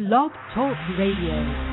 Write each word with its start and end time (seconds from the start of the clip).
Blog 0.00 0.32
Talk 0.54 0.78
Radio. 0.96 1.69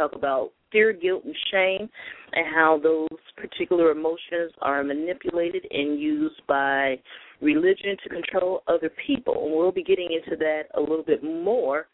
Talk 0.00 0.14
about 0.14 0.50
fear, 0.72 0.92
guilt, 0.92 1.24
and 1.24 1.34
shame, 1.50 1.88
and 2.32 2.46
how 2.54 2.80
those 2.82 3.08
particular 3.36 3.90
emotions 3.90 4.52
are 4.62 4.82
manipulated 4.84 5.66
and 5.70 6.00
used 6.00 6.40
by 6.46 6.96
religion 7.40 7.96
to 8.02 8.08
control 8.08 8.62
other 8.68 8.90
people. 9.06 9.44
And 9.46 9.54
we'll 9.54 9.72
be 9.72 9.82
getting 9.82 10.08
into 10.12 10.36
that 10.38 10.62
a 10.76 10.80
little 10.80 11.04
bit 11.04 11.22
more 11.22 11.86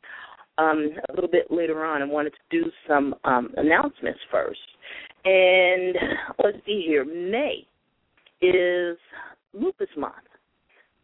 um, 0.58 0.90
a 1.10 1.12
little 1.12 1.30
bit 1.30 1.50
later 1.50 1.84
on. 1.84 2.02
I 2.02 2.06
wanted 2.06 2.32
to 2.32 2.62
do 2.62 2.70
some 2.88 3.14
um, 3.24 3.50
announcements 3.56 4.20
first. 4.30 4.58
And 5.24 5.94
let's 6.42 6.58
see 6.64 6.84
here. 6.86 7.04
May 7.04 7.66
is 8.40 8.96
Lupus 9.52 9.88
Month. 9.96 10.14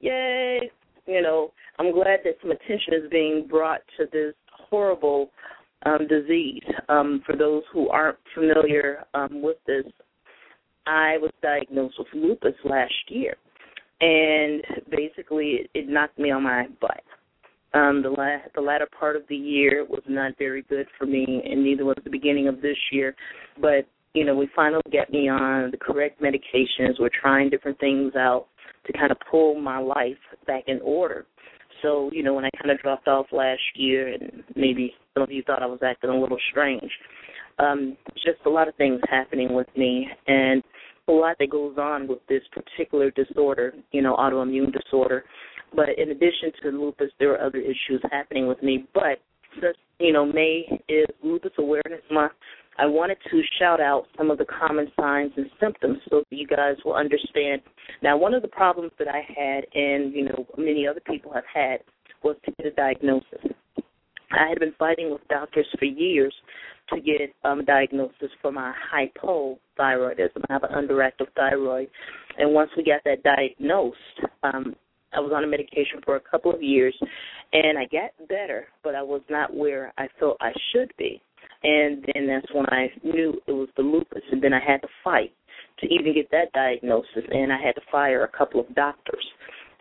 Yay! 0.01 0.71
You 1.07 1.23
know, 1.23 1.53
I'm 1.79 1.93
glad 1.93 2.21
that 2.25 2.37
some 2.41 2.51
attention 2.51 2.95
is 2.95 3.11
being 3.11 3.47
brought 3.49 3.81
to 3.99 4.07
this 4.13 4.35
horrible 4.51 5.31
um, 5.87 6.07
disease. 6.09 6.63
Um, 6.89 7.23
for 7.27 7.37
those 7.37 7.63
who 7.73 7.89
aren't 7.89 8.19
familiar 8.35 9.05
um, 9.15 9.43
with 9.43 9.59
this, 9.67 9.85
I 10.87 11.19
was 11.19 11.31
diagnosed 11.43 11.95
with 11.99 12.09
lupus 12.15 12.55
last 12.65 12.93
year 13.09 13.37
and 14.03 14.63
basically 14.91 15.61
it, 15.61 15.71
it 15.75 15.89
knocked 15.89 16.19
me 16.19 16.31
on 16.31 16.43
my 16.43 16.67
butt. 16.81 17.03
Um, 17.73 18.03
the 18.03 18.11
la- 18.11 18.49
the 18.55 18.61
latter 18.61 18.89
part 18.99 19.17
of 19.17 19.23
the 19.29 19.37
year 19.37 19.87
was 19.89 20.03
not 20.07 20.33
very 20.39 20.63
good 20.63 20.87
for 20.99 21.07
me, 21.07 21.43
and 21.49 21.65
neither 21.65 21.87
was 21.87 21.97
the 22.05 22.11
beginning 22.11 22.49
of 22.49 22.61
this 22.61 22.77
year. 22.91 23.15
But 23.61 23.87
you 24.13 24.27
know, 24.27 24.35
we 24.35 24.51
finally 24.55 24.83
get 24.91 25.11
me 25.11 25.29
on 25.29 25.71
the 25.71 25.79
correct 25.79 26.21
medications. 26.21 26.99
We're 26.99 27.09
trying 27.19 27.49
different 27.49 27.79
things 27.79 28.15
out 28.15 28.49
to 28.87 28.93
kind 28.93 29.11
of 29.11 29.17
pull 29.31 29.59
my 29.59 29.79
life 29.79 30.19
back 30.47 30.65
in 30.67 30.81
order. 30.83 31.25
So, 31.81 32.11
you 32.13 32.23
know, 32.23 32.35
when 32.35 32.45
I 32.45 32.51
kind 32.61 32.71
of 32.71 32.79
dropped 32.81 33.09
off 33.09 33.27
last 33.33 33.63
year, 33.75 34.13
and 34.13 34.45
maybe 34.55 34.93
some 35.15 35.23
of 35.23 35.31
you 35.31 35.43
thought 35.43 35.63
I 35.63 35.67
was 35.67 35.81
acting 35.83 36.11
a 36.11 36.19
little 36.19 36.39
strange, 36.51 36.91
um, 37.59 37.97
just 38.15 38.39
a 38.47 38.51
lot 38.51 38.69
of 38.69 38.75
things 38.77 39.01
happening 39.11 39.55
with 39.55 39.69
me, 39.77 40.09
and 40.27 40.63
a 41.09 41.13
lot 41.13 41.37
that 41.39 41.51
goes 41.51 41.77
on 41.79 42.07
with 42.07 42.21
this 42.29 42.43
particular 42.53 43.11
disorder, 43.11 43.75
you 43.91 44.03
know, 44.03 44.17
autoimmune 44.17 44.73
disorder. 44.73 45.25
But 45.75 45.99
in 45.99 46.11
addition 46.11 46.53
to 46.63 46.71
lupus, 46.71 47.11
there 47.19 47.33
are 47.33 47.47
other 47.47 47.59
issues 47.59 48.01
happening 48.11 48.47
with 48.47 48.63
me. 48.63 48.87
But 48.95 49.21
since 49.61 49.77
you 49.99 50.13
know 50.13 50.25
May 50.25 50.65
is 50.89 51.07
Lupus 51.23 51.53
Awareness 51.59 52.03
Month, 52.11 52.33
I 52.79 52.87
wanted 52.87 53.19
to 53.31 53.43
shout 53.59 53.81
out 53.81 54.07
some 54.17 54.31
of 54.31 54.39
the 54.39 54.47
common 54.47 54.91
signs 54.99 55.33
and 55.37 55.47
symptoms 55.61 55.99
so 56.09 56.21
that 56.21 56.37
you 56.37 56.47
guys 56.47 56.77
will 56.85 56.95
understand. 56.95 57.63
Now, 58.03 58.17
one 58.17 58.33
of 58.33 58.43
the 58.43 58.49
problems 58.49 58.93
that 58.99 59.09
I 59.09 59.21
had, 59.29 59.65
and 59.75 60.15
you 60.15 60.25
know 60.25 60.47
many 60.57 60.87
other 60.87 61.01
people 61.01 61.33
have 61.33 61.45
had, 61.53 61.81
was 62.23 62.37
to 62.45 62.53
get 62.53 62.67
a 62.67 62.71
diagnosis. 62.71 63.53
I 64.33 64.49
had 64.49 64.59
been 64.59 64.75
fighting 64.79 65.11
with 65.11 65.21
doctors 65.29 65.67
for 65.79 65.85
years 65.85 66.35
to 66.91 67.01
get 67.01 67.35
um, 67.45 67.61
a 67.61 67.63
diagnosis 67.65 68.31
for 68.41 68.53
my 68.53 68.73
hypothyroidism. 68.93 70.43
I 70.49 70.53
have 70.53 70.65
an 70.65 70.71
underactive 70.75 71.29
thyroid, 71.37 71.89
and 72.39 72.53
once 72.53 72.71
we 72.77 72.85
got 72.85 73.03
that 73.05 73.23
diagnosed, 73.23 73.97
um, 74.43 74.75
I 75.15 75.21
was 75.21 75.33
on 75.35 75.45
a 75.45 75.47
medication 75.47 76.01
for 76.05 76.17
a 76.17 76.21
couple 76.21 76.53
of 76.53 76.63
years, 76.63 76.97
and 77.53 77.79
I 77.79 77.85
got 77.85 78.29
better, 78.29 78.67
but 78.83 78.95
I 78.95 79.03
was 79.03 79.21
not 79.29 79.55
where 79.55 79.93
I 79.99 80.09
felt 80.19 80.39
I 80.41 80.53
should 80.73 80.91
be. 80.99 81.21
And 81.65 82.05
then 82.13 82.27
that's 82.27 82.53
when 82.53 82.67
I 82.71 82.89
knew 83.05 83.41
it 83.47 83.53
was 83.53 83.69
the 83.77 83.83
lupus, 83.83 84.23
and 84.33 84.43
then 84.43 84.53
I 84.53 84.61
had 84.61 84.81
to 84.83 84.89
fight 85.05 85.33
to 85.81 85.87
even 85.87 86.15
get 86.15 86.31
that 86.31 86.53
diagnosis, 86.53 87.25
and 87.31 87.53
I 87.53 87.61
had 87.61 87.75
to 87.75 87.83
fire 87.91 88.25
a 88.25 88.37
couple 88.37 88.61
of 88.61 88.75
doctors 88.75 89.25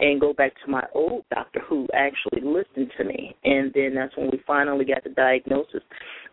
and 0.01 0.19
go 0.19 0.33
back 0.33 0.51
to 0.65 0.71
my 0.71 0.83
old 0.94 1.24
doctor 1.33 1.62
who 1.69 1.88
actually 1.94 2.42
listened 2.42 2.92
to 2.98 3.06
me. 3.06 3.36
And 3.44 3.71
then 3.74 3.94
that's 3.95 4.15
when 4.18 4.30
we 4.31 4.42
finally 4.45 4.83
got 4.83 5.03
the 5.03 5.12
diagnosis 5.12 5.83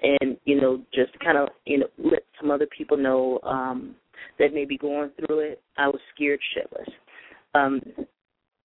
and, 0.03 0.37
you 0.45 0.61
know, 0.61 0.83
just 0.93 1.17
kind 1.21 1.39
of, 1.39 1.49
you 1.67 1.79
know, 1.79 1.87
let 1.99 2.23
some 2.41 2.51
other 2.51 2.67
people 2.77 2.97
know 2.97 3.39
um 3.45 3.95
that 4.39 4.53
may 4.53 4.65
be 4.65 4.79
going 4.79 5.11
through 5.17 5.41
it, 5.41 5.63
I 5.77 5.87
was 5.89 6.01
scared 6.15 6.41
shitless. 6.57 6.91
Um, 7.55 7.81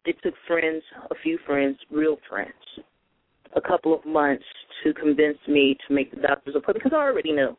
it 0.06 0.16
took 0.24 0.34
friends, 0.48 0.84
a 1.12 1.16
few 1.24 1.38
friends, 1.46 1.78
real 1.92 2.18
friends, 2.30 2.54
a 3.56 3.62
couple 3.62 3.94
of 3.94 4.06
months 4.06 4.44
to 4.84 4.94
convince 4.94 5.38
me 5.48 5.78
to 5.88 5.94
make 5.94 6.12
the 6.12 6.22
doctor's 6.22 6.56
appointment 6.56 6.84
because 6.84 6.96
I 6.96 7.02
already 7.02 7.32
knew. 7.32 7.56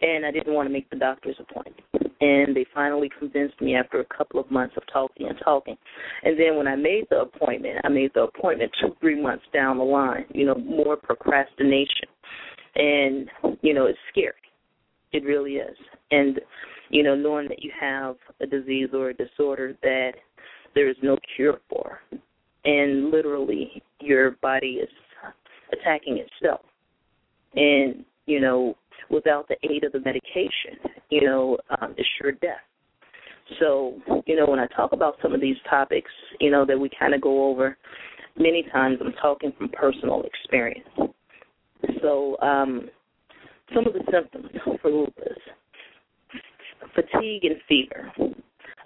And 0.00 0.24
I 0.24 0.30
didn't 0.30 0.54
want 0.54 0.68
to 0.68 0.72
make 0.72 0.88
the 0.90 0.96
doctor's 0.96 1.36
appointment. 1.40 1.97
And 2.20 2.54
they 2.56 2.66
finally 2.74 3.08
convinced 3.16 3.60
me 3.60 3.76
after 3.76 4.00
a 4.00 4.04
couple 4.16 4.40
of 4.40 4.50
months 4.50 4.74
of 4.76 4.82
talking 4.92 5.28
and 5.28 5.38
talking. 5.44 5.76
And 6.24 6.38
then 6.38 6.56
when 6.56 6.66
I 6.66 6.74
made 6.74 7.04
the 7.10 7.20
appointment, 7.20 7.78
I 7.84 7.88
made 7.88 8.10
the 8.14 8.22
appointment 8.22 8.72
two, 8.80 8.96
three 9.00 9.20
months 9.20 9.44
down 9.52 9.78
the 9.78 9.84
line, 9.84 10.24
you 10.34 10.44
know, 10.44 10.56
more 10.56 10.96
procrastination. 10.96 12.08
And, 12.74 13.28
you 13.62 13.72
know, 13.72 13.86
it's 13.86 13.98
scary. 14.10 14.34
It 15.12 15.24
really 15.24 15.54
is. 15.54 15.76
And, 16.10 16.40
you 16.90 17.02
know, 17.02 17.14
knowing 17.14 17.48
that 17.48 17.62
you 17.62 17.70
have 17.80 18.16
a 18.40 18.46
disease 18.46 18.88
or 18.92 19.10
a 19.10 19.14
disorder 19.14 19.76
that 19.82 20.12
there 20.74 20.88
is 20.88 20.96
no 21.02 21.16
cure 21.36 21.60
for. 21.68 22.00
And 22.64 23.10
literally, 23.10 23.82
your 24.00 24.32
body 24.42 24.80
is 24.82 24.88
attacking 25.72 26.18
itself. 26.18 26.60
And, 27.54 28.04
you 28.26 28.40
know, 28.40 28.76
without 29.10 29.48
the 29.48 29.56
aid 29.68 29.84
of 29.84 29.92
the 29.92 30.00
medication, 30.00 30.78
you 31.10 31.22
know, 31.22 31.58
um, 31.80 31.94
it's 31.96 32.08
sure 32.20 32.32
death. 32.32 32.56
So, 33.58 33.98
you 34.26 34.36
know, 34.36 34.46
when 34.46 34.58
I 34.58 34.66
talk 34.66 34.92
about 34.92 35.16
some 35.22 35.32
of 35.34 35.40
these 35.40 35.56
topics, 35.68 36.10
you 36.40 36.50
know, 36.50 36.66
that 36.66 36.78
we 36.78 36.90
kind 36.98 37.14
of 37.14 37.20
go 37.20 37.48
over, 37.48 37.76
many 38.38 38.64
times 38.72 38.98
I'm 39.00 39.12
talking 39.12 39.52
from 39.56 39.70
personal 39.70 40.22
experience. 40.22 40.88
So, 42.02 42.38
um, 42.40 42.90
some 43.74 43.86
of 43.86 43.92
the 43.92 44.02
symptoms 44.10 44.50
for 44.82 44.90
lupus 44.90 45.38
fatigue 46.94 47.44
and 47.44 47.56
fever. 47.68 48.12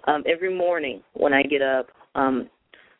Um, 0.07 0.23
every 0.27 0.55
morning 0.55 1.01
when 1.13 1.33
I 1.33 1.43
get 1.43 1.61
up, 1.61 1.87
um, 2.15 2.49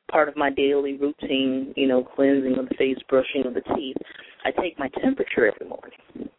part 0.09 0.29
of 0.29 0.37
my 0.37 0.49
daily 0.49 0.97
routine, 0.97 1.73
you 1.75 1.87
know, 1.87 2.03
cleansing 2.03 2.57
of 2.57 2.69
the 2.69 2.75
face, 2.75 2.97
brushing 3.09 3.45
of 3.45 3.53
the 3.53 3.61
teeth, 3.75 3.97
I 4.45 4.51
take 4.61 4.77
my 4.79 4.89
temperature 5.01 5.51
every 5.51 5.67
morning 5.67 6.29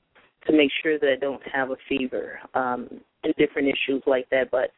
to 0.47 0.53
make 0.53 0.71
sure 0.83 0.99
that 0.99 1.09
I 1.09 1.17
don't 1.17 1.43
have 1.53 1.71
a 1.71 1.77
fever 1.89 2.39
um, 2.55 2.89
and 3.23 3.35
different 3.37 3.69
issues 3.69 4.03
like 4.07 4.29
that. 4.31 4.51
But 4.51 4.71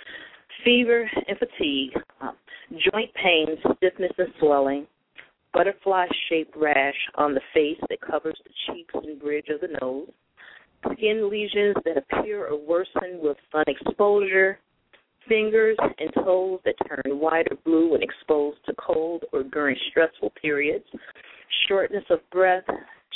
fever 0.64 1.10
and 1.28 1.38
fatigue, 1.38 1.92
um, 2.20 2.36
joint 2.92 3.10
pain, 3.14 3.46
stiffness 3.76 4.12
and 4.18 4.32
swelling, 4.38 4.86
butterfly 5.52 6.06
shaped 6.28 6.56
rash 6.56 6.94
on 7.16 7.34
the 7.34 7.40
face 7.54 7.78
that 7.88 8.00
covers 8.00 8.38
the 8.44 8.50
cheeks 8.66 8.94
and 8.94 9.20
bridge 9.20 9.46
of 9.48 9.60
the 9.60 9.76
nose, 9.80 10.08
skin 10.92 11.30
lesions 11.30 11.76
that 11.84 11.96
appear 11.96 12.46
or 12.46 12.58
worsen 12.58 13.18
with 13.20 13.36
sun 13.50 13.64
exposure, 13.66 14.58
fingers 15.28 15.76
and 15.98 16.10
toes 16.14 16.60
that 16.64 16.74
turn 16.88 17.18
white 17.18 17.46
or 17.50 17.56
blue 17.64 17.92
when 17.92 18.02
exposed 18.02 18.58
to 18.66 18.74
cold 18.74 19.24
or 19.32 19.42
during 19.42 19.76
stressful 19.90 20.32
periods, 20.40 20.84
shortness 21.68 22.04
of 22.10 22.18
breath, 22.30 22.64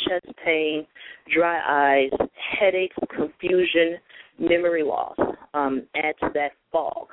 chest 0.09 0.27
pain, 0.45 0.87
dry 1.35 1.61
eyes, 1.67 2.29
headaches, 2.59 2.97
confusion, 3.15 3.99
memory 4.39 4.83
loss. 4.83 5.17
Um, 5.53 5.83
add 5.97 6.15
to 6.21 6.31
that 6.35 6.53
fog 6.71 7.09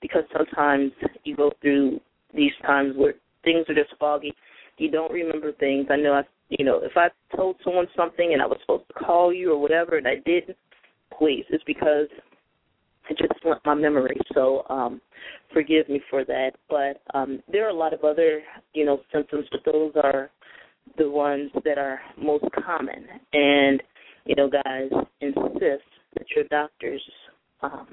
because 0.00 0.22
sometimes 0.36 0.92
you 1.24 1.36
go 1.36 1.52
through 1.60 2.00
these 2.34 2.52
times 2.64 2.94
where 2.96 3.14
things 3.44 3.66
are 3.68 3.74
just 3.74 3.94
foggy. 3.98 4.32
You 4.78 4.90
don't 4.90 5.12
remember 5.12 5.52
things. 5.52 5.86
I 5.90 5.96
know 5.96 6.12
I, 6.14 6.22
you 6.48 6.64
know, 6.64 6.80
if 6.82 6.92
I 6.96 7.08
told 7.36 7.56
someone 7.64 7.86
something 7.96 8.32
and 8.32 8.40
I 8.40 8.46
was 8.46 8.58
supposed 8.62 8.88
to 8.88 8.94
call 8.94 9.32
you 9.32 9.52
or 9.52 9.60
whatever 9.60 9.98
and 9.98 10.06
I 10.06 10.16
didn't, 10.24 10.56
please, 11.16 11.44
it's 11.50 11.64
because 11.64 12.06
it 13.10 13.18
just 13.18 13.32
slipped 13.42 13.66
my 13.66 13.74
memory. 13.74 14.18
So 14.34 14.64
um, 14.70 15.00
forgive 15.52 15.88
me 15.88 16.00
for 16.08 16.24
that. 16.24 16.52
But 16.68 17.02
um, 17.12 17.42
there 17.50 17.66
are 17.66 17.70
a 17.70 17.74
lot 17.74 17.92
of 17.92 18.04
other, 18.04 18.40
you 18.72 18.84
know, 18.84 19.00
symptoms, 19.12 19.46
but 19.50 19.60
those 19.70 19.92
are 20.02 20.30
the 20.98 21.10
ones 21.10 21.50
that 21.64 21.78
are 21.78 22.00
most 22.20 22.44
common. 22.64 23.06
And, 23.32 23.82
you 24.24 24.34
know, 24.36 24.48
guys, 24.48 24.90
insist 25.20 25.84
that 26.14 26.26
your 26.34 26.44
doctors 26.50 27.02
um, 27.62 27.88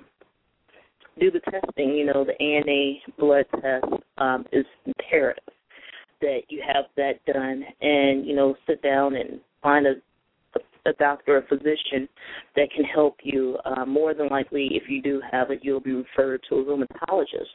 do 1.20 1.32
the 1.32 1.40
testing. 1.40 1.96
You 1.96 2.06
know, 2.06 2.26
the 2.26 2.42
ANA 2.42 3.00
blood 3.18 3.46
test 3.62 4.04
um, 4.18 4.46
is 4.52 4.66
imperative 4.86 5.44
that 6.22 6.42
you 6.50 6.64
have 6.66 6.86
that 6.96 7.24
done 7.32 7.64
and, 7.82 8.26
you 8.26 8.36
know, 8.36 8.56
sit 8.68 8.82
down 8.82 9.16
and 9.16 9.40
find 9.62 9.86
a 9.86 9.94
a 10.88 10.94
doctor 10.94 11.38
or 11.38 11.42
physician 11.44 12.08
that 12.56 12.70
can 12.76 12.86
help 12.86 13.18
you. 13.24 13.58
Uh, 13.66 13.86
more 13.86 14.14
than 14.14 14.28
likely, 14.30 14.70
if 14.72 14.84
you 14.90 15.02
do 15.02 15.22
have 15.32 15.52
it, 15.52 15.60
you'll 15.62 15.80
be 15.80 15.92
referred 15.92 16.42
to 16.50 16.56
a 16.56 16.64
rheumatologist 16.64 17.52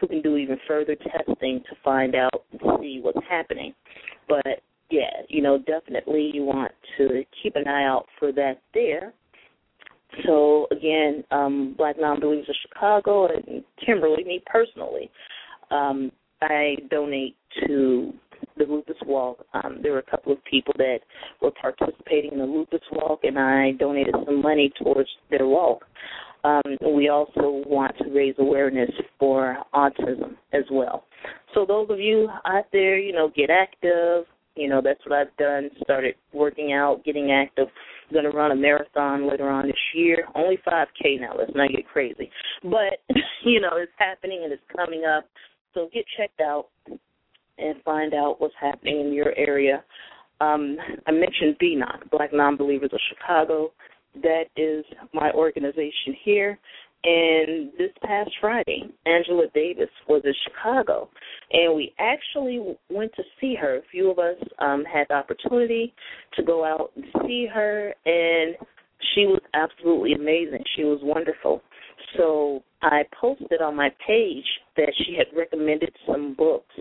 who 0.00 0.08
can 0.08 0.22
do 0.22 0.36
even 0.36 0.58
further 0.66 0.96
testing 0.96 1.62
to 1.68 1.76
find 1.84 2.14
out 2.14 2.44
and 2.52 2.60
see 2.80 3.00
what's 3.02 3.18
happening. 3.28 3.74
But 4.28 4.62
yeah, 4.90 5.22
you 5.28 5.42
know, 5.42 5.58
definitely 5.58 6.30
you 6.32 6.44
want 6.44 6.72
to 6.98 7.24
keep 7.42 7.56
an 7.56 7.66
eye 7.68 7.84
out 7.84 8.06
for 8.18 8.32
that 8.32 8.60
there. 8.74 9.12
So 10.26 10.66
again, 10.72 11.24
um, 11.30 11.74
Black 11.78 11.96
Non-Believers 11.98 12.48
of 12.48 12.56
Chicago 12.68 13.28
and 13.28 13.62
Kimberly, 13.84 14.24
me 14.24 14.42
personally, 14.44 15.10
um, 15.70 16.10
I 16.42 16.76
donate 16.90 17.36
to 17.66 18.12
the 18.56 18.64
lupus 18.64 18.96
walk. 19.06 19.44
Um, 19.54 19.78
there 19.82 19.92
were 19.92 19.98
a 19.98 20.10
couple 20.10 20.32
of 20.32 20.42
people 20.44 20.74
that 20.78 21.00
were 21.40 21.52
participating 21.52 22.32
in 22.32 22.38
the 22.38 22.44
lupus 22.44 22.80
walk, 22.92 23.20
and 23.22 23.38
I 23.38 23.72
donated 23.72 24.14
some 24.24 24.42
money 24.42 24.72
towards 24.82 25.08
their 25.30 25.46
walk. 25.46 25.84
Um, 26.42 26.62
we 26.94 27.08
also 27.08 27.62
want 27.66 27.96
to 27.98 28.10
raise 28.10 28.34
awareness 28.38 28.90
for 29.18 29.58
autism 29.74 30.36
as 30.52 30.64
well. 30.70 31.04
So 31.54 31.66
those 31.66 31.90
of 31.90 32.00
you 32.00 32.28
out 32.46 32.64
there, 32.72 32.98
you 32.98 33.12
know, 33.12 33.30
get 33.34 33.50
active. 33.50 34.24
You 34.56 34.68
know, 34.68 34.80
that's 34.82 35.00
what 35.06 35.18
I've 35.18 35.36
done. 35.36 35.70
Started 35.82 36.14
working 36.32 36.72
out, 36.72 37.04
getting 37.04 37.30
active. 37.30 37.68
To 38.12 38.28
run 38.30 38.50
a 38.50 38.56
marathon 38.56 39.30
later 39.30 39.48
on 39.48 39.68
this 39.68 39.76
year. 39.94 40.26
Only 40.34 40.58
5K 40.66 41.20
now. 41.20 41.34
Let's 41.38 41.52
not 41.54 41.70
get 41.70 41.86
crazy. 41.86 42.28
But, 42.64 42.98
you 43.44 43.60
know, 43.60 43.76
it's 43.76 43.92
happening 43.98 44.40
and 44.42 44.52
it's 44.52 44.62
coming 44.74 45.04
up. 45.04 45.26
So 45.74 45.88
get 45.94 46.04
checked 46.16 46.40
out 46.40 46.66
and 47.58 47.80
find 47.84 48.12
out 48.12 48.40
what's 48.40 48.54
happening 48.60 49.00
in 49.00 49.12
your 49.12 49.32
area. 49.36 49.84
Um, 50.40 50.76
I 51.06 51.12
mentioned 51.12 51.56
BNOC, 51.62 52.10
Black 52.10 52.32
Nonbelievers 52.32 52.92
of 52.92 53.00
Chicago. 53.10 53.72
That 54.22 54.46
is 54.56 54.84
my 55.12 55.30
organization 55.30 56.16
here. 56.24 56.58
And 57.02 57.72
this 57.78 57.90
past 58.04 58.30
Friday, 58.40 58.82
Angela 59.06 59.46
Davis 59.54 59.88
was 60.06 60.22
in 60.24 60.34
Chicago, 60.44 61.08
and 61.50 61.74
we 61.74 61.94
actually 61.98 62.76
went 62.90 63.12
to 63.16 63.22
see 63.40 63.54
her. 63.54 63.76
A 63.76 63.82
few 63.90 64.10
of 64.10 64.18
us 64.18 64.36
um, 64.58 64.84
had 64.84 65.06
the 65.08 65.14
opportunity 65.14 65.94
to 66.36 66.42
go 66.42 66.62
out 66.62 66.90
and 66.96 67.04
see 67.22 67.46
her, 67.52 67.94
and 68.04 68.54
she 69.14 69.24
was 69.24 69.40
absolutely 69.54 70.12
amazing. 70.12 70.62
She 70.76 70.84
was 70.84 71.00
wonderful. 71.02 71.62
So 72.18 72.62
I 72.82 73.04
posted 73.18 73.62
on 73.62 73.76
my 73.76 73.90
page 74.06 74.44
that 74.76 74.92
she 74.98 75.16
had 75.16 75.26
recommended 75.34 75.94
some 76.06 76.34
books 76.34 76.74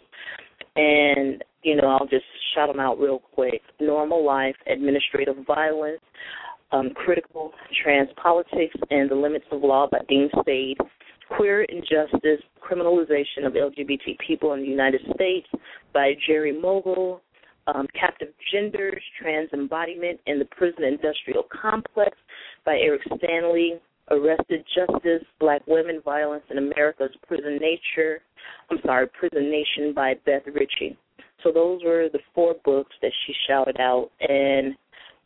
and 0.76 1.44
you 1.64 1.76
know 1.76 1.88
I'll 1.88 2.08
just 2.08 2.26
shout 2.56 2.70
them 2.70 2.80
out 2.80 3.00
real 3.00 3.20
quick. 3.20 3.62
Normal 3.80 4.26
Life, 4.26 4.56
Administrative 4.68 5.36
Violence, 5.46 6.02
um, 6.72 6.92
Critical 6.96 7.52
Trans 7.84 8.10
Politics, 8.22 8.76
and 8.92 9.10
the 9.10 9.16
Limits 9.16 9.46
of 9.52 9.64
Law 9.64 9.88
by 9.92 10.00
Dean 10.08 10.30
Spade. 10.40 10.78
Queer 11.36 11.64
Injustice, 11.64 12.42
Criminalization 12.62 13.46
of 13.46 13.54
LGBT 13.54 14.18
People 14.26 14.54
in 14.54 14.62
the 14.62 14.68
United 14.68 15.02
States 15.14 15.48
by 15.94 16.14
Jerry 16.28 16.60
Mogul. 16.60 17.22
Um, 17.68 17.86
Captive 18.00 18.30
Genders, 18.52 19.02
Trans 19.22 19.50
Embodiment 19.54 20.20
in 20.26 20.40
the 20.40 20.46
Prison 20.46 20.84
Industrial 20.86 21.44
Complex 21.62 22.18
by 22.66 22.80
Eric 22.80 23.02
Stanley. 23.18 23.80
Arrested 24.12 24.66
Justice, 24.76 25.24
Black 25.40 25.62
Women, 25.68 26.02
Violence 26.04 26.44
in 26.50 26.58
America's 26.58 27.16
Prison 27.28 27.60
Nature, 27.62 28.22
I'm 28.72 28.80
sorry, 28.86 29.08
Prison 29.08 29.52
Nation 29.52 29.94
by 29.94 30.16
Beth 30.26 30.44
Ritchie. 30.48 30.98
So 31.44 31.52
those 31.52 31.82
were 31.84 32.10
the 32.12 32.20
four 32.36 32.56
books 32.66 32.96
that 33.02 33.12
she 33.26 33.34
shouted 33.48 33.80
out 33.80 34.10
and 34.22 34.76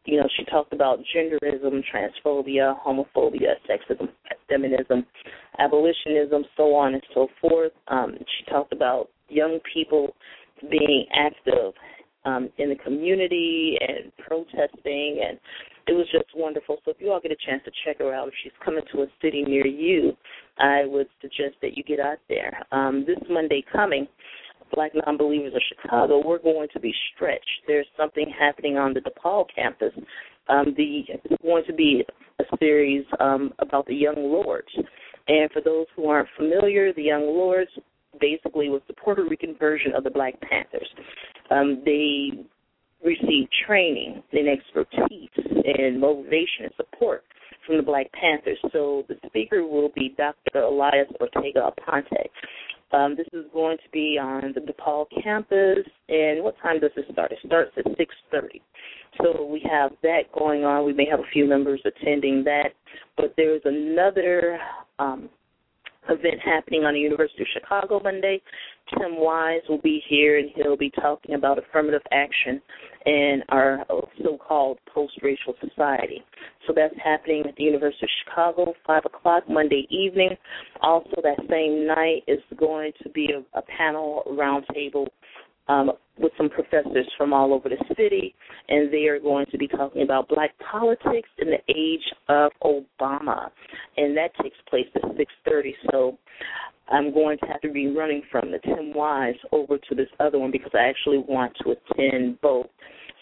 you 0.05 0.17
know, 0.17 0.27
she 0.37 0.43
talked 0.45 0.73
about 0.73 0.99
genderism, 1.15 1.81
transphobia, 1.93 2.75
homophobia, 2.85 3.55
sexism, 3.69 4.09
feminism, 4.49 5.05
abolitionism, 5.59 6.43
so 6.57 6.75
on 6.75 6.93
and 6.93 7.03
so 7.13 7.27
forth. 7.39 7.71
Um, 7.87 8.15
she 8.17 8.51
talked 8.51 8.73
about 8.73 9.09
young 9.29 9.59
people 9.73 10.15
being 10.69 11.05
active 11.13 11.73
um, 12.25 12.49
in 12.57 12.69
the 12.69 12.75
community 12.75 13.77
and 13.81 14.11
protesting 14.17 15.23
and 15.27 15.39
it 15.87 15.93
was 15.93 16.07
just 16.11 16.25
wonderful. 16.35 16.77
So 16.85 16.91
if 16.91 16.97
you 16.99 17.11
all 17.11 17.19
get 17.19 17.31
a 17.31 17.45
chance 17.45 17.61
to 17.65 17.71
check 17.85 17.99
her 17.99 18.13
out, 18.13 18.29
if 18.29 18.33
she's 18.41 18.53
coming 18.63 18.83
to 18.93 19.01
a 19.01 19.07
city 19.21 19.43
near 19.43 19.67
you, 19.67 20.15
I 20.57 20.85
would 20.85 21.07
suggest 21.21 21.55
that 21.61 21.75
you 21.75 21.83
get 21.83 21.99
out 21.99 22.19
there. 22.29 22.65
Um, 22.71 23.03
this 23.05 23.17
Monday 23.29 23.63
coming, 23.71 24.07
Black 24.73 24.93
Nonbelievers 24.93 25.55
of 25.55 25.61
Chicago, 25.69 26.21
we're 26.25 26.39
going 26.39 26.67
to 26.73 26.79
be 26.79 26.93
stretched. 27.13 27.63
There's 27.67 27.87
something 27.97 28.25
happening 28.37 28.77
on 28.77 28.93
the 28.93 29.01
DePaul 29.01 29.45
campus. 29.53 29.93
Um, 30.49 30.73
the 30.75 31.03
it's 31.07 31.41
going 31.41 31.63
to 31.67 31.73
be 31.73 32.03
a 32.39 32.43
series 32.59 33.05
um, 33.19 33.53
about 33.59 33.85
the 33.85 33.95
young 33.95 34.15
lords. 34.17 34.67
And 35.27 35.49
for 35.51 35.61
those 35.61 35.85
who 35.95 36.07
aren't 36.07 36.27
familiar, 36.37 36.93
the 36.93 37.03
Young 37.03 37.23
Lords 37.23 37.71
basically 38.19 38.69
was 38.69 38.81
the 38.87 38.93
Puerto 38.93 39.23
Rican 39.23 39.55
version 39.57 39.93
of 39.95 40.03
the 40.03 40.09
Black 40.09 40.33
Panthers. 40.41 40.87
Um, 41.49 41.81
they 41.85 42.31
received 43.03 43.49
training 43.65 44.21
and 44.31 44.47
expertise 44.47 45.29
and 45.37 45.99
motivation 45.99 46.65
and 46.65 46.71
support 46.75 47.23
from 47.65 47.77
the 47.77 47.83
Black 47.83 48.11
Panthers. 48.13 48.57
So 48.71 49.03
the 49.07 49.15
speaker 49.25 49.65
will 49.65 49.89
be 49.95 50.13
Dr. 50.17 50.59
Elias 50.59 51.07
Ortega 51.19 51.71
Aponte. 51.71 52.27
Um, 52.93 53.15
this 53.17 53.27
is 53.33 53.45
going 53.51 53.77
to 53.77 53.89
be 53.91 54.19
on 54.21 54.53
the 54.53 54.61
DePaul 54.61 55.07
campus. 55.23 55.85
And 56.09 56.43
what 56.43 56.55
time 56.61 56.79
does 56.79 56.91
it 56.95 57.05
start? 57.11 57.31
It 57.31 57.39
starts 57.45 57.71
at 57.77 57.85
6:30. 57.85 58.61
So 59.21 59.45
we 59.45 59.61
have 59.69 59.91
that 60.01 60.31
going 60.37 60.63
on. 60.63 60.85
We 60.85 60.93
may 60.93 61.05
have 61.05 61.19
a 61.19 61.29
few 61.31 61.45
members 61.45 61.81
attending 61.85 62.43
that, 62.45 62.73
but 63.17 63.33
there's 63.37 63.61
another 63.65 64.59
um, 64.99 65.29
event 66.09 66.39
happening 66.43 66.83
on 66.83 66.93
the 66.93 66.99
University 66.99 67.43
of 67.43 67.47
Chicago 67.53 67.99
Monday. 68.03 68.41
Tim 68.89 69.19
Wise 69.19 69.61
will 69.69 69.81
be 69.81 70.01
here 70.07 70.37
and 70.39 70.49
he'll 70.55 70.77
be 70.77 70.91
talking 70.91 71.35
about 71.35 71.57
affirmative 71.57 72.01
action 72.11 72.61
in 73.05 73.41
our 73.49 73.85
so-called 74.21 74.77
post-racial 74.93 75.55
society. 75.61 76.23
So 76.67 76.73
that's 76.75 76.95
happening 77.03 77.43
at 77.47 77.55
the 77.55 77.63
University 77.63 78.05
of 78.05 78.09
Chicago, 78.25 78.73
5 78.85 79.03
o'clock 79.05 79.43
Monday 79.49 79.87
evening. 79.89 80.31
Also 80.81 81.21
that 81.23 81.37
same 81.49 81.87
night 81.87 82.23
is 82.27 82.39
going 82.57 82.91
to 83.01 83.09
be 83.09 83.29
a, 83.31 83.57
a 83.57 83.61
panel 83.63 84.23
roundtable 84.27 85.07
um, 85.67 85.91
with 86.17 86.31
some 86.37 86.49
professors 86.49 87.07
from 87.17 87.33
all 87.33 87.53
over 87.53 87.69
the 87.69 87.83
city, 87.95 88.35
and 88.69 88.93
they 88.93 89.07
are 89.07 89.19
going 89.19 89.45
to 89.51 89.57
be 89.57 89.67
talking 89.67 90.03
about 90.03 90.27
black 90.29 90.51
politics 90.71 91.29
in 91.39 91.49
the 91.49 91.73
age 91.73 92.03
of 92.29 92.51
Obama, 92.63 93.49
and 93.97 94.15
that 94.15 94.29
takes 94.41 94.57
place 94.69 94.87
at 94.95 95.01
6:30. 95.03 95.73
So 95.91 96.17
I'm 96.89 97.13
going 97.13 97.37
to 97.39 97.45
have 97.47 97.61
to 97.61 97.71
be 97.71 97.87
running 97.87 98.21
from 98.31 98.51
the 98.51 98.59
Tim 98.59 98.93
Wise 98.93 99.35
over 99.51 99.77
to 99.77 99.95
this 99.95 100.09
other 100.19 100.37
one 100.37 100.51
because 100.51 100.71
I 100.73 100.89
actually 100.89 101.19
want 101.19 101.53
to 101.63 101.71
attend 101.71 102.39
both. 102.41 102.67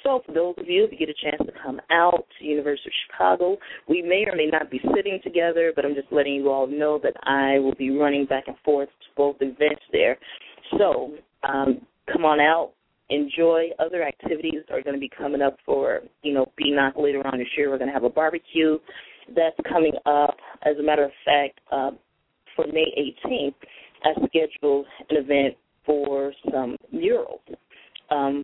So 0.04 0.22
for 0.26 0.32
those 0.34 0.56
of 0.58 0.68
you, 0.68 0.86
if 0.86 0.92
you 0.92 0.98
get 0.98 1.10
a 1.10 1.32
chance 1.32 1.42
to 1.46 1.54
come 1.64 1.80
out 1.92 2.26
to 2.40 2.46
University 2.46 2.90
of 2.90 2.94
Chicago, 3.08 3.58
we 3.88 4.02
may 4.02 4.26
or 4.28 4.36
may 4.36 4.48
not 4.48 4.72
be 4.72 4.82
sitting 4.96 5.20
together, 5.24 5.72
but 5.76 5.86
I'm 5.86 5.94
just 5.94 6.12
letting 6.12 6.34
you 6.34 6.50
all 6.50 6.66
know 6.66 7.00
that 7.04 7.14
I 7.24 7.60
will 7.60 7.76
be 7.76 7.92
running 7.92 8.26
back 8.26 8.46
and 8.48 8.58
forth 8.66 8.90
to 8.90 9.08
both 9.16 9.36
events 9.42 9.84
there. 9.92 10.18
So 10.80 11.14
um, 11.44 11.82
come 12.12 12.26
on 12.26 12.40
out, 12.40 12.72
enjoy. 13.10 13.70
Other 13.80 14.04
activities 14.04 14.64
are 14.72 14.82
going 14.82 14.96
to 14.96 15.00
be 15.00 15.10
coming 15.10 15.42
up 15.42 15.58
for, 15.66 16.02
you 16.24 16.34
know, 16.34 16.46
BNOC 16.60 16.98
later 16.98 17.26
on 17.26 17.38
this 17.38 17.48
year. 17.58 17.70
We're 17.70 17.78
going 17.78 17.90
to 17.90 17.94
have 17.94 18.04
a 18.04 18.10
barbecue 18.10 18.78
that's 19.36 19.56
coming 19.70 19.94
up. 20.06 20.38
As 20.64 20.78
a 20.80 20.84
matter 20.84 21.04
of 21.04 21.12
fact, 21.26 21.60
uh, 21.72 21.92
for 22.56 22.66
May 22.68 23.14
18th, 23.26 23.54
I 24.04 24.14
scheduled 24.28 24.86
an 25.10 25.18
event 25.18 25.56
for 25.86 26.34
some 26.52 26.76
murals. 26.92 27.42
Um, 28.10 28.44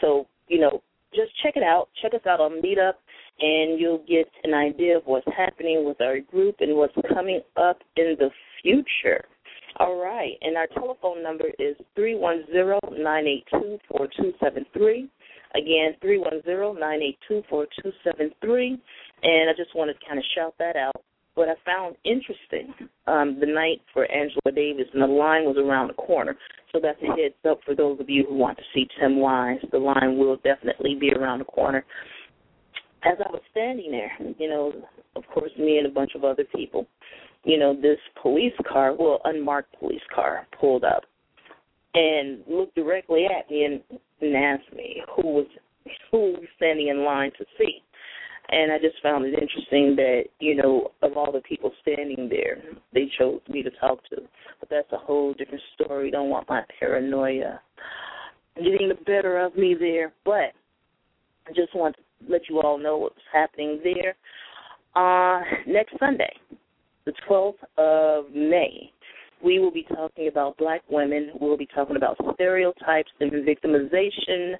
so, 0.00 0.26
you 0.48 0.60
know, 0.60 0.82
just 1.14 1.30
check 1.42 1.56
it 1.56 1.62
out. 1.62 1.88
Check 2.02 2.14
us 2.14 2.26
out 2.26 2.40
on 2.40 2.60
Meetup, 2.62 2.94
and 3.40 3.78
you'll 3.78 4.04
get 4.08 4.28
an 4.42 4.54
idea 4.54 4.96
of 4.96 5.04
what's 5.06 5.26
happening 5.36 5.84
with 5.84 6.00
our 6.00 6.20
group 6.20 6.56
and 6.60 6.76
what's 6.76 6.94
coming 7.12 7.40
up 7.56 7.78
in 7.96 8.16
the 8.18 8.30
future. 8.62 9.24
All 9.78 10.00
right, 10.00 10.34
and 10.40 10.56
our 10.56 10.68
telephone 10.68 11.22
number 11.22 11.46
is 11.58 11.74
three 11.96 12.16
one 12.16 12.44
zero 12.52 12.78
nine 12.96 13.26
eight 13.26 13.44
two 13.50 13.78
four 13.90 14.06
two 14.16 14.32
seven 14.40 14.64
three. 14.72 15.10
Again, 15.56 15.94
three 16.00 16.18
one 16.18 16.42
zero 16.44 16.72
nine 16.72 17.02
eight 17.02 17.18
two 17.26 17.42
four 17.50 17.66
two 17.82 17.90
seven 18.04 18.30
three. 18.40 18.80
And 19.22 19.50
I 19.50 19.52
just 19.56 19.74
wanted 19.74 19.94
to 19.94 20.06
kind 20.06 20.18
of 20.18 20.24
shout 20.36 20.54
that 20.58 20.76
out. 20.76 20.94
What 21.34 21.48
I 21.48 21.54
found 21.66 21.96
interesting 22.04 22.72
um, 23.08 23.38
the 23.40 23.46
night 23.46 23.80
for 23.92 24.10
Angela 24.10 24.52
Davis, 24.54 24.86
and 24.92 25.02
the 25.02 25.06
line 25.06 25.44
was 25.44 25.56
around 25.58 25.88
the 25.88 25.94
corner. 25.94 26.36
So 26.70 26.78
that's 26.80 27.00
a 27.02 27.06
heads 27.06 27.34
up 27.48 27.58
for 27.64 27.74
those 27.74 27.98
of 27.98 28.08
you 28.08 28.24
who 28.28 28.36
want 28.36 28.58
to 28.58 28.64
see 28.72 28.86
Tim 29.00 29.18
Wise. 29.18 29.58
The 29.72 29.78
line 29.78 30.18
will 30.18 30.36
definitely 30.44 30.96
be 31.00 31.12
around 31.12 31.40
the 31.40 31.44
corner. 31.46 31.84
As 33.02 33.18
I 33.18 33.30
was 33.30 33.42
standing 33.50 33.90
there, 33.90 34.12
you 34.38 34.48
know, 34.48 34.72
of 35.16 35.24
course, 35.32 35.50
me 35.58 35.78
and 35.78 35.86
a 35.86 35.90
bunch 35.90 36.12
of 36.14 36.24
other 36.24 36.44
people, 36.54 36.86
you 37.44 37.58
know, 37.58 37.74
this 37.74 37.98
police 38.20 38.54
car, 38.70 38.94
well, 38.98 39.20
unmarked 39.24 39.78
police 39.78 40.02
car, 40.14 40.46
pulled 40.58 40.84
up 40.84 41.04
and 41.94 42.40
looked 42.48 42.74
directly 42.74 43.26
at 43.26 43.50
me 43.50 43.64
and, 43.64 43.80
and 44.20 44.36
asked 44.36 44.74
me 44.74 45.02
who 45.16 45.28
was 45.28 45.46
who 46.10 46.32
was 46.32 46.44
standing 46.56 46.88
in 46.88 47.04
line 47.04 47.30
to 47.38 47.44
see. 47.58 47.82
And 48.48 48.72
I 48.72 48.78
just 48.78 49.02
found 49.02 49.24
it 49.24 49.34
interesting 49.34 49.96
that, 49.96 50.24
you 50.38 50.54
know, 50.54 50.92
of 51.02 51.16
all 51.16 51.32
the 51.32 51.40
people 51.40 51.72
standing 51.80 52.28
there, 52.28 52.62
they 52.92 53.10
chose 53.18 53.40
me 53.48 53.62
to 53.62 53.70
talk 53.80 54.04
to. 54.10 54.16
But 54.60 54.68
that's 54.70 54.92
a 54.92 54.98
whole 54.98 55.34
different 55.34 55.62
story. 55.74 56.10
Don't 56.10 56.28
want 56.28 56.48
my 56.48 56.62
paranoia 56.78 57.60
getting 58.56 58.88
the 58.88 59.02
better 59.06 59.38
of 59.38 59.56
me 59.56 59.74
there. 59.78 60.12
But 60.24 60.52
I 61.46 61.52
just 61.54 61.74
want 61.74 61.96
to 61.96 62.32
let 62.32 62.42
you 62.48 62.60
all 62.60 62.78
know 62.78 62.98
what's 62.98 63.16
happening 63.32 63.80
there. 63.82 64.14
Uh, 64.94 65.42
next 65.66 65.98
Sunday, 65.98 66.32
the 67.06 67.12
12th 67.28 67.54
of 67.76 68.34
May, 68.34 68.92
we 69.42 69.58
will 69.58 69.70
be 69.70 69.82
talking 69.82 70.28
about 70.28 70.56
black 70.56 70.82
women. 70.88 71.30
We'll 71.38 71.56
be 71.58 71.68
talking 71.74 71.96
about 71.96 72.16
stereotypes 72.34 73.10
and 73.20 73.30
victimization. 73.30 74.54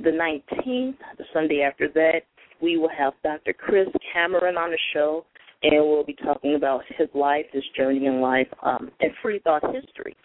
The 0.00 0.10
19th, 0.10 0.96
the 1.16 1.24
Sunday 1.32 1.62
after 1.62 1.88
that, 1.94 2.20
we 2.60 2.76
will 2.76 2.90
have 2.96 3.14
Dr. 3.22 3.52
Chris 3.52 3.88
Cameron 4.12 4.56
on 4.56 4.70
the 4.70 4.78
show, 4.92 5.24
and 5.62 5.72
we'll 5.86 6.04
be 6.04 6.14
talking 6.14 6.54
about 6.54 6.82
his 6.98 7.08
life, 7.14 7.46
his 7.52 7.64
journey 7.76 8.06
in 8.06 8.20
life, 8.20 8.48
um, 8.62 8.90
and 9.00 9.10
free 9.22 9.40
thought 9.40 9.62
history. 9.74 10.16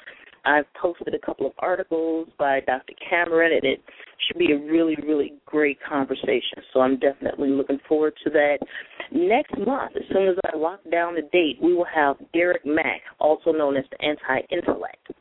I've 0.45 0.65
posted 0.79 1.13
a 1.13 1.19
couple 1.19 1.45
of 1.45 1.53
articles 1.59 2.27
by 2.37 2.61
Dr. 2.61 2.93
Cameron, 3.09 3.53
and 3.53 3.63
it 3.63 3.81
should 4.27 4.39
be 4.39 4.53
a 4.53 4.57
really, 4.57 4.95
really 5.03 5.33
great 5.45 5.77
conversation. 5.87 6.63
So 6.73 6.81
I'm 6.81 6.97
definitely 6.99 7.49
looking 7.49 7.79
forward 7.87 8.13
to 8.23 8.29
that. 8.31 8.57
Next 9.11 9.57
month, 9.57 9.93
as 9.95 10.03
soon 10.11 10.27
as 10.27 10.35
I 10.51 10.57
lock 10.57 10.79
down 10.91 11.15
the 11.15 11.21
date, 11.33 11.57
we 11.61 11.73
will 11.73 11.87
have 11.93 12.15
Derek 12.33 12.65
Mack, 12.65 13.01
also 13.19 13.51
known 13.51 13.77
as 13.77 13.85
the 13.91 14.01
Anti 14.03 14.47
Intellect, 14.51 15.11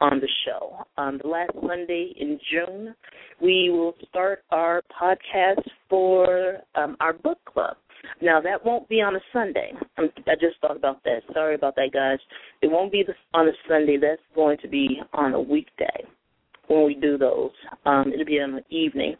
on 0.00 0.20
the 0.20 0.28
show. 0.44 0.84
Um, 0.98 1.18
the 1.22 1.28
last 1.28 1.52
Sunday 1.66 2.12
in 2.18 2.38
June, 2.50 2.94
we 3.40 3.70
will 3.70 3.94
start 4.08 4.44
our 4.50 4.82
podcast 5.00 5.62
for 5.88 6.58
um, 6.74 6.96
our 7.00 7.12
book 7.12 7.38
club. 7.44 7.76
Now 8.22 8.40
that 8.40 8.64
won't 8.64 8.88
be 8.88 9.00
on 9.00 9.16
a 9.16 9.20
Sunday. 9.32 9.72
I'm, 9.96 10.10
I 10.26 10.34
just 10.34 10.60
thought 10.60 10.76
about 10.76 11.02
that. 11.04 11.22
Sorry 11.32 11.54
about 11.54 11.76
that, 11.76 11.90
guys. 11.92 12.18
It 12.62 12.68
won't 12.68 12.92
be 12.92 13.04
on 13.34 13.48
a 13.48 13.52
Sunday. 13.68 13.96
That's 13.96 14.20
going 14.34 14.58
to 14.62 14.68
be 14.68 15.00
on 15.12 15.34
a 15.34 15.40
weekday 15.40 16.04
when 16.68 16.86
we 16.86 16.94
do 16.94 17.16
those. 17.16 17.50
Um, 17.84 18.12
it'll 18.12 18.24
be 18.24 18.38
in 18.38 18.52
the 18.56 18.76
evening, 18.76 19.14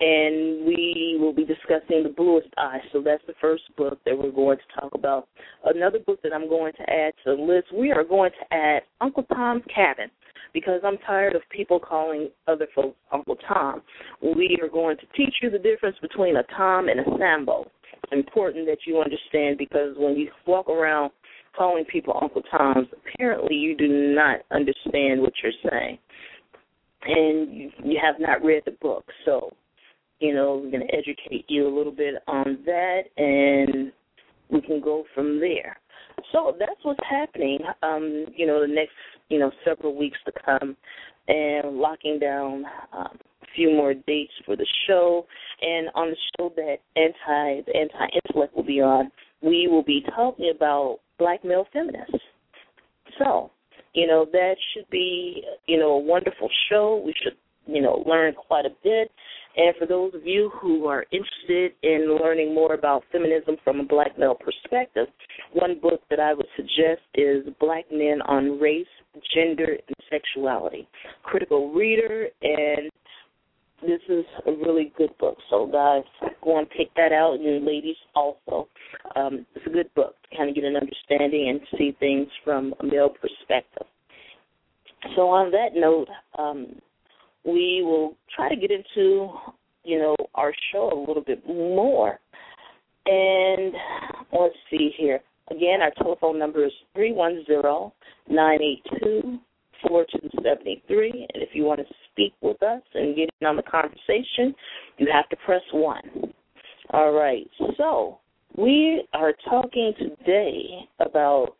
and 0.00 0.66
we 0.66 1.16
will 1.20 1.32
be 1.32 1.44
discussing 1.44 2.02
the 2.02 2.12
Bluest 2.14 2.48
Eye. 2.56 2.80
So 2.92 3.02
that's 3.02 3.22
the 3.26 3.34
first 3.40 3.64
book 3.76 3.98
that 4.04 4.16
we're 4.16 4.30
going 4.30 4.58
to 4.58 4.80
talk 4.80 4.94
about. 4.94 5.28
Another 5.64 5.98
book 5.98 6.20
that 6.22 6.32
I'm 6.32 6.48
going 6.48 6.72
to 6.74 6.82
add 6.90 7.12
to 7.24 7.36
the 7.36 7.42
list. 7.42 7.66
We 7.74 7.92
are 7.92 8.04
going 8.04 8.30
to 8.30 8.56
add 8.56 8.82
Uncle 9.00 9.24
Tom's 9.24 9.64
Cabin 9.74 10.10
because 10.52 10.80
I'm 10.84 10.98
tired 10.98 11.34
of 11.34 11.42
people 11.50 11.78
calling 11.78 12.30
other 12.48 12.66
folks 12.74 12.96
Uncle 13.12 13.36
Tom. 13.46 13.82
We 14.22 14.58
are 14.62 14.68
going 14.68 14.96
to 14.96 15.06
teach 15.16 15.34
you 15.42 15.50
the 15.50 15.58
difference 15.58 15.96
between 16.00 16.36
a 16.36 16.42
Tom 16.56 16.88
and 16.88 17.00
a 17.00 17.04
Sambo. 17.18 17.66
Important 18.12 18.66
that 18.66 18.78
you 18.86 19.00
understand 19.00 19.58
because 19.58 19.94
when 19.96 20.16
you 20.16 20.30
walk 20.46 20.68
around 20.68 21.10
calling 21.56 21.84
people 21.84 22.18
Uncle 22.20 22.42
Toms, 22.50 22.88
apparently 22.92 23.56
you 23.56 23.76
do 23.76 23.88
not 23.88 24.40
understand 24.50 25.20
what 25.20 25.32
you're 25.42 25.70
saying. 25.70 25.98
And 27.02 27.54
you, 27.54 27.70
you 27.84 27.98
have 28.02 28.16
not 28.18 28.44
read 28.44 28.62
the 28.64 28.72
book. 28.82 29.04
So, 29.24 29.50
you 30.20 30.34
know, 30.34 30.60
we're 30.62 30.70
going 30.70 30.86
to 30.86 30.94
educate 30.94 31.44
you 31.48 31.66
a 31.66 31.74
little 31.74 31.92
bit 31.92 32.14
on 32.26 32.58
that 32.66 33.02
and 33.16 33.92
we 34.50 34.60
can 34.60 34.80
go 34.80 35.04
from 35.14 35.40
there. 35.40 35.76
So 36.32 36.54
that's 36.58 36.80
what's 36.82 37.00
happening. 37.08 37.58
Um, 37.82 38.26
you 38.34 38.46
know, 38.46 38.60
the 38.60 38.72
next 38.72 38.92
you 39.28 39.38
know 39.38 39.50
several 39.64 39.96
weeks 39.96 40.18
to 40.26 40.32
come, 40.44 40.76
and 41.28 41.76
locking 41.76 42.18
down 42.18 42.64
um, 42.92 43.18
few 43.56 43.70
more 43.70 43.94
dates 43.94 44.32
for 44.44 44.56
the 44.56 44.66
show. 44.86 45.26
And 45.60 45.88
on 45.94 46.10
the 46.10 46.16
show 46.38 46.52
that 46.56 46.76
anti 46.96 47.62
the 47.66 47.76
anti 47.76 48.06
intellect 48.24 48.54
will 48.54 48.64
be 48.64 48.80
on, 48.80 49.10
we 49.42 49.68
will 49.68 49.82
be 49.82 50.04
talking 50.14 50.52
about 50.54 50.98
black 51.18 51.44
male 51.44 51.66
feminists. 51.72 52.18
So, 53.18 53.50
you 53.94 54.06
know, 54.06 54.26
that 54.30 54.56
should 54.72 54.88
be 54.90 55.42
you 55.66 55.78
know 55.78 55.92
a 55.92 55.98
wonderful 55.98 56.48
show. 56.70 57.02
We 57.04 57.14
should 57.22 57.36
you 57.66 57.82
know 57.82 58.04
learn 58.06 58.34
quite 58.34 58.66
a 58.66 58.70
bit 58.84 59.10
and 59.56 59.74
for 59.76 59.86
those 59.86 60.12
of 60.14 60.26
you 60.26 60.50
who 60.60 60.86
are 60.86 61.06
interested 61.10 61.72
in 61.82 62.18
learning 62.22 62.54
more 62.54 62.74
about 62.74 63.04
feminism 63.10 63.56
from 63.64 63.80
a 63.80 63.84
black 63.84 64.18
male 64.18 64.34
perspective, 64.34 65.06
one 65.54 65.80
book 65.80 66.02
that 66.10 66.20
I 66.20 66.34
would 66.34 66.46
suggest 66.56 67.00
is 67.14 67.46
Black 67.58 67.86
Men 67.90 68.20
on 68.26 68.60
Race, 68.60 68.86
Gender, 69.34 69.64
and 69.64 69.96
Sexuality. 70.10 70.86
Critical 71.22 71.72
reader 71.72 72.26
and 72.42 72.90
this 73.82 74.00
is 74.08 74.24
a 74.46 74.52
really 74.52 74.92
good 74.96 75.16
book. 75.18 75.36
So 75.50 75.66
guys, 75.66 76.04
go 76.42 76.58
and 76.58 76.68
pick 76.70 76.94
that 76.96 77.12
out, 77.12 77.38
and 77.40 77.64
ladies 77.64 77.96
also. 78.14 78.68
Um, 79.14 79.46
it's 79.54 79.66
a 79.66 79.70
good 79.70 79.92
book 79.94 80.14
to 80.30 80.36
kind 80.36 80.48
of 80.48 80.54
get 80.54 80.64
an 80.64 80.76
understanding 80.76 81.48
and 81.50 81.60
see 81.78 81.96
things 81.98 82.28
from 82.44 82.74
a 82.80 82.84
male 82.84 83.10
perspective. 83.10 83.86
So 85.14 85.28
on 85.28 85.50
that 85.52 85.74
note, 85.74 86.08
um, 86.38 86.80
we 87.44 87.82
will 87.84 88.16
try 88.34 88.48
to 88.48 88.56
get 88.56 88.70
into 88.70 89.30
you 89.84 89.98
know 89.98 90.16
our 90.34 90.52
show 90.72 90.90
a 90.92 90.98
little 91.06 91.22
bit 91.24 91.46
more. 91.46 92.18
And 93.06 93.72
let's 94.32 94.54
see 94.70 94.90
here. 94.96 95.20
Again, 95.50 95.80
our 95.80 95.92
telephone 96.02 96.38
number 96.38 96.64
is 96.64 96.72
three 96.94 97.12
one 97.12 97.44
zero 97.46 97.92
nine 98.28 98.60
eight 98.62 98.82
two 99.00 99.38
4273. 99.88 101.28
And 101.34 101.42
if 101.42 101.50
you 101.52 101.64
want 101.64 101.80
to 101.80 101.94
speak 102.10 102.34
with 102.40 102.62
us 102.62 102.82
and 102.94 103.16
get 103.16 103.28
in 103.40 103.46
on 103.46 103.56
the 103.56 103.62
conversation, 103.62 104.54
you 104.98 105.08
have 105.12 105.28
to 105.30 105.36
press 105.44 105.62
1. 105.72 106.00
All 106.90 107.12
right. 107.12 107.48
So 107.76 108.18
we 108.56 109.04
are 109.12 109.32
talking 109.48 109.92
today 109.98 110.88
about 111.00 111.56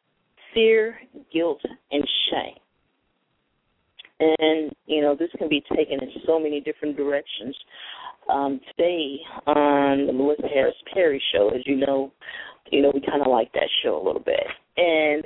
fear, 0.55 0.99
guilt, 1.33 1.61
and 1.91 2.05
shame. 2.31 2.57
And, 4.19 4.73
you 4.87 5.03
know, 5.03 5.15
this 5.15 5.29
can 5.37 5.49
be 5.49 5.63
taken 5.75 6.03
in 6.03 6.09
so 6.27 6.41
many 6.41 6.61
different 6.61 6.97
directions. 6.97 7.55
Um, 8.33 8.61
today 8.71 9.19
on 9.47 10.07
the 10.07 10.13
Melissa 10.13 10.49
Harris 10.53 10.75
Perry 10.93 11.23
show, 11.33 11.51
as 11.51 11.61
you 11.67 11.77
know, 11.77 12.13
you 12.73 12.83
know, 12.83 12.91
we 12.93 13.01
kind 13.01 13.21
of 13.21 13.29
like 13.29 13.53
that 13.53 13.69
show 13.85 13.97
a 13.97 14.05
little 14.05 14.23
bit. 14.23 14.43
And 14.77 15.25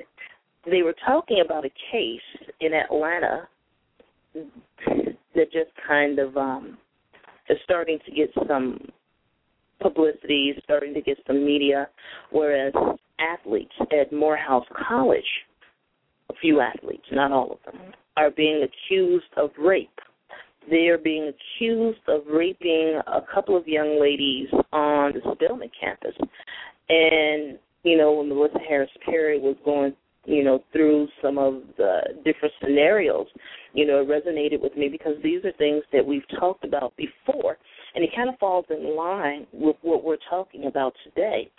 they 0.68 0.82
were 0.82 0.94
talking 1.06 1.42
about 1.44 1.64
a 1.64 1.70
case 1.90 2.20
in 2.60 2.72
Atlanta 2.74 3.48
that 4.34 5.52
just 5.52 5.70
kind 5.86 6.18
of 6.18 6.36
um 6.36 6.78
is 7.48 7.58
starting 7.64 7.98
to 8.06 8.12
get 8.12 8.30
some 8.46 8.78
publicity, 9.80 10.54
starting 10.62 10.94
to 10.94 11.00
get 11.00 11.18
some 11.26 11.44
media, 11.44 11.88
whereas 12.30 12.72
athletes 13.18 13.72
at 13.92 14.12
Morehouse 14.12 14.66
College, 14.88 15.24
a 16.28 16.34
few 16.40 16.60
athletes, 16.60 17.04
not 17.10 17.32
all 17.32 17.52
of 17.52 17.58
them, 17.64 17.92
are 18.16 18.30
being 18.30 18.62
accused 18.62 19.32
of 19.36 19.50
rape. 19.58 19.88
They 20.70 20.88
are 20.88 20.98
being 20.98 21.32
accused 21.32 22.00
of 22.06 22.22
raping 22.30 23.00
a 23.06 23.20
couple 23.34 23.56
of 23.56 23.66
young 23.66 24.00
ladies 24.00 24.48
on 24.72 25.14
the 25.14 25.20
Spelman 25.34 25.70
campus. 25.80 26.14
And, 26.88 27.58
you 27.82 27.96
know, 27.96 28.12
when 28.12 28.28
Melissa 28.28 28.58
Harris 28.68 28.90
Perry 29.04 29.40
was 29.40 29.56
going 29.64 29.94
you 30.24 30.44
know, 30.44 30.62
through 30.72 31.08
some 31.22 31.38
of 31.38 31.62
the 31.76 32.00
different 32.24 32.54
scenarios, 32.62 33.26
you 33.72 33.86
know, 33.86 34.02
it 34.02 34.08
resonated 34.08 34.60
with 34.62 34.76
me 34.76 34.88
because 34.88 35.14
these 35.22 35.44
are 35.44 35.52
things 35.52 35.82
that 35.92 36.04
we've 36.04 36.28
talked 36.38 36.64
about 36.64 36.94
before, 36.96 37.56
and 37.94 38.04
it 38.04 38.10
kind 38.14 38.28
of 38.28 38.38
falls 38.38 38.66
in 38.70 38.96
line 38.96 39.46
with 39.52 39.76
what 39.82 40.04
we're 40.04 40.18
talking 40.28 40.66
about 40.66 40.94
today. 41.04 41.50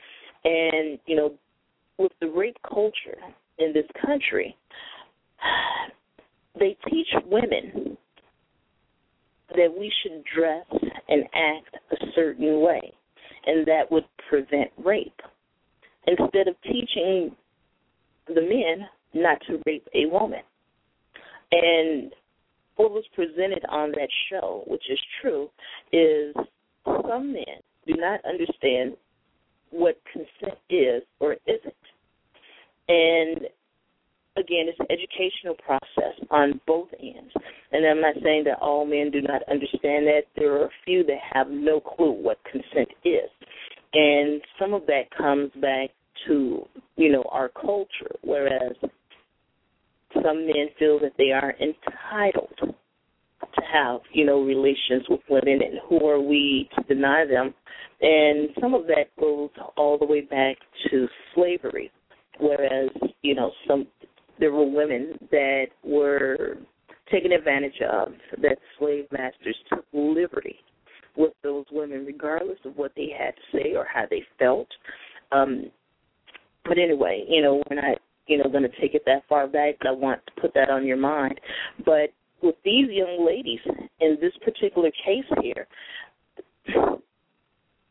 And, 0.43 0.99
you 1.05 1.15
know, 1.15 1.33
with 1.97 2.11
the 2.19 2.27
rape 2.27 2.57
culture 2.67 3.17
in 3.57 3.73
this 3.73 3.85
country, 4.05 4.55
they 6.59 6.77
teach 6.89 7.07
women 7.25 7.97
that 9.55 9.73
we 9.77 9.91
should 10.01 10.23
dress 10.35 10.65
and 11.09 11.23
act 11.23 11.75
a 11.91 12.05
certain 12.15 12.61
way, 12.61 12.93
and 13.45 13.65
that 13.65 13.91
would 13.91 14.05
prevent 14.29 14.69
rape. 14.83 15.19
Instead 16.07 16.47
of 16.47 16.55
teaching 16.63 17.35
the 18.33 18.41
men 18.41 18.87
not 19.13 19.37
to 19.47 19.61
rape 19.65 19.87
a 19.93 20.05
woman. 20.07 20.41
And 21.51 22.11
what 22.75 22.91
was 22.91 23.03
presented 23.13 23.63
on 23.69 23.91
that 23.91 24.09
show, 24.29 24.63
which 24.67 24.83
is 24.89 24.99
true, 25.21 25.49
is 25.91 26.33
some 26.85 27.33
men 27.33 27.61
do 27.85 27.95
not 27.95 28.19
understand 28.25 28.95
what 29.71 29.97
consent 30.11 30.57
is 30.69 31.03
or 31.19 31.35
isn't. 31.45 31.73
And 32.87 33.47
again, 34.37 34.67
it's 34.67 34.79
an 34.79 34.87
educational 34.89 35.55
process 35.55 36.15
on 36.29 36.59
both 36.65 36.89
ends. 36.99 37.31
And 37.71 37.85
I'm 37.85 38.01
not 38.01 38.15
saying 38.23 38.45
that 38.45 38.59
all 38.61 38.85
men 38.85 39.11
do 39.11 39.21
not 39.21 39.41
understand 39.49 40.07
that. 40.07 40.23
There 40.35 40.53
are 40.53 40.65
a 40.65 40.71
few 40.85 41.03
that 41.05 41.17
have 41.33 41.49
no 41.49 41.79
clue 41.79 42.11
what 42.11 42.37
consent 42.49 42.89
is. 43.03 43.29
And 43.93 44.41
some 44.59 44.73
of 44.73 44.85
that 44.87 45.03
comes 45.17 45.51
back 45.61 45.89
to 46.27 46.65
you 46.95 47.11
know 47.11 47.23
our 47.31 47.49
culture, 47.49 48.15
whereas 48.21 48.73
some 50.13 50.45
men 50.45 50.67
feel 50.77 50.99
that 50.99 51.13
they 51.17 51.31
are 51.31 51.53
entitled 51.59 52.53
to 52.59 53.61
have 53.71 54.01
you 54.13 54.25
know 54.25 54.41
relations 54.41 55.03
with 55.09 55.21
women, 55.29 55.61
and 55.61 55.79
who 55.87 56.07
are 56.07 56.21
we 56.21 56.69
to 56.75 56.83
deny 56.93 57.25
them? 57.25 57.53
And 58.01 58.49
some 58.59 58.73
of 58.73 58.87
that 58.87 59.15
goes 59.19 59.49
all 59.77 59.97
the 59.97 60.05
way 60.05 60.21
back 60.21 60.57
to 60.89 61.07
slavery, 61.35 61.91
whereas 62.39 62.89
you 63.21 63.35
know 63.35 63.51
some 63.67 63.87
there 64.39 64.51
were 64.51 64.65
women 64.65 65.13
that 65.29 65.67
were 65.83 66.57
taken 67.11 67.31
advantage 67.31 67.79
of, 67.81 68.13
that 68.41 68.57
slave 68.79 69.05
masters 69.11 69.55
took 69.69 69.85
liberty 69.93 70.55
with 71.17 71.33
those 71.43 71.65
women, 71.71 72.05
regardless 72.05 72.57
of 72.65 72.75
what 72.77 72.91
they 72.95 73.09
had 73.17 73.33
to 73.35 73.57
say 73.57 73.75
or 73.75 73.85
how 73.85 74.03
they 74.09 74.23
felt. 74.39 74.67
Um, 75.31 75.65
but 76.65 76.77
anyway, 76.77 77.25
you 77.27 77.41
know, 77.41 77.63
we're 77.69 77.81
not, 77.81 77.97
you 78.27 78.37
know, 78.37 78.49
going 78.49 78.63
to 78.63 78.81
take 78.81 78.93
it 78.93 79.03
that 79.05 79.23
far 79.27 79.47
back. 79.47 79.75
but 79.79 79.87
I 79.89 79.91
want 79.91 80.21
to 80.25 80.41
put 80.41 80.53
that 80.53 80.69
on 80.69 80.85
your 80.85 80.97
mind. 80.97 81.39
But 81.85 82.13
with 82.41 82.55
these 82.63 82.89
young 82.89 83.25
ladies 83.25 83.59
in 83.99 84.17
this 84.21 84.33
particular 84.43 84.91
case 85.05 85.25
here, 85.41 85.67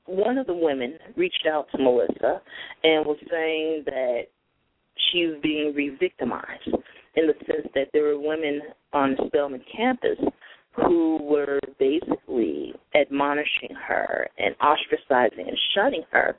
one 0.06 0.38
of 0.38 0.46
the 0.46 0.54
women 0.54 0.98
reached 1.16 1.46
out 1.50 1.66
to 1.72 1.82
Melissa 1.82 2.40
and 2.82 3.06
was 3.06 3.18
saying 3.30 3.84
that 3.86 4.22
she 5.10 5.26
was 5.26 5.36
being 5.42 5.72
re-victimized 5.74 6.68
in 7.16 7.26
the 7.26 7.34
sense 7.46 7.66
that 7.74 7.88
there 7.92 8.04
were 8.04 8.18
women 8.18 8.60
on 8.92 9.16
Spelman 9.26 9.62
campus 9.74 10.18
who 10.74 11.18
were 11.22 11.58
basically 11.78 12.74
admonishing 12.94 13.74
her 13.86 14.28
and 14.38 14.54
ostracizing 14.58 15.48
and 15.48 15.58
shunning 15.74 16.02
her 16.10 16.36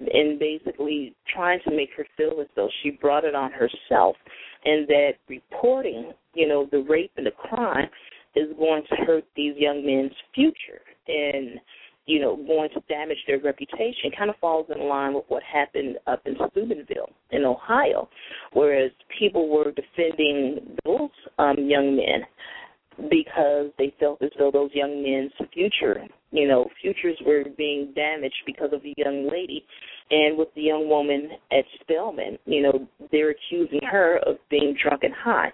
and 0.00 0.38
basically 0.38 1.14
trying 1.32 1.60
to 1.64 1.70
make 1.70 1.90
her 1.96 2.06
feel 2.16 2.40
as 2.40 2.46
though 2.56 2.68
she 2.82 2.90
brought 2.90 3.24
it 3.24 3.34
on 3.34 3.50
herself 3.52 4.16
and 4.64 4.88
that 4.88 5.12
reporting, 5.28 6.12
you 6.34 6.48
know, 6.48 6.68
the 6.70 6.84
rape 6.88 7.12
and 7.16 7.26
the 7.26 7.30
crime 7.30 7.88
is 8.34 8.48
going 8.58 8.82
to 8.88 8.96
hurt 9.04 9.24
these 9.36 9.54
young 9.56 9.84
men's 9.84 10.12
future 10.34 10.80
and 11.06 11.60
you 12.06 12.20
know, 12.20 12.36
going 12.36 12.68
to 12.74 12.80
damage 12.86 13.16
their 13.26 13.40
reputation. 13.40 14.10
Kind 14.16 14.28
of 14.28 14.36
falls 14.36 14.66
in 14.74 14.88
line 14.88 15.14
with 15.14 15.24
what 15.28 15.42
happened 15.42 15.96
up 16.06 16.20
in 16.26 16.36
Steubenville 16.50 17.08
in 17.30 17.44
Ohio, 17.44 18.08
whereas 18.52 18.90
people 19.18 19.48
were 19.48 19.72
defending 19.72 20.76
those 20.84 21.08
um, 21.38 21.56
young 21.58 21.96
men 21.96 22.26
because 23.10 23.70
they 23.78 23.94
felt 23.98 24.22
as 24.22 24.30
though 24.38 24.50
those 24.50 24.70
young 24.72 25.02
men's 25.02 25.32
future, 25.52 26.04
you 26.30 26.48
know, 26.48 26.66
futures 26.80 27.16
were 27.26 27.44
being 27.56 27.92
damaged 27.94 28.42
because 28.46 28.70
of 28.72 28.82
the 28.82 28.94
young 28.96 29.28
lady. 29.30 29.64
And 30.10 30.36
with 30.36 30.48
the 30.54 30.62
young 30.62 30.88
woman 30.88 31.30
at 31.50 31.64
Spelman, 31.80 32.38
you 32.46 32.62
know, 32.62 32.88
they're 33.10 33.30
accusing 33.30 33.80
her 33.90 34.18
of 34.26 34.36
being 34.50 34.76
drunk 34.82 35.02
and 35.02 35.14
high. 35.14 35.52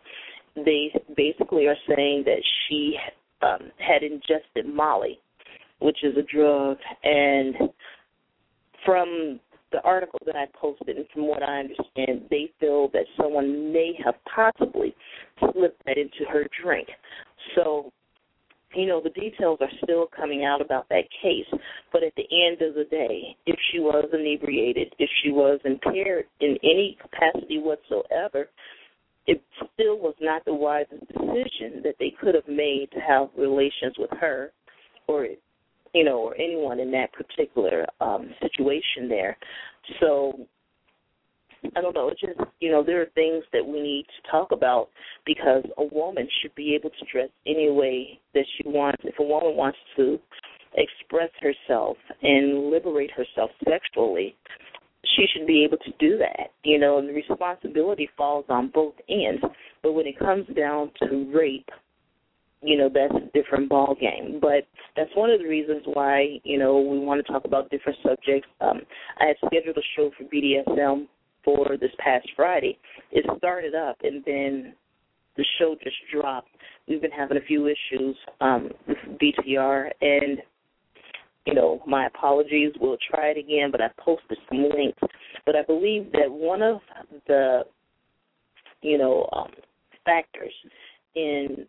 They 0.56 0.92
basically 1.16 1.66
are 1.66 1.76
saying 1.88 2.24
that 2.26 2.42
she 2.68 2.96
um, 3.42 3.70
had 3.78 4.02
ingested 4.02 4.66
Molly, 4.66 5.18
which 5.78 5.98
is 6.02 6.16
a 6.16 6.22
drug, 6.22 6.76
and 7.04 7.54
from 8.84 9.40
the 9.72 9.80
article 9.82 10.18
that 10.26 10.36
I 10.36 10.46
posted, 10.60 10.96
and 10.96 11.06
from 11.12 11.28
what 11.28 11.42
I 11.42 11.60
understand, 11.60 12.26
they 12.30 12.50
feel 12.58 12.88
that 12.88 13.04
someone 13.16 13.72
may 13.72 13.92
have 14.04 14.14
possibly 14.32 14.94
slipped 15.38 15.84
that 15.86 15.96
into 15.96 16.28
her 16.30 16.46
drink. 16.62 16.88
So, 17.56 17.92
you 18.74 18.86
know, 18.86 19.00
the 19.02 19.10
details 19.10 19.58
are 19.60 19.70
still 19.82 20.06
coming 20.14 20.44
out 20.44 20.60
about 20.60 20.88
that 20.90 21.04
case. 21.22 21.60
But 21.92 22.02
at 22.02 22.12
the 22.16 22.26
end 22.30 22.62
of 22.62 22.74
the 22.74 22.84
day, 22.84 23.36
if 23.46 23.56
she 23.70 23.80
was 23.80 24.08
inebriated, 24.12 24.94
if 24.98 25.10
she 25.22 25.30
was 25.30 25.60
impaired 25.64 26.26
in 26.40 26.56
any 26.62 26.96
capacity 27.00 27.58
whatsoever, 27.58 28.48
it 29.26 29.42
still 29.56 29.98
was 29.98 30.14
not 30.20 30.44
the 30.44 30.54
wisest 30.54 31.06
decision 31.08 31.82
that 31.84 31.94
they 31.98 32.12
could 32.20 32.34
have 32.34 32.48
made 32.48 32.88
to 32.92 33.00
have 33.00 33.28
relations 33.36 33.94
with 33.98 34.10
her 34.20 34.52
or 35.06 35.26
you 35.92 36.04
know, 36.04 36.18
or 36.18 36.34
anyone 36.36 36.78
in 36.78 36.90
that 36.92 37.12
particular 37.12 37.84
um 38.00 38.30
situation 38.40 39.08
there. 39.08 39.36
So 40.00 40.46
I 41.76 41.80
don't 41.80 41.94
know. 41.94 42.08
It's 42.08 42.20
just 42.20 42.38
you 42.60 42.70
know 42.70 42.82
there 42.82 43.00
are 43.02 43.06
things 43.14 43.44
that 43.52 43.66
we 43.66 43.80
need 43.80 44.06
to 44.06 44.30
talk 44.30 44.52
about 44.52 44.88
because 45.26 45.64
a 45.78 45.84
woman 45.84 46.28
should 46.40 46.54
be 46.54 46.74
able 46.74 46.90
to 46.90 47.04
dress 47.12 47.28
any 47.46 47.70
way 47.70 48.20
that 48.34 48.44
she 48.56 48.68
wants. 48.68 49.02
If 49.04 49.18
a 49.18 49.22
woman 49.22 49.56
wants 49.56 49.78
to 49.96 50.18
express 50.74 51.30
herself 51.40 51.96
and 52.22 52.70
liberate 52.70 53.10
herself 53.10 53.50
sexually, 53.68 54.34
she 55.16 55.26
should 55.32 55.46
be 55.46 55.64
able 55.64 55.78
to 55.78 55.90
do 55.98 56.18
that. 56.18 56.50
You 56.64 56.78
know, 56.78 56.98
and 56.98 57.08
the 57.08 57.12
responsibility 57.12 58.08
falls 58.16 58.46
on 58.48 58.70
both 58.72 58.94
ends. 59.08 59.42
But 59.82 59.92
when 59.92 60.06
it 60.06 60.18
comes 60.18 60.46
down 60.56 60.92
to 61.02 61.30
rape, 61.34 61.68
you 62.62 62.76
know 62.76 62.90
that's 62.92 63.14
a 63.14 63.30
different 63.32 63.68
ball 63.68 63.96
game. 64.00 64.38
But 64.40 64.66
that's 64.96 65.10
one 65.14 65.30
of 65.30 65.40
the 65.40 65.48
reasons 65.48 65.82
why 65.84 66.40
you 66.44 66.58
know 66.58 66.80
we 66.80 66.98
want 66.98 67.24
to 67.24 67.32
talk 67.32 67.44
about 67.44 67.70
different 67.70 67.98
subjects. 68.02 68.48
Um, 68.60 68.80
I 69.20 69.26
had 69.26 69.36
scheduled 69.46 69.76
a 69.76 69.86
show 69.96 70.10
for 70.16 70.24
BDSM 70.24 71.06
for 71.44 71.76
this 71.80 71.90
past 71.98 72.28
Friday. 72.36 72.78
It 73.10 73.24
started 73.38 73.74
up 73.74 73.96
and 74.02 74.22
then 74.24 74.74
the 75.36 75.44
show 75.58 75.76
just 75.82 75.96
dropped. 76.12 76.48
We've 76.88 77.00
been 77.00 77.10
having 77.10 77.36
a 77.36 77.46
few 77.46 77.66
issues 77.66 78.16
um, 78.40 78.70
with 78.86 78.98
BTR 79.20 79.90
and 80.00 80.38
you 81.46 81.54
know, 81.54 81.82
my 81.86 82.06
apologies. 82.06 82.72
We'll 82.80 82.98
try 83.10 83.28
it 83.28 83.38
again, 83.38 83.70
but 83.70 83.80
I 83.80 83.88
posted 83.98 84.38
some 84.48 84.68
links. 84.76 84.98
But 85.46 85.56
I 85.56 85.62
believe 85.62 86.12
that 86.12 86.30
one 86.30 86.62
of 86.62 86.80
the, 87.26 87.62
you 88.82 88.98
know, 88.98 89.28
um, 89.32 89.48
factors 90.04 90.52
in 91.14 91.66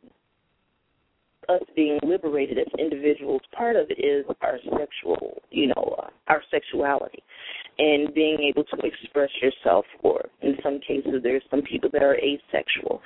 us 1.55 1.61
being 1.75 1.99
liberated 2.03 2.57
as 2.57 2.67
individuals, 2.79 3.41
part 3.55 3.75
of 3.75 3.87
it 3.89 4.03
is 4.03 4.25
our 4.41 4.57
sexual, 4.63 5.41
you 5.49 5.67
know, 5.67 5.95
uh, 6.01 6.07
our 6.27 6.41
sexuality 6.51 7.23
and 7.77 8.13
being 8.13 8.37
able 8.41 8.63
to 8.63 8.77
express 8.85 9.29
yourself 9.41 9.85
or 10.03 10.25
in 10.41 10.55
some 10.63 10.79
cases 10.79 11.13
there's 11.23 11.43
some 11.49 11.61
people 11.61 11.89
that 11.91 12.03
are 12.03 12.15
asexual 12.15 13.01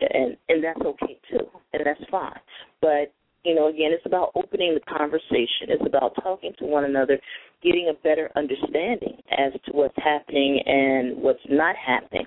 and 0.00 0.36
and 0.48 0.64
that's 0.64 0.80
okay 0.80 1.18
too 1.30 1.46
and 1.72 1.82
that's 1.84 2.10
fine. 2.10 2.38
But 2.80 3.12
you 3.44 3.54
know, 3.54 3.68
again, 3.68 3.90
it's 3.92 4.04
about 4.06 4.32
opening 4.34 4.74
the 4.74 4.92
conversation. 4.92 5.68
It's 5.68 5.86
about 5.86 6.14
talking 6.22 6.52
to 6.58 6.64
one 6.64 6.84
another, 6.84 7.18
getting 7.62 7.90
a 7.90 8.02
better 8.02 8.30
understanding 8.36 9.16
as 9.32 9.52
to 9.66 9.72
what's 9.72 9.96
happening 9.96 10.60
and 10.66 11.16
what's 11.22 11.40
not 11.48 11.76
happening. 11.76 12.26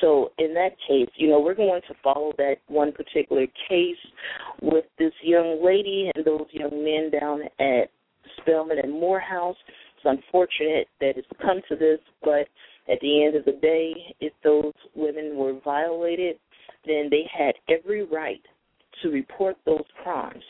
So, 0.00 0.30
in 0.38 0.54
that 0.54 0.70
case, 0.88 1.08
you 1.16 1.28
know, 1.28 1.40
we're 1.40 1.54
going 1.54 1.80
to 1.88 1.94
follow 2.02 2.32
that 2.38 2.56
one 2.68 2.92
particular 2.92 3.46
case 3.68 3.96
with 4.60 4.84
this 4.98 5.12
young 5.22 5.60
lady 5.64 6.10
and 6.14 6.24
those 6.24 6.46
young 6.52 6.84
men 6.84 7.10
down 7.20 7.42
at 7.58 7.90
Spelman 8.40 8.78
and 8.82 8.92
Morehouse. 8.92 9.56
It's 9.96 10.04
unfortunate 10.04 10.88
that 11.00 11.16
it's 11.16 11.28
come 11.40 11.60
to 11.68 11.76
this, 11.76 11.98
but 12.22 12.46
at 12.90 12.98
the 13.00 13.24
end 13.24 13.36
of 13.36 13.44
the 13.44 13.58
day, 13.60 13.94
if 14.20 14.32
those 14.42 14.72
women 14.94 15.36
were 15.36 15.58
violated, 15.64 16.36
then 16.86 17.08
they 17.10 17.24
had 17.32 17.54
every 17.68 18.04
right 18.04 18.42
to 19.02 19.08
report 19.08 19.56
those 19.64 19.84
crimes. 20.02 20.42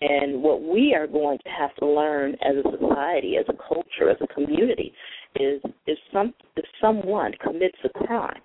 And 0.00 0.42
what 0.42 0.62
we 0.62 0.94
are 0.94 1.06
going 1.06 1.38
to 1.38 1.48
have 1.48 1.74
to 1.76 1.86
learn 1.86 2.34
as 2.34 2.56
a 2.56 2.76
society, 2.78 3.36
as 3.38 3.46
a 3.48 3.56
culture, 3.56 4.10
as 4.10 4.18
a 4.20 4.26
community, 4.34 4.92
is 5.36 5.62
if 5.86 5.98
some 6.12 6.34
if 6.56 6.64
someone 6.80 7.32
commits 7.42 7.78
a 7.84 7.88
crime, 7.88 8.40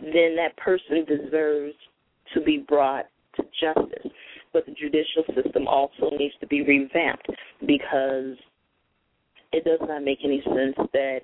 then 0.00 0.36
that 0.36 0.56
person 0.56 1.04
deserves 1.04 1.74
to 2.34 2.40
be 2.40 2.64
brought 2.68 3.06
to 3.36 3.42
justice. 3.60 4.10
But 4.52 4.66
the 4.66 4.72
judicial 4.72 5.22
system 5.34 5.68
also 5.68 6.10
needs 6.18 6.34
to 6.40 6.46
be 6.48 6.62
revamped 6.62 7.28
because 7.60 8.36
it 9.52 9.64
does 9.64 9.80
not 9.82 10.02
make 10.02 10.18
any 10.24 10.42
sense 10.44 10.88
that 10.92 11.20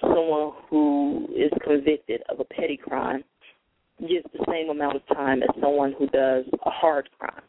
someone 0.00 0.52
who 0.70 1.28
is 1.36 1.50
convicted 1.62 2.22
of 2.30 2.40
a 2.40 2.44
petty 2.44 2.76
crime 2.76 3.22
gets 4.00 4.28
the 4.32 4.44
same 4.48 4.70
amount 4.70 4.96
of 4.96 5.16
time 5.16 5.42
as 5.42 5.48
someone 5.60 5.94
who 5.98 6.06
does 6.08 6.44
a 6.64 6.70
hard 6.70 7.08
crime. 7.18 7.42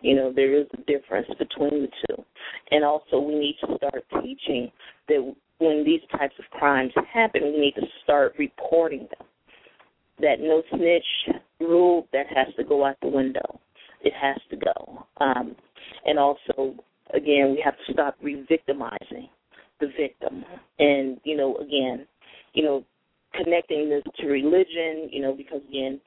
You 0.00 0.14
know, 0.14 0.32
there 0.34 0.58
is 0.58 0.66
a 0.74 0.82
difference 0.82 1.28
between 1.38 1.82
the 1.82 1.88
two. 2.06 2.22
And 2.70 2.84
also, 2.84 3.18
we 3.18 3.34
need 3.34 3.56
to 3.62 3.76
start 3.76 4.04
teaching 4.22 4.70
that 5.08 5.34
when 5.58 5.84
these 5.84 6.02
types 6.16 6.34
of 6.38 6.44
crimes 6.50 6.92
happen, 7.12 7.42
we 7.44 7.58
need 7.58 7.74
to 7.76 7.86
start 8.04 8.34
reporting 8.38 9.08
them. 9.18 9.26
That 10.20 10.40
no 10.40 10.62
snitch 10.70 11.36
rule 11.60 12.08
that 12.12 12.26
has 12.34 12.54
to 12.56 12.64
go 12.64 12.84
out 12.84 12.96
the 13.02 13.08
window. 13.08 13.60
It 14.02 14.12
has 14.20 14.36
to 14.50 14.56
go. 14.56 15.06
Um, 15.18 15.56
and 16.04 16.18
also, 16.18 16.74
again, 17.12 17.54
we 17.54 17.62
have 17.64 17.74
to 17.86 17.92
stop 17.92 18.16
re-victimizing 18.22 19.28
the 19.80 19.88
victim. 19.98 20.44
And 20.78 21.20
you 21.24 21.36
know, 21.36 21.56
again, 21.56 22.06
you 22.54 22.62
know, 22.62 22.84
connecting 23.42 23.88
this 23.88 24.02
to 24.18 24.26
religion, 24.26 25.08
you 25.10 25.22
know, 25.22 25.34
because 25.34 25.60
again, 25.68 26.00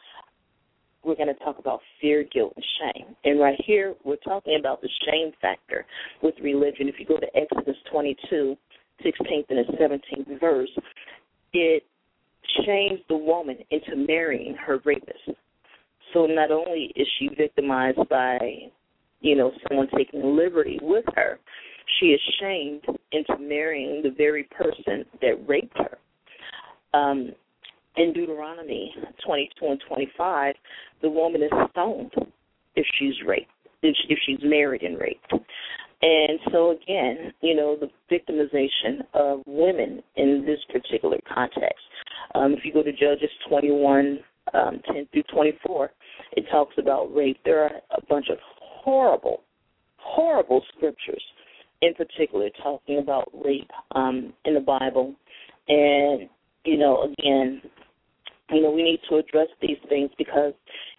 we're 1.03 1.15
going 1.15 1.33
to 1.33 1.43
talk 1.43 1.59
about 1.59 1.79
fear, 2.01 2.25
guilt, 2.33 2.53
and 2.55 2.65
shame. 2.79 3.15
And 3.23 3.39
right 3.39 3.59
here, 3.65 3.95
we're 4.03 4.17
talking 4.17 4.57
about 4.59 4.81
the 4.81 4.89
shame 5.05 5.31
factor 5.41 5.85
with 6.21 6.35
religion. 6.41 6.87
If 6.87 6.95
you 6.99 7.05
go 7.05 7.17
to 7.17 7.27
Exodus 7.35 7.77
22, 7.91 8.55
16th 9.05 9.45
and 9.49 9.65
17th 9.79 10.39
verse, 10.39 10.69
it 11.53 11.83
shames 12.65 12.99
the 13.07 13.15
woman 13.15 13.57
into 13.71 13.95
marrying 13.95 14.55
her 14.55 14.79
rapist. 14.83 15.29
So 16.13 16.25
not 16.25 16.51
only 16.51 16.91
is 16.95 17.07
she 17.17 17.29
victimized 17.37 17.99
by, 18.09 18.37
you 19.21 19.35
know, 19.35 19.51
someone 19.67 19.87
taking 19.95 20.35
liberty 20.35 20.79
with 20.81 21.05
her, 21.15 21.39
she 21.99 22.07
is 22.07 22.21
shamed 22.39 22.83
into 23.11 23.37
marrying 23.39 24.01
the 24.03 24.11
very 24.11 24.43
person 24.43 25.05
that 25.21 25.47
raped 25.47 25.77
her. 25.77 25.97
Um, 26.93 27.31
in 27.97 28.13
Deuteronomy 28.13 28.93
22 29.25 29.65
and 29.65 29.81
25, 29.87 30.55
the 31.01 31.09
woman 31.09 31.43
is 31.43 31.51
stoned 31.71 32.13
if 32.75 32.85
she's 32.97 33.15
raped, 33.27 33.51
if, 33.81 33.95
if 34.07 34.19
she's 34.25 34.39
married 34.43 34.83
and 34.83 34.97
raped. 34.97 35.33
And 36.01 36.39
so 36.51 36.71
again, 36.71 37.33
you 37.41 37.55
know, 37.55 37.75
the 37.75 37.89
victimization 38.09 39.01
of 39.13 39.41
women 39.45 40.01
in 40.15 40.45
this 40.45 40.59
particular 40.71 41.17
context. 41.33 41.83
Um, 42.35 42.53
if 42.53 42.63
you 42.63 42.71
go 42.71 42.83
to 42.83 42.91
Judges 42.91 43.29
21, 43.49 44.19
um, 44.53 44.81
10 44.93 45.07
through 45.11 45.23
24, 45.33 45.91
it 46.33 46.45
talks 46.49 46.75
about 46.77 47.13
rape. 47.13 47.37
There 47.43 47.63
are 47.63 47.71
a 47.97 48.05
bunch 48.07 48.27
of 48.29 48.37
horrible, 48.59 49.41
horrible 49.97 50.63
scriptures 50.75 51.21
in 51.81 51.93
particular 51.93 52.49
talking 52.61 52.99
about 52.99 53.29
rape 53.33 53.69
um, 53.91 54.33
in 54.45 54.53
the 54.53 54.59
Bible. 54.59 55.15
And, 55.67 56.29
you 56.69 56.77
know, 56.77 57.11
again, 57.19 57.61
you 58.51 58.61
know, 58.61 58.71
we 58.71 58.83
need 58.83 58.99
to 59.09 59.17
address 59.17 59.47
these 59.59 59.77
things 59.89 60.11
because 60.17 60.53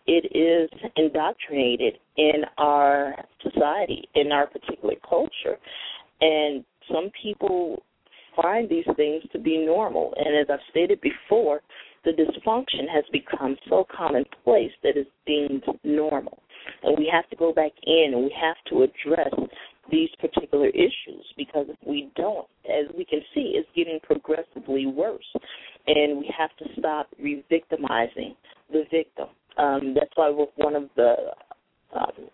it 0.07 0.37
is 0.37 0.69
indoctrinated 0.97 1.95
in 2.17 2.43
our 2.59 3.15
society, 3.41 4.09
in 4.17 4.33
our 4.33 4.49
particular 4.49 4.95
culture. 5.09 5.57
And 6.21 6.65
some 6.93 7.11
people 7.23 7.83
find 8.41 8.69
these 8.69 8.85
things 8.97 9.23
to 9.33 9.39
be 9.39 9.65
normal. 9.65 10.13
And 10.17 10.37
as 10.37 10.47
I've 10.53 10.67
stated 10.71 11.01
before, 11.01 11.61
the 12.05 12.11
dysfunction 12.11 12.89
has 12.93 13.05
become 13.13 13.57
so 13.69 13.87
commonplace 13.97 14.73
that 14.83 14.97
it's 14.97 15.11
deemed 15.25 15.63
normal. 15.85 16.43
And 16.83 16.99
we 16.99 17.09
have 17.13 17.29
to 17.31 17.37
go 17.37 17.53
back 17.53 17.73
in 17.85 18.13
and 18.15 18.25
we 18.25 18.35
have 18.41 18.57
to 18.71 18.83
address 18.83 19.35
these 19.91 20.11
particular 20.21 20.69
issues 20.69 21.25
because 21.37 21.67
if 21.69 21.77
we 21.87 22.11
don't, 22.17 22.47
as 22.67 22.87
we 22.97 23.05
can 23.05 23.21
see, 23.35 23.55
it's 23.57 23.69
getting 23.75 23.99
progressively 24.03 24.87
worse. 24.87 25.25
And 25.87 26.19
we 26.19 26.33
have 26.37 26.51
to 26.59 26.67
stop 26.79 27.09
re 27.19 27.45
victimizing 27.49 28.35
the 28.71 28.85
victim. 28.91 29.29
Um, 29.57 29.95
that's 29.95 30.13
why 30.15 30.31
with 30.31 30.51
one 30.57 30.77
of 30.77 30.85
the 30.97 31.15
um, 31.95 32.31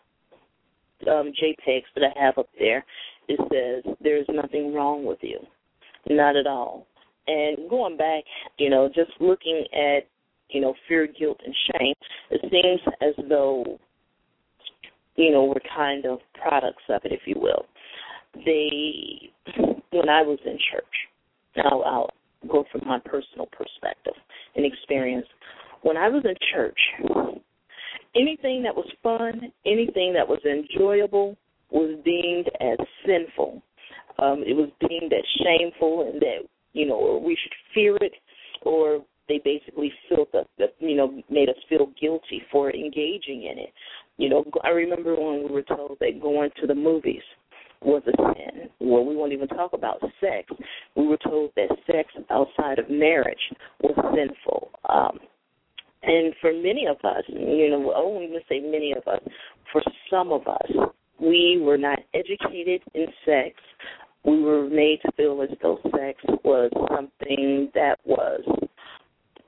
um, 1.10 1.32
JPEGs 1.40 1.84
that 1.94 2.04
I 2.04 2.20
have 2.20 2.38
up 2.38 2.48
there, 2.58 2.84
it 3.28 3.40
says, 3.52 3.94
There's 4.00 4.26
nothing 4.28 4.74
wrong 4.74 5.04
with 5.04 5.18
you. 5.22 5.38
Not 6.08 6.36
at 6.36 6.46
all. 6.46 6.86
And 7.26 7.68
going 7.68 7.96
back, 7.96 8.24
you 8.58 8.70
know, 8.70 8.88
just 8.88 9.10
looking 9.20 9.64
at, 9.72 10.06
you 10.50 10.60
know, 10.60 10.74
fear, 10.86 11.06
guilt, 11.06 11.40
and 11.44 11.54
shame, 11.72 11.94
it 12.30 12.40
seems 12.42 12.80
as 13.00 13.14
though 13.28 13.78
you 15.16 15.32
know, 15.32 15.44
were 15.44 15.60
kind 15.74 16.04
of 16.06 16.18
products 16.40 16.82
of 16.88 17.00
it, 17.04 17.12
if 17.12 17.20
you 17.26 17.36
will. 17.38 17.66
They, 18.44 19.30
when 19.90 20.08
I 20.08 20.22
was 20.22 20.38
in 20.44 20.58
church, 20.70 20.84
now 21.56 21.80
I'll 21.82 22.10
go 22.48 22.64
from 22.70 22.86
my 22.86 22.98
personal 22.98 23.46
perspective 23.46 24.14
and 24.54 24.64
experience. 24.64 25.26
When 25.82 25.96
I 25.96 26.08
was 26.08 26.24
in 26.24 26.34
church, 26.52 26.78
anything 28.14 28.62
that 28.62 28.74
was 28.74 28.90
fun, 29.02 29.52
anything 29.64 30.12
that 30.14 30.28
was 30.28 30.40
enjoyable, 30.44 31.36
was 31.70 31.98
deemed 32.04 32.50
as 32.60 32.78
sinful. 33.06 33.62
Um, 34.18 34.42
it 34.46 34.54
was 34.54 34.70
deemed 34.88 35.12
as 35.12 35.24
shameful, 35.42 36.10
and 36.10 36.20
that 36.20 36.48
you 36.72 36.86
know 36.86 37.22
we 37.24 37.36
should 37.42 37.52
fear 37.74 37.96
it, 37.96 38.12
or 38.62 39.04
they 39.28 39.40
basically 39.44 39.92
felt 40.08 40.34
us, 40.34 40.46
you 40.78 40.96
know, 40.96 41.22
made 41.28 41.48
us 41.48 41.56
feel 41.68 41.90
guilty 42.00 42.42
for 42.50 42.70
engaging 42.70 43.48
in 43.50 43.58
it. 43.58 43.72
You 44.18 44.30
know, 44.30 44.44
I 44.64 44.68
remember 44.68 45.14
when 45.14 45.44
we 45.44 45.52
were 45.52 45.62
told 45.62 45.98
that 46.00 46.20
going 46.20 46.50
to 46.60 46.66
the 46.66 46.74
movies 46.74 47.22
was 47.82 48.02
a 48.06 48.12
sin. 48.34 48.68
Well, 48.80 49.04
we 49.04 49.16
won't 49.16 49.32
even 49.32 49.48
talk 49.48 49.72
about 49.72 50.00
sex. 50.20 50.50
We 50.94 51.06
were 51.06 51.18
told 51.18 51.50
that 51.56 51.68
sex 51.86 52.08
outside 52.30 52.78
of 52.78 52.88
marriage 52.88 53.38
was 53.80 53.94
sinful. 54.14 54.70
Um, 54.88 55.18
and 56.02 56.34
for 56.40 56.52
many 56.52 56.86
of 56.86 56.96
us, 57.04 57.24
you 57.28 57.70
know, 57.70 57.90
I 57.90 58.00
won't 58.00 58.24
even 58.24 58.40
say 58.48 58.60
many 58.60 58.92
of 58.92 59.06
us, 59.06 59.20
for 59.72 59.82
some 60.10 60.32
of 60.32 60.46
us, 60.46 60.70
we 61.20 61.60
were 61.60 61.78
not 61.78 61.98
educated 62.14 62.82
in 62.94 63.06
sex. 63.24 63.54
We 64.24 64.40
were 64.40 64.68
made 64.68 65.00
to 65.04 65.12
feel 65.12 65.42
as 65.42 65.56
though 65.62 65.78
sex 65.84 66.18
was 66.44 66.70
something 66.90 67.70
that 67.74 67.98
was 68.04 68.42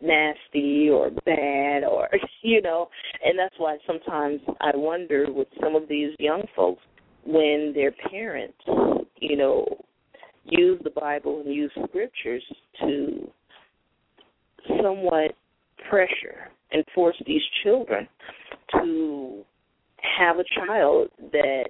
nasty 0.00 0.88
or 0.90 1.10
bad 1.24 1.84
or 1.84 2.08
you 2.42 2.62
know. 2.62 2.88
And 3.24 3.38
that's 3.38 3.54
why 3.58 3.78
sometimes 3.86 4.40
i 4.60 4.70
wonder 4.74 5.26
with 5.28 5.48
some 5.62 5.74
of 5.74 5.88
these 5.88 6.14
young 6.18 6.42
folks 6.54 6.82
when 7.24 7.72
their 7.74 7.92
parents 8.10 8.58
you 9.16 9.36
know 9.36 9.66
use 10.44 10.80
the 10.84 10.90
bible 10.90 11.42
and 11.44 11.54
use 11.54 11.70
scriptures 11.88 12.42
to 12.80 13.30
somewhat 14.82 15.32
pressure 15.88 16.50
and 16.72 16.84
force 16.94 17.16
these 17.26 17.42
children 17.62 18.08
to 18.72 19.42
have 20.18 20.36
a 20.38 20.44
child 20.56 21.08
that 21.32 21.64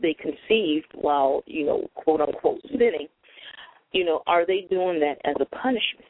they 0.00 0.14
conceived 0.14 0.86
while 0.94 1.42
you 1.46 1.66
know 1.66 1.88
quote 1.94 2.20
unquote 2.20 2.60
sinning 2.70 3.08
you 3.92 4.04
know 4.04 4.22
are 4.26 4.46
they 4.46 4.66
doing 4.70 4.98
that 4.98 5.16
as 5.24 5.36
a 5.40 5.56
punishment 5.56 6.06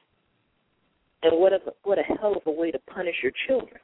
and 1.23 1.39
what 1.39 1.53
a 1.53 1.59
what 1.85 1.99
a 1.99 2.03
hell 2.03 2.35
of 2.37 2.43
a 2.47 2.51
way 2.51 2.71
to 2.71 2.79
punish 2.81 3.17
your 3.23 3.33
children 3.47 3.81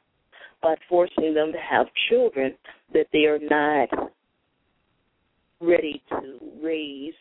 by 0.61 0.75
forcing 0.89 1.33
them 1.33 1.51
to 1.51 1.57
have 1.57 1.87
children 2.09 2.53
that 2.93 3.07
they 3.13 3.25
are 3.25 3.39
not 3.39 4.11
ready 5.61 6.01
to 6.09 6.39
raise 6.61 7.13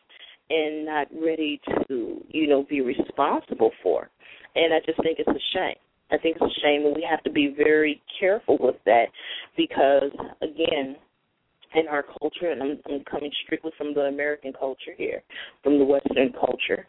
and 0.51 0.85
not 0.87 1.07
ready 1.13 1.61
to, 1.89 2.23
you 2.29 2.47
know, 2.49 2.65
be 2.69 2.81
responsible 2.81 3.71
for. 3.83 4.09
And 4.55 4.73
I 4.73 4.79
just 4.85 5.01
think 5.03 5.19
it's 5.19 5.29
a 5.29 5.57
shame. 5.57 5.77
I 6.11 6.17
think 6.17 6.37
it's 6.41 6.57
a 6.57 6.61
shame 6.61 6.87
and 6.87 6.97
we 6.97 7.07
have 7.09 7.23
to 7.25 7.31
be 7.31 7.55
very 7.57 8.01
careful 8.19 8.57
with 8.61 8.77
that 8.87 9.07
because 9.57 10.11
again, 10.43 10.97
in 11.75 11.87
our 11.87 12.03
culture, 12.03 12.51
and 12.51 12.63
I'm, 12.63 12.79
I'm 12.91 13.05
coming 13.05 13.31
strictly 13.45 13.73
from 13.77 13.93
the 13.93 14.03
American 14.03 14.55
culture 14.59 14.93
here, 14.97 15.23
from 15.63 15.79
the 15.79 15.85
Western 15.85 16.33
culture, 16.33 16.87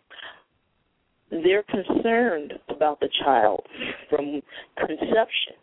they're 1.32 1.64
concerned 1.64 2.54
about 2.70 3.00
the 3.00 3.10
child 3.24 3.66
from 4.10 4.42
conception 4.78 5.56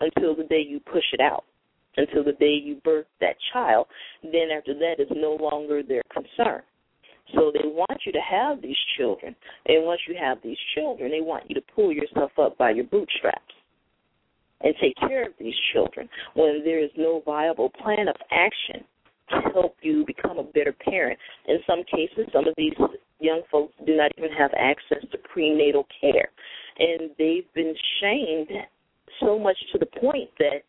until 0.00 0.34
the 0.34 0.44
day 0.44 0.64
you 0.66 0.80
push 0.80 1.04
it 1.12 1.20
out, 1.20 1.44
until 1.96 2.24
the 2.24 2.32
day 2.32 2.54
you 2.62 2.80
birth 2.84 3.06
that 3.20 3.36
child. 3.52 3.86
Then 4.22 4.50
after 4.56 4.74
that, 4.74 4.96
it's 4.98 5.10
no 5.14 5.36
longer 5.40 5.82
their 5.82 6.02
concern. 6.12 6.62
So 7.34 7.52
they 7.52 7.68
want 7.68 8.00
you 8.06 8.12
to 8.12 8.20
have 8.20 8.62
these 8.62 8.76
children. 8.96 9.36
And 9.66 9.84
once 9.84 10.00
you 10.08 10.14
have 10.18 10.38
these 10.42 10.56
children, 10.74 11.10
they 11.10 11.20
want 11.20 11.44
you 11.48 11.54
to 11.54 11.62
pull 11.74 11.92
yourself 11.92 12.32
up 12.40 12.56
by 12.56 12.70
your 12.70 12.84
bootstraps 12.84 13.54
and 14.62 14.74
take 14.80 14.96
care 14.96 15.26
of 15.26 15.34
these 15.38 15.54
children 15.72 16.08
when 16.34 16.62
there 16.64 16.82
is 16.82 16.90
no 16.96 17.22
viable 17.24 17.70
plan 17.70 18.08
of 18.08 18.16
action 18.30 18.84
help 19.52 19.76
you 19.82 20.04
become 20.06 20.38
a 20.38 20.44
better 20.44 20.72
parent. 20.72 21.18
In 21.46 21.58
some 21.66 21.82
cases, 21.84 22.26
some 22.32 22.46
of 22.46 22.54
these 22.56 22.72
young 23.20 23.42
folks 23.50 23.74
do 23.86 23.96
not 23.96 24.12
even 24.16 24.30
have 24.32 24.50
access 24.58 25.08
to 25.10 25.18
prenatal 25.18 25.86
care. 26.00 26.30
And 26.78 27.10
they've 27.18 27.52
been 27.54 27.74
shamed 28.00 28.48
so 29.20 29.38
much 29.38 29.56
to 29.72 29.78
the 29.78 29.86
point 30.00 30.30
that 30.38 30.62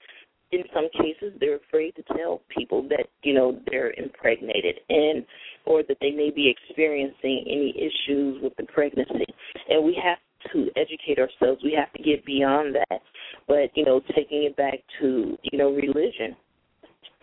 in 0.52 0.64
some 0.74 0.90
cases 0.94 1.34
they're 1.40 1.58
afraid 1.58 1.96
to 1.96 2.04
tell 2.18 2.42
people 2.50 2.82
that, 2.90 3.08
you 3.24 3.34
know, 3.34 3.60
they're 3.70 3.92
impregnated 3.92 4.80
and 4.90 5.24
or 5.66 5.84
that 5.84 5.98
they 6.02 6.12
may 6.12 6.32
be 6.32 6.50
experiencing 6.50 7.46
any 7.46 7.74
issues 7.78 8.42
with 8.42 8.54
the 8.58 8.64
pregnancy. 8.64 9.26
And 9.70 9.86
we 9.86 9.96
have 10.04 10.18
to 10.54 10.70
educate 10.76 11.20
ourselves. 11.20 11.62
We 11.64 11.74
have 11.78 11.92
to 11.94 12.02
get 12.02 12.26
beyond 12.26 12.76
that. 12.76 13.02
But, 13.48 13.70
you 13.76 13.86
know, 13.86 14.02
taking 14.16 14.44
it 14.44 14.56
back 14.56 14.80
to, 15.00 15.38
you 15.44 15.58
know, 15.58 15.70
religion. 15.72 16.36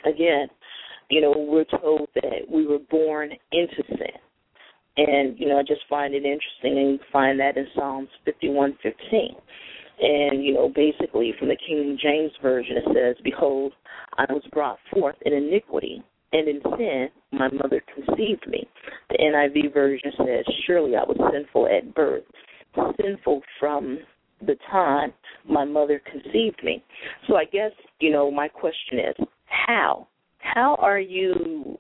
Again, 0.05 0.47
you 1.11 1.21
know, 1.21 1.35
we're 1.37 1.65
told 1.81 2.09
that 2.15 2.49
we 2.51 2.67
were 2.67 2.79
born 2.91 3.31
into 3.53 3.83
sin. 3.89 4.19
And, 4.97 5.39
you 5.39 5.49
know, 5.49 5.59
I 5.59 5.63
just 5.63 5.83
find 5.91 6.15
it 6.15 6.25
interesting 6.25 6.79
and 6.79 6.93
you 6.93 6.99
find 7.13 7.39
that 7.41 7.57
in 7.57 7.67
Psalms 7.75 8.09
fifty 8.25 8.49
one 8.49 8.77
fifteen. 8.83 9.37
And, 9.99 10.45
you 10.45 10.53
know, 10.53 10.69
basically 10.75 11.33
from 11.39 11.49
the 11.49 11.57
King 11.67 11.99
James 12.03 12.33
Version 12.43 12.77
it 12.77 12.85
says, 12.89 13.17
Behold, 13.23 13.73
I 14.19 14.25
was 14.31 14.43
brought 14.53 14.79
forth 14.93 15.17
in 15.25 15.33
iniquity, 15.33 16.03
and 16.33 16.49
in 16.49 16.61
sin 16.77 17.09
my 17.33 17.49
mother 17.51 17.83
conceived 17.95 18.47
me. 18.49 18.67
The 19.11 19.19
NIV 19.19 19.75
version 19.75 20.13
says, 20.19 20.45
Surely 20.67 20.97
I 20.97 21.05
was 21.05 21.17
sinful 21.33 21.69
at 21.69 21.95
birth, 21.95 22.25
sinful 23.01 23.43
from 23.61 23.99
the 24.47 24.57
time 24.71 25.13
my 25.49 25.65
mother 25.65 26.01
conceived 26.11 26.63
me. 26.63 26.83
So 27.27 27.37
I 27.37 27.45
guess, 27.45 27.73
you 28.01 28.11
know, 28.11 28.31
my 28.31 28.49
question 28.49 28.99
is, 28.99 29.27
how? 29.47 30.09
How 30.55 30.77
are 30.77 31.01
you 31.01 31.79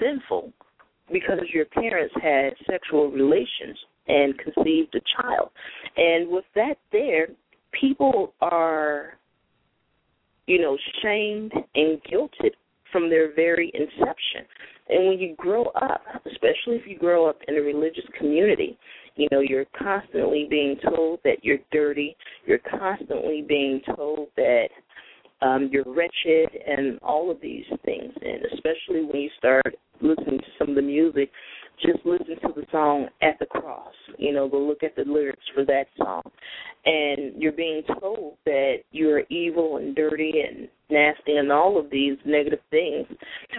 sinful 0.00 0.52
because 1.12 1.40
your 1.52 1.66
parents 1.66 2.14
had 2.22 2.50
sexual 2.70 3.10
relations 3.10 3.78
and 4.06 4.34
conceived 4.38 4.94
a 4.94 5.00
child? 5.16 5.50
And 5.96 6.28
with 6.28 6.44
that 6.54 6.76
there, 6.92 7.28
people 7.78 8.32
are, 8.40 9.18
you 10.46 10.60
know, 10.60 10.76
shamed 11.02 11.52
and 11.74 12.00
guilted 12.04 12.52
from 12.90 13.10
their 13.10 13.34
very 13.34 13.70
inception. 13.74 14.46
And 14.88 15.08
when 15.08 15.18
you 15.18 15.34
grow 15.36 15.64
up, 15.66 16.02
especially 16.26 16.76
if 16.76 16.86
you 16.86 16.98
grow 16.98 17.28
up 17.28 17.38
in 17.46 17.56
a 17.56 17.60
religious 17.60 18.06
community, 18.18 18.78
you 19.16 19.28
know, 19.30 19.40
you're 19.40 19.66
constantly 19.78 20.46
being 20.48 20.76
told 20.82 21.20
that 21.24 21.42
you're 21.42 21.58
dirty. 21.72 22.16
You're 22.46 22.60
constantly 22.78 23.44
being 23.46 23.82
told 23.94 24.28
that 24.36 24.68
um, 25.40 25.68
you're 25.72 25.84
wretched 25.86 26.48
and 26.66 26.98
all 27.00 27.30
of 27.30 27.40
these 27.40 27.64
things. 27.84 28.12
And 28.20 28.44
especially 28.52 29.04
when 29.04 29.22
you 29.22 29.30
start 29.38 29.76
listening 30.00 30.38
to 30.38 30.46
some 30.58 30.70
of 30.70 30.74
the 30.74 30.82
music, 30.82 31.30
just 31.84 32.04
listen 32.04 32.36
to 32.42 32.52
the 32.54 32.66
song 32.72 33.06
At 33.22 33.38
the 33.38 33.46
Cross. 33.46 33.94
You 34.18 34.32
know, 34.32 34.48
go 34.48 34.58
look 34.58 34.82
at 34.82 34.96
the 34.96 35.04
lyrics 35.10 35.44
for 35.54 35.64
that 35.66 35.84
song. 35.96 36.22
And 36.84 37.40
you're 37.40 37.52
being 37.52 37.82
told 38.00 38.34
that 38.46 38.76
you're 38.90 39.22
evil 39.30 39.76
and 39.76 39.94
dirty 39.94 40.32
and 40.48 40.68
nasty 40.90 41.36
and 41.36 41.52
all 41.52 41.78
of 41.78 41.90
these 41.90 42.16
negative 42.24 42.60
things 42.70 43.06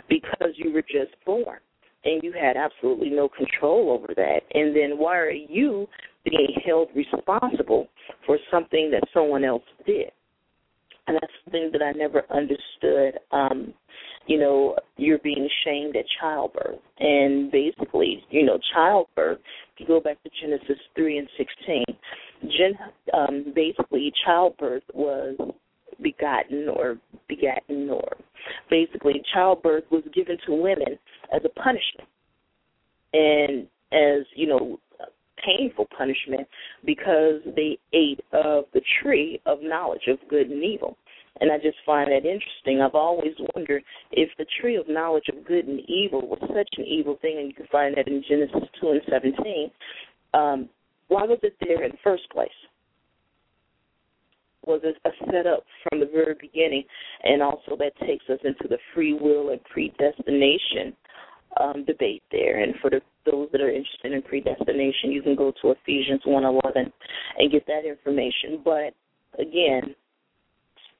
because 0.09 0.51
you 0.55 0.73
were 0.73 0.81
just 0.81 1.15
born 1.25 1.59
and 2.05 2.23
you 2.23 2.33
had 2.33 2.55
absolutely 2.57 3.09
no 3.09 3.29
control 3.29 3.91
over 3.91 4.13
that. 4.15 4.39
And 4.53 4.75
then 4.75 4.97
why 4.97 5.17
are 5.17 5.31
you 5.31 5.87
being 6.23 6.55
held 6.65 6.89
responsible 6.95 7.87
for 8.25 8.37
something 8.51 8.91
that 8.91 9.03
someone 9.13 9.43
else 9.43 9.63
did? 9.85 10.11
And 11.09 11.17
that's 11.19 11.33
something 11.43 11.71
that 11.73 11.81
I 11.81 11.91
never 11.93 12.23
understood. 12.29 13.19
Um, 13.31 13.73
you 14.27 14.37
know, 14.37 14.75
you're 14.95 15.17
being 15.17 15.49
shamed 15.65 15.95
at 15.95 16.05
childbirth. 16.21 16.77
And 16.99 17.51
basically, 17.51 18.23
you 18.29 18.45
know, 18.45 18.59
childbirth, 18.75 19.39
if 19.73 19.79
you 19.79 19.87
go 19.87 19.99
back 19.99 20.21
to 20.21 20.29
Genesis 20.39 20.77
3 20.95 21.17
and 21.17 21.27
16, 21.35 21.83
gen, 22.43 22.77
um, 23.11 23.53
basically, 23.55 24.13
childbirth 24.23 24.83
was 24.93 25.35
begotten 25.99 26.69
or 26.69 26.99
begotten 27.27 27.89
or 27.89 28.15
basically 28.69 29.19
childbirth 29.33 29.85
was 29.89 30.03
given 30.13 30.37
to 30.45 30.53
women 30.53 30.99
as 31.33 31.41
a 31.43 31.49
punishment 31.59 32.07
and 33.13 33.67
as 33.91 34.25
you 34.35 34.47
know 34.47 34.79
painful 35.45 35.87
punishment 35.97 36.47
because 36.85 37.41
they 37.55 37.77
ate 37.93 38.19
of 38.33 38.65
the 38.73 38.81
tree 39.01 39.41
of 39.45 39.59
knowledge 39.61 40.07
of 40.07 40.17
good 40.29 40.49
and 40.49 40.63
evil. 40.63 40.97
And 41.41 41.51
I 41.51 41.57
just 41.57 41.77
find 41.85 42.11
that 42.11 42.25
interesting. 42.25 42.81
I've 42.81 42.95
always 42.95 43.33
wondered 43.55 43.83
if 44.11 44.29
the 44.37 44.45
tree 44.59 44.75
of 44.75 44.89
knowledge 44.89 45.29
of 45.29 45.45
good 45.45 45.67
and 45.67 45.79
evil 45.87 46.27
was 46.27 46.39
such 46.41 46.69
an 46.77 46.85
evil 46.85 47.17
thing, 47.21 47.37
and 47.37 47.47
you 47.47 47.53
can 47.53 47.67
find 47.71 47.95
that 47.95 48.07
in 48.07 48.23
Genesis 48.27 48.67
2 48.81 48.89
and 48.89 49.01
17, 49.09 49.71
um, 50.33 50.69
why 51.07 51.23
was 51.23 51.39
it 51.43 51.55
there 51.61 51.83
in 51.83 51.91
the 51.91 51.97
first 52.03 52.29
place? 52.31 52.49
Was 54.65 54.81
it 54.83 54.97
a 55.05 55.09
setup 55.31 55.63
from 55.87 55.99
the 56.01 56.05
very 56.05 56.35
beginning? 56.39 56.83
And 57.23 57.41
also, 57.41 57.77
that 57.77 57.97
takes 58.05 58.25
us 58.29 58.39
into 58.43 58.67
the 58.67 58.77
free 58.93 59.13
will 59.13 59.49
and 59.49 59.63
predestination 59.63 60.93
um, 61.57 61.85
debate 61.85 62.23
there. 62.31 62.61
And 62.61 62.73
for 62.81 62.89
the, 62.89 63.01
those 63.25 63.49
that 63.51 63.61
are 63.61 63.69
interested 63.69 64.11
in 64.11 64.21
predestination, 64.21 65.11
you 65.11 65.21
can 65.21 65.35
go 65.35 65.53
to 65.61 65.71
Ephesians 65.71 66.21
1:11 66.25 66.91
and 67.37 67.51
get 67.51 67.65
that 67.67 67.85
information. 67.85 68.61
But 68.63 68.93
again, 69.39 69.95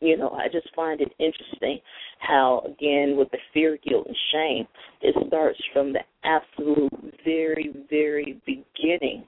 you 0.02 0.18
know, 0.18 0.30
I 0.30 0.48
just 0.48 0.74
find 0.76 1.02
it 1.02 1.12
interesting 1.20 1.80
how, 2.20 2.64
again, 2.66 3.18
with 3.18 3.30
the 3.32 3.38
fear, 3.54 3.78
guilt, 3.86 4.08
and 4.08 4.16
shame, 4.32 4.68
it 5.02 5.16
starts 5.28 5.60
from 5.74 5.94
the 5.94 6.00
absolute 6.24 6.92
very, 7.26 7.74
very 7.90 8.42
beginning. 8.46 9.26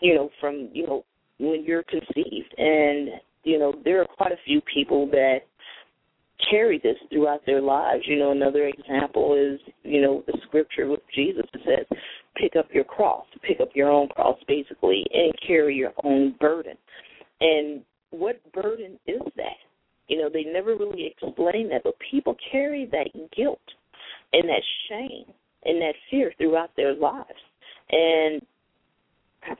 You 0.00 0.14
know, 0.16 0.30
from 0.40 0.68
you 0.72 0.86
know 0.86 1.04
when 1.38 1.64
you're 1.64 1.84
conceived, 1.84 2.54
and 2.58 3.10
you 3.44 3.58
know 3.58 3.74
there 3.84 4.00
are 4.00 4.06
quite 4.06 4.32
a 4.32 4.44
few 4.44 4.60
people 4.72 5.06
that 5.12 5.40
carry 6.50 6.78
this 6.82 6.96
throughout 7.10 7.44
their 7.46 7.60
lives. 7.60 8.02
You 8.06 8.18
know, 8.18 8.32
another 8.32 8.66
example 8.66 9.34
is, 9.34 9.60
you 9.82 10.00
know, 10.00 10.22
the 10.26 10.38
scripture 10.46 10.88
with 10.88 11.00
Jesus 11.14 11.44
it 11.52 11.60
says, 11.64 11.98
pick 12.36 12.56
up 12.56 12.66
your 12.72 12.84
cross, 12.84 13.26
pick 13.42 13.60
up 13.60 13.70
your 13.74 13.90
own 13.90 14.08
cross 14.08 14.38
basically, 14.48 15.04
and 15.12 15.32
carry 15.46 15.74
your 15.74 15.92
own 16.02 16.34
burden. 16.40 16.76
And 17.40 17.82
what 18.10 18.40
burden 18.52 18.98
is 19.06 19.22
that? 19.36 19.56
You 20.08 20.18
know, 20.18 20.28
they 20.32 20.44
never 20.44 20.76
really 20.76 21.06
explain 21.06 21.68
that, 21.70 21.82
but 21.84 21.94
people 22.10 22.36
carry 22.52 22.86
that 22.86 23.08
guilt 23.34 23.58
and 24.32 24.48
that 24.48 24.62
shame 24.88 25.24
and 25.64 25.80
that 25.80 25.94
fear 26.10 26.32
throughout 26.36 26.70
their 26.76 26.94
lives. 26.94 27.28
And 27.90 28.42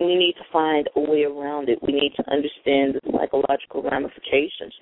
we 0.00 0.16
need 0.16 0.34
to 0.34 0.44
find 0.52 0.88
a 0.96 1.00
way 1.00 1.24
around 1.24 1.68
it. 1.68 1.78
We 1.82 1.92
need 1.92 2.12
to 2.16 2.30
understand 2.30 2.94
the 2.94 3.00
psychological 3.12 3.82
ramifications 3.82 4.72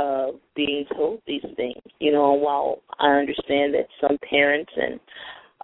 of 0.00 0.36
being 0.56 0.86
told 0.96 1.20
these 1.26 1.44
things. 1.56 1.76
You 1.98 2.12
know, 2.12 2.32
while 2.32 2.78
I 2.98 3.10
understand 3.10 3.74
that 3.74 3.86
some 4.00 4.16
parents 4.28 4.72
and 4.76 5.00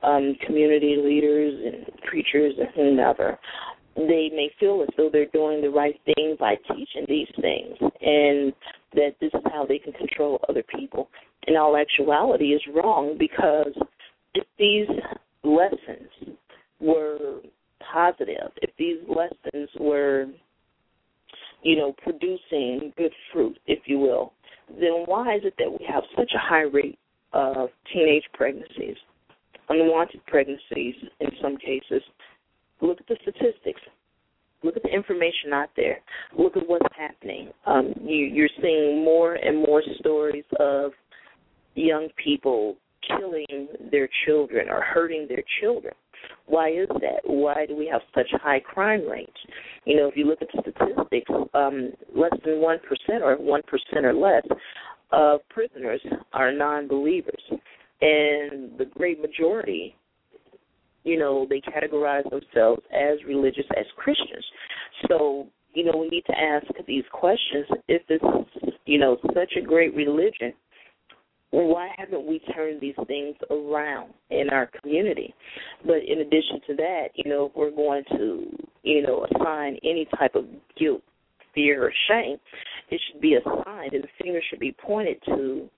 um, 0.03 0.37
community 0.45 0.97
leaders 1.03 1.55
and 1.65 2.03
preachers 2.03 2.55
and 2.59 2.69
whomever, 2.75 3.39
they 3.97 4.31
may 4.35 4.51
feel 4.61 4.83
as 4.83 4.89
though 4.97 5.09
they're 5.11 5.27
doing 5.33 5.63
the 5.63 5.71
right 5.71 5.99
thing 6.05 6.37
by 6.39 6.57
teaching 6.69 7.07
these 7.09 7.29
things 7.41 7.77
and 7.81 8.53
that 8.93 9.15
this 9.21 9.31
is 9.33 9.41
how 9.53 9.65
they 9.67 9.79
can 9.79 9.95
control 9.95 10.39
other 10.49 10.63
people. 10.63 11.09
In 11.49 11.57
all 11.57 11.77
actuality 11.77 12.47
is 12.53 12.61
wrong 12.75 13.17
because 13.19 13.73
if 14.35 14.45
these 14.59 14.89
lessons 15.45 16.37
were 16.79 17.41
positive, 17.93 18.51
if 18.61 18.71
these 18.79 18.99
lessons 19.09 19.71
were, 19.81 20.27
you 21.67 21.75
know, 21.75 21.93
producing 22.01 22.93
good 22.97 23.13
fruit, 23.33 23.59
if 23.67 23.81
you 23.87 23.99
will, 23.99 24.33
then 24.79 25.03
why 25.07 25.35
is 25.35 25.43
it 25.43 25.55
that 25.59 25.69
we 25.69 25.85
have 25.93 26.05
such 26.17 26.31
a 26.33 26.39
high 26.39 26.63
rate 26.63 26.97
of 27.33 27.71
teenage 27.93 28.23
pregnancies, 28.35 28.95
unwanted 29.69 30.25
pregnancies 30.27 30.95
in 31.19 31.29
some 31.43 31.57
cases? 31.57 32.03
Look 32.81 33.01
at 33.01 33.09
the 33.09 33.17
statistics. 33.23 33.81
Look 34.63 34.77
at 34.77 34.85
the 34.85 34.91
information 34.91 35.53
out 35.53 35.71
there. 35.77 35.99
Look 36.39 36.57
at 36.57 36.69
what's 36.69 36.87
happening. 36.97 37.51
Um, 37.67 37.95
you, 38.01 38.27
you're 38.27 38.49
seeing 38.63 39.05
more 39.05 39.35
and 39.35 39.57
more 39.59 39.83
stories 39.99 40.45
of 40.61 40.93
young 41.75 42.09
people 42.23 42.77
killing 43.07 43.69
their 43.91 44.09
children 44.27 44.69
or 44.69 44.83
hurting 44.83 45.27
their 45.29 45.43
children. 45.61 45.95
Why 46.47 46.71
is 46.71 46.89
that? 46.89 47.21
Why 47.25 47.67
do 47.67 47.77
we 47.77 47.87
have 47.93 48.01
such 48.15 48.29
high 48.43 48.61
crime 48.61 49.07
rates? 49.09 49.37
You 49.85 49.97
know, 49.97 50.09
if 50.09 50.17
you 50.17 50.27
look 50.27 50.41
at 50.43 50.49
the 50.53 50.63
statistics, 50.63 51.31
um, 51.55 51.93
less 52.15 52.33
than 52.45 52.61
one 52.61 52.79
percent 52.81 53.23
or 53.23 53.37
one 53.37 53.63
percent 53.63 54.05
or 54.05 54.13
less 54.15 54.43
of 55.13 55.41
prisoners 55.51 56.01
are 56.33 56.53
non-believers, 56.53 57.43
and 58.01 58.77
the 58.79 58.87
great 58.97 59.21
majority, 59.21 59.95
you 61.05 61.19
know, 61.19 61.47
they 61.49 61.61
categorize 61.61 62.29
themselves 62.31 62.83
as 62.93 63.19
religious 63.27 63.67
as 63.77 63.87
Christians. 63.97 64.45
So 65.09 65.47
you 65.77 65.85
know, 65.85 65.99
we 65.99 66.09
need 66.09 66.25
to 66.27 66.39
ask 66.39 66.67
these 66.87 67.05
questions. 67.13 67.67
If 67.87 68.03
it's, 68.09 68.25
you 68.87 68.99
know, 68.99 69.19
such 69.35 69.53
a 69.59 69.61
great 69.61 69.95
religion, 69.95 70.55
why 71.51 71.91
haven't 71.97 72.27
we 72.27 72.41
turned 72.55 72.81
these 72.81 72.95
things 73.07 73.37
around 73.51 74.13
in 74.31 74.51
our 74.51 74.69
community? 74.81 75.35
But 75.85 75.99
in 76.07 76.21
addition 76.21 76.61
to 76.67 76.77
that, 76.77 77.09
you 77.15 77.31
know, 77.31 77.47
if 77.47 77.53
we're 77.57 77.71
going 77.71 78.05
to, 78.11 78.47
you 78.83 79.03
know, 79.03 79.27
assign 79.31 79.79
any 79.83 80.07
type 80.19 80.35
of 80.35 80.45
guilt, 80.79 81.03
fear, 81.55 81.85
or 81.85 81.93
shame, 82.09 82.37
it 82.91 83.01
should 83.07 83.21
be 83.21 83.35
assigned 83.35 83.93
and 83.93 84.05
the 84.05 84.09
finger 84.23 84.41
should 84.49 84.61
be 84.61 84.75
pointed 84.85 85.17
to 85.27 85.69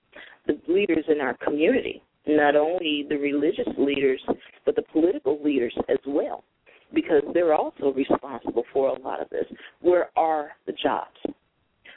the 0.47 0.59
leaders 0.67 1.05
in 1.07 1.21
our 1.21 1.35
community, 1.37 2.01
not 2.27 2.55
only 2.55 3.05
the 3.07 3.15
religious 3.15 3.67
leaders, 3.77 4.21
but 4.65 4.75
the 4.75 4.83
political 4.91 5.41
leaders 5.43 5.73
as 5.87 5.97
well, 6.05 6.43
because 6.93 7.23
they're 7.33 7.53
also 7.53 7.93
responsible 7.93 8.63
for 8.73 8.89
a 8.89 8.99
lot 8.99 9.21
of 9.21 9.29
this. 9.29 9.45
Where 9.81 10.09
are 10.15 10.49
the 10.65 10.73
jobs? 10.73 11.17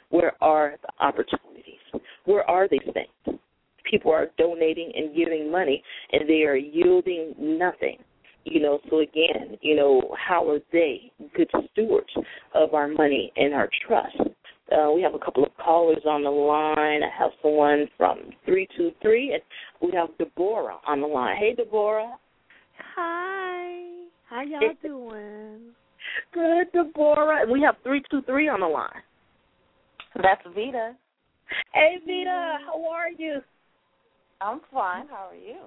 Where 0.09 0.33
are 0.41 0.75
the 0.81 1.03
opportunities? 1.03 1.79
Where 2.25 2.49
are 2.49 2.67
these 2.69 2.79
things? 2.93 3.39
People 3.89 4.11
are 4.11 4.27
donating 4.37 4.91
and 4.95 5.15
giving 5.15 5.51
money 5.51 5.83
and 6.11 6.27
they 6.29 6.43
are 6.43 6.55
yielding 6.55 7.33
nothing. 7.37 7.97
You 8.45 8.61
know, 8.61 8.79
so 8.89 8.99
again, 8.99 9.57
you 9.61 9.75
know, 9.75 10.15
how 10.17 10.49
are 10.49 10.59
they 10.73 11.11
good 11.35 11.49
stewards 11.71 12.09
of 12.53 12.73
our 12.73 12.89
money 12.89 13.31
and 13.37 13.53
our 13.53 13.69
trust? 13.87 14.17
Uh, 14.71 14.91
we 14.91 15.01
have 15.01 15.13
a 15.13 15.19
couple 15.19 15.43
of 15.43 15.51
callers 15.57 16.01
on 16.05 16.23
the 16.23 16.29
line. 16.29 17.03
I 17.03 17.09
have 17.17 17.31
someone 17.41 17.87
from 17.97 18.17
323, 18.45 19.33
and 19.33 19.41
we 19.81 19.95
have 19.95 20.09
Deborah 20.17 20.77
on 20.87 21.01
the 21.01 21.07
line. 21.07 21.37
Hey, 21.37 21.53
Deborah. 21.55 22.13
Hi. 22.95 23.83
How 24.29 24.41
y'all 24.41 24.73
doing? 24.81 25.59
Good, 26.33 26.71
Deborah. 26.73 27.45
We 27.51 27.61
have 27.61 27.75
323 27.83 28.49
on 28.49 28.61
the 28.61 28.67
line. 28.67 28.89
That's 30.15 30.41
Vita. 30.55 30.93
Hey, 31.73 31.97
Vita. 32.05 32.57
How 32.65 32.85
are 32.89 33.09
you? 33.17 33.41
I'm 34.41 34.61
fine. 34.71 35.07
How 35.07 35.29
are 35.31 35.35
you? 35.35 35.61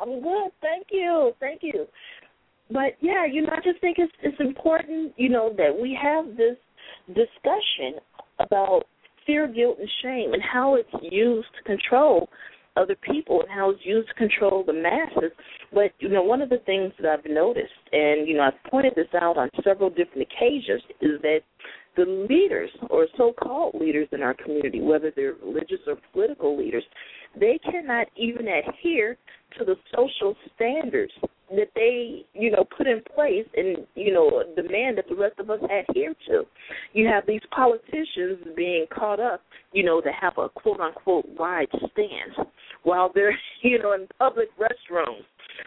I'm 0.00 0.22
good. 0.22 0.50
Thank 0.60 0.88
you. 0.90 1.32
Thank 1.40 1.60
you. 1.62 1.86
But 2.70 2.96
yeah, 3.00 3.24
you 3.26 3.42
know, 3.42 3.50
I 3.52 3.60
just 3.62 3.80
think 3.80 3.96
it's 3.98 4.12
it's 4.22 4.38
important, 4.40 5.12
you 5.16 5.28
know, 5.28 5.52
that 5.56 5.76
we 5.80 5.98
have 6.00 6.36
this 6.36 6.56
discussion 7.08 8.00
about 8.38 8.82
fear, 9.26 9.48
guilt, 9.48 9.78
and 9.78 9.88
shame, 10.02 10.32
and 10.32 10.42
how 10.42 10.74
it's 10.74 10.88
used 11.12 11.48
to 11.56 11.62
control 11.64 12.28
other 12.76 12.96
people 13.10 13.40
and 13.40 13.50
how 13.50 13.70
it's 13.70 13.84
used 13.84 14.08
to 14.08 14.14
control 14.14 14.62
the 14.64 14.72
masses. 14.72 15.32
But 15.72 15.92
you 15.98 16.08
know, 16.08 16.22
one 16.22 16.42
of 16.42 16.48
the 16.48 16.58
things 16.66 16.92
that 17.00 17.08
I've 17.10 17.30
noticed, 17.30 17.72
and 17.92 18.28
you 18.28 18.36
know, 18.36 18.42
I've 18.42 18.70
pointed 18.70 18.94
this 18.94 19.08
out 19.20 19.36
on 19.36 19.50
several 19.64 19.90
different 19.90 20.28
occasions, 20.30 20.82
is 21.00 21.20
that 21.22 21.40
the 21.96 22.26
leaders 22.30 22.70
or 22.90 23.06
so-called 23.16 23.74
leaders 23.80 24.08
in 24.12 24.22
our 24.22 24.34
community, 24.34 24.80
whether 24.80 25.12
they're 25.14 25.34
religious 25.42 25.80
or 25.86 25.96
political 26.12 26.56
leaders, 26.56 26.84
they 27.38 27.58
cannot 27.70 28.06
even 28.16 28.46
adhere 28.48 29.16
to 29.58 29.64
the 29.64 29.76
social 29.94 30.34
standards 30.54 31.12
that 31.50 31.68
they, 31.74 32.26
you 32.34 32.50
know, 32.50 32.64
put 32.76 32.86
in 32.86 33.00
place 33.14 33.46
and, 33.56 33.78
you 33.94 34.12
know, 34.12 34.42
demand 34.54 34.98
that 34.98 35.06
the 35.08 35.14
rest 35.14 35.38
of 35.38 35.48
us 35.48 35.60
adhere 35.62 36.14
to. 36.28 36.42
You 36.92 37.06
have 37.08 37.24
these 37.26 37.40
politicians 37.50 38.46
being 38.54 38.86
caught 38.92 39.20
up, 39.20 39.40
you 39.72 39.82
know, 39.82 40.00
to 40.00 40.10
have 40.10 40.34
a 40.36 40.48
quote 40.50 40.80
unquote 40.80 41.26
wide 41.38 41.68
stance 41.70 42.48
while 42.82 43.10
they're, 43.14 43.36
you 43.62 43.78
know, 43.78 43.92
in 43.94 44.06
public 44.18 44.48
restrooms, 44.58 45.24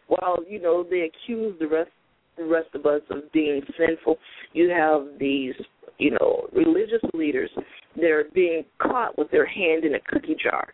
while, 0.08 0.38
you 0.48 0.62
know, 0.62 0.86
they 0.88 1.10
accuse 1.12 1.56
the 1.60 1.68
rest 1.68 1.92
the 2.38 2.46
rest 2.46 2.70
of 2.74 2.86
us 2.86 3.02
of 3.10 3.30
being 3.34 3.62
sinful. 3.78 4.18
You 4.54 4.70
have 4.70 5.20
these, 5.20 5.54
you 5.98 6.12
know, 6.12 6.48
religious 6.54 7.02
leaders 7.14 7.50
that 7.98 8.10
are 8.10 8.26
being 8.34 8.64
caught 8.82 9.18
with 9.18 9.30
their 9.32 9.46
hand 9.46 9.84
in 9.84 9.96
a 9.96 10.00
cookie 10.08 10.38
jar 10.42 10.70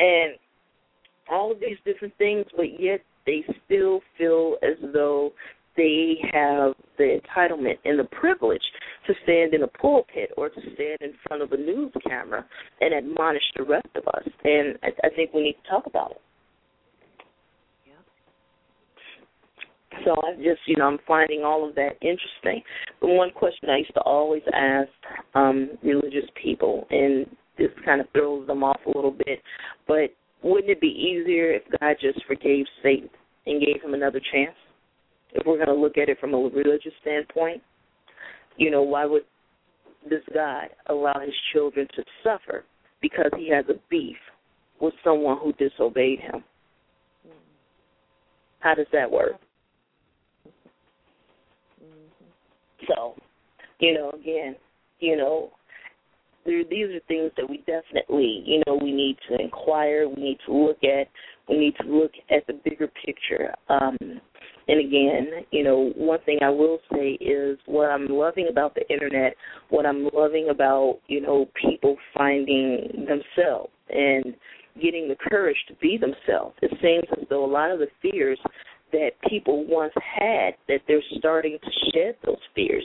and 0.00 0.34
all 1.30 1.52
of 1.52 1.60
these 1.60 1.76
different 1.84 2.16
things, 2.18 2.44
but 2.56 2.80
yet 2.80 3.00
they 3.26 3.44
still 3.64 4.00
feel 4.18 4.56
as 4.62 4.76
though 4.92 5.32
they 5.76 6.16
have 6.32 6.72
the 6.98 7.20
entitlement 7.20 7.78
and 7.84 7.98
the 7.98 8.04
privilege 8.04 8.62
to 9.06 9.14
stand 9.22 9.54
in 9.54 9.62
a 9.62 9.68
pulpit 9.68 10.30
or 10.36 10.48
to 10.48 10.60
stand 10.74 10.98
in 11.00 11.12
front 11.26 11.42
of 11.42 11.52
a 11.52 11.56
news 11.56 11.92
camera 12.06 12.44
and 12.80 12.92
admonish 12.92 13.42
the 13.56 13.62
rest 13.62 13.88
of 13.94 14.06
us. 14.08 14.28
And 14.44 14.76
I, 14.82 14.88
I 15.04 15.10
think 15.14 15.32
we 15.32 15.42
need 15.42 15.56
to 15.62 15.70
talk 15.70 15.86
about 15.86 16.12
it. 16.12 16.20
So 20.04 20.12
I 20.12 20.34
just, 20.36 20.60
you 20.66 20.76
know, 20.76 20.86
I'm 20.86 20.98
finding 21.06 21.42
all 21.44 21.68
of 21.68 21.74
that 21.74 21.96
interesting. 22.00 22.62
But 23.00 23.08
one 23.08 23.30
question 23.30 23.68
I 23.68 23.78
used 23.78 23.94
to 23.94 24.00
always 24.00 24.42
ask 24.54 24.88
um, 25.34 25.70
religious 25.82 26.28
people, 26.40 26.86
and 26.90 27.26
this 27.60 27.70
kind 27.84 28.00
of 28.00 28.06
throws 28.12 28.46
them 28.46 28.64
off 28.64 28.80
a 28.86 28.88
little 28.88 29.12
bit. 29.12 29.40
But 29.86 30.14
wouldn't 30.42 30.70
it 30.70 30.80
be 30.80 30.88
easier 30.88 31.52
if 31.52 31.62
God 31.78 31.96
just 32.00 32.24
forgave 32.26 32.64
Satan 32.82 33.10
and 33.46 33.60
gave 33.60 33.82
him 33.82 33.94
another 33.94 34.20
chance? 34.32 34.56
If 35.32 35.46
we're 35.46 35.56
going 35.56 35.68
to 35.68 35.74
look 35.74 35.98
at 35.98 36.08
it 36.08 36.18
from 36.18 36.34
a 36.34 36.38
religious 36.38 36.92
standpoint, 37.02 37.62
you 38.56 38.70
know, 38.70 38.82
why 38.82 39.04
would 39.04 39.22
this 40.08 40.22
God 40.34 40.68
allow 40.86 41.20
his 41.20 41.34
children 41.52 41.86
to 41.94 42.02
suffer 42.24 42.64
because 43.02 43.30
he 43.36 43.50
has 43.50 43.64
a 43.68 43.78
beef 43.90 44.16
with 44.80 44.94
someone 45.04 45.38
who 45.38 45.52
disobeyed 45.52 46.20
him? 46.20 46.42
How 48.60 48.74
does 48.74 48.86
that 48.92 49.10
work? 49.10 49.34
Mm-hmm. 51.82 52.86
So, 52.88 53.14
you 53.78 53.94
know, 53.94 54.10
again, 54.10 54.56
you 54.98 55.16
know, 55.16 55.50
these 56.44 56.86
are 56.86 57.00
things 57.08 57.30
that 57.36 57.48
we 57.48 57.58
definitely, 57.58 58.42
you 58.46 58.62
know, 58.66 58.78
we 58.80 58.92
need 58.92 59.16
to 59.28 59.40
inquire, 59.40 60.08
we 60.08 60.22
need 60.22 60.38
to 60.46 60.54
look 60.54 60.78
at, 60.82 61.08
we 61.48 61.58
need 61.58 61.74
to 61.80 61.86
look 61.86 62.12
at 62.30 62.46
the 62.46 62.54
bigger 62.64 62.90
picture. 63.04 63.54
Um, 63.68 63.96
and 64.68 64.80
again, 64.80 65.44
you 65.50 65.64
know, 65.64 65.92
one 65.96 66.20
thing 66.24 66.38
I 66.42 66.50
will 66.50 66.78
say 66.92 67.12
is 67.20 67.58
what 67.66 67.90
I'm 67.90 68.06
loving 68.08 68.48
about 68.50 68.74
the 68.74 68.88
internet, 68.88 69.34
what 69.68 69.84
I'm 69.84 70.08
loving 70.14 70.48
about, 70.50 71.00
you 71.08 71.20
know, 71.20 71.48
people 71.60 71.96
finding 72.16 73.06
themselves 73.08 73.72
and 73.88 74.34
getting 74.80 75.08
the 75.08 75.16
courage 75.28 75.56
to 75.68 75.74
be 75.74 75.98
themselves. 75.98 76.54
It 76.62 76.70
seems 76.80 77.04
as 77.20 77.26
though 77.28 77.44
a 77.44 77.50
lot 77.50 77.70
of 77.70 77.80
the 77.80 77.88
fears 78.00 78.38
that 78.92 79.10
people 79.28 79.64
once 79.66 79.92
had 79.94 80.54
that 80.68 80.80
they're 80.86 81.02
starting 81.18 81.58
to 81.62 81.70
shed 81.92 82.16
those 82.24 82.40
fears. 82.54 82.84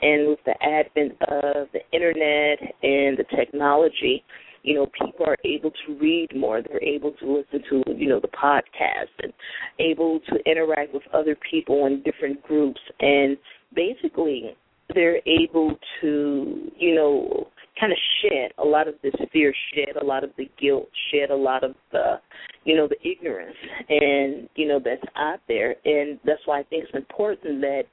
And 0.00 0.28
with 0.28 0.38
the 0.44 0.54
advent 0.62 1.12
of 1.22 1.68
the 1.72 1.80
internet 1.92 2.58
and 2.82 3.18
the 3.18 3.24
technology 3.36 4.24
you 4.64 4.74
know 4.74 4.86
people 4.86 5.26
are 5.26 5.36
able 5.44 5.72
to 5.86 5.98
read 6.00 6.28
more. 6.36 6.62
They're 6.62 6.82
able 6.82 7.10
to 7.12 7.32
listen 7.32 7.62
to 7.68 7.82
you 7.96 8.08
know 8.08 8.20
the 8.20 8.28
podcast 8.28 9.10
and 9.20 9.32
able 9.80 10.20
to 10.28 10.36
interact 10.48 10.94
with 10.94 11.02
other 11.12 11.36
people 11.50 11.86
in 11.86 12.02
different 12.02 12.42
groups. 12.44 12.80
And 13.00 13.36
basically 13.74 14.56
they're 14.94 15.20
able 15.26 15.76
to, 16.00 16.70
you 16.76 16.94
know, 16.94 17.48
kind 17.78 17.92
of 17.92 17.98
shed 18.20 18.52
a 18.58 18.64
lot 18.64 18.88
of 18.88 18.94
this 19.02 19.14
fear, 19.32 19.54
shed 19.74 19.96
a 20.00 20.04
lot 20.04 20.24
of 20.24 20.30
the 20.36 20.48
guilt, 20.60 20.88
shed 21.12 21.30
a 21.30 21.36
lot 21.36 21.64
of 21.64 21.74
the, 21.90 22.20
you 22.64 22.76
know, 22.76 22.88
the 22.88 23.08
ignorance, 23.08 23.56
and 23.88 24.48
you 24.54 24.68
know 24.68 24.80
that's 24.82 25.02
out 25.16 25.40
there, 25.48 25.74
and 25.84 26.18
that's 26.24 26.42
why 26.44 26.60
I 26.60 26.62
think 26.64 26.84
it's 26.84 26.94
important 26.94 27.60
that 27.62 27.84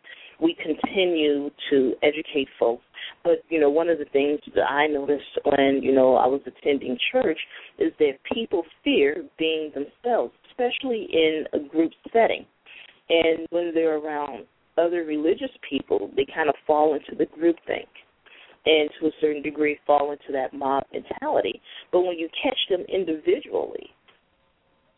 we 0.41 0.55
continue 0.55 1.49
to 1.69 1.93
educate 2.03 2.47
folks. 2.59 2.83
But 3.23 3.43
you 3.49 3.59
know, 3.59 3.69
one 3.69 3.89
of 3.89 3.99
the 3.99 4.05
things 4.05 4.39
that 4.55 4.69
I 4.69 4.87
noticed 4.87 5.39
when 5.45 5.81
you 5.81 5.93
know 5.93 6.15
I 6.15 6.27
was 6.27 6.41
attending 6.45 6.97
church 7.11 7.39
is 7.77 7.91
that 7.99 8.13
people 8.33 8.63
fear 8.83 9.23
being 9.37 9.71
themselves, 9.73 10.33
especially 10.49 11.07
in 11.11 11.45
a 11.53 11.59
group 11.59 11.91
setting, 12.11 12.45
and 13.09 13.47
when 13.49 13.73
they're 13.73 13.97
around 13.97 14.45
other 14.77 15.03
religious 15.03 15.51
people, 15.69 16.09
they 16.15 16.25
kind 16.33 16.47
of 16.47 16.55
fall 16.65 16.93
into 16.93 17.15
the 17.17 17.25
group 17.25 17.57
think 17.65 17.87
and 18.65 18.89
to 18.99 19.07
a 19.07 19.11
certain 19.21 19.41
degree 19.41 19.79
fall 19.87 20.11
into 20.11 20.31
that 20.31 20.53
mob 20.53 20.83
mentality. 20.93 21.61
But 21.91 22.01
when 22.01 22.17
you 22.17 22.29
catch 22.41 22.57
them 22.69 22.81
individually, 22.93 23.89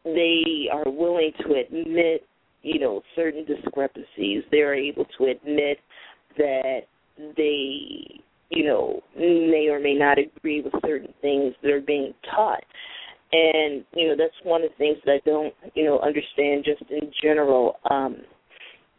they 0.03 0.67
are 0.71 0.89
willing 0.89 1.31
to 1.41 1.53
admit, 1.53 2.25
you 2.63 2.79
know, 2.79 3.01
certain 3.15 3.45
discrepancies. 3.45 4.43
They're 4.51 4.73
able 4.73 5.05
to 5.17 5.25
admit 5.25 5.77
that 6.37 6.81
they, 7.37 8.19
you 8.49 8.65
know, 8.65 9.01
may 9.15 9.67
or 9.69 9.79
may 9.79 9.93
not 9.93 10.17
agree 10.17 10.61
with 10.61 10.73
certain 10.85 11.13
things 11.21 11.53
that 11.61 11.71
are 11.71 11.81
being 11.81 12.13
taught. 12.33 12.63
And, 13.33 13.85
you 13.95 14.07
know, 14.09 14.15
that's 14.17 14.33
one 14.43 14.63
of 14.63 14.71
the 14.71 14.75
things 14.77 14.97
that 15.05 15.13
I 15.13 15.21
don't, 15.23 15.53
you 15.73 15.85
know, 15.85 15.99
understand 15.99 16.65
just 16.65 16.81
in 16.91 17.11
general. 17.21 17.77
Um, 17.89 18.17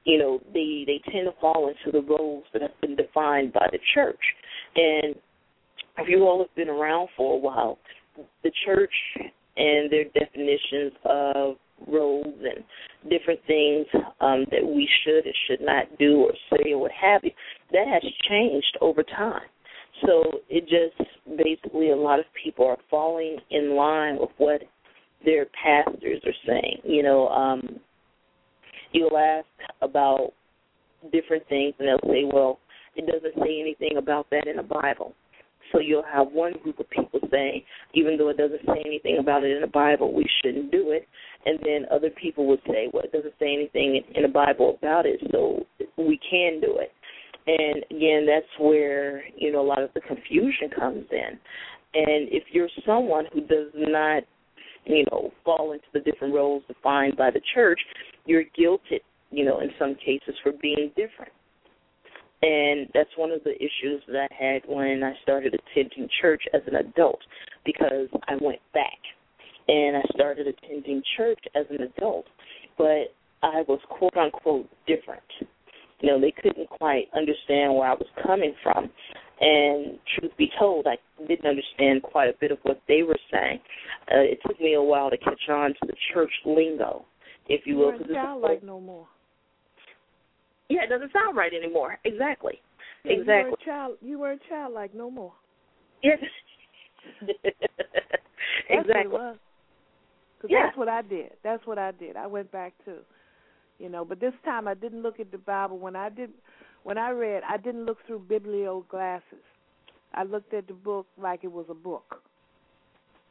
you 0.05 0.19
know, 0.19 0.41
they 0.53 0.85
they 0.87 1.01
tend 1.13 1.27
to 1.27 1.41
fall 1.41 1.69
into 1.69 1.93
the 1.93 2.03
roles 2.03 2.45
that 2.53 2.63
have 2.63 2.81
been 2.81 2.97
defined 2.97 3.53
by 3.53 3.69
the 3.71 3.79
church. 3.95 4.21
And 4.77 5.15
if 5.99 6.09
you 6.09 6.25
all 6.25 6.39
have 6.39 6.55
been 6.55 6.69
around 6.69 7.09
for 7.17 7.35
a 7.35 7.39
while, 7.39 7.79
the 8.43 8.51
church 8.65 8.93
and 9.57 9.91
their 9.91 10.05
definitions 10.05 10.93
of 11.05 11.57
roles 11.89 12.27
and 12.27 12.65
different 13.11 13.41
things 13.47 13.87
um, 14.21 14.45
that 14.51 14.65
we 14.65 14.89
should 15.05 15.25
and 15.25 15.35
should 15.47 15.61
not 15.61 15.87
do 15.99 16.23
or 16.23 16.33
say 16.51 16.73
or 16.73 16.79
what 16.79 16.93
have 16.93 17.23
you, 17.25 17.31
that 17.73 17.87
has 17.87 18.03
changed 18.29 18.79
over 18.81 19.03
time. 19.03 19.43
So 20.07 20.23
it 20.49 20.63
just 20.63 21.09
basically 21.37 21.91
a 21.91 21.97
lot 21.97 22.19
of 22.19 22.25
people 22.43 22.67
are 22.67 22.79
falling 22.91 23.39
in 23.51 23.77
line 23.77 24.17
with 24.19 24.31
what 24.39 24.63
their 25.25 25.47
pastors 25.63 26.21
are 26.25 26.33
saying. 26.47 26.79
You 26.85 27.03
know, 27.03 27.29
um, 27.29 27.81
you'll 28.93 29.17
ask 29.17 29.47
about 29.81 30.33
different 31.13 31.47
things 31.49 31.75
and 31.79 31.89
they'll 31.89 32.11
say, 32.11 32.25
well, 32.33 32.59
it 32.97 33.07
doesn't 33.07 33.35
say 33.43 33.61
anything 33.61 33.97
about 33.99 34.29
that 34.31 34.47
in 34.47 34.57
the 34.57 34.63
Bible. 34.63 35.15
So 35.73 35.79
you'll 35.79 36.05
have 36.05 36.29
one 36.33 36.53
group 36.63 36.79
of 36.81 36.91
people 36.91 37.21
saying, 37.31 37.63
even 37.95 38.19
though 38.19 38.29
it 38.29 38.37
doesn't 38.37 38.61
say 38.67 38.83
anything 38.85 39.19
about 39.19 39.45
it 39.45 39.55
in 39.55 39.63
the 39.63 39.67
Bible, 39.67 40.13
we 40.13 40.27
shouldn't 40.43 40.71
do 40.71 40.91
it. 40.91 41.09
And 41.47 41.59
then 41.65 41.87
other 41.91 42.11
people 42.11 42.47
would 42.49 42.61
say, 42.67 42.89
well, 42.93 43.03
it 43.05 43.13
doesn't 43.13 43.35
say 43.39 43.53
anything 43.55 44.03
in 44.15 44.23
the 44.23 44.29
Bible 44.29 44.77
about 44.79 45.07
it, 45.07 45.21
so 45.31 45.65
we 45.97 46.19
can 46.31 46.61
do 46.61 46.79
it. 46.79 46.93
And 47.47 47.85
again, 47.91 48.27
that's 48.27 48.47
where, 48.61 49.25
you 49.37 49.51
know, 49.51 49.63
a 49.63 49.67
lot 49.67 49.83
of 49.83 49.91
the 49.95 50.01
confusion 50.01 50.69
comes 50.79 51.07
in. 51.11 51.39
And 51.95 52.29
if 52.31 52.45
you're 52.53 52.69
someone 52.87 53.25
who 53.33 53.41
does 53.41 53.71
not, 53.75 54.23
you 54.85 55.05
know, 55.11 55.33
fall 55.45 55.73
into 55.73 55.87
the 55.93 56.01
different 56.01 56.35
roles 56.35 56.63
defined 56.69 57.17
by 57.17 57.31
the 57.31 57.41
church, 57.55 57.81
you're 58.27 58.45
guilted, 58.59 59.01
you 59.31 59.45
know, 59.45 59.61
in 59.61 59.71
some 59.79 59.95
cases 59.95 60.35
for 60.43 60.53
being 60.61 60.91
different. 60.97 61.33
And 62.43 62.89
that's 62.93 63.11
one 63.17 63.31
of 63.31 63.45
the 63.45 63.55
issues 63.55 64.03
that 64.09 64.29
I 64.31 64.45
had 64.45 64.63
when 64.67 65.05
I 65.05 65.15
started 65.23 65.55
attending 65.55 66.09
church 66.21 66.43
as 66.53 66.63
an 66.67 66.75
adult 66.75 67.21
because 67.65 68.09
I 68.27 68.35
went 68.41 68.59
back 68.75 68.99
and 69.69 69.97
I 69.97 70.03
started 70.15 70.49
attending 70.49 71.03
church 71.17 71.39
as 71.55 71.67
an 71.71 71.83
adult, 71.83 72.27
but 72.77 73.15
I 73.43 73.63
was 73.69 73.79
quote 73.89 74.17
unquote 74.17 74.69
different. 74.87 75.23
You 76.01 76.09
know, 76.09 76.21
they 76.21 76.33
couldn't 76.33 76.69
quite 76.69 77.07
understand 77.17 77.75
where 77.75 77.89
I 77.89 77.95
was 77.95 78.09
coming 78.27 78.55
from. 78.63 78.91
And 79.41 79.99
truth 80.19 80.33
be 80.37 80.51
told, 80.59 80.87
I 80.87 80.97
didn't 81.27 81.47
understand 81.47 82.03
quite 82.03 82.29
a 82.29 82.35
bit 82.41 82.51
of 82.51 82.59
what 82.63 82.81
they 82.89 83.03
were 83.03 83.19
saying. 83.31 83.61
Uh, 84.11 84.21
it 84.21 84.39
took 84.47 84.61
me 84.61 84.75
a 84.75 84.83
while 84.83 85.11
to 85.11 85.17
catch 85.17 85.49
on 85.49 85.71
to 85.71 85.87
the 85.87 85.95
church 86.13 86.31
lingo, 86.45 87.05
if 87.49 87.67
you 87.67 87.77
will. 87.77 87.91
It 87.91 88.07
sound 88.13 88.43
like 88.43 88.63
no 88.63 88.81
more. 88.81 89.07
Yeah, 90.69 90.85
it 90.85 90.89
doesn't 90.89 91.13
sound 91.13 91.37
right 91.37 91.53
anymore. 91.53 91.99
Exactly. 92.05 92.61
Yeah, 93.05 93.13
exactly. 93.13 93.35
You 93.35 93.45
were 93.45 93.51
a 93.51 93.65
child. 93.65 93.97
You 94.01 94.19
were 94.19 94.33
a 94.33 94.39
child 94.49 94.75
like 94.75 94.95
no 94.95 95.11
more. 95.11 95.33
Yes. 96.03 96.19
Exactly. 98.69 98.95
What 98.95 99.07
it 99.07 99.11
was. 99.11 99.37
Cause 100.41 100.51
Yeah. 100.51 100.67
That's 100.67 100.77
what 100.77 100.89
I 100.89 101.03
did. 101.03 101.31
That's 101.45 101.67
what 101.67 101.79
I 101.79 101.93
did. 101.93 102.17
I 102.17 102.27
went 102.27 102.51
back 102.51 102.73
to, 102.85 102.97
You 103.79 103.89
know, 103.89 104.05
but 104.05 104.21
this 104.21 104.33
time 104.45 104.67
I 104.67 104.75
didn't 104.75 105.03
look 105.03 105.21
at 105.21 105.31
the 105.31 105.39
Bible. 105.39 105.79
When 105.79 105.97
I 105.97 106.09
did, 106.09 106.31
when 106.85 106.99
I 106.99 107.11
read, 107.11 107.43
I 107.49 107.57
didn't 107.57 107.85
look 107.85 107.99
through 108.07 108.21
biblio 108.29 108.87
glasses. 108.89 109.45
I 110.15 110.25
looked 110.25 110.53
at 110.55 110.67
the 110.67 110.75
book 110.75 111.07
like 111.17 111.45
it 111.45 111.51
was 111.53 111.67
a 111.71 111.75
book, 111.75 112.23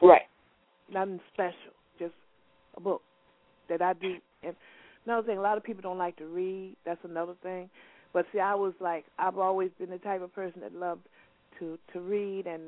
Right. 0.02 0.28
nothing 0.92 1.20
special, 1.32 1.74
just 2.00 2.16
a 2.76 2.82
book 2.82 3.04
that 3.70 3.82
I 3.82 3.94
do. 3.94 4.16
And 4.42 4.56
another 5.06 5.26
thing, 5.26 5.38
a 5.38 5.42
lot 5.42 5.58
of 5.58 5.64
people 5.64 5.82
don't 5.82 5.98
like 5.98 6.18
to 6.18 6.26
read. 6.26 6.76
That's 6.86 7.04
another 7.04 7.34
thing. 7.42 7.70
But 8.14 8.26
see, 8.34 8.40
I 8.40 8.56
was 8.56 8.74
like, 8.80 9.06
I've 9.18 9.38
always 9.38 9.72
been 9.80 9.90
the 9.90 9.98
type 9.98 10.22
of 10.22 10.34
person 10.34 10.62
that 10.62 10.76
loved 10.76 11.02
to 11.60 11.78
to 11.94 12.00
read 12.00 12.46
and 12.48 12.62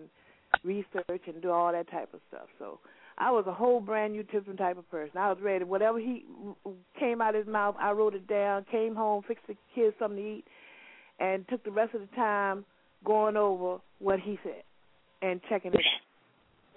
research 0.63 1.21
and 1.27 1.41
do 1.41 1.51
all 1.51 1.71
that 1.71 1.89
type 1.89 2.13
of 2.13 2.21
stuff. 2.29 2.47
So 2.59 2.79
I 3.17 3.31
was 3.31 3.45
a 3.47 3.53
whole 3.53 3.79
brand 3.79 4.13
new 4.13 4.23
different 4.23 4.59
type 4.59 4.77
of 4.77 4.89
person. 4.89 5.17
I 5.17 5.29
was 5.29 5.37
ready. 5.41 5.65
Whatever 5.65 5.99
he 5.99 6.25
came 6.99 7.21
out 7.21 7.35
of 7.35 7.45
his 7.45 7.51
mouth, 7.51 7.75
I 7.79 7.91
wrote 7.91 8.15
it 8.15 8.27
down. 8.27 8.65
Came 8.71 8.95
home, 8.95 9.23
fixed 9.27 9.47
the 9.47 9.55
kids 9.75 9.95
something 9.99 10.17
to 10.17 10.29
eat, 10.37 10.45
and 11.19 11.47
took 11.47 11.63
the 11.63 11.71
rest 11.71 11.93
of 11.93 12.01
the 12.01 12.15
time 12.15 12.65
going 13.03 13.35
over 13.35 13.79
what 13.99 14.19
he 14.19 14.39
said 14.43 14.63
and 15.21 15.41
checking 15.49 15.73
it 15.73 15.77
out. 15.77 16.12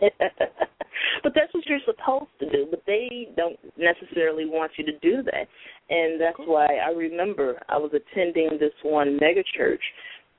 but 1.23 1.33
that's 1.35 1.53
what 1.53 1.67
you're 1.67 1.79
supposed 1.85 2.31
to 2.41 2.51
do. 2.51 2.67
But 2.71 2.83
they 2.87 3.29
don't 3.37 3.59
necessarily 3.77 4.47
want 4.47 4.73
you 4.77 4.85
to 4.87 4.99
do 4.99 5.23
that, 5.23 5.47
and 5.91 6.21
that's 6.21 6.39
why 6.39 6.67
I 6.67 6.91
remember 6.91 7.61
I 7.69 7.79
was 7.79 7.93
attending 7.95 8.59
this 8.61 8.73
one 8.83 9.17
mega 9.21 9.43
church, 9.57 9.83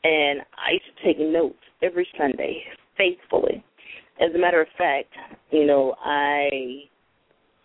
and 0.04 0.42
I 0.54 0.74
used 0.74 0.86
to 0.98 1.04
take 1.04 1.20
notes 1.20 1.60
every 1.82 2.08
Sunday 2.18 2.64
faithfully. 2.98 3.64
As 4.20 4.34
a 4.34 4.40
matter 4.40 4.62
of 4.62 4.68
fact, 4.78 5.14
you 5.52 5.66
know, 5.66 5.96
I 6.04 6.50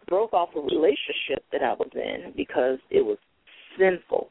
broke 0.09 0.33
off 0.35 0.51
a 0.55 0.61
relationship 0.61 1.45
that 1.53 1.63
I 1.63 1.73
was 1.73 1.91
in 1.95 2.33
because 2.37 2.79
it 2.91 3.05
was 3.05 3.17
sinful 3.79 4.29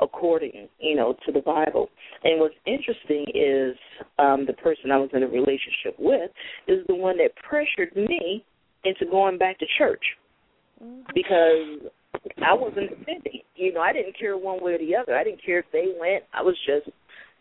according, 0.00 0.68
you 0.78 0.96
know, 0.96 1.14
to 1.26 1.32
the 1.32 1.40
Bible. 1.40 1.88
And 2.24 2.40
what's 2.40 2.54
interesting 2.66 3.26
is 3.34 3.76
um 4.18 4.46
the 4.46 4.54
person 4.54 4.90
I 4.90 4.98
was 4.98 5.10
in 5.12 5.22
a 5.22 5.28
relationship 5.28 5.96
with 5.98 6.30
is 6.66 6.86
the 6.88 6.94
one 6.94 7.16
that 7.18 7.30
pressured 7.36 7.94
me 7.96 8.44
into 8.84 9.06
going 9.10 9.38
back 9.38 9.58
to 9.58 9.66
church 9.76 10.02
because 11.14 11.90
I 12.44 12.54
wasn't 12.54 12.92
offended. 12.92 13.42
You 13.56 13.72
know, 13.74 13.80
I 13.80 13.92
didn't 13.92 14.18
care 14.18 14.36
one 14.36 14.62
way 14.62 14.74
or 14.74 14.78
the 14.78 14.94
other. 14.96 15.16
I 15.16 15.24
didn't 15.24 15.44
care 15.44 15.58
if 15.58 15.66
they 15.72 15.86
went. 15.98 16.24
I 16.32 16.42
was 16.42 16.56
just 16.66 16.88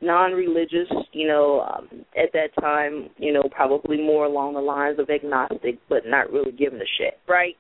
non-religious, 0.02 0.88
you 1.12 1.28
know, 1.28 1.62
um, 1.62 2.06
at 2.16 2.32
that 2.34 2.50
time, 2.62 3.10
you 3.18 3.34
know, 3.34 3.44
probably 3.52 3.98
more 3.98 4.26
along 4.26 4.54
the 4.54 4.60
lines 4.60 5.00
of 5.00 5.10
agnostic, 5.10 5.80
but 5.90 6.04
not 6.06 6.32
really 6.32 6.52
giving 6.52 6.80
a 6.80 6.90
shit, 6.98 7.20
right? 7.28 7.56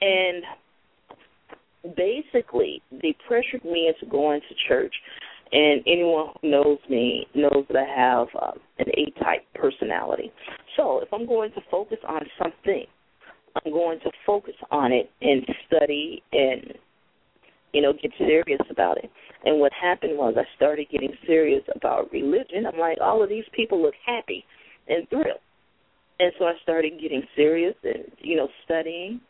And 0.00 0.42
basically, 1.96 2.82
they 2.90 3.14
pressured 3.26 3.64
me 3.64 3.88
into 3.88 4.10
going 4.10 4.40
to 4.40 4.54
church. 4.68 4.94
And 5.52 5.82
anyone 5.86 6.30
who 6.42 6.50
knows 6.50 6.78
me 6.90 7.26
knows 7.34 7.64
that 7.68 7.76
I 7.76 7.84
have 7.84 8.26
um, 8.42 8.58
an 8.78 8.86
A-type 8.88 9.42
personality. 9.54 10.32
So 10.76 11.00
if 11.00 11.08
I'm 11.12 11.26
going 11.26 11.52
to 11.52 11.60
focus 11.70 11.98
on 12.06 12.22
something, 12.42 12.84
I'm 13.64 13.72
going 13.72 14.00
to 14.00 14.10
focus 14.26 14.54
on 14.70 14.92
it 14.92 15.08
and 15.22 15.46
study 15.66 16.22
and 16.32 16.74
you 17.72 17.80
know 17.80 17.92
get 17.92 18.10
serious 18.18 18.60
about 18.70 18.98
it. 18.98 19.10
And 19.44 19.60
what 19.60 19.72
happened 19.72 20.18
was 20.18 20.34
I 20.36 20.44
started 20.56 20.88
getting 20.90 21.12
serious 21.26 21.62
about 21.74 22.10
religion. 22.12 22.66
I'm 22.66 22.78
like, 22.78 22.98
all 23.00 23.22
of 23.22 23.28
these 23.28 23.44
people 23.54 23.80
look 23.80 23.94
happy 24.04 24.44
and 24.88 25.08
thrilled. 25.08 25.40
And 26.18 26.32
so 26.38 26.46
I 26.46 26.54
started 26.62 27.00
getting 27.00 27.22
serious 27.36 27.74
and, 27.84 28.04
you 28.18 28.36
know, 28.36 28.48
studying. 28.64 29.20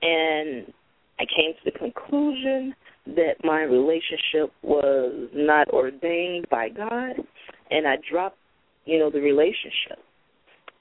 And 0.00 0.72
I 1.20 1.24
came 1.24 1.52
to 1.52 1.70
the 1.70 1.78
conclusion 1.78 2.74
that 3.06 3.34
my 3.42 3.62
relationship 3.62 4.52
was 4.62 5.28
not 5.34 5.68
ordained 5.68 6.46
by 6.50 6.68
God. 6.68 7.16
And 7.70 7.86
I 7.86 7.96
dropped, 8.10 8.38
you 8.84 8.98
know, 8.98 9.10
the 9.10 9.20
relationship 9.20 9.98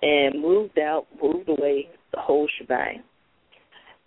and 0.02 0.42
moved 0.42 0.78
out, 0.80 1.08
moved 1.22 1.50
away, 1.50 1.90
the 2.14 2.20
whole 2.20 2.48
shebang. 2.58 3.04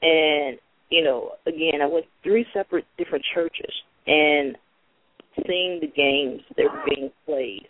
And, 0.03 0.59
you 0.91 1.03
know, 1.05 1.33
again, 1.47 1.83
I 1.83 1.87
went 1.87 2.07
three 2.23 2.47
separate 2.55 2.87
different 2.97 3.25
churches. 3.35 3.73
And 4.07 4.57
seeing 5.47 5.81
the 5.81 5.87
games 5.87 6.43
that 6.57 6.65
were 6.65 6.95
being 6.95 7.11
played. 7.27 7.69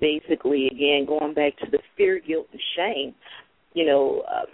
Basically, 0.00 0.66
again, 0.66 1.04
going 1.06 1.34
back 1.34 1.56
to 1.58 1.70
the 1.70 1.78
fear, 1.96 2.20
guilt, 2.20 2.46
and 2.52 2.60
shame. 2.76 3.14
You 3.74 3.86
know, 3.86 4.22
um, 4.30 4.46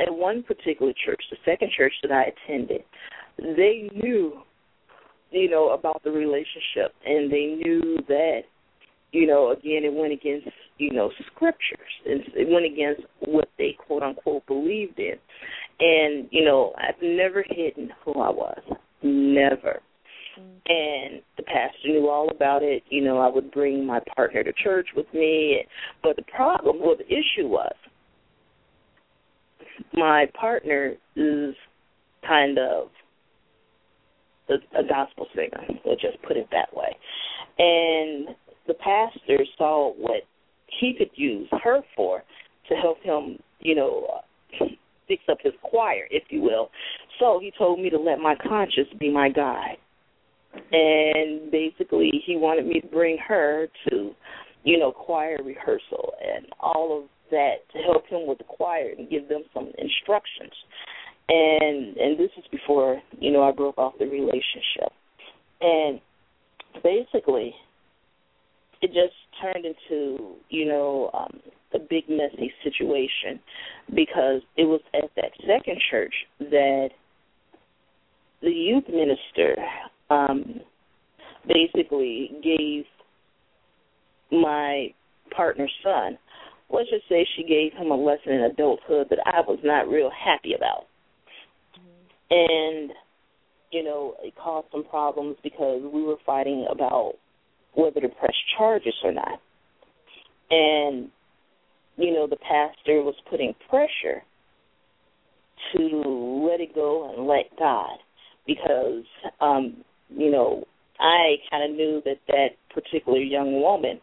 at 0.00 0.12
one 0.12 0.42
particular 0.42 0.92
church, 1.04 1.22
the 1.30 1.36
second 1.44 1.70
church 1.76 1.92
that 2.02 2.12
I 2.12 2.32
attended, 2.32 2.82
they 3.38 3.90
knew, 3.94 4.40
you 5.30 5.50
know, 5.50 5.70
about 5.70 6.02
the 6.04 6.10
relationship, 6.10 6.94
and 7.04 7.30
they 7.30 7.58
knew 7.62 7.98
that, 8.08 8.40
you 9.12 9.26
know, 9.26 9.52
again, 9.52 9.84
it 9.84 9.92
went 9.92 10.12
against, 10.12 10.48
you 10.78 10.92
know, 10.92 11.10
scriptures. 11.34 11.78
It 12.04 12.48
went 12.48 12.66
against 12.66 13.02
what 13.20 13.48
they 13.58 13.76
quote 13.86 14.02
unquote 14.02 14.46
believed 14.46 14.98
in, 14.98 15.14
and 15.80 16.28
you 16.30 16.44
know, 16.44 16.72
I've 16.76 17.00
never 17.02 17.44
hidden 17.48 17.90
who 18.04 18.12
I 18.14 18.30
was, 18.30 18.60
never. 19.02 19.80
Mm-hmm. 20.38 20.50
And 20.68 21.22
the 21.36 21.44
pastor 21.44 21.88
knew 21.88 22.08
all 22.08 22.30
about 22.30 22.62
it. 22.62 22.82
You 22.90 23.02
know, 23.04 23.18
I 23.18 23.28
would 23.28 23.50
bring 23.52 23.86
my 23.86 24.00
partner 24.14 24.42
to 24.44 24.52
church 24.52 24.88
with 24.94 25.06
me. 25.14 25.64
But 26.02 26.16
the 26.16 26.22
problem, 26.22 26.78
well, 26.80 26.96
the 26.96 27.06
issue 27.06 27.48
was 27.48 27.74
my 29.94 30.26
partner 30.38 30.94
is 31.14 31.54
kind 32.26 32.58
of 32.58 32.88
a, 34.48 34.54
a 34.78 34.84
gospel 34.88 35.26
singer. 35.34 35.62
We'll 35.84 35.96
just 35.96 36.20
put 36.26 36.36
it 36.36 36.48
that 36.52 36.74
way. 36.74 36.96
And 37.58 38.28
the 38.66 38.74
pastor 38.74 39.44
saw 39.56 39.92
what 39.94 40.22
he 40.80 40.94
could 40.96 41.10
use 41.14 41.48
her 41.62 41.80
for 41.94 42.22
to 42.68 42.74
help 42.74 43.00
him, 43.02 43.38
you 43.60 43.74
know, 43.74 44.20
fix 45.08 45.22
up 45.30 45.38
his 45.42 45.52
choir, 45.62 46.06
if 46.10 46.24
you 46.30 46.42
will. 46.42 46.70
So 47.18 47.38
he 47.40 47.52
told 47.56 47.80
me 47.80 47.90
to 47.90 47.98
let 47.98 48.18
my 48.18 48.34
conscience 48.34 48.88
be 48.98 49.10
my 49.10 49.30
guide. 49.30 49.76
And 50.72 51.50
basically, 51.50 52.10
he 52.24 52.36
wanted 52.36 52.66
me 52.66 52.80
to 52.80 52.86
bring 52.86 53.18
her 53.26 53.68
to, 53.88 54.12
you 54.64 54.78
know, 54.78 54.90
choir 54.90 55.38
rehearsal 55.44 56.14
and 56.20 56.46
all 56.60 56.98
of 56.98 57.08
that 57.30 57.68
to 57.72 57.78
help 57.78 58.06
him 58.06 58.26
with 58.26 58.38
the 58.38 58.44
choir 58.44 58.90
and 58.96 59.08
give 59.10 59.28
them 59.28 59.42
some 59.52 59.72
instructions. 59.78 60.52
And 61.28 61.96
and 61.96 62.18
this 62.18 62.30
is 62.38 62.44
before 62.50 63.00
you 63.18 63.32
know 63.32 63.42
I 63.42 63.52
broke 63.52 63.78
off 63.78 63.94
the 63.98 64.06
relationship. 64.06 64.92
And 65.60 66.00
basically, 66.82 67.54
it 68.82 68.88
just 68.88 69.14
turned 69.40 69.64
into 69.64 70.36
you 70.50 70.66
know 70.66 71.10
um, 71.14 71.40
a 71.74 71.78
big 71.78 72.04
messy 72.08 72.52
situation 72.62 73.40
because 73.94 74.42
it 74.56 74.64
was 74.64 74.80
at 74.94 75.10
that 75.16 75.32
second 75.46 75.80
church 75.90 76.14
that 76.38 76.90
the 78.42 78.50
youth 78.50 78.84
minister 78.88 79.56
um, 80.10 80.60
basically 81.48 82.30
gave 82.42 82.84
my 84.30 84.88
partner's 85.34 85.72
son 85.82 86.18
let's 86.70 86.90
just 86.90 87.08
say 87.08 87.26
she 87.36 87.44
gave 87.44 87.72
him 87.72 87.90
a 87.90 87.96
lesson 87.96 88.32
in 88.32 88.40
adulthood 88.42 89.08
that 89.10 89.20
I 89.24 89.40
was 89.40 89.58
not 89.62 89.88
real 89.88 90.10
happy 90.10 90.54
about. 90.54 90.86
And, 92.30 92.90
you 93.70 93.84
know, 93.84 94.14
it 94.22 94.34
caused 94.36 94.68
some 94.72 94.84
problems 94.84 95.36
because 95.42 95.82
we 95.82 96.02
were 96.02 96.16
fighting 96.24 96.66
about 96.70 97.14
whether 97.74 98.00
to 98.00 98.08
press 98.08 98.34
charges 98.56 98.94
or 99.04 99.12
not. 99.12 99.40
And, 100.50 101.10
you 101.96 102.12
know, 102.12 102.26
the 102.26 102.36
pastor 102.36 103.02
was 103.02 103.14
putting 103.30 103.54
pressure 103.68 104.22
to 105.74 106.48
let 106.48 106.60
it 106.60 106.74
go 106.74 107.12
and 107.12 107.26
let 107.26 107.56
God 107.58 107.98
because, 108.46 109.04
um, 109.40 109.84
you 110.10 110.30
know, 110.30 110.64
I 110.98 111.36
kind 111.50 111.70
of 111.70 111.76
knew 111.76 112.02
that 112.04 112.18
that 112.28 112.48
particular 112.72 113.18
young 113.18 113.60
woman 113.60 114.00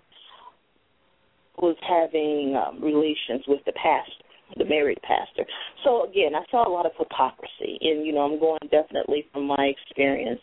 was 1.57 1.75
having 1.87 2.55
um, 2.55 2.83
relations 2.83 3.43
with 3.47 3.61
the 3.65 3.73
pastor, 3.73 4.23
the 4.57 4.65
married 4.65 4.99
pastor. 5.01 5.45
So 5.83 6.09
again, 6.09 6.35
I 6.35 6.43
saw 6.49 6.67
a 6.67 6.71
lot 6.71 6.85
of 6.85 6.93
hypocrisy, 6.97 7.77
and 7.81 8.05
you 8.05 8.13
know, 8.13 8.21
I'm 8.21 8.39
going 8.39 8.59
definitely 8.71 9.25
from 9.31 9.47
my 9.47 9.71
experience, 9.71 10.41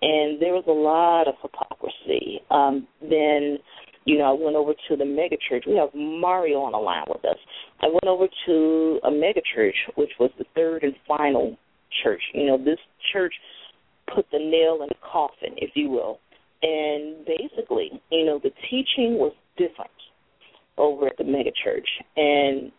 and 0.00 0.40
there 0.40 0.54
was 0.54 0.64
a 0.66 0.72
lot 0.72 1.28
of 1.28 1.34
hypocrisy. 1.42 2.40
Um, 2.50 2.86
then, 3.00 3.58
you 4.04 4.18
know, 4.18 4.24
I 4.24 4.44
went 4.44 4.56
over 4.56 4.72
to 4.88 4.96
the 4.96 5.04
mega 5.04 5.36
church. 5.48 5.64
We 5.66 5.76
have 5.76 5.90
Mario 5.94 6.58
on 6.60 6.72
the 6.72 6.78
line 6.78 7.04
with 7.08 7.24
us. 7.24 7.38
I 7.80 7.86
went 7.86 8.06
over 8.06 8.26
to 8.46 9.00
a 9.04 9.10
mega 9.10 9.40
church, 9.54 9.76
which 9.96 10.10
was 10.18 10.30
the 10.38 10.44
third 10.54 10.82
and 10.82 10.94
final 11.06 11.56
church. 12.02 12.22
You 12.34 12.46
know, 12.46 12.58
this 12.58 12.78
church 13.12 13.34
put 14.12 14.26
the 14.32 14.38
nail 14.38 14.82
in 14.82 14.88
the 14.88 14.98
coffin, 15.00 15.54
if 15.56 15.70
you 15.74 15.90
will. 15.90 16.18
And 16.62 17.26
basically, 17.26 17.90
you 18.10 18.24
know, 18.24 18.40
the 18.42 18.50
teaching 18.70 19.18
was 19.18 19.32
different 19.56 19.90
over 20.78 21.06
at 21.06 21.16
the 21.18 21.24
megachurch. 21.24 21.88
And 22.16 22.72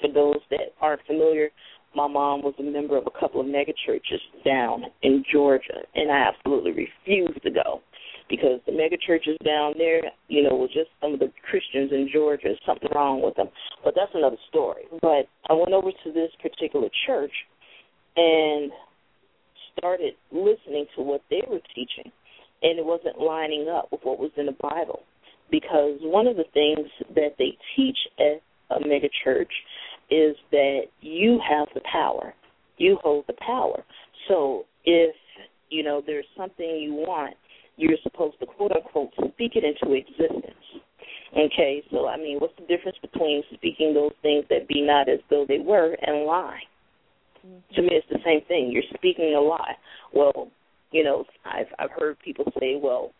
for 0.00 0.12
those 0.12 0.40
that 0.50 0.74
aren't 0.80 1.02
familiar, 1.06 1.50
my 1.94 2.08
mom 2.08 2.42
was 2.42 2.54
a 2.58 2.62
member 2.62 2.96
of 2.96 3.06
a 3.06 3.20
couple 3.20 3.40
of 3.40 3.46
megachurches 3.46 4.20
down 4.44 4.84
in 5.02 5.24
Georgia, 5.30 5.82
and 5.94 6.10
I 6.10 6.28
absolutely 6.28 6.72
refused 6.72 7.42
to 7.42 7.50
go 7.50 7.80
because 8.28 8.60
the 8.66 8.72
megachurches 8.72 9.38
down 9.44 9.74
there, 9.78 10.02
you 10.28 10.42
know, 10.42 10.56
were 10.56 10.66
just 10.66 10.90
some 11.00 11.14
of 11.14 11.20
the 11.20 11.30
Christians 11.48 11.92
in 11.92 12.08
Georgia. 12.12 12.54
Something 12.66 12.88
wrong 12.94 13.22
with 13.22 13.36
them, 13.36 13.48
but 13.84 13.94
that's 13.94 14.10
another 14.14 14.38
story. 14.48 14.84
But 15.00 15.28
I 15.48 15.52
went 15.52 15.72
over 15.72 15.90
to 15.90 16.12
this 16.12 16.30
particular 16.42 16.88
church 17.06 17.32
and 18.16 18.72
started 19.76 20.14
listening 20.32 20.86
to 20.96 21.02
what 21.02 21.22
they 21.30 21.42
were 21.48 21.60
teaching, 21.74 22.10
and 22.62 22.78
it 22.78 22.84
wasn't 22.84 23.20
lining 23.20 23.68
up 23.68 23.88
with 23.92 24.00
what 24.02 24.18
was 24.18 24.30
in 24.36 24.46
the 24.46 24.56
Bible 24.60 25.02
because 25.50 25.98
one 26.02 26.26
of 26.26 26.36
the 26.36 26.44
things 26.52 26.88
that 27.14 27.34
they 27.38 27.56
teach 27.76 27.98
at 28.18 28.42
a 28.76 28.80
mega 28.86 29.08
church 29.24 29.52
is 30.10 30.36
that 30.50 30.82
you 31.00 31.40
have 31.48 31.68
the 31.74 31.80
power. 31.90 32.34
You 32.76 32.98
hold 33.02 33.24
the 33.26 33.34
power. 33.34 33.84
So 34.28 34.64
if 34.84 35.14
you 35.70 35.82
know 35.82 36.02
there's 36.04 36.26
something 36.36 36.78
you 36.80 36.94
want, 36.94 37.34
you're 37.76 37.98
supposed 38.02 38.38
to 38.40 38.46
quote 38.46 38.72
unquote 38.72 39.10
speak 39.32 39.52
it 39.54 39.64
into 39.64 39.94
existence. 39.94 40.54
Okay, 41.36 41.82
so 41.90 42.06
I 42.06 42.16
mean, 42.16 42.38
what's 42.38 42.54
the 42.56 42.66
difference 42.66 42.96
between 43.00 43.42
speaking 43.54 43.92
those 43.94 44.12
things 44.22 44.44
that 44.50 44.68
be 44.68 44.82
not 44.82 45.08
as 45.08 45.18
though 45.30 45.44
they 45.46 45.58
were 45.58 45.96
and 46.02 46.24
lie? 46.26 46.60
To 47.74 47.82
me, 47.82 47.90
it's 47.92 48.06
the 48.08 48.20
same 48.24 48.40
thing. 48.46 48.70
You're 48.72 48.82
speaking 48.94 49.34
a 49.36 49.40
lie. 49.40 49.74
Well, 50.14 50.48
you 50.92 51.02
know, 51.04 51.24
I've 51.44 51.66
I've 51.78 51.90
heard 51.90 52.18
people 52.24 52.44
say, 52.58 52.78
well, 52.80 53.12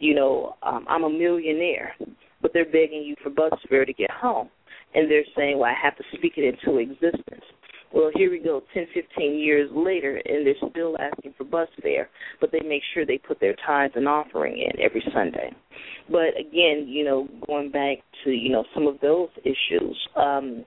you 0.00 0.14
know, 0.14 0.56
um, 0.62 0.84
I'm 0.88 1.04
a 1.04 1.10
millionaire, 1.10 1.94
but 2.42 2.52
they're 2.52 2.64
begging 2.64 3.04
you 3.04 3.14
for 3.22 3.30
bus 3.30 3.52
fare 3.68 3.84
to 3.84 3.92
get 3.92 4.10
home. 4.10 4.48
And 4.94 5.08
they're 5.08 5.24
saying, 5.36 5.58
well, 5.58 5.70
I 5.70 5.74
have 5.80 5.96
to 5.98 6.04
speak 6.16 6.32
it 6.36 6.42
into 6.42 6.78
existence. 6.78 7.44
Well, 7.92 8.10
here 8.14 8.30
we 8.30 8.38
go, 8.38 8.62
10, 8.72 8.86
15 8.94 9.38
years 9.38 9.68
later, 9.72 10.20
and 10.24 10.46
they're 10.46 10.70
still 10.70 10.96
asking 10.98 11.34
for 11.36 11.44
bus 11.44 11.68
fare, 11.82 12.08
but 12.40 12.52
they 12.52 12.60
make 12.60 12.82
sure 12.94 13.04
they 13.04 13.18
put 13.18 13.40
their 13.40 13.56
tithes 13.66 13.94
and 13.96 14.08
offering 14.08 14.58
in 14.58 14.80
every 14.80 15.02
Sunday. 15.12 15.52
But 16.08 16.38
again, 16.38 16.86
you 16.86 17.04
know, 17.04 17.28
going 17.46 17.70
back 17.70 17.98
to, 18.24 18.30
you 18.30 18.50
know, 18.50 18.64
some 18.74 18.86
of 18.86 19.00
those 19.00 19.28
issues, 19.44 19.96
um, 20.16 20.64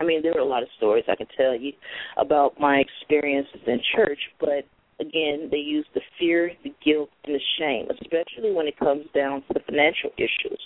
I 0.00 0.04
mean, 0.04 0.22
there 0.22 0.36
are 0.36 0.40
a 0.40 0.44
lot 0.44 0.62
of 0.62 0.68
stories 0.78 1.04
I 1.08 1.16
can 1.16 1.26
tell 1.36 1.54
you 1.54 1.72
about 2.16 2.58
my 2.58 2.76
experiences 2.76 3.60
in 3.66 3.80
church, 3.94 4.18
but 4.40 4.64
again, 5.00 5.48
they 5.50 5.58
use 5.58 5.86
the 5.94 6.00
fear, 6.18 6.50
the 6.64 6.72
guilt, 6.84 7.10
and 7.24 7.34
the 7.34 7.40
shame, 7.58 7.88
especially 7.90 8.52
when 8.52 8.66
it 8.66 8.78
comes 8.78 9.06
down 9.14 9.42
to 9.42 9.54
the 9.54 9.60
financial 9.66 10.10
issues, 10.16 10.60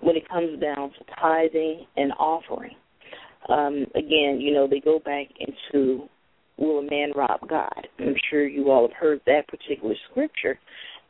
when 0.00 0.16
it 0.16 0.28
comes 0.28 0.60
down 0.60 0.90
to 0.90 1.04
tithing 1.20 1.86
and 1.96 2.12
offering. 2.18 2.74
Um, 3.48 3.86
again, 3.94 4.40
you 4.40 4.52
know, 4.52 4.66
they 4.66 4.80
go 4.80 4.98
back 4.98 5.28
into 5.38 6.08
will 6.58 6.78
a 6.78 6.90
man 6.90 7.12
rob 7.14 7.40
God? 7.48 7.88
I'm 7.98 8.14
sure 8.30 8.46
you 8.46 8.70
all 8.70 8.88
have 8.88 8.96
heard 8.96 9.20
that 9.26 9.48
particular 9.48 9.94
scripture. 10.10 10.58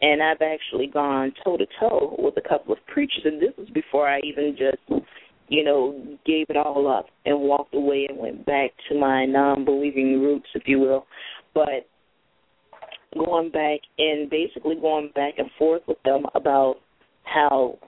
And 0.03 0.23
I've 0.23 0.43
actually 0.43 0.89
gone 0.89 1.33
toe 1.43 1.57
to 1.57 1.67
toe 1.81 2.17
with 2.19 2.35
a 2.37 2.47
couple 2.47 2.73
of 2.73 2.79
preachers, 2.87 3.23
and 3.25 3.41
this 3.41 3.53
was 3.57 3.69
before 3.71 4.07
I 4.07 4.21
even 4.25 4.55
just, 4.59 5.03
you 5.49 5.65
know, 5.65 6.19
gave 6.27 6.47
it 6.51 6.57
all 6.57 6.87
up 6.87 7.07
and 7.25 7.41
walked 7.41 7.75
away 7.75 8.07
and 8.09 8.19
went 8.19 8.45
back 8.45 8.73
to 8.91 8.99
my 8.99 9.25
non 9.25 9.65
believing 9.65 10.21
roots, 10.21 10.49
if 10.55 10.65
you 10.67 10.81
will. 10.81 11.07
But 11.55 11.89
going 13.25 13.51
back 13.51 13.81
and 13.99 14.29
basically 14.31 14.77
going 14.77 15.11
back 15.15 15.35
and 15.39 15.51
forth 15.59 15.83
with 15.87 16.03
them 16.05 16.25
about 16.35 16.77
how 17.25 17.79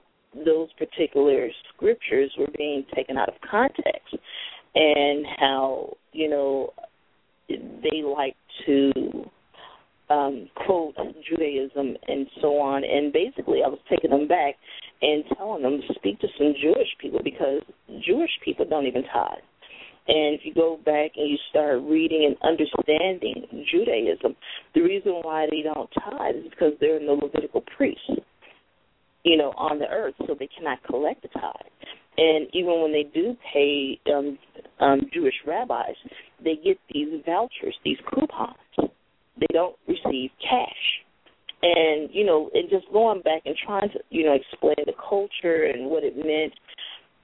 those 0.45 0.69
particular 0.77 1.49
scriptures 1.73 2.31
were 2.37 2.47
being 2.57 2.85
taken 2.95 3.17
out 3.17 3.29
of 3.29 3.35
context 3.49 4.15
and 4.75 5.25
how 5.39 5.93
you 6.11 6.29
know 6.29 6.73
they 7.47 8.03
like 8.03 8.35
to 8.65 8.91
um, 10.09 10.49
quote 10.55 10.95
Judaism 11.27 11.95
and 12.07 12.27
so 12.41 12.57
on. 12.59 12.83
And 12.83 13.13
basically, 13.13 13.59
I 13.63 13.69
was 13.69 13.79
taking 13.89 14.11
them 14.11 14.27
back 14.27 14.55
and 15.01 15.23
telling 15.37 15.63
them 15.63 15.81
to 15.87 15.93
speak 15.95 16.19
to 16.19 16.27
some 16.37 16.53
Jewish 16.61 16.89
people 16.99 17.21
because 17.23 17.61
Jewish 18.05 18.31
people 18.43 18.65
don't 18.69 18.87
even 18.87 19.03
tithe. 19.13 19.39
And 20.09 20.33
if 20.33 20.41
you 20.43 20.55
go 20.55 20.79
back 20.83 21.11
and 21.15 21.29
you 21.29 21.37
start 21.51 21.81
reading 21.83 22.25
and 22.25 22.35
understanding 22.41 23.45
Judaism, 23.71 24.35
the 24.73 24.81
reason 24.81 25.19
why 25.21 25.45
they 25.51 25.61
don't 25.61 25.87
tithe 25.93 26.35
is 26.35 26.49
because 26.49 26.73
there 26.81 26.97
are 26.97 26.99
no 26.99 27.13
Levitical 27.13 27.63
priests, 27.77 28.09
you 29.23 29.37
know, 29.37 29.53
on 29.55 29.77
the 29.77 29.87
earth, 29.87 30.15
so 30.25 30.35
they 30.39 30.49
cannot 30.57 30.83
collect 30.83 31.21
the 31.21 31.27
tithe. 31.27 31.53
And 32.17 32.47
even 32.53 32.81
when 32.81 32.91
they 32.91 33.03
do 33.13 33.37
pay 33.53 33.99
um, 34.11 34.39
um, 34.79 35.01
Jewish 35.13 35.35
rabbis, 35.45 35.95
they 36.43 36.55
get 36.55 36.79
these 36.91 37.21
vouchers, 37.23 37.75
these 37.85 37.99
coupons. 38.11 38.57
They 39.39 39.47
don't 39.53 39.75
receive 39.87 40.31
cash. 40.41 41.03
And 41.61 42.09
you 42.11 42.25
know, 42.25 42.49
and 42.55 42.67
just 42.69 42.91
going 42.91 43.21
back 43.21 43.43
and 43.45 43.55
trying 43.63 43.89
to 43.91 43.99
you 44.09 44.25
know 44.25 44.33
explain 44.33 44.75
the 44.85 44.93
culture 45.07 45.65
and 45.65 45.89
what 45.89 46.03
it 46.03 46.17
meant. 46.17 46.53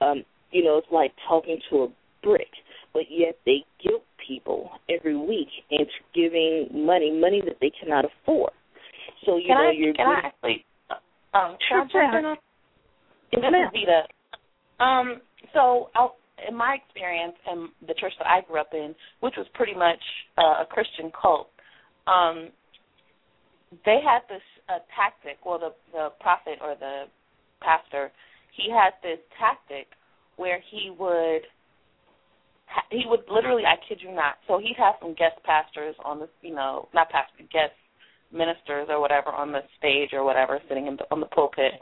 Um, 0.00 0.24
you 0.52 0.62
know, 0.62 0.78
it's 0.78 0.86
like 0.92 1.12
talking 1.26 1.58
to 1.70 1.76
a 1.84 1.88
brick, 2.22 2.48
but 2.96 3.04
yet 3.10 3.36
they 3.44 3.60
guilt 3.84 4.04
people 4.26 4.70
every 4.88 5.16
week 5.16 5.52
into 5.70 5.92
giving 6.14 6.68
money, 6.72 7.12
money 7.12 7.42
that 7.44 7.56
they 7.60 7.70
cannot 7.78 8.06
afford. 8.06 8.52
So 9.26 9.36
you 9.36 9.48
can 9.48 9.56
know, 9.58 9.68
I, 9.68 9.72
you're 9.76 9.92
can 9.92 10.06
I 10.08 10.20
actually 10.24 10.64
um 11.34 11.58
can 11.68 11.90
Sure, 11.92 12.00
I 12.00 12.10
jump 12.10 12.18
in 12.18 12.24
on 12.24 12.36
this 12.36 13.42
Yes, 13.42 13.52
ma'am. 13.52 13.68
is 13.68 13.72
Vita. 13.76 14.00
Um, 14.82 15.20
so 15.52 15.90
I'll, 15.94 16.16
in 16.48 16.56
my 16.56 16.78
experience 16.80 17.34
in 17.52 17.68
the 17.86 17.92
church 18.00 18.12
that 18.18 18.26
I 18.26 18.40
grew 18.48 18.60
up 18.60 18.72
in, 18.72 18.94
which 19.20 19.34
was 19.36 19.46
pretty 19.52 19.74
much 19.74 20.00
uh, 20.38 20.64
a 20.64 20.66
Christian 20.70 21.12
cult, 21.20 21.50
um, 22.06 22.48
they 23.84 23.98
had 24.00 24.20
this 24.30 24.44
uh, 24.70 24.78
tactic. 24.96 25.44
Well, 25.44 25.58
the 25.58 25.72
the 25.92 26.08
prophet 26.20 26.58
or 26.62 26.76
the 26.80 27.04
pastor, 27.60 28.10
he 28.56 28.70
had 28.70 28.92
this 29.02 29.18
tactic 29.38 29.88
where 30.36 30.60
he 30.70 30.92
would 30.98 31.42
he 32.90 33.04
would 33.06 33.20
literally, 33.30 33.64
I 33.64 33.76
kid 33.88 34.00
you 34.02 34.14
not. 34.14 34.36
So 34.46 34.58
he'd 34.58 34.76
have 34.78 34.94
some 35.00 35.14
guest 35.14 35.42
pastors 35.44 35.94
on 36.04 36.20
the, 36.20 36.28
you 36.42 36.54
know, 36.54 36.88
not 36.94 37.10
pastor, 37.10 37.44
guest 37.52 37.72
ministers 38.32 38.88
or 38.90 39.00
whatever 39.00 39.30
on 39.30 39.52
the 39.52 39.60
stage 39.78 40.10
or 40.12 40.24
whatever, 40.24 40.60
sitting 40.68 40.86
in 40.86 40.96
the, 40.96 41.04
on 41.10 41.20
the 41.20 41.26
pulpit, 41.26 41.72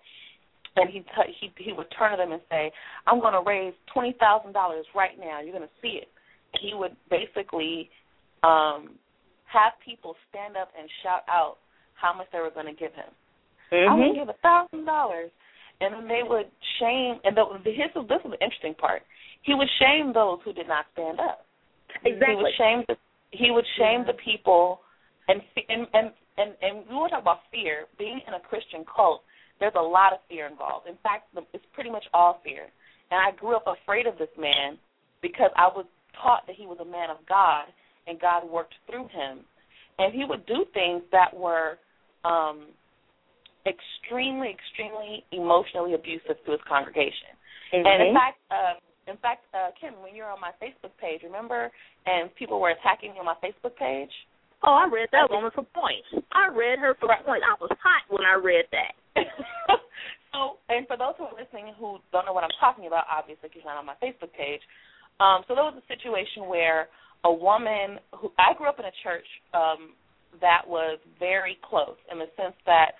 and 0.76 0.90
he 0.90 1.00
t- 1.00 1.34
he 1.40 1.52
he 1.56 1.72
would 1.72 1.86
turn 1.96 2.10
to 2.12 2.16
them 2.16 2.32
and 2.32 2.42
say, 2.50 2.72
"I'm 3.06 3.20
going 3.20 3.32
to 3.32 3.42
raise 3.46 3.74
twenty 3.92 4.14
thousand 4.18 4.52
dollars 4.52 4.86
right 4.94 5.18
now. 5.18 5.40
You're 5.40 5.56
going 5.56 5.66
to 5.68 5.80
see 5.80 6.00
it." 6.02 6.08
He 6.60 6.72
would 6.74 6.96
basically 7.10 7.90
um 8.42 8.98
have 9.46 9.72
people 9.84 10.16
stand 10.30 10.56
up 10.56 10.70
and 10.78 10.88
shout 11.02 11.22
out 11.28 11.58
how 11.94 12.12
much 12.12 12.26
they 12.32 12.40
were 12.40 12.50
going 12.50 12.66
to 12.66 12.74
give 12.74 12.92
him. 12.92 13.08
I'm 13.88 13.98
going 13.98 14.14
to 14.14 14.20
give 14.20 14.28
a 14.28 14.38
thousand 14.42 14.84
dollars, 14.84 15.30
and 15.80 15.94
then 15.94 16.08
they 16.08 16.22
would 16.22 16.46
shame. 16.78 17.18
And 17.24 17.36
the, 17.36 17.44
the 17.64 17.70
his 17.70 17.90
this 17.94 18.20
was 18.22 18.36
the 18.38 18.44
interesting 18.44 18.74
part. 18.74 19.02
He 19.44 19.54
would 19.54 19.68
shame 19.78 20.12
those 20.12 20.40
who 20.44 20.52
did 20.52 20.68
not 20.68 20.86
stand 20.92 21.20
up. 21.20 21.46
He 22.02 22.10
Exactly. 22.10 22.36
would 22.36 22.52
shame 22.56 22.84
the 22.88 22.96
he 23.34 23.50
would 23.50 23.66
shame 23.76 24.04
the 24.06 24.14
people, 24.24 24.80
and 25.28 25.42
and 25.68 25.86
and 25.92 26.12
and, 26.38 26.54
and 26.62 26.86
we 26.88 26.94
want 26.94 27.10
to 27.10 27.16
talk 27.16 27.22
about 27.22 27.40
fear. 27.50 27.86
Being 27.98 28.20
in 28.26 28.34
a 28.34 28.40
Christian 28.40 28.84
cult, 28.84 29.22
there's 29.60 29.74
a 29.76 29.82
lot 29.82 30.12
of 30.12 30.20
fear 30.28 30.46
involved. 30.46 30.86
In 30.86 30.96
fact, 31.02 31.28
it's 31.52 31.64
pretty 31.74 31.90
much 31.90 32.04
all 32.14 32.40
fear. 32.44 32.66
And 33.10 33.20
I 33.20 33.36
grew 33.38 33.56
up 33.56 33.66
afraid 33.66 34.06
of 34.06 34.18
this 34.18 34.30
man 34.38 34.78
because 35.20 35.50
I 35.56 35.66
was 35.68 35.86
taught 36.22 36.46
that 36.46 36.56
he 36.56 36.66
was 36.66 36.78
a 36.80 36.84
man 36.84 37.10
of 37.10 37.18
God 37.28 37.66
and 38.06 38.20
God 38.20 38.48
worked 38.48 38.74
through 38.88 39.08
him. 39.08 39.44
And 39.98 40.14
he 40.14 40.24
would 40.24 40.46
do 40.46 40.64
things 40.72 41.02
that 41.12 41.34
were 41.34 41.78
um 42.24 42.68
extremely, 43.66 44.50
extremely 44.50 45.24
emotionally 45.32 45.94
abusive 45.94 46.36
to 46.44 46.52
his 46.52 46.60
congregation. 46.68 47.32
And 47.72 48.08
in 48.08 48.14
fact, 48.14 48.38
uh, 48.50 48.74
in 49.06 49.16
fact, 49.18 49.44
uh, 49.52 49.70
Kim, 49.80 49.94
when 50.02 50.14
you 50.14 50.22
were 50.22 50.32
on 50.32 50.40
my 50.40 50.52
Facebook 50.62 50.92
page, 51.00 51.20
remember, 51.22 51.70
and 52.06 52.34
people 52.36 52.60
were 52.60 52.70
attacking 52.70 53.12
you 53.14 53.20
on 53.20 53.28
my 53.28 53.38
Facebook 53.44 53.76
page. 53.76 54.10
Oh, 54.64 54.72
I 54.72 54.88
read 54.88 55.08
that 55.12 55.28
woman 55.28 55.50
for 55.54 55.64
points. 55.76 56.08
I 56.32 56.48
read 56.48 56.78
her 56.78 56.96
for 56.96 57.08
Right. 57.08 57.24
points. 57.24 57.44
I 57.44 57.54
was 57.60 57.70
hot 57.82 58.02
when 58.08 58.24
I 58.24 58.34
read 58.34 58.64
that. 58.72 58.94
so, 60.32 60.56
and 60.68 60.88
for 60.88 60.96
those 60.96 61.12
who 61.18 61.24
are 61.24 61.36
listening 61.36 61.74
who 61.78 61.98
don't 62.12 62.24
know 62.24 62.32
what 62.32 62.44
I'm 62.44 62.56
talking 62.58 62.86
about, 62.86 63.04
obviously, 63.12 63.50
because 63.52 63.64
not 63.64 63.76
on 63.76 63.84
my 63.84 63.96
Facebook 64.00 64.32
page. 64.32 64.62
Um, 65.20 65.44
so 65.46 65.54
there 65.54 65.64
was 65.64 65.76
a 65.76 65.86
situation 65.86 66.48
where 66.48 66.88
a 67.24 67.32
woman 67.32 68.00
who 68.16 68.32
I 68.38 68.56
grew 68.56 68.68
up 68.68 68.78
in 68.78 68.84
a 68.84 68.96
church 69.04 69.26
um, 69.52 69.92
that 70.40 70.62
was 70.66 70.98
very 71.18 71.58
close 71.62 71.96
in 72.10 72.18
the 72.18 72.28
sense 72.36 72.56
that 72.66 72.96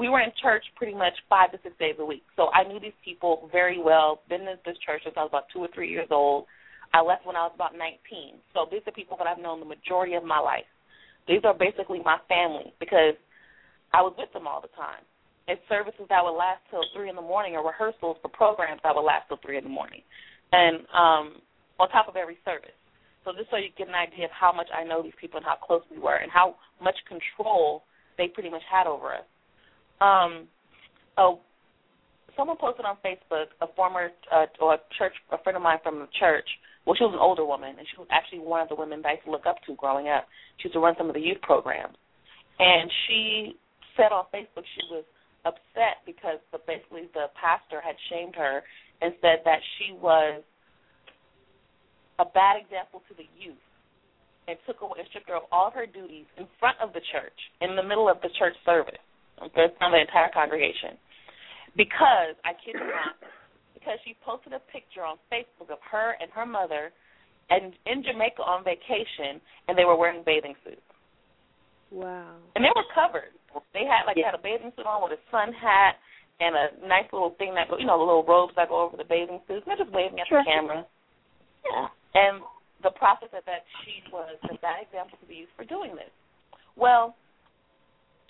we 0.00 0.08
were 0.08 0.20
in 0.20 0.32
church 0.40 0.64
pretty 0.76 0.96
much 0.96 1.12
five 1.28 1.52
to 1.52 1.58
six 1.62 1.76
days 1.76 2.00
a 2.00 2.04
week. 2.04 2.24
So 2.34 2.48
I 2.56 2.64
knew 2.64 2.80
these 2.80 2.96
people 3.04 3.50
very 3.52 3.76
well. 3.76 4.24
Been 4.30 4.48
in 4.48 4.56
this 4.64 4.80
church 4.80 5.04
since 5.04 5.12
I 5.14 5.20
was 5.20 5.28
about 5.28 5.52
two 5.52 5.60
or 5.60 5.68
three 5.74 5.92
years 5.92 6.08
old. 6.10 6.46
I 6.96 7.04
left 7.04 7.28
when 7.28 7.36
I 7.36 7.44
was 7.44 7.52
about 7.54 7.76
19. 7.76 8.40
So 8.56 8.64
these 8.72 8.80
are 8.88 8.96
people 8.96 9.20
that 9.20 9.28
I've 9.28 9.38
known 9.38 9.60
the 9.60 9.68
majority 9.68 10.14
of 10.16 10.24
my 10.24 10.40
life. 10.40 10.64
These 11.28 11.44
are 11.44 11.52
basically 11.52 12.00
my 12.00 12.16
family 12.32 12.72
because 12.80 13.12
I 13.92 14.00
was 14.00 14.16
with 14.16 14.32
them 14.32 14.48
all 14.48 14.64
the 14.64 14.72
time. 14.72 15.04
It's 15.46 15.60
services 15.68 16.08
that 16.08 16.24
would 16.24 16.34
last 16.34 16.64
till 16.72 16.82
three 16.96 17.12
in 17.12 17.16
the 17.16 17.22
morning, 17.22 17.52
or 17.54 17.66
rehearsals 17.66 18.16
for 18.22 18.32
programs 18.32 18.80
that 18.82 18.94
would 18.94 19.04
last 19.04 19.28
till 19.28 19.38
three 19.44 19.58
in 19.58 19.64
the 19.64 19.70
morning, 19.70 20.00
and 20.52 20.86
um, 20.94 21.42
on 21.78 21.90
top 21.90 22.08
of 22.08 22.16
every 22.16 22.38
service. 22.44 22.76
So 23.24 23.32
just 23.36 23.50
so 23.50 23.56
you 23.58 23.68
get 23.76 23.88
an 23.88 23.98
idea 23.98 24.26
of 24.26 24.30
how 24.30 24.52
much 24.52 24.68
I 24.70 24.84
know 24.84 25.02
these 25.02 25.16
people 25.20 25.38
and 25.38 25.46
how 25.46 25.58
close 25.58 25.82
we 25.90 25.98
were, 25.98 26.22
and 26.22 26.30
how 26.30 26.54
much 26.80 26.94
control 27.10 27.82
they 28.16 28.28
pretty 28.28 28.48
much 28.48 28.62
had 28.70 28.86
over 28.86 29.12
us. 29.12 29.26
Um, 30.00 30.48
oh, 31.18 31.40
someone 32.36 32.56
posted 32.56 32.84
on 32.84 32.96
Facebook 33.04 33.52
a 33.60 33.66
former 33.76 34.10
uh, 34.32 34.46
or 34.60 34.74
a 34.74 34.78
church 34.96 35.12
a 35.30 35.38
friend 35.42 35.56
of 35.56 35.62
mine 35.62 35.78
from 35.82 35.98
the 35.98 36.08
church. 36.18 36.48
Well, 36.86 36.96
she 36.96 37.04
was 37.04 37.12
an 37.12 37.20
older 37.20 37.44
woman, 37.44 37.76
and 37.76 37.84
she 37.84 38.00
was 38.00 38.08
actually 38.10 38.40
one 38.40 38.62
of 38.62 38.68
the 38.68 38.74
women 38.74 39.02
that 39.02 39.08
I 39.08 39.12
used 39.20 39.24
to 39.26 39.30
look 39.30 39.44
up 39.44 39.60
to 39.66 39.76
growing 39.76 40.08
up. 40.08 40.26
She 40.58 40.68
used 40.68 40.74
to 40.74 40.80
run 40.80 40.94
some 40.96 41.08
of 41.08 41.14
the 41.14 41.20
youth 41.20 41.40
programs, 41.42 41.96
and 42.58 42.90
she 43.06 43.56
said 43.96 44.12
on 44.12 44.24
Facebook 44.32 44.64
she 44.64 44.84
was 44.88 45.04
upset 45.44 46.00
because 46.08 46.40
the, 46.52 46.58
basically 46.64 47.08
the 47.12 47.28
pastor 47.36 47.80
had 47.84 47.96
shamed 48.08 48.34
her 48.36 48.62
and 49.00 49.12
said 49.20 49.44
that 49.44 49.60
she 49.76 49.92
was 49.92 50.42
a 52.18 52.24
bad 52.24 52.56
example 52.60 53.00
to 53.08 53.14
the 53.16 53.28
youth 53.36 53.60
and 54.48 54.56
took 54.66 54.80
away 54.80 55.00
and 55.00 55.08
stripped 55.08 55.28
her 55.28 55.36
of 55.36 55.48
all 55.52 55.70
her 55.70 55.86
duties 55.86 56.28
in 56.36 56.44
front 56.58 56.76
of 56.80 56.92
the 56.92 57.00
church 57.12 57.36
in 57.60 57.76
the 57.76 57.82
middle 57.82 58.08
of 58.08 58.20
the 58.20 58.28
church 58.36 58.52
service 58.64 59.00
front 59.48 59.72
of 59.80 59.92
the 59.96 60.00
entire 60.00 60.28
congregation 60.34 61.00
because 61.76 62.36
I 62.44 62.52
kid 62.52 62.76
you 62.76 62.84
not 62.84 63.16
because 63.72 63.96
she 64.04 64.12
posted 64.20 64.52
a 64.52 64.60
picture 64.68 65.00
on 65.00 65.16
Facebook 65.32 65.72
of 65.72 65.80
her 65.90 66.16
and 66.20 66.28
her 66.36 66.44
mother 66.44 66.92
and 67.48 67.72
in 67.86 68.04
Jamaica 68.04 68.42
on 68.44 68.62
vacation 68.62 69.40
and 69.68 69.78
they 69.78 69.84
were 69.88 69.96
wearing 69.96 70.22
bathing 70.26 70.54
suits 70.64 70.84
Wow. 71.90 72.36
and 72.54 72.62
they 72.64 72.70
were 72.76 72.86
covered. 72.94 73.32
They 73.74 73.82
had 73.88 74.06
like 74.06 74.16
Yeah. 74.16 74.26
had 74.30 74.38
a 74.38 74.42
bathing 74.42 74.70
suit 74.76 74.86
on 74.86 75.02
with 75.02 75.18
a 75.18 75.22
sun 75.30 75.52
hat 75.52 75.96
and 76.38 76.54
a 76.56 76.86
nice 76.86 77.10
little 77.12 77.30
thing 77.36 77.54
that 77.54 77.68
go, 77.68 77.76
you 77.78 77.84
know, 77.84 77.98
the 77.98 78.04
little 78.04 78.24
robes 78.24 78.54
that 78.56 78.68
go 78.68 78.80
over 78.80 78.96
the 78.96 79.04
bathing 79.04 79.40
suits. 79.46 79.66
They're 79.66 79.76
just 79.76 79.90
waving 79.90 80.20
at 80.20 80.26
Sure. 80.28 80.40
the 80.44 80.50
camera. 80.50 80.86
Yeah. 81.64 81.88
And 82.14 82.42
the 82.82 82.90
prophet 82.92 83.28
said 83.30 83.44
that 83.44 83.64
she 83.84 84.02
was 84.10 84.36
a 84.48 84.54
bad 84.64 84.82
example 84.82 85.18
to 85.18 85.26
be 85.26 85.34
used 85.44 85.52
for 85.52 85.64
doing 85.64 85.94
this. 85.96 86.10
Well, 86.76 87.14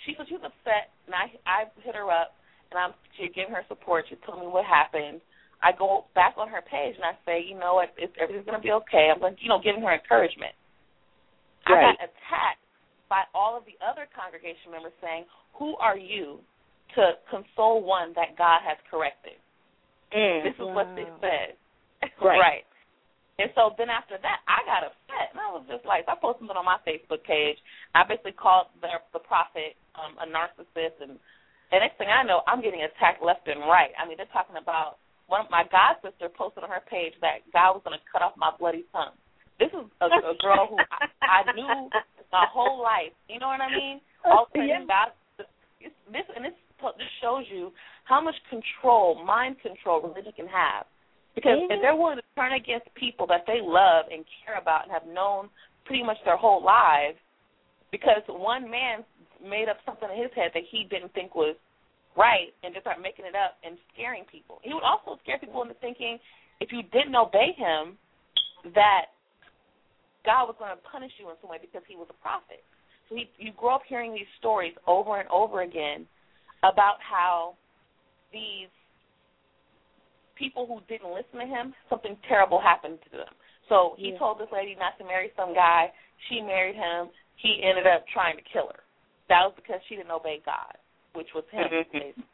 she 0.04 0.14
so 0.16 0.24
she 0.28 0.34
was 0.34 0.44
upset, 0.44 0.92
and 1.06 1.14
I 1.14 1.32
I 1.46 1.58
hit 1.82 1.94
her 1.94 2.10
up, 2.10 2.36
and 2.70 2.78
I'm 2.78 2.92
she 3.16 3.28
giving 3.32 3.54
her 3.54 3.64
support. 3.68 4.06
She 4.08 4.16
told 4.26 4.40
me 4.40 4.46
what 4.46 4.64
happened. 4.64 5.20
I 5.60 5.76
go 5.76 6.08
back 6.14 6.40
on 6.40 6.48
her 6.48 6.64
page 6.64 6.96
and 6.96 7.04
I 7.04 7.12
say, 7.28 7.44
you 7.44 7.52
know 7.52 7.76
what, 7.76 7.92
it's, 8.00 8.16
everything's 8.16 8.48
gonna 8.48 8.64
be 8.64 8.72
okay. 8.80 9.12
I'm 9.12 9.20
like, 9.20 9.36
you 9.44 9.48
know, 9.52 9.60
giving 9.60 9.84
her 9.84 9.92
encouragement. 9.92 10.56
I 11.68 11.76
got 11.76 12.00
attacked 12.00 12.64
by 13.12 13.28
all 13.36 13.60
of 13.60 13.68
the 13.68 13.76
other 13.84 14.08
congregation 14.16 14.72
members 14.72 14.96
saying, 15.04 15.28
"Who 15.60 15.76
are 15.76 15.98
you 15.98 16.40
to 16.96 17.20
console 17.28 17.84
one 17.84 18.16
that 18.16 18.40
God 18.40 18.64
has 18.64 18.78
corrected?" 18.88 19.36
Mm. 20.16 20.42
This 20.48 20.54
is 20.54 20.66
what 20.72 20.88
they 20.96 21.04
Wow. 21.04 21.20
said. 21.20 21.56
Right. 22.20 22.64
And 23.40 23.48
so 23.56 23.72
then 23.80 23.88
after 23.88 24.20
that, 24.20 24.44
I 24.44 24.60
got 24.68 24.84
upset, 24.84 25.32
and 25.32 25.40
I 25.40 25.48
was 25.48 25.64
just 25.64 25.88
like, 25.88 26.04
I 26.04 26.14
posted 26.20 26.44
it 26.52 26.60
on 26.60 26.68
my 26.68 26.76
Facebook 26.84 27.24
page. 27.24 27.56
I 27.96 28.04
basically 28.04 28.36
called 28.36 28.68
the 28.84 29.00
the 29.16 29.22
prophet 29.24 29.80
um, 29.96 30.20
a 30.20 30.28
narcissist, 30.28 31.00
and 31.00 31.16
and 31.72 31.78
next 31.80 31.96
thing 31.96 32.12
I 32.12 32.20
know, 32.20 32.44
I'm 32.44 32.60
getting 32.60 32.84
attacked 32.84 33.24
left 33.24 33.48
and 33.48 33.64
right. 33.64 33.96
I 33.96 34.04
mean, 34.04 34.20
they're 34.20 34.28
talking 34.28 34.60
about 34.60 35.00
one 35.30 35.40
of 35.40 35.48
my 35.48 35.64
god 35.72 35.96
sister 36.04 36.28
posted 36.28 36.66
on 36.66 36.70
her 36.70 36.84
page 36.84 37.14
that 37.24 37.46
God 37.54 37.80
was 37.80 37.82
going 37.86 37.96
to 37.96 38.04
cut 38.12 38.20
off 38.20 38.36
my 38.36 38.52
bloody 38.58 38.84
tongue. 38.92 39.16
This 39.56 39.70
is 39.72 39.88
a, 40.04 40.08
a 40.10 40.34
girl 40.42 40.66
who 40.68 40.76
I, 40.92 41.08
I 41.24 41.40
knew 41.54 41.88
my 42.32 42.44
whole 42.50 42.82
life. 42.82 43.14
You 43.28 43.38
know 43.40 43.48
what 43.48 43.60
I 43.64 43.70
mean? 43.72 44.00
All 44.24 44.44
of 44.44 44.52
a 44.52 44.58
Yeah. 44.58 44.84
sudden, 44.84 44.88
God, 44.90 45.08
this 46.12 46.26
and 46.36 46.44
this 46.44 46.56
this 46.98 47.12
shows 47.22 47.44
you 47.48 47.72
how 48.04 48.20
much 48.20 48.34
control, 48.48 49.22
mind 49.24 49.56
control, 49.62 50.00
religion 50.02 50.32
can 50.36 50.48
have. 50.48 50.84
Because 51.34 51.58
if 51.62 51.70
Mhm. 51.70 51.80
they're 51.80 51.96
willing 51.96 52.16
to 52.16 52.24
turn 52.36 52.52
against 52.52 52.92
people 52.94 53.26
that 53.28 53.46
they 53.46 53.60
love 53.60 54.08
and 54.10 54.26
care 54.44 54.56
about 54.56 54.82
and 54.84 54.92
have 54.92 55.06
known 55.06 55.50
pretty 55.84 56.02
much 56.02 56.22
their 56.24 56.36
whole 56.36 56.60
lives, 56.60 57.18
because 57.90 58.26
one 58.28 58.68
man 58.68 59.04
made 59.40 59.68
up 59.68 59.82
something 59.84 60.10
in 60.10 60.16
his 60.16 60.32
head 60.34 60.52
that 60.52 60.64
he 60.64 60.84
didn't 60.84 61.12
think 61.12 61.34
was 61.34 61.56
right 62.16 62.54
and 62.62 62.74
just 62.74 62.84
start 62.84 63.00
making 63.00 63.24
it 63.24 63.34
up 63.34 63.58
and 63.62 63.78
scaring 63.92 64.24
people. 64.26 64.60
He 64.62 64.74
would 64.74 64.82
also 64.82 65.18
scare 65.22 65.38
people 65.38 65.62
into 65.62 65.74
thinking 65.74 66.18
if 66.60 66.72
you 66.72 66.82
didn't 66.82 67.16
obey 67.16 67.52
him, 67.52 67.98
that 68.74 69.06
God 70.24 70.46
was 70.46 70.56
going 70.58 70.70
to 70.70 70.82
punish 70.84 71.12
you 71.18 71.30
in 71.30 71.36
some 71.40 71.48
way 71.48 71.58
because 71.60 71.82
he 71.88 71.96
was 71.96 72.06
a 72.10 72.18
prophet. 72.20 72.62
So 73.08 73.16
he, 73.16 73.30
you 73.38 73.52
grow 73.56 73.76
up 73.76 73.82
hearing 73.88 74.12
these 74.12 74.28
stories 74.38 74.74
over 74.86 75.18
and 75.18 75.28
over 75.30 75.62
again 75.62 76.06
about 76.62 77.00
how 77.00 77.54
these 78.32 78.68
people 80.40 80.64
who 80.64 80.80
didn't 80.88 81.12
listen 81.12 81.36
to 81.36 81.44
him, 81.44 81.76
something 81.92 82.16
terrible 82.24 82.56
happened 82.56 82.96
to 83.04 83.10
them. 83.20 83.34
So 83.68 83.94
he 84.00 84.10
Yeah. 84.10 84.18
told 84.18 84.40
this 84.40 84.50
lady 84.50 84.74
not 84.74 84.96
to 84.98 85.04
marry 85.04 85.30
some 85.36 85.52
guy. 85.52 85.92
She 86.26 86.40
married 86.40 86.74
him. 86.74 87.12
He 87.36 87.62
ended 87.62 87.86
up 87.86 88.08
trying 88.08 88.36
to 88.36 88.42
kill 88.42 88.68
her. 88.68 88.82
That 89.28 89.44
was 89.44 89.54
because 89.54 89.80
she 89.84 89.94
didn't 89.94 90.10
obey 90.10 90.38
God, 90.38 90.74
which 91.12 91.32
was 91.34 91.44
him. 91.50 91.68
Mhm. 91.68 92.24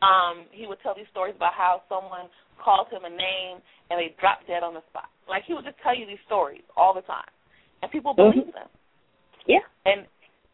Um, 0.00 0.48
he 0.52 0.66
would 0.66 0.80
tell 0.80 0.94
these 0.94 1.08
stories 1.08 1.34
about 1.34 1.52
how 1.54 1.82
someone 1.88 2.30
called 2.58 2.88
him 2.88 3.04
a 3.04 3.10
name 3.10 3.60
and 3.90 4.00
they 4.00 4.08
dropped 4.20 4.46
dead 4.46 4.62
on 4.62 4.74
the 4.74 4.82
spot. 4.82 5.08
Like 5.26 5.44
he 5.44 5.54
would 5.54 5.64
just 5.64 5.78
tell 5.78 5.94
you 5.94 6.06
these 6.06 6.20
stories 6.26 6.64
all 6.76 6.94
the 6.94 7.02
time, 7.02 7.28
and 7.82 7.90
people 7.90 8.14
believe 8.14 8.52
them. 8.52 8.68
Yeah. 9.46 9.64
And 9.84 10.06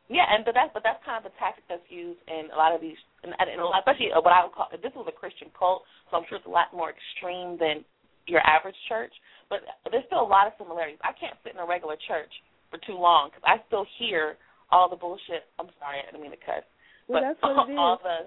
yeah, 0.08 0.26
and 0.32 0.44
but 0.44 0.54
that's 0.54 0.72
but 0.72 0.82
that's 0.82 1.02
kind 1.04 1.24
of 1.24 1.30
the 1.30 1.38
tactic 1.38 1.64
that's 1.68 1.90
used 1.90 2.20
in 2.28 2.50
a 2.50 2.56
lot 2.56 2.72
of 2.74 2.80
these, 2.80 2.98
and, 3.22 3.30
and 3.38 3.60
a 3.60 3.64
lot, 3.64 3.86
especially 3.86 4.10
what 4.10 4.34
I 4.34 4.42
would 4.42 4.54
call 4.54 4.68
this 4.70 4.92
was 4.94 5.06
a 5.06 5.14
Christian 5.14 5.48
cult, 5.54 5.86
so 6.10 6.18
I'm 6.18 6.26
sure 6.28 6.38
it's 6.38 6.46
a 6.46 6.52
lot 6.52 6.74
more 6.74 6.90
extreme 6.90 7.54
than 7.58 7.86
your 8.26 8.42
average 8.42 8.78
church. 8.90 9.14
But 9.46 9.62
there's 9.90 10.06
still 10.06 10.22
a 10.22 10.26
lot 10.26 10.46
of 10.46 10.54
similarities. 10.58 10.98
I 11.04 11.14
can't 11.14 11.36
sit 11.44 11.54
in 11.54 11.60
a 11.60 11.66
regular 11.66 11.94
church 12.08 12.30
for 12.70 12.80
too 12.82 12.98
long 12.98 13.30
because 13.30 13.44
I 13.44 13.62
still 13.68 13.86
hear 14.00 14.40
all 14.72 14.88
the 14.88 14.96
bullshit. 14.96 15.46
I'm 15.60 15.68
sorry, 15.78 16.00
I 16.00 16.10
didn't 16.10 16.24
mean 16.24 16.32
to 16.32 16.40
cuss. 16.40 16.64
Well, 17.06 17.20
but 17.20 17.36
that's 17.36 17.40
what 17.42 17.68
it 17.68 17.72
is. 17.72 17.78
all 17.78 17.98
the 18.00 18.18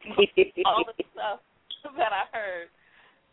all 0.68 0.84
the 0.84 0.94
stuff 1.16 1.40
that 1.96 2.12
I 2.12 2.24
heard 2.30 2.68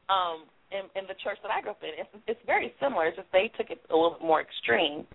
um 0.08 0.48
in 0.72 0.88
in 0.96 1.06
the 1.06 1.18
church 1.22 1.38
that 1.44 1.52
I 1.52 1.62
grew 1.62 1.76
up 1.76 1.84
in. 1.84 1.94
It's 2.00 2.14
it's 2.26 2.44
very 2.48 2.74
similar. 2.80 3.12
It's 3.12 3.20
just 3.20 3.30
they 3.36 3.52
took 3.60 3.70
it 3.70 3.84
a 3.92 3.96
little 3.96 4.18
bit 4.18 4.26
more 4.26 4.42
extreme. 4.42 5.06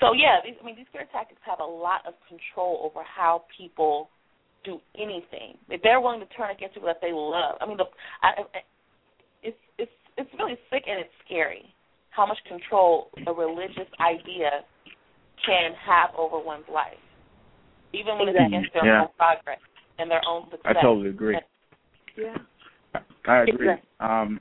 So 0.00 0.12
yeah, 0.12 0.44
these 0.44 0.54
I 0.60 0.62
mean 0.64 0.76
these 0.76 0.90
fear 0.92 1.08
tactics 1.12 1.40
have 1.48 1.60
a 1.60 1.66
lot 1.66 2.04
of 2.04 2.12
control 2.28 2.84
over 2.84 3.00
how 3.02 3.48
people 3.56 4.12
do 4.64 4.78
anything. 4.96 5.58
If 5.68 5.82
they're 5.82 6.00
willing 6.00 6.20
to 6.20 6.26
turn 6.34 6.50
against 6.50 6.74
people 6.74 6.88
that 6.88 7.00
they 7.00 7.12
love. 7.12 7.56
I 7.60 7.66
mean 7.66 7.76
the 7.76 7.84
I, 8.22 8.28
I 8.28 8.58
it's 9.42 9.56
it's 9.78 9.92
it's 10.16 10.30
really 10.38 10.56
sick 10.70 10.84
and 10.86 11.00
it's 11.00 11.12
scary 11.24 11.74
how 12.10 12.26
much 12.26 12.38
control 12.48 13.10
a 13.26 13.32
religious 13.32 13.88
idea 14.00 14.64
can 15.44 15.72
have 15.86 16.10
over 16.16 16.38
one's 16.42 16.64
life. 16.72 16.96
Even 17.92 18.18
when 18.18 18.28
it's 18.28 18.38
against 18.38 18.72
their 18.72 18.86
Yeah. 18.86 19.02
own 19.02 19.08
progress 19.18 19.60
and 19.98 20.10
their 20.10 20.22
own 20.26 20.50
success. 20.50 20.76
I 20.76 20.80
totally 20.80 21.10
agree. 21.10 21.38
Yeah. 22.16 22.38
I 23.26 23.42
agree. 23.42 23.68
Exactly. 23.68 23.90
Um, 24.00 24.40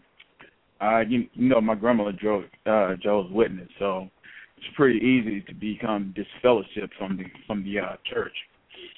uh, 0.79 0.99
you, 1.07 1.27
you 1.33 1.49
know, 1.49 1.61
my 1.61 1.75
grandmother 1.75 2.11
drove 2.11 2.45
uh, 2.65 2.95
Jehovah's 3.01 3.31
Witness, 3.31 3.69
so 3.79 4.09
it's 4.57 4.67
pretty 4.75 4.99
easy 4.99 5.41
to 5.41 5.53
become 5.53 6.13
disfellowship 6.15 6.89
from 6.97 7.17
the 7.17 7.25
from 7.47 7.63
the 7.63 7.79
uh, 7.79 7.95
church. 8.05 8.35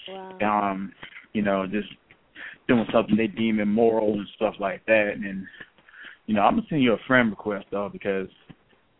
Wow. 0.08 0.72
Um, 0.72 0.94
you 1.34 1.42
know, 1.42 1.66
just 1.68 1.90
doing 2.68 2.86
something 2.94 3.16
they 3.16 3.28
deem 3.28 3.60
immoral 3.60 4.14
and 4.14 4.28
stuff 4.36 4.56
like 4.60 4.86
that. 4.86 5.14
And 5.16 5.46
you 6.26 6.36
know, 6.36 6.42
I'm 6.42 6.56
gonna 6.56 6.68
send 6.70 6.84
you 6.84 6.94
a 6.94 7.08
friend 7.08 7.30
request 7.30 7.66
though, 7.72 7.90
because 7.92 8.28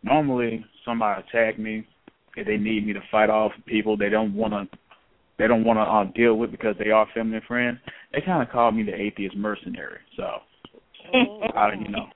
normally 0.02 0.64
somebody 0.84 1.22
attack 1.28 1.58
me 1.58 1.86
if 2.36 2.46
they 2.46 2.56
need 2.56 2.86
me 2.86 2.92
to 2.92 3.00
fight 3.10 3.30
off 3.30 3.52
people 3.66 3.96
they 3.96 4.08
don't 4.08 4.34
want 4.34 4.52
to 4.52 4.78
they 5.38 5.46
don't 5.46 5.64
want 5.64 5.76
to 5.78 5.82
uh, 5.82 6.04
deal 6.16 6.34
with 6.34 6.50
because 6.50 6.74
they 6.78 6.90
are 6.90 7.06
family 7.14 7.36
and 7.36 7.44
friends. 7.44 7.78
They 8.12 8.20
kind 8.20 8.42
of 8.42 8.52
call 8.52 8.72
me 8.72 8.82
the 8.82 8.94
atheist 8.94 9.36
mercenary. 9.36 10.00
So, 10.16 10.24
Oh, 11.14 11.40
I, 11.54 11.72
you 11.74 11.88
know, 11.88 12.06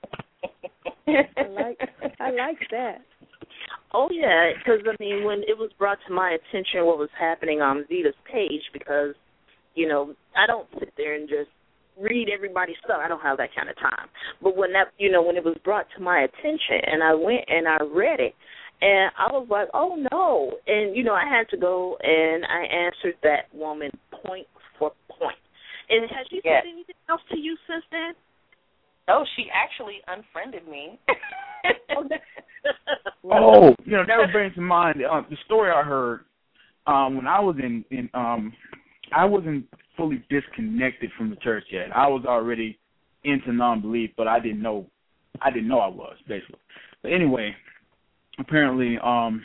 I 1.07 1.47
like 1.47 1.79
I 2.19 2.31
like 2.31 2.59
that. 2.71 3.01
Oh 3.93 4.09
yeah, 4.11 4.51
because 4.57 4.81
I 4.87 4.95
mean, 4.99 5.23
when 5.23 5.39
it 5.39 5.57
was 5.57 5.71
brought 5.77 5.99
to 6.07 6.13
my 6.13 6.31
attention 6.37 6.85
what 6.85 6.97
was 6.97 7.09
happening 7.17 7.61
on 7.61 7.85
Vita's 7.89 8.15
page, 8.31 8.63
because 8.73 9.15
you 9.75 9.87
know 9.87 10.13
I 10.35 10.47
don't 10.47 10.67
sit 10.79 10.93
there 10.97 11.15
and 11.15 11.29
just 11.29 11.49
read 11.99 12.29
everybody's 12.33 12.77
stuff. 12.83 12.99
I 13.03 13.07
don't 13.07 13.21
have 13.21 13.37
that 13.37 13.53
kind 13.55 13.69
of 13.69 13.75
time. 13.77 14.09
But 14.41 14.57
when 14.57 14.73
that, 14.73 14.87
you 14.97 15.11
know, 15.11 15.21
when 15.21 15.37
it 15.37 15.43
was 15.43 15.57
brought 15.63 15.85
to 15.95 16.01
my 16.01 16.21
attention, 16.21 16.81
and 16.87 17.03
I 17.03 17.13
went 17.13 17.45
and 17.47 17.67
I 17.67 17.77
read 17.83 18.19
it, 18.19 18.33
and 18.81 19.11
I 19.17 19.31
was 19.31 19.47
like, 19.49 19.69
oh 19.73 19.95
no, 20.11 20.53
and 20.67 20.95
you 20.95 21.03
know, 21.03 21.13
I 21.13 21.25
had 21.29 21.47
to 21.49 21.57
go 21.57 21.97
and 22.01 22.45
I 22.45 22.65
answered 22.65 23.15
that 23.23 23.53
woman 23.53 23.91
point 24.25 24.47
for 24.79 24.91
point. 25.07 25.37
And 25.89 26.09
has 26.09 26.25
she 26.29 26.41
Yes. 26.43 26.63
said 26.63 26.71
anything 26.71 26.95
else 27.09 27.21
to 27.29 27.37
you 27.37 27.55
since 27.67 27.83
then? 27.91 28.13
Oh, 29.07 29.23
she 29.35 29.47
actually 29.53 29.99
unfriended 30.07 30.67
me. 30.67 30.99
Oh, 31.95 32.03
you 33.85 33.91
know 33.91 34.03
that 34.07 34.17
would 34.17 34.31
bring 34.31 34.53
to 34.53 34.61
mind 34.61 35.01
uh, 35.03 35.21
the 35.29 35.37
story 35.45 35.71
I 35.71 35.83
heard 35.83 36.21
um, 36.87 37.15
when 37.15 37.27
I 37.27 37.39
was 37.39 37.55
in 37.61 37.83
in 37.91 38.09
um, 38.13 38.53
I 39.15 39.25
wasn't 39.25 39.65
fully 39.95 40.23
disconnected 40.29 41.11
from 41.17 41.29
the 41.29 41.35
church 41.37 41.65
yet. 41.71 41.95
I 41.95 42.07
was 42.07 42.25
already 42.25 42.77
into 43.23 43.53
non-belief, 43.53 44.11
but 44.17 44.27
I 44.27 44.39
didn't 44.39 44.61
know 44.61 44.87
I 45.41 45.51
didn't 45.51 45.67
know 45.67 45.79
I 45.79 45.87
was 45.87 46.15
basically. 46.27 46.59
But 47.01 47.13
anyway, 47.13 47.55
apparently, 48.39 48.97
um, 49.03 49.43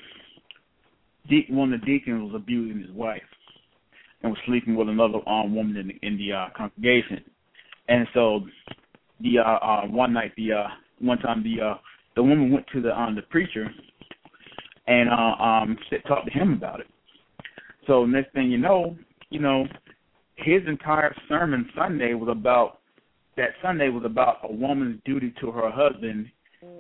de- 1.29 1.47
one 1.51 1.73
of 1.73 1.81
the 1.81 1.87
deacons 1.87 2.33
was 2.33 2.41
abusing 2.41 2.81
his 2.81 2.91
wife 2.93 3.23
and 4.23 4.33
was 4.33 4.41
sleeping 4.47 4.75
with 4.75 4.89
another 4.89 5.19
um, 5.29 5.55
woman 5.55 5.77
in 5.77 5.89
the, 5.89 6.07
in 6.07 6.16
the 6.16 6.33
uh, 6.33 6.47
congregation, 6.57 7.25
and 7.89 8.07
so 8.14 8.41
the 9.21 9.39
uh, 9.39 9.64
uh, 9.64 9.87
one 9.87 10.12
night 10.12 10.33
the 10.37 10.53
uh, 10.53 10.69
one 11.01 11.19
time 11.19 11.43
the 11.43 11.64
uh, 11.64 11.75
the 12.19 12.23
woman 12.25 12.51
went 12.51 12.66
to 12.73 12.83
the 12.83 12.91
um 13.01 13.14
the 13.14 13.23
preacher 13.23 13.64
and 14.89 15.09
uh 15.09 15.41
um 15.41 15.79
talked 16.09 16.27
to 16.27 16.33
him 16.37 16.53
about 16.53 16.81
it. 16.81 16.89
So 17.87 18.05
next 18.05 18.33
thing 18.33 18.51
you 18.51 18.59
know, 18.59 18.97
you 19.31 19.39
know, 19.39 19.66
his 20.35 20.62
entire 20.66 21.14
sermon 21.29 21.71
Sunday 21.77 22.14
was 22.14 22.29
about 22.29 22.81
that 23.37 23.51
Sunday 23.62 23.89
was 23.89 24.03
about 24.05 24.39
a 24.43 24.53
woman's 24.53 25.01
duty 25.05 25.33
to 25.41 25.53
her 25.53 25.71
husband 25.71 26.27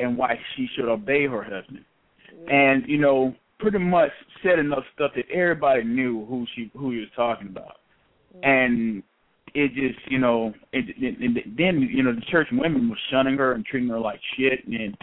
and 0.00 0.18
why 0.18 0.34
she 0.56 0.66
should 0.74 0.90
obey 0.90 1.24
her 1.28 1.44
husband. 1.44 1.84
And, 2.50 2.82
you 2.88 2.98
know, 2.98 3.32
pretty 3.60 3.78
much 3.78 4.10
said 4.42 4.58
enough 4.58 4.82
stuff 4.92 5.12
that 5.14 5.30
everybody 5.32 5.84
knew 5.84 6.26
who 6.26 6.46
she 6.56 6.68
who 6.76 6.90
he 6.90 6.98
was 6.98 7.08
talking 7.14 7.46
about. 7.46 7.76
And 8.42 9.04
it 9.54 9.68
just, 9.68 10.00
you 10.10 10.18
know, 10.18 10.52
it, 10.72 10.86
it, 10.98 11.16
it, 11.20 11.56
then 11.56 11.80
you 11.80 12.02
know 12.02 12.12
the 12.12 12.22
church 12.22 12.48
women 12.50 12.90
were 12.90 12.98
shunning 13.10 13.36
her 13.36 13.52
and 13.52 13.64
treating 13.64 13.88
her 13.88 14.00
like 14.00 14.20
shit 14.36 14.66
and 14.66 14.96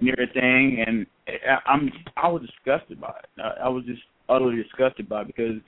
and 0.00 0.10
everything, 0.10 0.84
and 0.86 1.06
I'm 1.66 1.90
I 2.16 2.28
was 2.28 2.42
disgusted 2.42 3.00
by 3.00 3.10
it. 3.10 3.40
I, 3.40 3.66
I 3.66 3.68
was 3.68 3.84
just 3.84 4.02
utterly 4.28 4.62
disgusted 4.62 5.08
by 5.08 5.22
it 5.22 5.28
because 5.28 5.60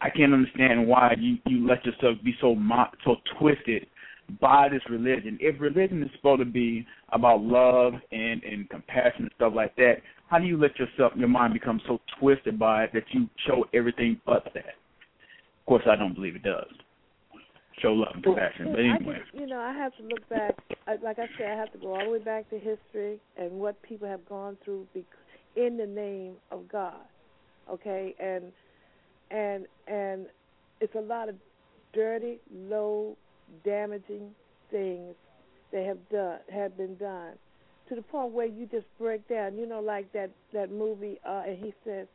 I 0.00 0.10
can't 0.10 0.32
understand 0.32 0.86
why 0.86 1.14
you 1.18 1.38
you 1.46 1.66
let 1.66 1.84
yourself 1.84 2.18
be 2.24 2.34
so 2.40 2.54
mo- 2.54 2.90
so 3.04 3.16
twisted 3.38 3.86
by 4.40 4.68
this 4.68 4.82
religion. 4.90 5.38
If 5.40 5.60
religion 5.60 6.02
is 6.02 6.10
supposed 6.16 6.40
to 6.40 6.44
be 6.44 6.86
about 7.12 7.42
love 7.42 7.94
and 8.10 8.42
and 8.42 8.68
compassion 8.68 9.24
and 9.24 9.30
stuff 9.36 9.52
like 9.54 9.76
that, 9.76 9.96
how 10.28 10.38
do 10.38 10.46
you 10.46 10.56
let 10.56 10.78
yourself 10.78 11.12
your 11.16 11.28
mind 11.28 11.52
become 11.52 11.80
so 11.86 12.00
twisted 12.18 12.58
by 12.58 12.84
it 12.84 12.90
that 12.94 13.04
you 13.10 13.28
show 13.46 13.66
everything 13.74 14.20
but 14.26 14.44
that? 14.54 14.74
Of 15.60 15.66
course, 15.66 15.84
I 15.88 15.96
don't 15.96 16.14
believe 16.14 16.36
it 16.36 16.42
does. 16.42 16.66
Show 17.82 17.92
love 17.92 18.14
and 18.14 18.22
compassion, 18.22 18.68
but 18.70 18.80
I 18.80 18.94
anyway. 18.94 19.18
just, 19.18 19.40
you 19.40 19.46
know, 19.46 19.58
I 19.58 19.72
have 19.72 19.94
to 19.96 20.02
look 20.04 20.28
back. 20.28 20.54
Like 21.02 21.18
I 21.18 21.26
said, 21.36 21.50
I 21.50 21.56
have 21.56 21.72
to 21.72 21.78
go 21.78 21.94
all 21.94 22.04
the 22.04 22.10
way 22.10 22.18
back 22.20 22.48
to 22.50 22.58
history 22.58 23.18
and 23.36 23.50
what 23.52 23.80
people 23.82 24.06
have 24.06 24.24
gone 24.28 24.56
through 24.64 24.86
bec- 24.94 25.04
in 25.56 25.76
the 25.76 25.86
name 25.86 26.34
of 26.50 26.68
God. 26.70 27.00
Okay, 27.68 28.14
and 28.20 28.52
and 29.30 29.66
and 29.88 30.26
it's 30.80 30.94
a 30.94 31.00
lot 31.00 31.28
of 31.28 31.34
dirty, 31.92 32.38
low, 32.54 33.16
damaging 33.64 34.30
things 34.70 35.14
that 35.72 35.84
have 35.84 36.08
done 36.08 36.38
have 36.52 36.76
been 36.76 36.96
done 36.96 37.32
to 37.88 37.94
the 37.96 38.02
point 38.02 38.32
where 38.32 38.46
you 38.46 38.66
just 38.66 38.86
break 38.98 39.26
down. 39.28 39.56
You 39.56 39.66
know, 39.66 39.80
like 39.80 40.12
that 40.12 40.30
that 40.52 40.70
movie, 40.70 41.18
uh, 41.26 41.42
and 41.46 41.58
he 41.58 41.74
says, 41.84 42.06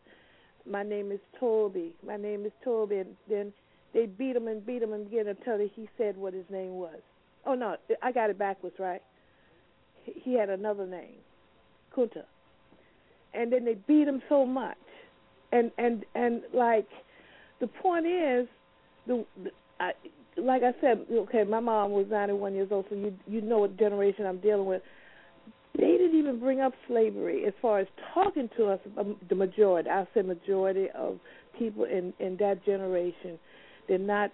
"My 0.65 0.83
name 0.83 1.11
is 1.11 1.19
Toby. 1.39 1.93
My 2.05 2.17
name 2.17 2.45
is 2.45 2.51
Toby," 2.63 2.99
and 2.99 3.15
then 3.29 3.53
they 3.93 4.05
beat 4.05 4.35
him 4.35 4.47
and 4.47 4.65
beat 4.65 4.81
him 4.81 4.93
and 4.93 5.07
again 5.07 5.27
until 5.27 5.57
he 5.57 5.89
said 5.97 6.17
what 6.17 6.33
his 6.33 6.45
name 6.49 6.71
was. 6.73 6.99
Oh 7.45 7.53
no, 7.53 7.77
I 8.01 8.11
got 8.11 8.29
it 8.29 8.37
backwards, 8.37 8.75
right? 8.79 9.01
He- 10.03 10.19
He 10.23 10.33
had 10.33 10.49
another 10.49 10.85
name, 10.85 11.15
Kunta, 11.95 12.23
and 13.33 13.51
then 13.51 13.65
they 13.65 13.75
beat 13.87 14.07
him 14.07 14.21
so 14.29 14.45
much, 14.45 14.77
and 15.51 15.71
and 15.77 16.05
and 16.15 16.41
like, 16.53 16.87
the 17.59 17.67
point 17.67 18.05
is, 18.05 18.47
the, 19.07 19.25
the 19.43 19.51
I, 19.79 19.91
like 20.37 20.63
I 20.63 20.73
said, 20.81 21.05
okay, 21.11 21.43
my 21.43 21.59
mom 21.59 21.91
was 21.91 22.05
91 22.09 22.53
years 22.53 22.69
old, 22.71 22.85
so 22.89 22.95
you 22.95 23.13
you 23.27 23.41
know 23.41 23.59
what 23.59 23.77
generation 23.77 24.25
I'm 24.25 24.39
dealing 24.39 24.65
with. 24.65 24.81
They 25.77 25.91
didn't 25.91 26.17
even 26.17 26.39
bring 26.39 26.59
up 26.59 26.73
slavery 26.87 27.45
as 27.45 27.53
far 27.61 27.79
as 27.79 27.87
talking 28.13 28.49
to 28.57 28.65
us. 28.67 28.79
um, 28.97 29.15
The 29.29 29.35
majority, 29.35 29.89
I 29.89 30.05
say 30.13 30.21
majority 30.23 30.89
of 30.95 31.19
people 31.57 31.85
in 31.85 32.13
in 32.19 32.37
that 32.37 32.63
generation 32.65 33.39
did 33.87 34.01
not 34.01 34.31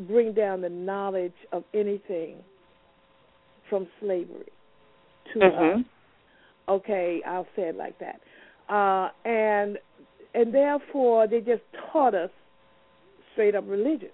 bring 0.00 0.32
down 0.32 0.60
the 0.60 0.68
knowledge 0.68 1.34
of 1.52 1.64
anything 1.74 2.36
from 3.68 3.86
slavery 4.00 4.52
to 5.32 5.38
Mhm. 5.40 5.80
us. 5.80 5.84
Okay, 6.68 7.22
I'll 7.24 7.46
say 7.56 7.68
it 7.68 7.76
like 7.76 7.98
that. 7.98 8.20
Uh, 8.68 9.10
and 9.24 9.78
and 10.34 10.52
therefore 10.52 11.26
they 11.26 11.40
just 11.40 11.62
taught 11.72 12.14
us 12.14 12.30
straight 13.32 13.54
up 13.54 13.64
religion, 13.66 14.10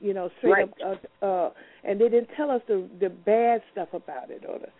you 0.00 0.14
know, 0.14 0.28
straight 0.38 0.52
Right. 0.52 0.82
up. 0.82 0.98
Uh, 1.22 1.26
uh, 1.26 1.52
and 1.84 2.00
they 2.00 2.08
didn't 2.08 2.30
tell 2.30 2.50
us 2.50 2.62
the 2.66 2.88
the 2.98 3.10
bad 3.10 3.62
stuff 3.70 3.92
about 3.92 4.30
it, 4.30 4.44
or 4.48 4.58
the 4.58 4.70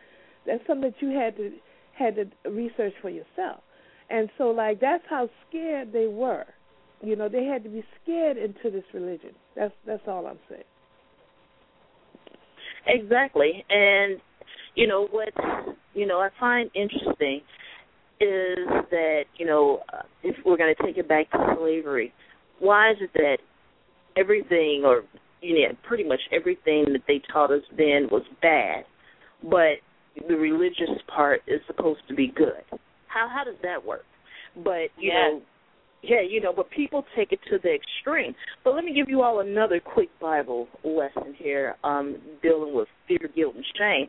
that's 0.45 0.67
something 0.67 0.91
that 0.91 1.03
you 1.03 1.11
had 1.11 1.37
to 1.37 1.53
had 1.93 2.17
to 2.17 2.51
research 2.51 2.95
for 3.03 3.11
yourself. 3.11 3.63
And 4.09 4.31
so, 4.39 4.51
like 4.51 4.81
that's 4.81 5.05
how 5.07 5.29
scared 5.49 5.93
they 5.93 6.07
were. 6.07 6.47
You 7.03 7.17
know, 7.17 7.29
they 7.29 7.45
had 7.45 7.63
to 7.65 7.71
be 7.71 7.85
scared 8.03 8.37
into 8.37 8.71
this 8.71 8.85
religion. 8.93 9.31
That's 9.55 9.75
that's 9.87 10.03
all 10.07 10.27
I'm 10.27 10.39
saying. 10.49 10.65
Exactly. 12.87 13.65
And 13.69 14.21
you 14.75 14.87
know 14.87 15.09
what 15.11 15.29
you 15.95 16.07
know 16.07 16.19
I 16.19 16.31
find 16.41 16.71
interesting 16.75 17.41
is 18.21 18.67
that 18.91 19.23
you 19.37 19.47
know 19.47 19.83
uh, 19.93 20.03
if 20.23 20.37
we're 20.45 20.57
going 20.57 20.75
to 20.75 20.83
take 20.83 20.97
it 20.99 21.09
back 21.09 21.31
to 21.31 21.55
slavery, 21.59 22.13
why 22.59 22.91
is 22.91 22.97
it 23.01 23.11
that 23.15 23.39
everything 24.17 24.83
or 24.85 25.03
you 25.41 25.55
know 25.55 25.75
pretty 25.87 26.05
much 26.05 26.21
everything 26.33 26.85
that 26.93 27.03
they 27.07 27.21
taught 27.33 27.53
us 27.53 27.63
then 27.77 28.09
was 28.11 28.23
bad, 28.43 28.85
but 29.43 29.79
the 30.29 30.35
religious 30.35 31.01
part 31.15 31.43
is 31.47 31.61
supposed 31.67 32.01
to 32.09 32.15
be 32.15 32.33
good? 32.35 32.63
How 33.07 33.29
how 33.29 33.45
does 33.45 33.61
that 33.63 33.85
work? 33.85 34.05
But 34.57 34.91
you 34.99 35.13
Yes. 35.13 35.15
know 35.15 35.43
yeah, 36.03 36.21
you 36.21 36.41
know, 36.41 36.53
but 36.55 36.71
people 36.71 37.05
take 37.17 37.33
it 37.33 37.41
to 37.51 37.59
the 37.63 37.75
extreme. 37.75 38.35
But 38.65 38.75
let 38.75 38.85
me 38.85 38.95
give 38.95 39.09
you 39.09 39.23
all 39.23 39.41
another 39.41 39.81
quick 39.81 40.09
Bible 40.21 40.69
lesson 40.85 41.35
here, 41.37 41.77
um, 41.85 42.17
dealing 42.43 42.75
with 42.75 42.89
fear, 43.07 43.29
guilt, 43.35 43.55
and 43.57 43.65
shame. 43.77 44.09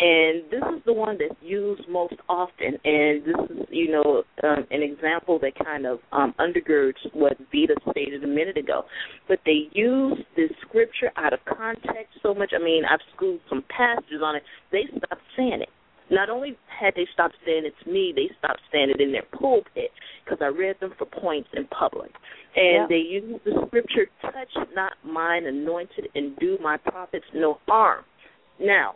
And 0.00 0.42
this 0.50 0.62
is 0.76 0.82
the 0.84 0.92
one 0.92 1.18
that's 1.18 1.40
used 1.40 1.88
most 1.88 2.14
often, 2.28 2.76
and 2.84 3.22
this 3.24 3.36
is, 3.48 3.66
you 3.70 3.92
know, 3.92 4.24
um, 4.42 4.66
an 4.72 4.82
example 4.82 5.38
that 5.38 5.52
kind 5.64 5.86
of 5.86 6.00
um, 6.10 6.34
undergirds 6.40 6.98
what 7.12 7.38
Vita 7.52 7.76
stated 7.92 8.24
a 8.24 8.26
minute 8.26 8.58
ago. 8.58 8.82
But 9.28 9.38
they 9.46 9.68
use 9.72 10.18
this 10.36 10.50
scripture 10.66 11.12
out 11.16 11.32
of 11.32 11.38
context 11.44 12.18
so 12.24 12.34
much. 12.34 12.50
I 12.52 12.62
mean, 12.62 12.82
I've 12.84 12.98
schooled 13.14 13.38
some 13.48 13.62
pastors 13.68 14.20
on 14.20 14.34
it. 14.34 14.42
They 14.72 14.82
stopped 14.90 15.22
saying 15.36 15.62
it. 15.62 15.68
Not 16.14 16.30
only 16.30 16.56
had 16.68 16.94
they 16.94 17.06
stopped 17.12 17.34
saying 17.44 17.64
it 17.66 17.74
to 17.82 17.90
me, 17.90 18.12
they 18.14 18.30
stopped 18.38 18.60
saying 18.72 18.90
it 18.90 19.00
in 19.00 19.10
their 19.10 19.26
pulpit 19.32 19.90
because 20.24 20.38
I 20.40 20.46
read 20.46 20.78
them 20.80 20.94
for 20.96 21.06
points 21.06 21.48
in 21.54 21.66
public. 21.66 22.12
And 22.56 22.82
Yeah. 22.82 22.86
they 22.86 22.98
use 22.98 23.40
the 23.42 23.66
scripture, 23.66 24.08
touch 24.22 24.54
not 24.74 24.92
mine 25.04 25.46
anointed 25.46 26.08
and 26.14 26.36
do 26.38 26.56
my 26.58 26.76
prophets 26.76 27.26
no 27.34 27.58
harm. 27.66 28.04
Now, 28.60 28.94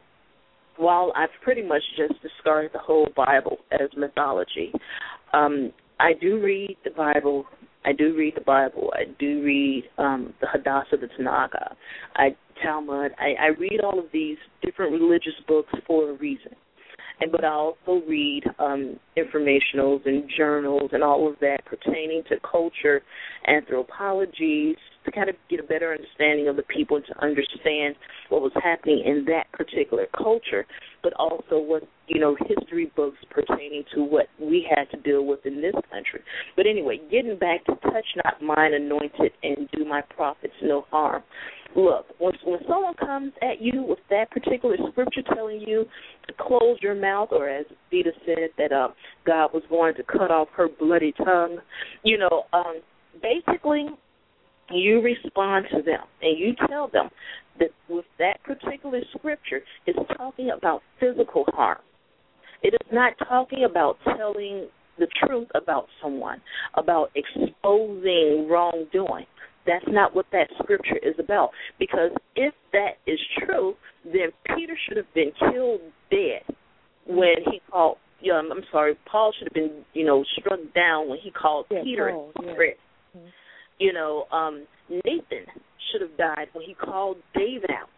while 0.76 1.12
I've 1.16 1.32
pretty 1.42 1.62
much 1.62 1.82
just 1.96 2.22
discarded 2.22 2.72
the 2.72 2.78
whole 2.78 3.08
Bible 3.16 3.58
as 3.72 3.92
mythology, 3.96 4.72
um, 5.32 5.72
I 5.98 6.12
do 6.12 6.38
read 6.38 6.76
the 6.84 6.90
Bible. 6.90 7.46
I 7.84 7.92
do 7.92 8.14
read 8.14 8.36
the 8.36 8.42
Bible. 8.42 8.92
I 8.94 9.04
do 9.18 9.42
read 9.42 9.90
um, 9.98 10.34
the 10.40 10.46
Hadassah, 10.46 10.98
the 10.98 11.08
Tanakh, 11.08 11.74
I 12.14 12.36
Talmud. 12.62 13.12
I, 13.18 13.34
I 13.34 13.46
read 13.58 13.80
all 13.80 13.98
of 13.98 14.12
these 14.12 14.38
different 14.62 14.92
religious 14.92 15.34
books 15.48 15.72
for 15.84 16.10
a 16.10 16.12
reason 16.14 16.54
and 17.20 17.32
but 17.32 17.44
I 17.44 17.48
also 17.48 18.02
read 18.06 18.44
um, 18.58 18.98
informationals 19.16 20.06
and 20.06 20.30
journals 20.36 20.90
and 20.92 21.02
all 21.02 21.28
of 21.28 21.36
that 21.40 21.64
pertaining 21.64 22.22
to 22.28 22.36
culture, 22.48 23.02
anthropology, 23.46 24.76
to 25.09 25.16
kind 25.16 25.28
of 25.28 25.36
get 25.48 25.61
a 25.61 25.62
better 25.62 25.92
understanding 25.92 26.48
of 26.48 26.56
the 26.56 26.62
people 26.62 26.96
and 26.96 27.06
to 27.06 27.24
understand 27.24 27.94
what 28.28 28.42
was 28.42 28.52
happening 28.62 29.02
in 29.04 29.24
that 29.26 29.50
particular 29.52 30.06
culture, 30.16 30.66
but 31.02 31.12
also 31.14 31.59
what 31.59 31.82
you 32.09 32.20
know 32.20 32.36
history 32.46 32.90
books 32.96 33.18
pertaining 33.30 33.84
to 33.94 34.02
what 34.02 34.26
we 34.40 34.66
had 34.68 34.84
to 34.90 35.02
deal 35.02 35.24
with 35.24 35.44
in 35.44 35.61
this 35.61 35.74
country. 35.90 36.20
But 36.56 36.66
anyway, 36.66 37.00
getting 37.11 37.38
back 37.38 37.64
to 37.66 37.74
touch 37.90 38.06
not 38.24 38.42
mine 38.42 38.74
anointed 38.74 39.32
and 39.42 39.68
do 39.76 39.84
my 39.84 40.02
prophets 40.02 40.54
no 40.62 40.84
harm. 40.90 41.22
Look, 41.76 42.06
when 42.18 42.32
when 42.44 42.61
someone 42.68 42.94
comes 42.94 43.32
at 43.42 43.61
you 43.61 43.82
with 43.82 43.98
that 44.11 44.30
particular 44.30 44.76
scripture 44.90 45.22
telling 45.34 45.61
you 45.61 45.84
to 46.26 46.34
close 46.38 46.78
your 46.80 46.94
mouth, 46.94 47.28
or 47.30 47.48
as 47.48 47.66
Vita 47.90 48.12
said 48.26 48.50
that 48.59 48.72
uh, 48.72 48.88
God 49.26 49.50
was 49.52 49.62
going 49.68 49.94
to 49.94 50.02
cut 50.02 50.30
off 50.30 50.48
her 50.56 50.68
bloody 50.68 51.12
tongue, 51.12 51.59
you 52.02 52.18
know, 52.18 52.44
um, 52.52 52.80
basically 53.22 53.86
you 54.70 55.00
respond 55.00 55.66
to 55.70 55.82
them 55.82 56.00
and 56.22 56.38
you 56.38 56.54
tell 56.68 56.88
them 56.88 57.08
that 57.58 57.70
with 57.88 58.04
that 58.18 58.42
particular 58.44 59.00
scripture, 59.16 59.60
it's 59.86 59.98
talking 60.16 60.50
about 60.56 60.82
physical 61.00 61.44
harm. 61.48 61.78
It 62.62 62.74
is 62.74 62.92
not 62.92 63.14
talking 63.28 63.64
about 63.68 63.98
telling 64.04 64.68
the 64.98 65.06
truth 65.26 65.48
about 65.54 65.86
someone, 66.02 66.40
about 66.74 67.10
exposing 67.14 68.48
wrongdoing. 68.50 69.26
That's 69.66 69.84
not 69.88 70.14
what 70.14 70.26
that 70.32 70.48
scripture 70.62 70.96
is 71.02 71.14
about. 71.18 71.50
Because 71.78 72.10
if 72.36 72.54
that 72.72 72.92
is 73.06 73.18
true, 73.38 73.74
then 74.04 74.30
Peter 74.56 74.76
should 74.86 74.96
have 74.96 75.12
been 75.14 75.30
killed 75.52 75.80
dead 76.10 76.42
when 77.06 77.34
he 77.50 77.60
called. 77.70 77.98
Yeah, 78.20 78.34
I'm 78.34 78.50
I'm 78.50 78.64
sorry. 78.72 78.96
Paul 79.10 79.32
should 79.38 79.48
have 79.48 79.54
been, 79.54 79.84
you 79.92 80.04
know, 80.04 80.24
struck 80.38 80.58
down 80.74 81.08
when 81.08 81.18
he 81.22 81.30
called 81.30 81.66
Yeah, 81.70 81.82
Peter 81.84 82.10
Paul, 82.10 82.32
a 82.36 82.42
yeah. 82.42 82.48
hypocrite. 82.48 82.78
You 83.79 83.93
know, 83.93 84.24
um, 84.33 84.66
Nathan 84.89 85.47
should 85.91 86.01
have 86.01 86.16
died 86.16 86.49
when 86.53 86.64
he 86.64 86.74
called 86.74 87.16
David 87.35 87.70
out. 87.70 87.89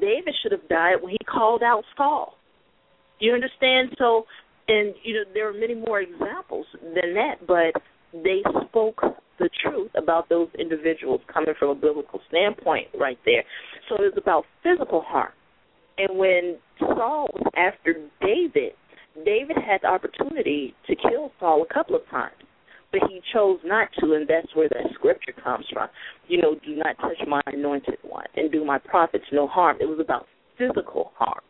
David 0.00 0.34
should 0.42 0.52
have 0.52 0.68
died 0.68 0.96
when 1.00 1.12
he 1.12 1.18
called 1.24 1.62
out 1.62 1.84
Saul. 1.96 2.34
You 3.20 3.32
understand? 3.32 3.94
So, 3.98 4.24
and 4.68 4.94
you 5.02 5.14
know, 5.14 5.24
there 5.34 5.48
are 5.48 5.52
many 5.52 5.74
more 5.74 6.00
examples 6.00 6.66
than 6.82 7.14
that, 7.14 7.46
but 7.46 7.80
they 8.12 8.42
spoke 8.68 9.00
the 9.38 9.48
truth 9.62 9.90
about 9.96 10.28
those 10.28 10.48
individuals 10.58 11.20
coming 11.32 11.54
from 11.58 11.70
a 11.70 11.74
biblical 11.74 12.20
standpoint 12.28 12.88
right 12.98 13.18
there. 13.24 13.44
So 13.88 13.96
it 13.96 14.14
was 14.14 14.18
about 14.20 14.44
physical 14.62 15.02
harm. 15.06 15.32
And 15.96 16.18
when 16.18 16.58
Saul 16.78 17.28
was 17.34 17.52
after 17.56 17.94
David, 18.20 18.72
David 19.24 19.56
had 19.56 19.80
the 19.82 19.88
opportunity 19.88 20.74
to 20.86 20.94
kill 20.94 21.32
Saul 21.40 21.64
a 21.68 21.74
couple 21.74 21.96
of 21.96 22.02
times, 22.08 22.34
but 22.90 23.00
he 23.08 23.20
chose 23.32 23.58
not 23.64 23.88
to, 24.00 24.14
and 24.14 24.26
that's 24.26 24.54
where 24.54 24.68
that 24.68 24.92
scripture 24.94 25.32
comes 25.42 25.66
from. 25.72 25.88
You 26.26 26.40
know, 26.40 26.54
do 26.64 26.76
not 26.76 26.96
touch 27.00 27.18
my 27.26 27.40
anointed 27.46 27.98
one, 28.02 28.26
and 28.36 28.50
do 28.50 28.64
my 28.64 28.78
prophets 28.78 29.24
no 29.32 29.46
harm. 29.46 29.76
It 29.80 29.86
was 29.86 30.00
about 30.00 30.26
physical 30.56 31.12
harm. 31.16 31.40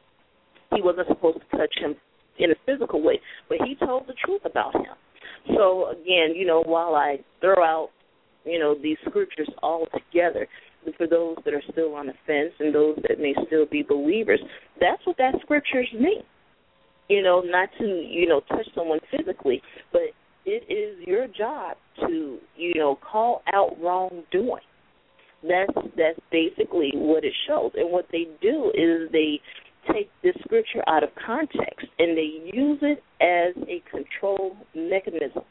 He 0.75 0.83
wasn't 0.83 1.09
supposed 1.09 1.39
to 1.39 1.57
touch 1.57 1.75
him 1.81 1.97
in 2.39 2.51
a 2.51 2.55
physical 2.67 3.03
way, 3.03 3.21
but 3.49 3.59
he 3.65 3.75
told 3.75 4.07
the 4.07 4.15
truth 4.25 4.43
about 4.45 4.75
him. 4.75 4.95
So 5.57 5.91
again, 5.91 6.35
you 6.35 6.47
know, 6.47 6.63
while 6.63 6.95
I 6.95 7.19
throw 7.41 7.63
out, 7.65 7.91
you 8.45 8.59
know, 8.59 8.75
these 8.81 8.97
scriptures 9.09 9.49
all 9.63 9.87
together, 9.93 10.47
for 10.97 11.07
those 11.07 11.37
that 11.45 11.53
are 11.55 11.63
still 11.71 11.95
on 11.95 12.07
the 12.07 12.13
fence 12.27 12.53
and 12.61 12.75
those 12.75 12.97
that 13.09 13.19
may 13.19 13.35
still 13.47 13.67
be 13.67 13.83
believers, 13.83 14.41
that's 14.81 15.05
what 15.05 15.17
that 15.19 15.35
scriptures 15.43 15.89
mean. 15.93 16.23
You 17.09 17.23
know, 17.23 17.43
not 17.45 17.69
to, 17.79 17.85
you 17.85 18.29
know, 18.29 18.41
touch 18.49 18.67
someone 18.75 19.01
physically, 19.11 19.63
but 19.93 20.03
it 20.49 20.73
is 20.73 21.07
your 21.07 21.27
job 21.27 21.77
to, 22.01 22.39
you 22.57 22.75
know, 22.75 22.97
call 22.97 23.43
out 23.53 23.77
wrongdoing. 23.83 24.63
That's 25.43 25.73
that's 25.97 26.19
basically 26.33 26.91
what 26.95 27.25
it 27.25 27.35
shows. 27.47 27.73
And 27.77 27.93
what 27.93 28.07
they 28.11 28.27
do 28.41 28.73
is 28.75 29.11
they 29.13 29.41
take 29.93 30.11
this 30.23 30.35
scripture 30.45 30.83
out 30.89 31.05
of 31.05 31.11
context 31.25 31.87
and 31.99 32.17
they 32.17 32.51
use 32.53 32.79
it 32.83 33.03
as 33.21 33.55
a 33.69 33.83
control 33.91 34.57
mechanism. 34.75 35.43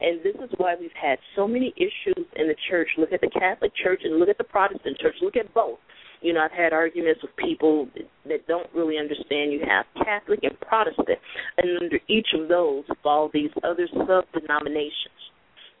And 0.00 0.20
this 0.24 0.34
is 0.36 0.50
why 0.56 0.76
we've 0.80 0.90
had 1.00 1.18
so 1.36 1.46
many 1.46 1.72
issues 1.76 2.26
in 2.36 2.48
the 2.48 2.56
church. 2.70 2.88
Look 2.96 3.12
at 3.12 3.20
the 3.20 3.30
Catholic 3.30 3.72
Church 3.76 4.00
and 4.04 4.18
look 4.18 4.28
at 4.28 4.38
the 4.38 4.44
Protestant 4.44 4.98
Church. 4.98 5.14
Look 5.22 5.36
at 5.36 5.52
both. 5.54 5.78
You 6.20 6.32
know, 6.32 6.40
I've 6.40 6.52
had 6.52 6.72
arguments 6.72 7.22
with 7.22 7.34
people 7.36 7.88
that 8.26 8.46
don't 8.48 8.66
really 8.74 8.98
understand. 8.98 9.52
You 9.52 9.60
have 9.68 9.86
Catholic 10.04 10.40
and 10.42 10.58
Protestant, 10.60 11.18
and 11.56 11.78
under 11.80 11.98
each 12.08 12.28
of 12.34 12.48
those 12.48 12.84
fall 13.02 13.30
these 13.32 13.50
other 13.62 13.88
sub 13.92 14.24
denominations. 14.32 15.14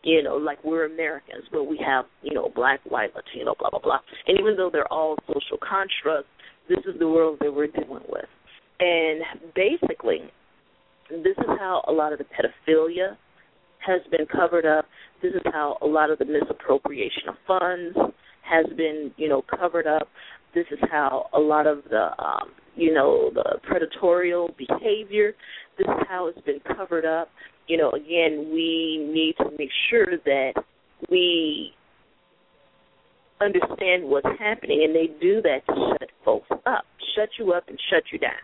You 0.04 0.22
know, 0.22 0.36
like 0.36 0.62
we're 0.62 0.86
Americans, 0.86 1.44
but 1.50 1.64
we 1.64 1.76
have, 1.84 2.04
you 2.22 2.32
know, 2.32 2.50
black, 2.54 2.80
white, 2.88 3.10
Latino, 3.16 3.54
blah, 3.58 3.70
blah, 3.70 3.80
blah. 3.80 3.98
And 4.28 4.38
even 4.38 4.56
though 4.56 4.70
they're 4.72 4.90
all 4.92 5.16
social 5.26 5.58
constructs, 5.58 6.30
this 6.68 6.78
is 6.86 6.98
the 7.00 7.08
world 7.08 7.38
that 7.40 7.52
we're 7.52 7.66
dealing 7.66 8.04
with. 8.08 8.28
And 8.78 9.22
basically, 9.56 10.20
this 11.10 11.36
is 11.36 11.46
how 11.58 11.82
a 11.88 11.92
lot 11.92 12.12
of 12.12 12.20
the 12.20 12.24
pedophilia 12.24 13.16
has 13.84 14.00
been 14.10 14.26
covered 14.26 14.66
up. 14.66 14.86
This 15.20 15.34
is 15.34 15.42
how 15.46 15.78
a 15.82 15.86
lot 15.86 16.10
of 16.10 16.18
the 16.18 16.26
misappropriation 16.26 17.28
of 17.28 17.34
funds 17.46 17.96
has 18.48 18.66
been, 18.76 19.12
you 19.16 19.28
know, 19.28 19.42
covered 19.58 19.86
up. 19.86 20.08
This 20.54 20.66
is 20.70 20.78
how 20.90 21.26
a 21.34 21.38
lot 21.38 21.66
of 21.66 21.82
the, 21.90 22.10
um, 22.18 22.50
you 22.76 22.94
know, 22.94 23.30
the 23.34 23.58
predatorial 23.68 24.48
behavior. 24.56 25.34
This 25.76 25.86
is 25.86 26.06
how 26.08 26.28
it's 26.28 26.40
been 26.46 26.60
covered 26.76 27.04
up. 27.04 27.28
You 27.66 27.76
know, 27.76 27.90
again, 27.90 28.50
we 28.52 29.06
need 29.12 29.34
to 29.38 29.50
make 29.58 29.70
sure 29.90 30.06
that 30.24 30.52
we 31.10 31.72
understand 33.40 34.04
what's 34.04 34.26
happening, 34.38 34.82
and 34.84 34.94
they 34.94 35.08
do 35.20 35.42
that 35.42 35.60
to 35.68 35.74
shut 36.00 36.10
folks 36.24 36.48
up, 36.66 36.84
shut 37.14 37.28
you 37.38 37.52
up, 37.52 37.68
and 37.68 37.78
shut 37.90 38.02
you 38.12 38.18
down. 38.18 38.42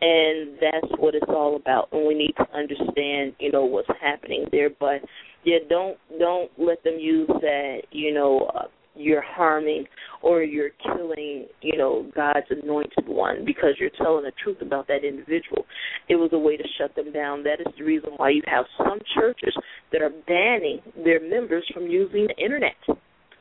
and 0.00 0.58
that's 0.60 0.92
what 0.98 1.14
it's 1.14 1.26
all 1.28 1.56
about. 1.56 1.88
And 1.92 2.06
we 2.06 2.14
need 2.14 2.34
to 2.36 2.46
understand, 2.54 3.34
you 3.38 3.50
know, 3.50 3.64
what's 3.64 3.88
happening 4.00 4.46
there. 4.52 4.70
But 4.70 5.00
yeah, 5.44 5.58
don't 5.68 5.96
don't 6.18 6.50
let 6.58 6.82
them 6.84 6.98
use 6.98 7.28
that, 7.40 7.82
you 7.92 8.12
know, 8.12 8.50
uh, 8.54 8.66
you're 8.96 9.22
harming 9.22 9.84
or 10.22 10.42
you're 10.42 10.70
killing, 10.82 11.46
you 11.60 11.76
know, 11.76 12.10
God's 12.14 12.46
anointed 12.50 13.06
one 13.06 13.44
because 13.44 13.74
you're 13.78 13.90
telling 14.02 14.24
the 14.24 14.32
truth 14.42 14.58
about 14.60 14.88
that 14.88 15.04
individual. 15.04 15.64
It 16.08 16.16
was 16.16 16.30
a 16.32 16.38
way 16.38 16.56
to 16.56 16.64
shut 16.78 16.94
them 16.94 17.12
down. 17.12 17.42
That 17.44 17.60
is 17.60 17.66
the 17.78 17.84
reason 17.84 18.10
why 18.16 18.30
you 18.30 18.42
have 18.46 18.64
some 18.78 18.98
churches 19.14 19.54
that 19.92 20.02
are 20.02 20.12
banning 20.26 20.80
their 21.04 21.20
members 21.20 21.64
from 21.72 21.86
using 21.86 22.26
the 22.26 22.36
internet. 22.42 22.74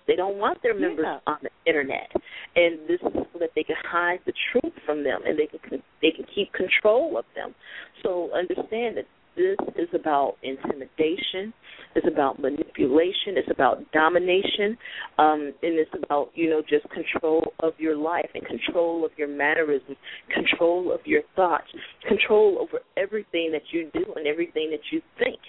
They 0.07 0.15
don't 0.15 0.37
want 0.37 0.61
their 0.61 0.75
members 0.75 1.05
Yeah. 1.05 1.19
on 1.25 1.37
the 1.41 1.49
internet, 1.65 2.11
and 2.55 2.79
this 2.87 3.01
is 3.01 3.13
so 3.33 3.39
that 3.39 3.49
they 3.55 3.63
can 3.63 3.75
hide 3.83 4.19
the 4.25 4.33
truth 4.51 4.73
from 4.85 5.03
them, 5.03 5.21
and 5.25 5.37
they 5.37 5.47
can 5.47 5.81
they 6.01 6.11
can 6.11 6.25
keep 6.25 6.53
control 6.53 7.17
of 7.17 7.25
them. 7.33 7.55
So 8.03 8.31
understand 8.31 8.97
that 8.97 9.07
this 9.35 9.57
is 9.75 9.89
about 9.93 10.35
intimidation, 10.43 11.53
it's 11.95 12.07
about 12.07 12.39
manipulation, 12.39 13.37
it's 13.37 13.49
about 13.51 13.79
domination, 13.91 14.77
um, 15.17 15.53
and 15.61 15.79
it's 15.79 15.91
about 16.03 16.29
you 16.35 16.49
know 16.49 16.61
just 16.61 16.85
control 16.89 17.53
of 17.61 17.73
your 17.77 17.95
life 17.95 18.29
and 18.33 18.43
control 18.45 19.05
of 19.05 19.11
your 19.17 19.27
mannerisms, 19.27 19.97
control 20.33 20.93
of 20.93 20.99
your 21.05 21.21
thoughts, 21.35 21.67
control 22.07 22.57
over 22.59 22.79
everything 22.97 23.51
that 23.51 23.63
you 23.71 23.89
do 23.93 24.13
and 24.15 24.27
everything 24.27 24.69
that 24.71 24.81
you 24.91 25.01
think. 25.17 25.39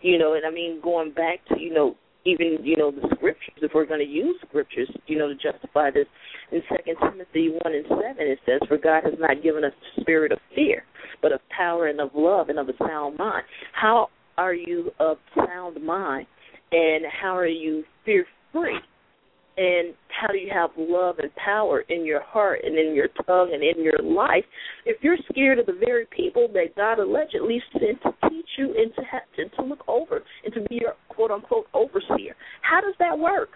You 0.00 0.18
know, 0.18 0.34
and 0.34 0.44
I 0.44 0.50
mean 0.50 0.80
going 0.82 1.12
back 1.12 1.44
to 1.48 1.60
you 1.60 1.72
know 1.72 1.96
even 2.24 2.58
you 2.62 2.76
know 2.76 2.90
the 2.90 3.08
scriptures 3.16 3.58
if 3.62 3.72
we're 3.74 3.86
going 3.86 4.00
to 4.00 4.12
use 4.12 4.36
scriptures 4.48 4.88
you 5.06 5.18
know 5.18 5.28
to 5.28 5.34
justify 5.34 5.90
this 5.90 6.06
in 6.52 6.62
second 6.70 6.96
timothy 7.00 7.50
one 7.62 7.74
and 7.74 7.84
seven 7.88 8.26
it 8.26 8.38
says 8.46 8.60
for 8.68 8.78
god 8.78 9.02
has 9.04 9.14
not 9.18 9.42
given 9.42 9.64
us 9.64 9.72
the 9.96 10.02
spirit 10.02 10.32
of 10.32 10.38
fear 10.54 10.84
but 11.22 11.32
of 11.32 11.40
power 11.48 11.86
and 11.86 12.00
of 12.00 12.10
love 12.14 12.48
and 12.48 12.58
of 12.58 12.68
a 12.68 12.72
sound 12.86 13.16
mind. 13.16 13.44
How 13.72 14.08
are 14.36 14.54
you 14.54 14.90
of 14.98 15.18
sound 15.36 15.82
mind 15.82 16.26
and 16.72 17.04
how 17.20 17.36
are 17.36 17.46
you 17.46 17.84
fear 18.04 18.26
free 18.52 18.78
and 19.56 19.94
how 20.08 20.28
do 20.28 20.38
you 20.38 20.50
have 20.52 20.70
love 20.78 21.18
and 21.18 21.34
power 21.36 21.80
in 21.88 22.04
your 22.06 22.22
heart 22.22 22.60
and 22.64 22.78
in 22.78 22.94
your 22.94 23.08
tongue 23.26 23.50
and 23.52 23.62
in 23.62 23.82
your 23.84 23.98
life 24.02 24.44
if 24.86 24.96
you're 25.02 25.16
scared 25.30 25.58
of 25.58 25.66
the 25.66 25.76
very 25.84 26.06
people 26.06 26.48
that 26.54 26.74
God 26.76 26.98
allegedly 26.98 27.62
sent 27.72 28.00
to 28.02 28.28
teach 28.30 28.48
you 28.56 28.74
and 28.76 28.94
to 28.94 29.02
have 29.02 29.22
to, 29.36 29.48
to 29.56 29.62
look 29.62 29.86
over 29.88 30.22
and 30.44 30.54
to 30.54 30.60
be 30.68 30.76
your 30.76 30.94
quote 31.08 31.30
unquote 31.30 31.66
overseer? 31.74 32.34
How 32.62 32.80
does 32.80 32.94
that 32.98 33.18
work? 33.18 33.50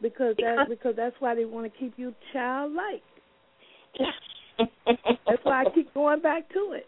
Because 0.00 0.34
that's 0.40 0.68
Because- 0.68 0.68
because 0.68 0.96
that's 0.96 1.16
why 1.20 1.34
they 1.36 1.44
want 1.44 1.72
to 1.72 1.78
keep 1.78 1.92
you 1.96 2.14
childlike. 2.32 3.02
That's 4.86 5.42
why 5.44 5.64
I 5.64 5.70
keep 5.74 5.92
going 5.94 6.20
back 6.20 6.48
to 6.52 6.72
it. 6.72 6.86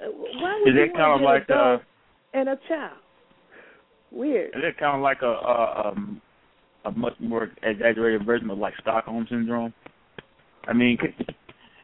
Uh, 0.00 0.06
Why 0.10 0.60
would 0.64 0.68
Is 0.70 0.74
you 0.78 0.86
that 0.86 0.94
kind 0.96 1.14
of 1.14 1.20
like 1.22 1.44
a 1.44 1.46
dog 1.48 1.80
uh, 1.80 2.38
and 2.38 2.48
a 2.48 2.56
child? 2.68 2.98
Weird. 4.10 4.48
is 4.54 4.62
that 4.62 4.78
kind 4.78 4.96
of 4.96 5.02
like 5.02 5.22
a, 5.22 5.26
a 5.26 5.88
um 5.88 6.20
a 6.86 6.92
much 6.92 7.14
more 7.20 7.50
exaggerated 7.62 8.24
version 8.24 8.50
of 8.50 8.58
like 8.58 8.74
Stockholm 8.80 9.26
syndrome? 9.28 9.74
I 10.66 10.72
mean, 10.72 10.98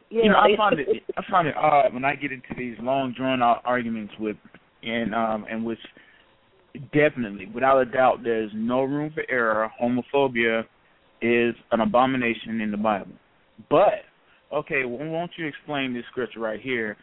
you 0.09 0.29
know, 0.29 0.37
I 0.37 0.55
find 0.57 0.79
it 0.79 0.87
I 1.17 1.21
find 1.29 1.47
it 1.47 1.55
odd 1.55 1.93
when 1.93 2.05
I 2.05 2.15
get 2.15 2.31
into 2.31 2.49
these 2.57 2.75
long 2.81 3.13
drawn 3.15 3.41
out 3.41 3.61
arguments 3.65 4.13
with 4.19 4.37
and 4.81 5.13
um 5.13 5.45
and 5.49 5.63
which 5.63 5.79
definitely, 6.93 7.47
without 7.53 7.79
a 7.79 7.85
doubt, 7.85 8.23
there's 8.23 8.51
no 8.53 8.83
room 8.83 9.11
for 9.13 9.23
error. 9.29 9.71
Homophobia 9.81 10.63
is 11.21 11.55
an 11.71 11.81
abomination 11.81 12.61
in 12.61 12.71
the 12.71 12.77
Bible. 12.77 13.13
But 13.69 14.05
okay, 14.51 14.83
well, 14.85 15.07
won't 15.07 15.31
you 15.37 15.47
explain 15.47 15.93
this 15.93 16.03
scripture 16.11 16.39
right 16.39 16.59
here? 16.59 16.97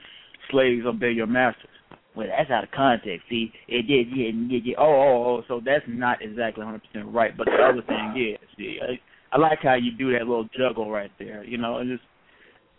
Slaves 0.51 0.84
obey 0.86 1.12
your 1.12 1.26
masters. 1.26 1.68
Well, 2.16 2.26
that's 2.26 2.50
out 2.50 2.64
of 2.64 2.70
context. 2.72 3.26
See, 3.28 3.52
it 3.68 3.86
did, 3.86 4.08
yeah, 4.14 4.30
yeah, 4.48 4.58
yeah. 4.64 4.74
Oh, 4.78 4.84
oh, 4.84 5.24
oh. 5.38 5.42
So 5.48 5.61
that's 5.64 5.84
not 5.86 6.18
exactly 6.22 6.64
100% 6.64 6.80
right. 7.06 7.36
But 7.36 7.46
the 7.46 7.62
other 7.62 7.82
thing 7.82 8.36
is, 8.42 8.48
see, 8.58 8.78
I, 8.82 8.98
I 9.34 9.38
like 9.38 9.61
how 9.62 9.74
you 9.74 9.92
do 9.92 10.12
that 10.12 10.26
little 10.26 10.48
juggle 10.58 10.90
right 10.90 11.11
there. 11.18 11.44
You 11.44 11.58
know, 11.58 11.78
and 11.78 11.98
just, 11.98 12.02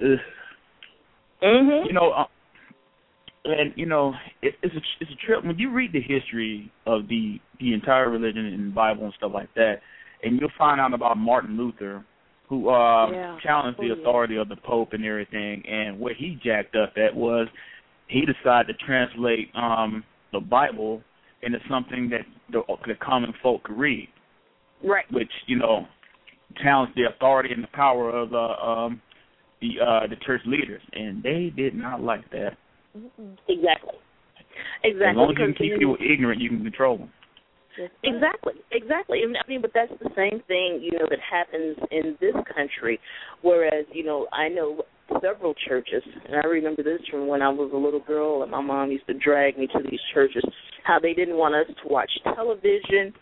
ugh 0.03 0.19
mhm. 1.43 1.85
you 1.87 1.93
know, 1.93 2.11
uh, 2.11 2.25
and 3.45 3.73
you 3.75 3.85
know, 3.85 4.13
it, 4.41 4.53
it's 4.61 4.75
a 4.75 4.81
it's 4.99 5.11
a 5.11 5.25
trip 5.25 5.43
when 5.43 5.57
you 5.57 5.71
read 5.71 5.91
the 5.93 6.01
history 6.01 6.71
of 6.85 7.07
the 7.07 7.39
the 7.59 7.73
entire 7.73 8.09
religion 8.09 8.45
and 8.45 8.73
Bible 8.75 9.05
and 9.05 9.13
stuff 9.17 9.31
like 9.33 9.53
that, 9.55 9.77
and 10.23 10.39
you'll 10.39 10.51
find 10.57 10.79
out 10.79 10.93
about 10.93 11.17
Martin 11.17 11.57
Luther, 11.57 12.05
who 12.47 12.69
uh, 12.69 13.09
Yeah. 13.11 13.37
challenged 13.41 13.79
Oh, 13.79 13.83
the 13.83 13.95
yeah. 13.95 14.01
authority 14.01 14.37
of 14.37 14.49
the 14.49 14.57
Pope 14.57 14.93
and 14.93 15.03
everything, 15.05 15.63
and 15.67 15.99
what 15.99 16.13
he 16.17 16.37
jacked 16.43 16.75
up 16.75 16.93
at 16.97 17.15
was 17.15 17.47
he 18.11 18.21
decided 18.25 18.67
to 18.67 18.85
translate 18.85 19.49
um 19.55 20.03
the 20.33 20.39
Bible 20.39 21.01
into 21.43 21.57
something 21.69 22.09
that 22.09 22.21
the, 22.51 22.61
the 22.87 22.93
common 23.01 23.33
folk 23.41 23.63
could 23.63 23.77
read, 23.77 24.07
Right. 24.83 25.05
which 25.11 25.31
you 25.47 25.57
know 25.57 25.85
challenged 26.61 26.95
the 26.95 27.03
authority 27.15 27.53
and 27.53 27.63
the 27.63 27.69
power 27.73 28.09
of 28.09 28.29
the 28.29 28.37
um 28.37 29.01
the 29.61 29.69
uh 29.81 30.07
the 30.07 30.15
church 30.25 30.41
leaders, 30.45 30.81
and 30.93 31.23
they 31.23 31.51
did 31.55 31.75
not 31.75 32.01
like 32.01 32.29
that. 32.31 32.57
Exactly. 33.47 33.97
Exactly. 34.83 35.09
As 35.09 35.15
long 35.15 35.31
as 35.31 35.37
you 35.39 35.45
can 35.45 35.55
keep 35.55 35.79
people 35.79 35.97
ignorant, 35.99 36.41
you 36.41 36.49
can 36.49 36.63
control 36.63 36.97
them. 36.97 37.11
Exactly, 38.03 38.53
exactly. 38.71 39.23
And 39.23 39.37
I 39.37 39.47
mean, 39.47 39.61
but 39.61 39.71
that's 39.73 39.91
the 40.01 40.09
same 40.15 40.41
thing, 40.47 40.81
you 40.83 40.91
know, 40.99 41.05
that 41.09 41.19
happens 41.19 41.77
in 41.89 42.17
this 42.19 42.35
country. 42.53 42.99
Whereas, 43.43 43.85
you 43.93 44.03
know, 44.03 44.27
I 44.33 44.49
know 44.49 44.83
several 45.21 45.53
churches, 45.67 46.03
and 46.25 46.35
I 46.35 46.47
remember 46.47 46.83
this 46.83 47.01
from 47.09 47.27
when 47.27 47.41
I 47.41 47.49
was 47.49 47.71
a 47.73 47.77
little 47.77 47.99
girl, 47.99 48.43
and 48.43 48.51
my 48.51 48.61
mom 48.61 48.91
used 48.91 49.07
to 49.07 49.13
drag 49.13 49.57
me 49.57 49.67
to 49.67 49.79
these 49.89 49.99
churches. 50.13 50.43
How 50.83 50.99
they 50.99 51.13
didn't 51.13 51.37
want 51.37 51.55
us 51.55 51.67
to 51.83 51.89
watch 51.89 52.11
television. 52.23 53.13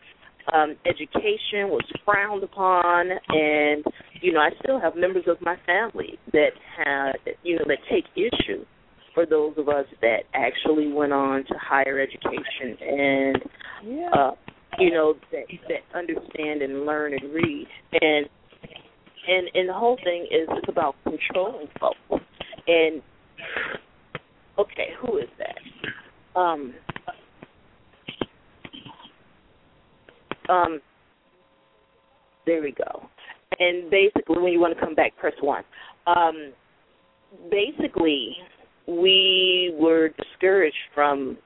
Um, 0.53 0.75
education 0.85 1.69
was 1.69 1.85
frowned 2.05 2.43
upon, 2.43 3.09
and 3.29 3.83
you 4.21 4.33
know, 4.33 4.39
I 4.39 4.49
still 4.63 4.79
have 4.79 4.95
members 4.95 5.25
of 5.27 5.37
my 5.41 5.55
family 5.65 6.17
that 6.33 6.51
have, 6.85 7.15
you 7.43 7.55
know, 7.55 7.63
that 7.67 7.77
take 7.89 8.05
issue 8.15 8.65
for 9.13 9.25
those 9.25 9.53
of 9.57 9.69
us 9.69 9.85
that 10.01 10.23
actually 10.33 10.91
went 10.91 11.13
on 11.13 11.45
to 11.45 11.53
higher 11.59 11.99
education 11.99 12.77
and 12.81 13.43
Yeah. 13.83 14.09
uh, 14.11 14.31
you 14.77 14.91
know, 14.91 15.15
that 15.31 15.45
that 15.67 15.97
understand 15.97 16.61
and 16.61 16.85
learn 16.85 17.13
and 17.13 17.33
read. 17.33 17.67
And 18.01 18.29
and 19.27 19.49
and 19.53 19.69
the 19.69 19.73
whole 19.73 19.97
thing 20.03 20.23
is 20.31 20.47
it's 20.49 20.69
about 20.69 20.95
controlling 21.03 21.67
folks. 21.79 22.23
And 22.67 23.01
okay, 24.57 24.89
who 25.01 25.17
is 25.17 25.29
that? 25.37 26.39
Um 26.39 26.73
um 30.49 30.79
there 32.45 32.61
we 32.61 32.71
go. 32.71 33.07
And 33.59 33.89
basically 33.89 34.41
when 34.41 34.53
you 34.53 34.59
want 34.59 34.73
to 34.73 34.79
come 34.79 34.95
back, 34.95 35.15
press 35.17 35.33
one. 35.41 35.63
Um 36.07 36.53
basically 37.51 38.35
we 38.87 39.75
were 39.79 40.09
discouraged 40.09 40.75
from 40.95 41.37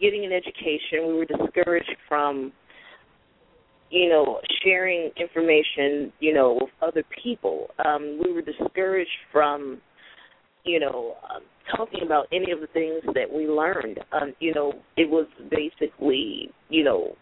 getting 0.00 0.24
an 0.24 0.32
education. 0.32 1.06
We 1.08 1.14
were 1.14 1.26
discouraged 1.26 1.96
from, 2.08 2.52
you 3.90 4.08
know, 4.08 4.40
sharing 4.64 5.10
information, 5.16 6.12
you 6.20 6.32
know, 6.32 6.58
with 6.60 6.70
other 6.80 7.02
people. 7.22 7.68
Um, 7.84 8.20
we 8.24 8.32
were 8.32 8.42
discouraged 8.42 9.10
from, 9.32 9.80
you 10.64 10.78
know, 10.78 11.14
um, 11.28 11.42
talking 11.76 12.00
about 12.04 12.26
any 12.32 12.52
of 12.52 12.60
the 12.60 12.68
things 12.68 13.02
that 13.14 13.30
we 13.32 13.46
learned. 13.46 13.98
Um, 14.12 14.32
you 14.38 14.54
know, 14.54 14.72
it 14.96 15.08
was 15.08 15.26
basically, 15.50 16.50
you 16.68 16.84
know, 16.84 17.16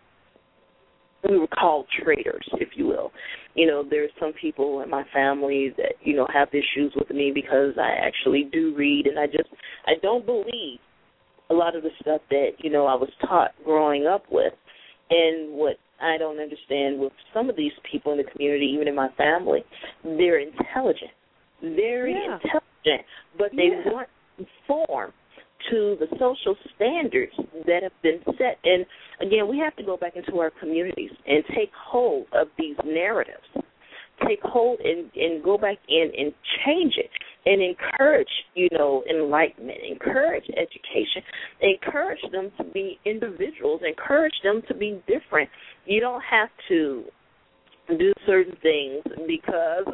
we 1.29 1.39
were 1.39 1.49
called 1.49 1.87
traitors, 2.05 2.47
if 2.55 2.69
you 2.77 2.87
will. 2.87 3.13
You 3.55 3.67
know, 3.67 3.85
there's 3.89 4.11
some 4.21 4.33
people 4.41 4.83
in 4.83 4.91
my 4.91 5.05
family 5.13 5.75
that, 5.77 5.95
you 6.03 6.15
know, 6.15 6.27
have 6.33 6.49
issues 6.51 6.93
with 6.95 7.11
me 7.11 7.33
because 7.35 7.75
I 7.81 7.91
actually 8.07 8.49
do 8.53 8.75
read 8.77 9.07
and 9.07 9.19
I 9.19 9.27
just 9.27 9.49
I 9.87 9.93
don't 10.01 10.25
believe 10.25 10.79
a 11.51 11.55
lot 11.55 11.75
of 11.75 11.83
the 11.83 11.91
stuff 12.01 12.21
that, 12.31 12.51
you 12.59 12.71
know, 12.71 12.87
I 12.87 12.95
was 12.95 13.09
taught 13.27 13.53
growing 13.65 14.07
up 14.07 14.25
with. 14.31 14.53
And 15.11 15.55
what 15.55 15.77
I 16.01 16.17
don't 16.19 16.39
understand 16.39 16.99
with 16.99 17.13
some 17.35 17.51
of 17.51 17.57
these 17.57 17.73
people 17.91 18.13
in 18.13 18.19
the 18.19 18.25
community, 18.25 18.67
even 18.67 18.89
in 18.89 18.95
my 18.95 19.09
family, 19.17 19.65
they're 20.05 20.39
intelligent. 20.39 21.11
Very 21.61 22.13
Yeah. 22.13 22.35
intelligent, 22.35 23.07
but 23.37 23.51
they 23.55 23.69
Yeah. 23.69 23.93
want 23.93 24.09
to 24.39 24.45
conform 24.45 25.13
to 25.71 25.97
the 25.97 26.07
social 26.19 26.57
standards 26.77 27.35
that 27.67 27.83
have 27.83 28.03
been 28.03 28.23
set. 28.37 28.59
And 28.65 28.87
again, 29.21 29.49
we 29.49 29.59
have 29.59 29.75
to 29.77 29.83
go 29.83 29.97
back 29.97 30.15
into 30.17 30.39
our 30.41 30.51
communities 30.51 31.11
and 31.27 31.45
take 31.47 31.75
hold 31.75 32.27
of 32.33 32.49
these 32.57 32.77
narratives. 32.85 33.47
Take 34.27 34.41
hold 34.43 34.81
and, 34.81 35.11
and 35.15 35.43
go 35.43 35.57
back 35.59 35.79
in 35.89 36.11
and 36.17 36.33
change 36.65 36.95
it 36.97 37.11
and 37.47 37.63
encourage, 37.63 38.29
you 38.55 38.69
know, 38.73 39.03
enlightenment, 39.09 39.79
encourage 39.89 40.45
education, 40.51 41.23
encourage 41.61 42.21
them 42.33 42.51
to 42.59 42.65
be 42.65 42.99
individuals, 43.05 43.81
encourage 43.87 44.35
them 44.43 44.63
to 44.69 44.75
be 44.75 45.03
different. 45.07 45.49
You 45.87 46.01
don't 46.01 46.23
have 46.31 46.49
to 46.69 47.05
do 47.89 48.13
certain 48.27 48.57
things 48.63 49.03
because 49.27 49.87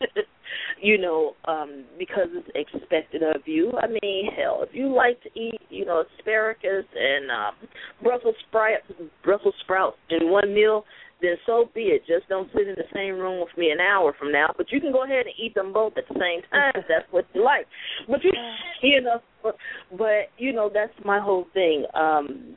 you 0.82 0.98
know, 0.98 1.34
um, 1.46 1.84
because 1.98 2.28
it's 2.32 2.70
expected 2.74 3.22
of 3.22 3.42
you. 3.46 3.72
I 3.80 3.86
mean, 3.86 4.30
hell, 4.36 4.60
if 4.62 4.70
you 4.72 4.94
like 4.94 5.22
to 5.22 5.28
eat, 5.38 5.60
you 5.70 5.84
know, 5.84 6.04
asparagus 6.18 6.84
and 6.94 7.30
um, 7.30 7.54
Brussels 8.02 8.34
sprouts, 8.48 8.84
Brussels 9.24 9.54
sprouts 9.62 9.96
in 10.10 10.30
one 10.30 10.54
meal, 10.54 10.84
then 11.22 11.36
so 11.46 11.70
be 11.74 11.82
it. 11.82 12.02
Just 12.06 12.28
don't 12.28 12.48
sit 12.54 12.68
in 12.68 12.74
the 12.74 12.88
same 12.94 13.14
room 13.14 13.40
with 13.40 13.56
me 13.56 13.70
an 13.70 13.80
hour 13.80 14.14
from 14.18 14.32
now. 14.32 14.48
But 14.56 14.70
you 14.70 14.80
can 14.80 14.92
go 14.92 15.04
ahead 15.04 15.26
and 15.26 15.34
eat 15.38 15.54
them 15.54 15.72
both 15.72 15.94
at 15.96 16.04
the 16.08 16.14
same 16.14 16.42
time 16.50 16.72
if 16.74 16.84
that's 16.88 17.10
what 17.10 17.24
you 17.32 17.44
like. 17.44 17.66
But 18.08 18.22
you, 18.22 18.32
you 18.82 19.00
know, 19.00 19.20
but, 19.42 19.56
but 19.96 20.30
you 20.38 20.52
know, 20.52 20.70
that's 20.72 20.92
my 21.04 21.20
whole 21.20 21.46
thing. 21.54 21.86
Um, 21.94 22.56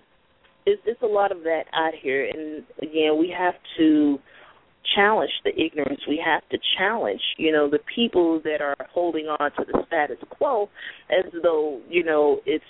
it's, 0.66 0.82
it's 0.86 1.02
a 1.02 1.08
lot 1.08 1.32
of 1.32 1.44
that 1.44 1.64
out 1.74 1.94
here, 2.00 2.26
and 2.26 2.64
again, 2.82 3.18
we 3.18 3.34
have 3.36 3.56
to 3.78 4.20
challenge 4.96 5.32
the 5.44 5.52
ignorance. 5.52 6.02
We 6.08 6.22
have 6.24 6.48
to 6.50 6.58
challenge, 6.78 7.22
you 7.38 7.52
know, 7.52 7.70
the 7.70 7.80
people 7.94 8.42
that 8.44 8.62
are 8.62 8.76
holding 8.94 9.26
on 9.26 9.52
to 9.52 9.66
the 9.66 9.84
status 9.88 10.18
quo 10.30 10.70
as 11.10 11.32
though, 11.44 11.82
you 11.90 12.04
know, 12.04 12.40
it's, 12.46 12.64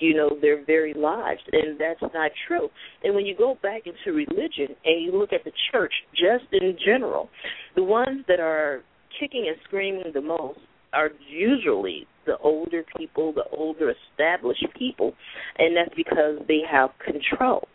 you 0.00 0.14
know, 0.14 0.30
their 0.40 0.64
very 0.64 0.94
lives. 0.94 1.40
And 1.52 1.78
that's 1.78 2.00
not 2.12 2.30
true. 2.46 2.68
And 3.02 3.14
when 3.14 3.26
you 3.26 3.36
go 3.36 3.58
back 3.62 3.82
into 3.86 4.16
religion 4.16 4.76
and 4.84 5.02
you 5.02 5.12
look 5.18 5.32
at 5.32 5.44
the 5.44 5.52
church 5.72 5.92
just 6.12 6.44
in 6.52 6.76
general, 6.84 7.28
the 7.76 7.82
ones 7.82 8.24
that 8.28 8.40
are 8.40 8.82
kicking 9.18 9.46
and 9.48 9.56
screaming 9.64 10.12
the 10.12 10.20
most 10.20 10.58
are 10.92 11.10
usually 11.28 12.06
the 12.26 12.36
older 12.38 12.84
people, 12.96 13.32
the 13.32 13.44
older 13.56 13.92
established 13.92 14.66
people, 14.78 15.12
and 15.58 15.76
that's 15.76 15.94
because 15.94 16.38
they 16.48 16.60
have 16.70 16.90
control 17.04 17.68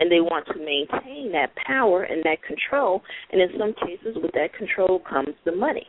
and 0.00 0.10
they 0.10 0.20
want 0.20 0.46
to 0.46 0.58
maintain 0.58 1.32
that 1.32 1.54
power 1.66 2.04
and 2.04 2.22
that 2.24 2.42
control. 2.42 3.02
And 3.32 3.40
in 3.40 3.48
some 3.58 3.74
cases, 3.74 4.16
with 4.22 4.32
that 4.32 4.54
control 4.54 5.00
comes 5.00 5.34
the 5.44 5.52
money. 5.52 5.88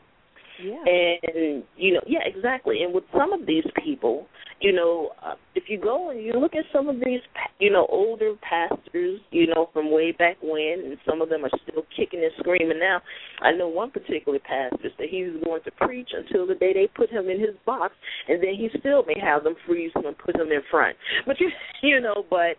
Yeah. 0.63 0.83
And 0.85 1.63
you 1.77 1.93
know, 1.93 2.01
yeah, 2.05 2.19
exactly. 2.25 2.83
And 2.83 2.93
with 2.93 3.05
some 3.15 3.33
of 3.33 3.45
these 3.45 3.63
people, 3.83 4.27
you 4.61 4.73
know, 4.73 5.11
uh, 5.25 5.35
if 5.55 5.63
you 5.67 5.79
go 5.79 6.09
and 6.09 6.21
you 6.21 6.33
look 6.33 6.53
at 6.53 6.65
some 6.73 6.89
of 6.89 6.97
these, 6.97 7.21
you 7.59 7.71
know, 7.71 7.87
older 7.89 8.33
pastors, 8.41 9.21
you 9.31 9.47
know, 9.47 9.69
from 9.71 9.91
way 9.91 10.11
back 10.11 10.37
when, 10.41 10.83
and 10.85 10.97
some 11.07 11.21
of 11.21 11.29
them 11.29 11.45
are 11.45 11.51
still 11.63 11.83
kicking 11.95 12.21
and 12.21 12.31
screaming 12.39 12.79
now. 12.79 13.01
I 13.41 13.53
know 13.53 13.69
one 13.69 13.91
particular 13.91 14.39
pastor 14.39 14.89
that 14.97 15.09
he 15.09 15.23
was 15.23 15.41
going 15.45 15.61
to 15.63 15.71
preach 15.71 16.09
until 16.13 16.45
the 16.45 16.55
day 16.55 16.73
they 16.73 16.87
put 16.93 17.09
him 17.09 17.29
in 17.29 17.39
his 17.39 17.55
box, 17.65 17.93
and 18.27 18.43
then 18.43 18.55
he 18.55 18.69
still 18.79 19.03
may 19.05 19.19
have 19.21 19.43
them 19.43 19.55
freeze 19.65 19.91
him 19.95 20.05
and 20.05 20.17
put 20.17 20.35
him 20.35 20.51
in 20.51 20.61
front. 20.69 20.97
But 21.25 21.39
you, 21.39 21.49
you 21.81 22.01
know, 22.01 22.25
but 22.29 22.57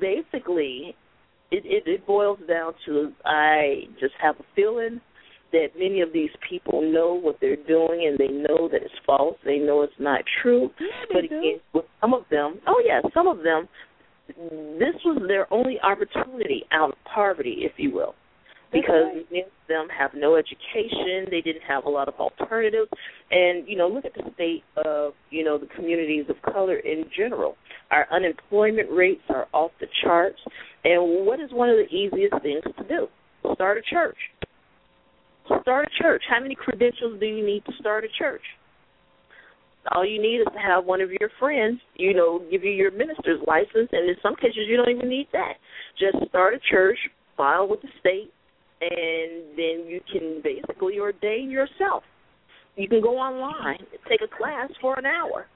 basically, 0.00 0.96
it, 1.50 1.64
it, 1.66 1.82
it 1.86 2.06
boils 2.06 2.38
down 2.48 2.72
to 2.86 3.12
I 3.24 3.82
just 4.00 4.14
have 4.20 4.36
a 4.36 4.44
feeling 4.56 5.00
that 5.52 5.68
many 5.78 6.00
of 6.00 6.12
these 6.12 6.30
people 6.48 6.82
know 6.82 7.14
what 7.14 7.38
they're 7.40 7.56
doing 7.56 8.06
and 8.08 8.18
they 8.18 8.32
know 8.32 8.68
that 8.68 8.82
it's 8.82 8.94
false. 9.06 9.36
They 9.44 9.58
know 9.58 9.82
it's 9.82 9.92
not 9.98 10.22
true. 10.42 10.70
Yeah, 10.80 10.86
but 11.12 11.24
again, 11.24 11.60
with 11.72 11.84
some 12.00 12.14
of 12.14 12.24
them, 12.30 12.60
oh 12.66 12.82
yeah, 12.84 13.00
some 13.14 13.28
of 13.28 13.38
them, 13.38 13.68
this 14.28 14.94
was 15.04 15.22
their 15.28 15.52
only 15.52 15.78
opportunity 15.80 16.64
out 16.72 16.90
of 16.90 16.96
poverty, 17.14 17.58
if 17.60 17.72
you 17.76 17.92
will 17.92 18.14
because 18.72 19.12
right. 19.14 19.26
many 19.30 19.42
of 19.42 19.50
them 19.68 19.86
have 19.96 20.12
no 20.16 20.34
education. 20.34 21.26
They 21.30 21.42
didn't 21.42 21.62
have 21.62 21.84
a 21.84 21.90
lot 21.90 22.08
of 22.08 22.14
alternatives, 22.14 22.90
and 23.30 23.68
you 23.68 23.76
know, 23.76 23.86
look 23.86 24.04
at 24.04 24.14
the 24.14 24.30
state 24.34 24.64
of 24.84 25.12
you 25.30 25.44
know 25.44 25.58
the 25.58 25.68
communities 25.76 26.24
of 26.28 26.36
color 26.52 26.76
in 26.76 27.04
general. 27.16 27.56
Our 27.90 28.06
unemployment 28.10 28.90
rates 28.90 29.22
are 29.28 29.46
off 29.52 29.70
the 29.78 29.86
charts, 30.02 30.40
and 30.84 31.26
what 31.26 31.38
is 31.38 31.52
one 31.52 31.68
of 31.68 31.76
the 31.76 31.94
easiest 31.94 32.42
things 32.42 32.62
to 32.64 32.88
do? 32.88 33.06
Start 33.54 33.76
a 33.76 33.82
church. 33.82 34.16
Start 35.60 35.88
a 35.88 36.02
church. 36.02 36.22
How 36.28 36.40
many 36.40 36.54
credentials 36.54 37.20
do 37.20 37.26
you 37.26 37.44
need 37.44 37.64
to 37.66 37.72
start 37.78 38.04
a 38.04 38.08
church? 38.18 38.42
all 39.90 40.06
you 40.06 40.20
need 40.20 40.36
is 40.36 40.46
to 40.52 40.60
have 40.60 40.84
one 40.84 41.00
of 41.00 41.10
your 41.10 41.30
friends, 41.38 41.80
you 41.96 42.14
know, 42.14 42.40
give 42.50 42.62
you 42.62 42.70
your 42.70 42.92
minister's 42.92 43.40
license, 43.46 43.88
and 43.90 44.08
in 44.08 44.14
some 44.22 44.36
cases 44.36 44.68
you 44.68 44.76
don't 44.76 44.90
even 44.90 45.08
need 45.08 45.26
that. 45.32 45.54
Just 45.98 46.28
start 46.28 46.54
a 46.54 46.60
church, 46.70 46.98
file 47.36 47.68
with 47.68 47.82
the 47.82 47.88
state, 47.98 48.32
and 48.80 49.56
then 49.56 49.86
you 49.88 50.00
can 50.10 50.40
basically 50.42 50.98
ordain 50.98 51.50
yourself. 51.50 52.04
You 52.76 52.88
can 52.88 53.00
go 53.00 53.18
online, 53.18 53.84
take 54.08 54.20
a 54.22 54.36
class 54.36 54.70
for 54.80 54.98
an 54.98 55.04
hour, 55.04 55.46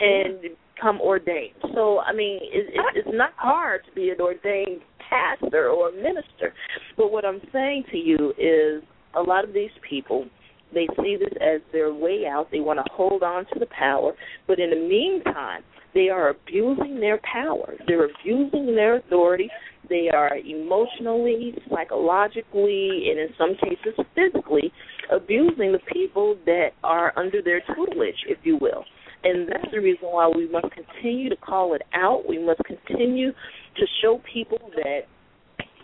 and 0.00 0.40
become 0.42 1.00
ordained. 1.00 1.54
So, 1.74 2.00
I 2.00 2.12
mean, 2.12 2.38
it, 2.42 2.74
it, 2.74 2.80
it's 2.96 3.08
not 3.12 3.32
hard 3.36 3.82
to 3.86 3.92
be 3.92 4.10
an 4.10 4.20
ordained 4.20 4.82
pastor 5.08 5.68
or 5.68 5.90
minister. 5.92 6.52
But 6.96 7.12
what 7.12 7.24
I'm 7.24 7.40
saying 7.52 7.84
to 7.92 7.96
you 7.96 8.32
is 8.38 8.82
a 9.14 9.22
lot 9.22 9.44
of 9.44 9.52
these 9.52 9.70
people 9.88 10.26
they 10.72 10.86
see 11.02 11.16
this 11.18 11.32
as 11.40 11.60
their 11.72 11.92
way 11.92 12.26
out. 12.26 12.48
They 12.50 12.60
want 12.60 12.78
to 12.78 12.92
hold 12.92 13.22
on 13.22 13.44
to 13.52 13.58
the 13.58 13.66
power, 13.66 14.12
but 14.46 14.58
in 14.58 14.70
the 14.70 14.76
meantime, 14.76 15.62
they 15.94 16.08
are 16.08 16.28
abusing 16.30 17.00
their 17.00 17.18
power. 17.18 17.74
They're 17.86 18.06
abusing 18.06 18.74
their 18.74 18.96
authority. 18.96 19.50
They 19.88 20.08
are 20.14 20.36
emotionally, 20.36 21.54
psychologically, 21.68 23.08
and 23.10 23.18
in 23.18 23.28
some 23.36 23.56
cases 23.56 23.98
physically 24.14 24.72
abusing 25.10 25.72
the 25.72 25.80
people 25.92 26.36
that 26.46 26.70
are 26.84 27.12
under 27.16 27.42
their 27.42 27.60
tutelage, 27.74 28.24
if 28.28 28.38
you 28.44 28.56
will. 28.60 28.84
And 29.24 29.48
that's 29.48 29.70
the 29.72 29.80
reason 29.80 30.08
why 30.08 30.30
we 30.34 30.48
must 30.48 30.68
continue 30.72 31.28
to 31.28 31.36
call 31.36 31.74
it 31.74 31.82
out. 31.92 32.22
We 32.28 32.38
must 32.38 32.60
continue 32.64 33.32
to 33.32 33.86
show 34.00 34.20
people 34.32 34.70
that 34.76 35.00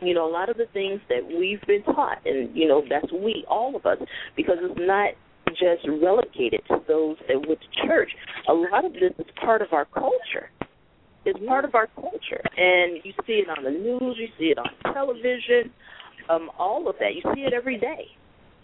you 0.02 0.14
know, 0.14 0.28
a 0.28 0.32
lot 0.32 0.48
of 0.48 0.56
the 0.56 0.66
things 0.72 1.00
that 1.08 1.26
we've 1.26 1.60
been 1.66 1.82
taught, 1.84 2.18
and 2.24 2.54
you 2.56 2.68
know, 2.68 2.82
that's 2.88 3.10
we, 3.12 3.44
all 3.48 3.76
of 3.76 3.86
us, 3.86 3.98
because 4.36 4.56
it's 4.60 4.78
not 4.78 5.10
just 5.50 5.86
relegated 6.02 6.60
to 6.68 6.82
those 6.86 7.16
that 7.28 7.36
went 7.46 7.60
to 7.60 7.86
church. 7.86 8.10
A 8.48 8.52
lot 8.52 8.84
of 8.84 8.92
this 8.92 9.12
is 9.18 9.26
part 9.40 9.62
of 9.62 9.72
our 9.72 9.86
culture. 9.86 10.50
It's 11.24 11.38
part 11.46 11.64
of 11.64 11.74
our 11.74 11.88
culture, 11.88 12.40
and 12.56 13.00
you 13.02 13.12
see 13.26 13.42
it 13.44 13.48
on 13.48 13.64
the 13.64 13.70
news, 13.70 14.16
you 14.16 14.28
see 14.38 14.46
it 14.46 14.58
on 14.58 14.68
television, 14.92 15.72
um, 16.28 16.50
all 16.56 16.88
of 16.88 16.96
that. 17.00 17.14
You 17.14 17.22
see 17.34 17.40
it 17.40 17.52
every 17.52 17.78
day, 17.78 18.06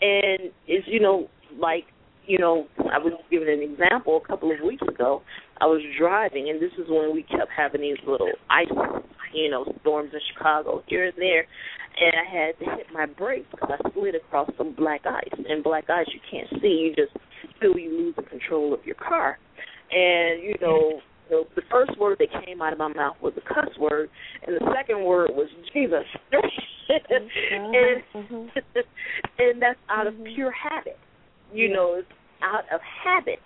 and 0.00 0.52
is 0.68 0.84
you 0.86 1.00
know 1.00 1.28
like 1.58 1.84
you 2.26 2.38
know 2.38 2.66
I 2.78 2.98
was 2.98 3.12
giving 3.30 3.48
an 3.48 3.62
example 3.62 4.20
a 4.22 4.26
couple 4.26 4.50
of 4.52 4.58
weeks 4.66 4.82
ago. 4.88 5.22
I 5.60 5.66
was 5.66 5.80
driving, 5.98 6.50
and 6.50 6.60
this 6.60 6.72
is 6.78 6.86
when 6.88 7.12
we 7.14 7.22
kept 7.22 7.50
having 7.56 7.80
these 7.82 7.98
little 8.06 8.32
ice, 8.50 8.66
you 9.32 9.50
know, 9.50 9.64
storms 9.80 10.10
in 10.12 10.20
Chicago 10.32 10.82
here 10.86 11.04
and 11.06 11.14
there, 11.16 11.46
and 12.00 12.12
I 12.16 12.24
had 12.30 12.58
to 12.58 12.76
hit 12.76 12.86
my 12.92 13.06
brakes 13.06 13.46
because 13.50 13.70
I 13.72 13.90
slid 13.92 14.14
across 14.14 14.50
some 14.58 14.74
black 14.74 15.02
ice. 15.06 15.38
And 15.48 15.62
black 15.62 15.88
ice, 15.90 16.06
you 16.12 16.20
can't 16.30 16.48
see; 16.60 16.90
you 16.90 16.94
just 16.94 17.16
feel 17.60 17.78
you 17.78 17.90
lose 17.90 18.14
the 18.16 18.22
control 18.22 18.74
of 18.74 18.84
your 18.84 18.96
car. 18.96 19.38
And 19.90 20.42
you 20.42 20.54
know, 20.60 21.00
the, 21.28 21.44
the 21.54 21.62
first 21.70 21.98
word 21.98 22.18
that 22.20 22.44
came 22.44 22.60
out 22.62 22.72
of 22.72 22.78
my 22.78 22.88
mouth 22.88 23.16
was 23.22 23.34
a 23.36 23.40
cuss 23.54 23.70
word, 23.78 24.10
and 24.46 24.56
the 24.56 24.74
second 24.74 25.04
word 25.04 25.30
was 25.32 25.48
Jesus. 25.72 26.04
and 26.88 28.02
mm-hmm. 28.14 28.58
and 29.38 29.62
that's 29.62 29.78
out 29.88 30.06
of 30.06 30.14
Mhm. 30.14 30.34
pure 30.34 30.50
habit. 30.50 30.98
You 31.52 31.72
know, 31.72 31.94
it's 31.98 32.08
out 32.42 32.64
of 32.72 32.80
habit. 32.80 33.38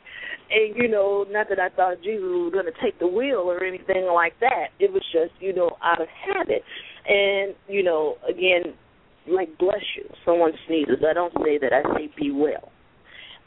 And 0.51 0.77
you 0.77 0.89
know, 0.89 1.27
not 1.29 1.49
that 1.49 1.59
I 1.59 1.69
thought 1.71 2.03
Jesus 2.03 2.23
was 2.23 2.53
going 2.53 2.67
to 2.67 2.83
take 2.83 2.99
the 2.99 3.07
wheel 3.07 3.41
or 3.41 3.65
anything 3.65 4.07
like 4.13 4.35
that. 4.41 4.69
It 4.79 4.93
was 4.93 5.03
just, 5.13 5.33
you 5.41 5.53
know, 5.53 5.77
out 5.83 6.01
of 6.01 6.09
habit. 6.09 6.63
And 7.09 7.55
you 7.69 7.83
know, 7.83 8.17
again, 8.29 8.75
like 9.29 9.57
bless 9.59 9.83
you. 9.97 10.05
Someone 10.25 10.53
sneezes. 10.67 11.03
I 11.09 11.13
don't 11.13 11.33
say 11.45 11.59
that. 11.59 11.73
I 11.73 11.83
say 11.97 12.11
be 12.17 12.31
well. 12.31 12.73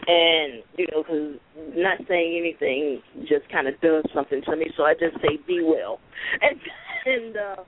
And 0.08 0.64
you 0.78 0.88
know, 0.92 1.04
because 1.04 1.36
not 1.76 2.00
saying 2.08 2.38
anything 2.40 3.02
just 3.22 3.50
kind 3.52 3.68
of 3.68 3.80
does 3.82 4.04
something 4.14 4.42
to 4.46 4.56
me, 4.56 4.68
so 4.78 4.84
I 4.84 4.94
just 4.94 5.16
say 5.22 5.38
be 5.48 5.62
well. 5.64 6.00
And 6.42 6.60
and 7.06 7.38
uh, 7.38 7.64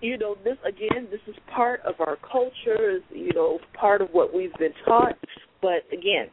you 0.00 0.18
know, 0.18 0.36
this 0.44 0.56
again, 0.66 1.08
this 1.10 1.20
is 1.28 1.36
part 1.54 1.80
of 1.82 1.94
our 2.00 2.16
culture. 2.30 2.96
Is 2.96 3.02
you 3.10 3.32
know, 3.32 3.58
part 3.74 4.00
of 4.02 4.08
what 4.12 4.34
we've 4.34 4.54
been 4.58 4.74
taught. 4.84 5.16
But 5.62 5.86
again, 5.92 6.26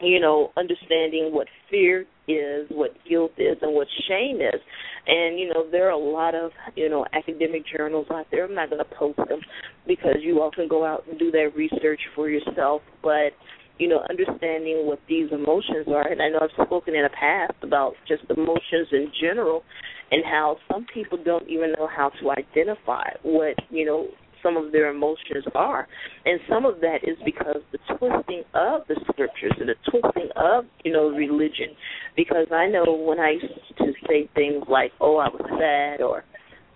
you 0.00 0.20
know, 0.20 0.50
understanding 0.56 1.30
what 1.32 1.46
fear 1.70 2.06
is, 2.28 2.66
what 2.70 2.92
guilt 3.08 3.32
is, 3.36 3.56
and 3.62 3.74
what 3.74 3.86
shame 4.08 4.36
is. 4.40 4.60
And, 5.06 5.38
you 5.38 5.52
know, 5.52 5.68
there 5.70 5.86
are 5.88 5.92
a 5.92 5.98
lot 5.98 6.34
of, 6.34 6.50
you 6.76 6.88
know, 6.88 7.04
academic 7.12 7.62
journals 7.76 8.06
out 8.10 8.26
there. 8.30 8.44
I'm 8.44 8.54
not 8.54 8.70
going 8.70 8.84
to 8.84 8.94
post 8.96 9.16
them 9.16 9.40
because 9.86 10.16
you 10.20 10.40
all 10.40 10.50
can 10.50 10.68
go 10.68 10.84
out 10.84 11.04
and 11.08 11.18
do 11.18 11.30
that 11.32 11.50
research 11.56 12.00
for 12.14 12.28
yourself. 12.28 12.82
But, 13.02 13.32
you 13.78 13.88
know, 13.88 14.00
understanding 14.08 14.86
what 14.86 15.00
these 15.08 15.30
emotions 15.32 15.86
are. 15.88 16.06
And 16.06 16.20
I 16.20 16.28
know 16.28 16.40
I've 16.42 16.66
spoken 16.66 16.94
in 16.94 17.02
the 17.02 17.10
past 17.18 17.54
about 17.62 17.94
just 18.06 18.22
emotions 18.30 18.88
in 18.92 19.10
general 19.20 19.62
and 20.10 20.22
how 20.24 20.56
some 20.70 20.86
people 20.92 21.18
don't 21.24 21.48
even 21.48 21.72
know 21.72 21.88
how 21.88 22.10
to 22.20 22.30
identify 22.30 23.08
what, 23.22 23.54
you 23.70 23.84
know, 23.84 24.08
some 24.42 24.56
of 24.56 24.72
their 24.72 24.90
emotions 24.90 25.44
are. 25.54 25.86
And 26.24 26.40
some 26.48 26.64
of 26.64 26.80
that 26.80 26.98
is 27.02 27.16
because 27.24 27.62
the 27.72 27.78
twisting 27.96 28.42
of 28.54 28.82
the 28.88 28.96
scriptures 29.10 29.52
and 29.58 29.68
the 29.68 29.90
twisting 29.90 30.28
of, 30.36 30.64
you 30.84 30.92
know, 30.92 31.08
religion. 31.08 31.76
Because 32.16 32.46
I 32.52 32.66
know 32.68 32.84
when 32.86 33.18
I 33.20 33.32
used 33.32 33.78
to 33.78 33.92
say 34.06 34.28
things 34.34 34.64
like, 34.68 34.92
oh, 35.00 35.16
I 35.16 35.28
was 35.28 35.44
sad 35.58 36.02
or 36.02 36.24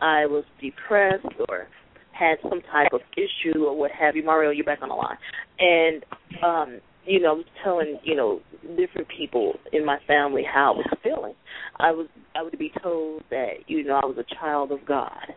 I 0.00 0.26
was 0.26 0.44
depressed 0.60 1.26
or 1.48 1.68
had 2.12 2.36
some 2.42 2.60
type 2.72 2.92
of 2.92 3.00
issue 3.16 3.64
or 3.64 3.76
what 3.76 3.90
have 3.92 4.16
you. 4.16 4.24
Mario, 4.24 4.50
you're 4.50 4.64
back 4.64 4.82
on 4.82 4.88
the 4.88 4.94
line. 4.94 5.16
And 5.58 6.04
um 6.42 6.80
you 7.04 7.18
know, 7.18 7.30
I 7.30 7.32
was 7.32 7.46
telling, 7.64 7.98
you 8.04 8.14
know, 8.14 8.40
different 8.76 9.08
people 9.08 9.54
in 9.72 9.84
my 9.84 9.98
family 10.06 10.44
how 10.44 10.72
I 10.72 10.76
was 10.76 10.86
feeling. 11.02 11.34
I 11.80 11.90
was 11.90 12.06
I 12.34 12.42
would 12.42 12.58
be 12.58 12.72
told 12.82 13.22
that, 13.30 13.54
you 13.66 13.84
know, 13.84 13.98
I 14.02 14.06
was 14.06 14.16
a 14.18 14.34
child 14.34 14.72
of 14.72 14.84
God 14.86 15.34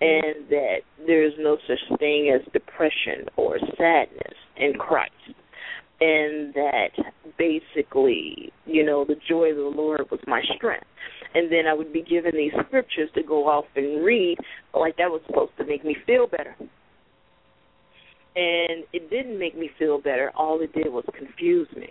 and 0.00 0.48
that 0.50 0.78
there 1.06 1.24
is 1.24 1.32
no 1.38 1.56
such 1.66 1.98
thing 1.98 2.30
as 2.34 2.52
depression 2.52 3.26
or 3.36 3.58
sadness 3.76 4.36
in 4.56 4.74
Christ. 4.74 5.12
And 6.00 6.52
that 6.54 6.90
basically, 7.38 8.52
you 8.66 8.84
know, 8.84 9.04
the 9.04 9.16
joy 9.28 9.50
of 9.50 9.56
the 9.56 9.72
Lord 9.74 10.02
was 10.10 10.20
my 10.26 10.42
strength. 10.56 10.86
And 11.34 11.50
then 11.50 11.66
I 11.66 11.74
would 11.74 11.92
be 11.92 12.02
given 12.02 12.32
these 12.34 12.52
scriptures 12.66 13.08
to 13.14 13.22
go 13.22 13.48
off 13.48 13.64
and 13.74 14.04
read, 14.04 14.36
like 14.74 14.96
that 14.98 15.10
was 15.10 15.22
supposed 15.26 15.52
to 15.58 15.64
make 15.64 15.84
me 15.84 15.96
feel 16.06 16.26
better 16.26 16.54
and 18.36 18.84
it 18.92 19.08
didn't 19.08 19.38
make 19.38 19.56
me 19.56 19.70
feel 19.78 19.98
better. 19.98 20.30
All 20.36 20.60
it 20.60 20.72
did 20.74 20.92
was 20.92 21.04
confuse 21.16 21.68
me. 21.74 21.88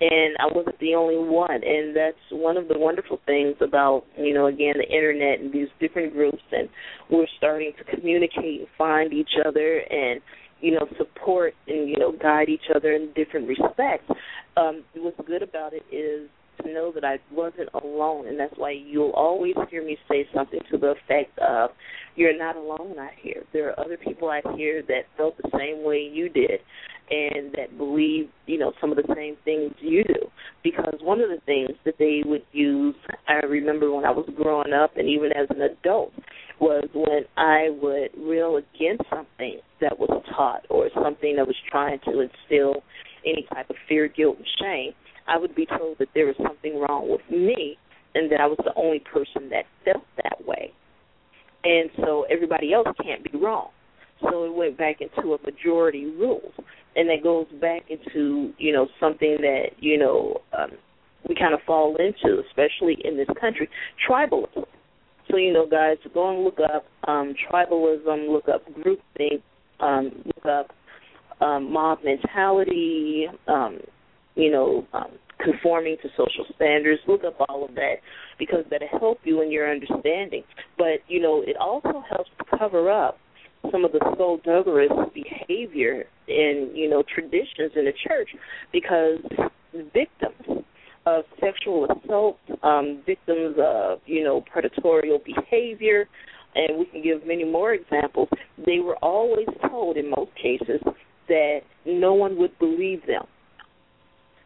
And 0.00 0.36
I 0.38 0.46
wasn't 0.54 0.78
the 0.78 0.94
only 0.94 1.18
one, 1.18 1.60
and 1.64 1.96
that's 1.96 2.16
one 2.30 2.56
of 2.56 2.68
the 2.68 2.78
wonderful 2.78 3.18
things 3.26 3.56
about, 3.60 4.04
you 4.16 4.32
know, 4.32 4.46
again, 4.46 4.74
the 4.78 4.88
internet 4.88 5.40
and 5.40 5.52
these 5.52 5.66
different 5.80 6.12
groups, 6.12 6.42
and 6.52 6.68
we're 7.10 7.26
starting 7.36 7.72
to 7.78 7.96
communicate 7.96 8.60
and 8.60 8.68
find 8.78 9.12
each 9.12 9.32
other 9.44 9.78
and, 9.90 10.20
you 10.60 10.70
know, 10.70 10.86
support 10.98 11.54
and, 11.66 11.88
you 11.88 11.96
know, 11.96 12.12
guide 12.12 12.48
each 12.48 12.70
other 12.72 12.92
in 12.92 13.12
different 13.16 13.48
respects. 13.48 14.08
Um, 14.56 14.84
what's 14.94 15.18
good 15.26 15.42
about 15.42 15.72
it 15.72 15.82
is 15.92 16.28
to 16.62 16.72
know 16.72 16.92
that 16.92 17.04
I 17.04 17.18
wasn't 17.32 17.68
alone, 17.74 18.26
and 18.26 18.38
that's 18.38 18.54
why 18.56 18.70
you'll 18.70 19.10
always 19.10 19.54
hear 19.70 19.84
me 19.84 19.98
say 20.08 20.28
something 20.34 20.60
to 20.70 20.78
the 20.78 20.88
effect 20.88 21.38
of, 21.38 21.70
"You're 22.16 22.36
not 22.36 22.56
alone 22.56 22.98
out 22.98 23.12
here. 23.20 23.44
There 23.52 23.68
are 23.68 23.80
other 23.80 23.96
people 23.96 24.28
out 24.30 24.56
here 24.56 24.82
that 24.82 25.06
felt 25.16 25.36
the 25.36 25.50
same 25.58 25.82
way 25.82 26.00
you 26.00 26.28
did, 26.28 26.60
and 27.10 27.52
that 27.52 27.76
believe, 27.78 28.28
you 28.46 28.58
know, 28.58 28.72
some 28.80 28.90
of 28.90 28.96
the 28.96 29.14
same 29.14 29.36
things 29.44 29.74
you 29.80 30.04
do." 30.04 30.30
Because 30.62 31.00
one 31.00 31.20
of 31.20 31.30
the 31.30 31.40
things 31.46 31.76
that 31.84 31.98
they 31.98 32.22
would 32.24 32.44
use, 32.52 32.96
I 33.26 33.40
remember 33.46 33.90
when 33.92 34.04
I 34.04 34.10
was 34.10 34.28
growing 34.30 34.72
up, 34.72 34.96
and 34.96 35.08
even 35.08 35.32
as 35.32 35.48
an 35.50 35.62
adult, 35.62 36.12
was 36.58 36.84
when 36.92 37.24
I 37.36 37.70
would 37.70 38.10
rail 38.16 38.56
against 38.56 39.08
something 39.08 39.60
that 39.78 39.98
was 39.98 40.10
taught 40.34 40.64
or 40.68 40.90
something 40.90 41.36
that 41.36 41.46
was 41.46 41.56
trying 41.70 42.00
to 42.00 42.20
instill 42.20 42.82
any 43.24 43.42
type 43.42 43.70
of 43.70 43.76
fear, 43.88 44.08
guilt, 44.08 44.36
and 44.38 44.46
shame 44.60 44.94
I 45.28 45.38
would 45.38 45.54
be 45.54 45.66
told 45.66 45.98
that 45.98 46.08
there 46.14 46.26
was 46.26 46.36
something 46.42 46.80
wrong 46.80 47.10
with 47.10 47.20
me 47.30 47.76
and 48.14 48.30
that 48.32 48.40
I 48.40 48.46
was 48.46 48.58
the 48.64 48.74
only 48.74 49.00
person 49.00 49.50
that 49.50 49.64
felt 49.84 50.04
that 50.22 50.46
way. 50.46 50.72
And 51.64 51.90
so 51.98 52.24
everybody 52.30 52.72
else 52.72 52.88
can't 53.02 53.22
be 53.30 53.38
wrong. 53.38 53.68
So 54.22 54.44
it 54.44 54.54
went 54.54 54.78
back 54.78 55.00
into 55.00 55.34
a 55.34 55.38
majority 55.42 56.06
rule. 56.06 56.52
And 56.96 57.08
that 57.10 57.22
goes 57.22 57.46
back 57.60 57.82
into, 57.88 58.52
you 58.58 58.72
know, 58.72 58.88
something 58.98 59.36
that, 59.40 59.66
you 59.78 59.98
know, 59.98 60.38
um, 60.58 60.70
we 61.28 61.34
kind 61.34 61.54
of 61.54 61.60
fall 61.66 61.96
into, 61.96 62.42
especially 62.48 62.96
in 63.04 63.16
this 63.16 63.28
country, 63.40 63.68
tribalism. 64.08 64.64
So, 65.30 65.36
you 65.36 65.52
know, 65.52 65.66
guys, 65.66 65.98
go 66.14 66.30
and 66.34 66.44
look 66.44 66.58
up 66.74 66.86
um, 67.06 67.34
tribalism, 67.50 68.30
look 68.30 68.48
up 68.48 68.62
groupthink, 68.72 69.42
um, 69.80 70.22
look 70.24 70.46
up 70.46 70.70
um, 71.40 71.70
mob 71.70 71.98
mentality, 72.02 73.26
um, 73.46 73.78
you 74.38 74.52
know, 74.52 74.86
um, 74.92 75.10
conforming 75.42 75.96
to 76.02 76.08
social 76.10 76.46
standards. 76.54 77.00
Look 77.06 77.24
up 77.24 77.36
all 77.48 77.64
of 77.64 77.74
that 77.74 77.96
because 78.38 78.64
that'll 78.70 78.98
help 78.98 79.18
you 79.24 79.42
in 79.42 79.50
your 79.50 79.70
understanding. 79.70 80.44
But 80.78 81.00
you 81.08 81.20
know, 81.20 81.42
it 81.46 81.56
also 81.60 82.02
helps 82.08 82.30
cover 82.58 82.90
up 82.90 83.18
some 83.72 83.84
of 83.84 83.92
the 83.92 84.00
skullduggerous 84.14 84.92
behavior 85.12 86.04
and 86.28 86.74
you 86.76 86.88
know 86.88 87.02
traditions 87.02 87.72
in 87.74 87.84
the 87.84 87.92
church 88.06 88.28
because 88.72 89.18
victims 89.92 90.64
of 91.04 91.24
sexual 91.40 91.86
assault, 91.86 92.38
um, 92.62 93.02
victims 93.04 93.56
of 93.60 93.98
you 94.06 94.22
know 94.22 94.42
predatory 94.52 95.10
behavior, 95.26 96.08
and 96.54 96.78
we 96.78 96.84
can 96.86 97.02
give 97.02 97.26
many 97.26 97.44
more 97.44 97.74
examples. 97.74 98.28
They 98.64 98.78
were 98.78 98.96
always 98.96 99.48
told 99.68 99.96
in 99.96 100.10
most 100.10 100.30
cases 100.40 100.80
that 101.26 101.60
no 101.84 102.14
one 102.14 102.38
would 102.38 102.56
believe 102.60 103.04
them 103.06 103.26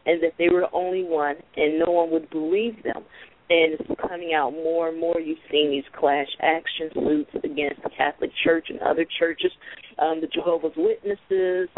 and 0.06 0.22
that 0.22 0.32
they 0.38 0.48
were 0.48 0.60
the 0.60 0.72
only 0.72 1.04
one 1.04 1.36
and 1.56 1.78
no 1.78 1.92
one 1.92 2.10
would 2.10 2.28
believe 2.30 2.82
them. 2.82 3.04
And 3.50 3.74
it's 3.78 4.00
coming 4.00 4.32
out 4.34 4.52
more 4.52 4.88
and 4.88 4.98
more. 4.98 5.20
You've 5.20 5.38
seen 5.50 5.70
these 5.70 5.84
class 5.98 6.26
action 6.40 6.90
suits 6.94 7.44
against 7.44 7.82
the 7.82 7.90
Catholic 7.96 8.30
Church 8.42 8.66
and 8.70 8.80
other 8.80 9.04
churches, 9.18 9.50
um, 9.98 10.20
the 10.20 10.28
Jehovah's 10.28 10.72
Witnesses, 10.76 11.68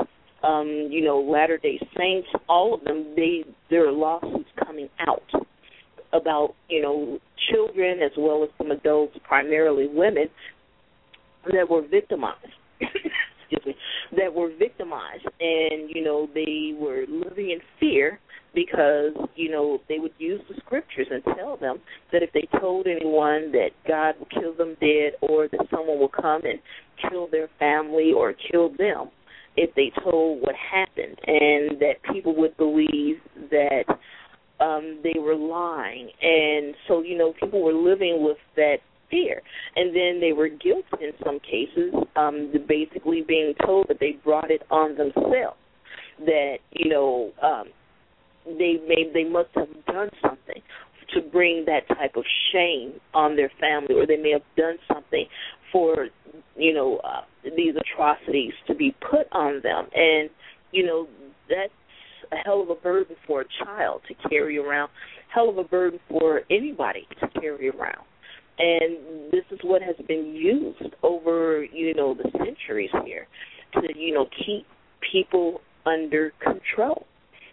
um, 0.45 0.89
you 0.91 1.03
know, 1.03 1.21
Latter 1.21 1.59
Day 1.59 1.81
Saints, 1.97 2.29
all 2.49 2.75
of 2.75 2.85
them. 2.85 3.15
They 3.17 3.45
there 3.71 3.89
are 3.89 3.93
lawsuits 3.93 4.51
coming 4.65 4.89
out 5.01 5.23
about 6.13 6.55
you 6.69 6.83
know 6.83 7.19
children 7.51 8.01
as 8.03 8.13
well 8.17 8.45
as 8.45 8.51
some 8.59 8.71
adults, 8.71 9.17
primarily 9.27 9.89
women, 9.89 10.27
that 11.53 11.69
were 11.69 11.83
victimized. 11.83 12.39
excuse 13.51 13.67
me, 13.67 13.77
that 14.17 14.33
were 14.33 14.51
victimized, 14.59 15.27
and 15.41 15.91
you 15.95 16.03
know 16.03 16.29
they 16.35 16.75
were 16.79 17.05
living 17.09 17.51
in 17.51 17.59
fear 17.79 18.19
because 18.55 19.13
you 19.37 19.51
know 19.51 19.81
they 19.89 19.99
would 19.99 20.13
use 20.19 20.41
the 20.49 20.55
scriptures 20.65 21.07
and 21.11 21.23
tell 21.37 21.57
them 21.57 21.79
that 22.13 22.23
if 22.23 22.33
they 22.33 22.49
told 22.61 22.87
anyone 22.87 23.53
that 23.53 23.71
God 23.87 24.15
would 24.19 24.31
kill 24.31 24.55
them 24.55 24.77
dead, 24.81 25.13
or 25.23 25.49
that 25.49 25.67
someone 25.71 25.99
will 25.99 26.09
come 26.09 26.43
and 26.45 26.59
kill 27.11 27.29
their 27.31 27.49
family 27.59 28.13
or 28.17 28.35
kill 28.51 28.71
them, 28.79 29.11
if 29.57 29.75
they 29.75 29.93
told 30.03 30.41
what 30.41 30.55
happened, 30.55 31.19
and 31.27 31.81
that 31.81 31.95
people 32.13 32.35
would 32.37 32.57
believe 32.57 33.17
that 33.51 33.85
um 34.61 35.01
they 35.03 35.19
were 35.19 35.35
lying. 35.37 36.11
And 36.23 36.75
so 36.87 37.03
you 37.03 37.19
know 37.19 37.35
people 37.41 37.63
were 37.63 37.73
living 37.73 38.25
with 38.25 38.39
that 38.57 38.77
fear. 39.11 39.43
And 39.77 39.95
then 39.95 40.21
they 40.21 40.33
were 40.33 40.49
guilty 40.49 41.03
in 41.03 41.13
some 41.25 41.39
cases, 41.41 41.95
um, 42.17 42.53
basically 42.69 43.23
being 43.27 43.55
told 43.65 43.89
that 43.89 43.99
they 44.01 44.17
brought 44.25 44.51
it 44.51 44.63
on 44.71 44.97
themselves. 44.97 45.59
That 46.27 46.57
you 46.73 46.89
know 46.89 47.33
um, 47.43 47.69
they 48.47 48.77
may 48.87 49.11
they 49.13 49.25
must 49.25 49.49
have 49.55 49.69
done 49.87 50.11
something 50.23 50.63
to 51.13 51.21
bring 51.21 51.65
that 51.67 51.87
type 51.89 52.17
of 52.17 52.25
shame 52.53 52.95
on 53.13 53.37
their 53.37 53.51
family, 53.61 53.95
or 53.95 54.07
they 54.07 54.17
may 54.17 54.31
have 54.31 54.43
done 54.57 54.77
something 54.93 55.27
for 55.73 56.09
you 56.57 56.73
know 56.73 56.99
uh, 56.99 57.23
these 57.57 57.75
atrocities 57.75 58.53
to 58.67 58.75
be 58.75 58.95
put 59.11 59.27
on 59.33 59.61
them. 59.63 59.87
And 59.95 60.31
you 60.71 60.87
know 60.87 61.09
that's 61.49 61.73
a 62.33 62.37
hell 62.45 62.63
of 62.63 62.71
a 62.71 62.77
burden 62.77 63.17
for 63.27 63.43
a 63.43 63.65
child 63.65 64.03
to 64.09 64.29
carry 64.29 64.57
around, 64.57 64.91
hell 65.33 65.49
of 65.49 65.59
a 65.59 65.65
burden 65.65 65.99
for 66.09 66.43
anybody 66.49 67.07
to 67.21 67.41
carry 67.41 67.69
around 67.71 68.05
and 68.59 69.33
this 69.33 69.45
is 69.51 69.59
what 69.63 69.83
has 69.83 69.97
been 70.07 70.35
used 70.35 70.95
over 71.03 71.65
you 71.65 71.95
know 71.95 72.15
the 72.15 72.31
centuries 72.39 72.91
here 73.05 73.27
to 73.75 73.81
you 73.97 74.15
know 74.15 74.27
keep 74.45 74.67
people 75.13 75.61
under 75.87 76.33
control. 76.43 77.07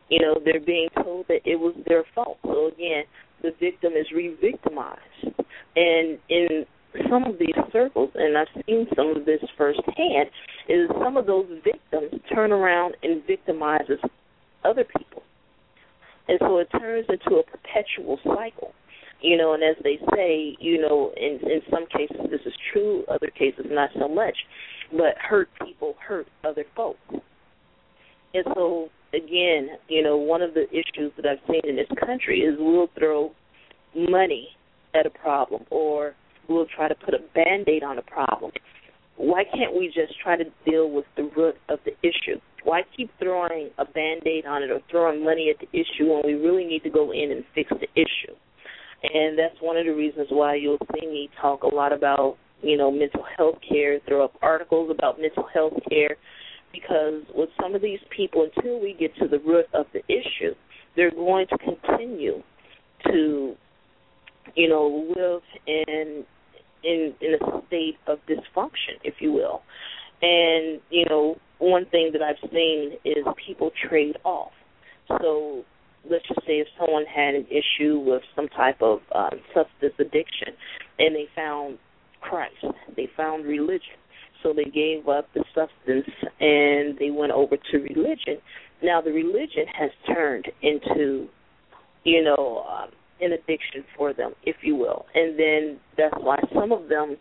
You 0.10 0.20
know 0.20 0.36
they're 0.44 0.60
being 0.60 0.90
told 1.04 1.28
that 1.28 1.42
it 1.46 1.60
was 1.60 1.76
their 1.88 2.04
fault. 2.14 2.38
So 2.44 2.68
again 2.68 3.04
the 3.42 3.52
victim 3.60 3.94
is 3.94 4.06
re-victimized. 4.14 5.00
And 5.76 6.20
in 6.30 6.66
some 7.10 7.24
of 7.24 7.40
these 7.40 7.56
circles 7.72 8.10
and 8.16 8.38
i've 8.38 8.48
seen 8.66 8.86
some 8.96 9.16
of 9.16 9.26
this 9.26 9.40
firsthand 9.58 10.30
is 10.68 10.90
some 11.02 11.16
of 11.16 11.26
those 11.26 11.48
victims 11.64 12.22
turn 12.34 12.52
around 12.52 12.96
and 13.02 13.24
victimizes 13.24 13.98
other 14.64 14.84
people. 14.84 15.24
And 16.28 16.38
so 16.40 16.58
it 16.58 16.68
turns 16.78 17.06
into 17.10 17.40
a 17.40 17.44
perpetual 17.44 18.20
cycle 18.24 18.74
you 19.22 19.38
know, 19.38 19.54
and 19.54 19.64
as 19.64 19.76
they 19.84 20.00
say, 20.16 20.56
you 20.60 20.82
know, 20.82 21.14
in 21.18 21.40
in 21.50 21.62
some 21.70 21.86
cases 21.88 22.30
this 22.30 22.42
is 22.46 22.54
true, 22.72 23.04
other 23.10 23.28
cases 23.28 23.66
not 23.70 23.90
so 23.98 24.08
much, 24.08 24.36
but 24.92 25.16
hurt 25.18 25.50
people 25.64 25.96
hurt 26.06 26.28
other 26.44 26.66
folks. 26.76 27.00
And 28.34 28.46
so 28.56 28.90
again, 29.14 29.70
you 29.88 30.02
know, 30.04 30.18
one 30.18 30.42
of 30.42 30.54
the 30.54 30.68
issues 30.70 31.12
that 31.18 31.26
I've 31.26 31.40
seen 31.48 31.62
in 31.70 31.76
this 31.76 31.88
country 32.00 32.42
is 32.42 32.56
we'll 32.60 32.90
throw 32.98 33.32
money 33.96 34.50
at 34.94 35.06
a 35.06 35.10
problem 35.10 35.64
or 35.70 36.16
we'll 36.48 36.68
try 36.76 36.88
to 36.88 36.96
put 36.96 37.14
a 37.14 37.20
band-aid 37.34 37.84
on 37.84 37.98
a 37.98 38.02
problem. 38.02 38.52
Why 39.18 39.44
can't 39.44 39.76
we 39.76 39.88
just 39.88 40.20
try 40.20 40.38
to 40.38 40.46
deal 40.66 40.90
with 40.90 41.06
the 41.16 41.30
root 41.36 41.56
of 41.70 41.80
the 41.86 41.92
issue? 42.02 42.40
Why 42.64 42.82
keep 42.96 43.12
throwing 43.20 43.70
a 43.78 43.86
band-aid 43.86 44.46
on 44.46 44.64
it 44.64 44.72
or 44.72 44.80
throwing 44.90 45.24
money 45.24 45.54
at 45.54 45.60
the 45.60 45.68
issue 45.78 46.12
when 46.12 46.22
we 46.26 46.34
really 46.34 46.66
need 46.66 46.84
to 46.84 46.90
go 46.90 47.12
in 47.12 47.32
and 47.32 47.44
fix 47.54 47.70
the 47.70 47.88
issue? 47.96 48.36
And 49.04 49.38
that's 49.38 49.56
one 49.62 49.78
of 49.78 49.86
the 49.86 49.94
reasons 49.94 50.28
why 50.30 50.56
you'll 50.56 50.78
see 50.94 51.08
me 51.08 51.30
talk 51.42 51.64
a 51.64 51.68
lot 51.68 51.94
about 51.94 52.38
you 52.62 52.78
know 52.78 52.92
mental 52.92 53.24
health 53.38 53.58
care, 53.68 54.00
throw 54.08 54.26
up 54.26 54.34
articles 54.42 54.92
about 54.92 55.20
mental 55.20 55.48
health 55.54 55.74
care, 55.90 56.16
because 56.72 57.24
with 57.34 57.50
some 57.62 57.76
of 57.76 57.82
these 57.82 58.00
people, 58.16 58.48
until 58.56 58.80
we 58.80 58.94
get 58.94 59.16
to 59.18 59.28
the 59.28 59.40
root 59.40 59.66
of 59.74 59.86
the 59.94 60.02
issue, 60.08 60.54
they're 60.96 61.12
going 61.12 61.48
to 61.48 61.58
continue 61.58 62.42
to 63.08 63.56
you 64.56 64.70
know 64.70 65.14
live 65.16 65.42
in 65.68 66.24
in 66.84 67.14
in 67.22 67.34
a 67.36 67.62
state 67.68 67.98
of 68.08 68.20
dysfunction, 68.28 68.98
if 69.04 69.16
you 69.20 69.32
will. 69.32 69.62
And, 70.22 70.80
you 70.92 71.06
know, 71.10 71.38
one 71.58 71.86
thing 71.86 72.12
that 72.14 72.22
I've 72.22 72.50
seen 72.52 72.94
is 73.04 73.26
people 73.48 73.72
trade 73.90 74.18
off. 74.24 74.52
So 75.08 75.64
let's 76.10 76.28
just 76.28 76.42
say 76.48 76.60
if 76.60 76.68
someone 76.80 77.06
had 77.06 77.36
an 77.36 77.48
issue 77.48 78.00
with 78.00 78.22
some 78.36 78.48
type 78.50 78.82
of 78.82 79.00
um, 79.14 79.40
substance 79.54 79.94
addiction 80.00 80.54
and 81.00 81.16
they 81.16 81.28
found 81.36 81.78
Christ, 82.22 82.66
they 82.96 83.10
found 83.16 83.46
religion. 83.46 83.98
So 84.44 84.54
they 84.54 84.66
gave 84.66 85.08
up 85.08 85.28
the 85.36 85.44
substance 85.54 86.10
and 86.40 86.98
they 86.98 87.12
went 87.12 87.32
over 87.32 87.58
to 87.58 87.78
religion. 87.78 88.38
Now 88.82 89.02
the 89.02 89.12
religion 89.12 89.66
has 89.78 89.92
turned 90.08 90.48
into, 90.64 91.28
you 92.04 92.24
know, 92.24 92.66
um, 92.68 92.90
an 93.22 93.34
addiction 93.34 93.84
for 93.96 94.14
them, 94.14 94.34
if 94.44 94.58
you 94.62 94.76
will. 94.76 95.06
And 95.14 95.38
then 95.38 95.80
that's 95.98 96.16
why 96.20 96.38
some 96.56 96.72
of 96.72 96.90
them 96.90 97.18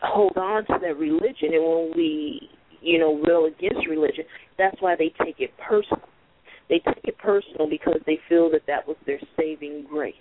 hold 0.00 0.36
on 0.36 0.64
to 0.66 0.78
their 0.80 0.94
religion. 0.94 1.52
And 1.52 1.64
when 1.64 1.92
we, 1.96 2.48
you 2.80 2.98
know, 3.00 3.20
rail 3.26 3.46
against 3.46 3.88
religion, 3.88 4.24
that's 4.56 4.80
why 4.80 4.94
they 4.96 5.12
take 5.24 5.40
it 5.40 5.50
personal. 5.58 6.08
They 6.68 6.80
take 6.80 7.04
it 7.04 7.18
personal 7.18 7.68
because 7.68 8.00
they 8.06 8.18
feel 8.28 8.50
that 8.50 8.62
that 8.66 8.86
was 8.86 8.96
their 9.06 9.20
saving 9.36 9.86
grace. 9.88 10.14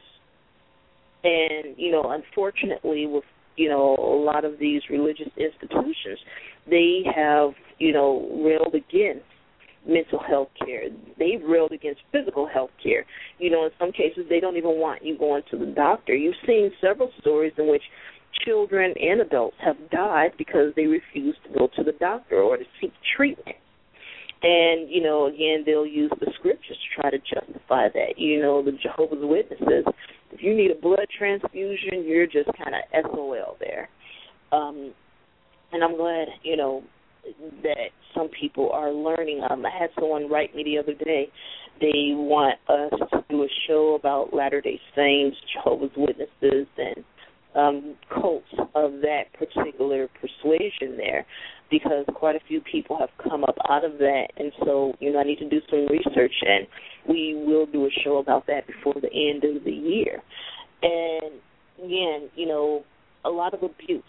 And 1.23 1.75
you 1.77 1.91
know, 1.91 2.11
unfortunately, 2.11 3.05
with 3.07 3.23
you 3.55 3.69
know 3.69 3.95
a 3.99 4.19
lot 4.23 4.45
of 4.45 4.59
these 4.59 4.81
religious 4.89 5.29
institutions, 5.37 6.19
they 6.69 7.01
have 7.13 7.51
you 7.79 7.91
know 7.91 8.43
railed 8.43 8.75
against 8.75 9.25
mental 9.87 10.19
health 10.19 10.49
care. 10.63 10.83
They've 11.17 11.41
railed 11.43 11.71
against 11.71 12.01
physical 12.11 12.47
health 12.47 12.71
care. 12.83 13.05
You 13.39 13.49
know, 13.49 13.65
in 13.65 13.71
some 13.79 13.91
cases, 13.91 14.25
they 14.29 14.39
don't 14.39 14.57
even 14.57 14.79
want 14.79 15.03
you 15.03 15.17
going 15.17 15.43
to 15.51 15.57
the 15.57 15.65
doctor. 15.65 16.15
You've 16.15 16.35
seen 16.45 16.71
several 16.81 17.11
stories 17.21 17.53
in 17.57 17.69
which 17.69 17.83
children 18.45 18.93
and 18.99 19.21
adults 19.21 19.57
have 19.63 19.77
died 19.89 20.31
because 20.37 20.73
they 20.75 20.85
refuse 20.85 21.35
to 21.45 21.57
go 21.57 21.69
to 21.75 21.83
the 21.83 21.93
doctor 21.93 22.41
or 22.41 22.57
to 22.57 22.63
seek 22.79 22.91
treatment. 23.15 23.57
And, 24.43 24.89
you 24.89 25.01
know, 25.01 25.27
again, 25.27 25.63
they'll 25.65 25.85
use 25.85 26.11
the 26.19 26.31
scriptures 26.37 26.77
to 26.77 27.01
try 27.01 27.09
to 27.09 27.17
justify 27.17 27.89
that. 27.89 28.17
You 28.17 28.41
know, 28.41 28.63
the 28.63 28.71
Jehovah's 28.71 29.19
Witnesses, 29.21 29.85
if 30.31 30.43
you 30.43 30.55
need 30.55 30.71
a 30.71 30.79
blood 30.79 31.07
transfusion, 31.17 32.05
you're 32.05 32.27
just 32.27 32.49
kind 32.57 32.75
of 32.75 33.05
SOL 33.11 33.57
there. 33.59 33.89
Um, 34.51 34.93
and 35.71 35.83
I'm 35.83 35.97
glad, 35.97 36.27
you 36.43 36.55
know, 36.55 36.83
that 37.63 37.89
some 38.15 38.29
people 38.39 38.69
are 38.71 38.91
learning. 38.91 39.41
Um, 39.49 39.65
I 39.65 39.71
had 39.71 39.89
someone 39.99 40.29
write 40.29 40.55
me 40.55 40.63
the 40.63 40.77
other 40.77 40.93
day. 40.93 41.29
They 41.81 42.13
want 42.13 42.55
us 42.69 42.91
to 43.11 43.23
do 43.29 43.43
a 43.43 43.47
show 43.67 43.95
about 43.99 44.33
Latter 44.33 44.61
Day 44.61 44.79
Saints, 44.95 45.37
Jehovah's 45.53 45.91
Witnesses, 45.97 46.67
and 46.77 47.03
um, 47.55 47.95
cults 48.13 48.47
of 48.75 49.01
that 49.01 49.23
particular 49.33 50.07
persuasion 50.21 50.95
there 50.95 51.25
because 51.69 52.05
quite 52.15 52.35
a 52.35 52.39
few 52.47 52.61
people 52.61 52.97
have 52.97 53.09
come 53.23 53.43
up 53.43 53.57
out 53.69 53.83
of 53.83 53.93
that. 53.99 54.27
And 54.37 54.51
so 54.63 54.93
you 54.99 55.11
know 55.11 55.19
I 55.19 55.23
need 55.23 55.39
to 55.39 55.49
do 55.49 55.61
some 55.69 55.87
research 55.87 56.33
and 56.41 56.67
we 57.07 57.35
will 57.35 57.65
do 57.65 57.85
a 57.85 57.89
show 58.03 58.17
about 58.17 58.47
that 58.47 58.67
before 58.67 58.95
the 58.95 59.11
end 59.13 59.43
of 59.43 59.63
the 59.63 59.71
year. 59.71 60.21
And 60.81 61.33
again 61.83 62.29
you 62.35 62.47
know 62.47 62.83
a 63.25 63.29
lot 63.29 63.53
of 63.53 63.63
abuse 63.63 64.03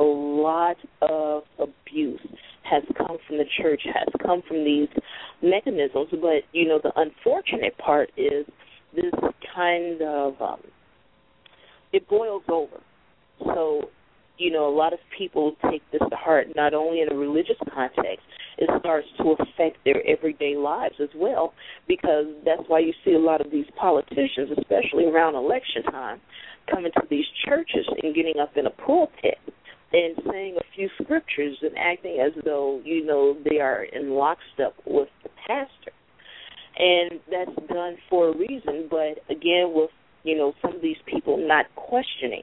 a 0.00 0.02
lot 0.02 0.76
of 1.02 1.44
abuse 1.58 2.20
has 2.62 2.82
come 2.96 3.18
from 3.26 3.38
the 3.38 3.44
church 3.60 3.82
has 3.84 4.08
come 4.24 4.42
from 4.46 4.64
these 4.64 4.88
mechanisms. 5.42 6.08
But 6.10 6.42
you 6.52 6.68
know 6.68 6.80
the 6.82 6.92
unfortunate 6.96 7.76
part 7.78 8.10
is 8.16 8.46
this 8.94 9.12
kind 9.54 10.00
of 10.02 10.40
um 10.40 10.60
it 11.94 12.08
boils 12.08 12.42
over. 12.48 12.80
So, 13.44 13.82
you 14.38 14.50
know, 14.50 14.68
a 14.68 14.74
lot 14.74 14.92
of 14.92 14.98
people 15.16 15.54
take 15.70 15.82
this 15.92 16.02
to 16.10 16.16
heart, 16.16 16.48
not 16.56 16.74
only 16.74 17.00
in 17.00 17.12
a 17.12 17.14
religious 17.14 17.56
context, 17.72 18.24
it 18.58 18.68
starts 18.80 19.06
to 19.18 19.36
affect 19.38 19.78
their 19.84 20.02
everyday 20.06 20.56
lives 20.56 20.94
as 21.00 21.08
well, 21.14 21.54
because 21.88 22.26
that's 22.44 22.62
why 22.68 22.80
you 22.80 22.92
see 23.04 23.12
a 23.14 23.18
lot 23.18 23.40
of 23.40 23.50
these 23.50 23.66
politicians, 23.78 24.50
especially 24.58 25.06
around 25.06 25.34
election 25.34 25.82
time, 25.84 26.20
coming 26.70 26.92
to 26.92 27.02
these 27.10 27.26
churches 27.44 27.86
and 28.02 28.14
getting 28.14 28.38
up 28.40 28.56
in 28.56 28.66
a 28.66 28.70
pulpit 28.70 29.38
and 29.92 30.16
saying 30.30 30.56
a 30.56 30.64
few 30.74 30.88
scriptures 31.02 31.56
and 31.62 31.72
acting 31.78 32.18
as 32.20 32.32
though, 32.44 32.80
you 32.84 33.04
know, 33.04 33.36
they 33.48 33.60
are 33.60 33.84
in 33.84 34.10
lockstep 34.10 34.74
with 34.86 35.08
the 35.22 35.30
pastor. 35.46 35.92
And 36.76 37.20
that's 37.30 37.68
done 37.68 37.96
for 38.10 38.30
a 38.30 38.36
reason, 38.36 38.88
but 38.90 39.18
again, 39.30 39.72
with 39.72 39.90
you 40.24 40.36
know, 40.36 40.54
some 40.62 40.74
of 40.74 40.82
these 40.82 40.96
people 41.06 41.36
not 41.36 41.66
questioning 41.76 42.42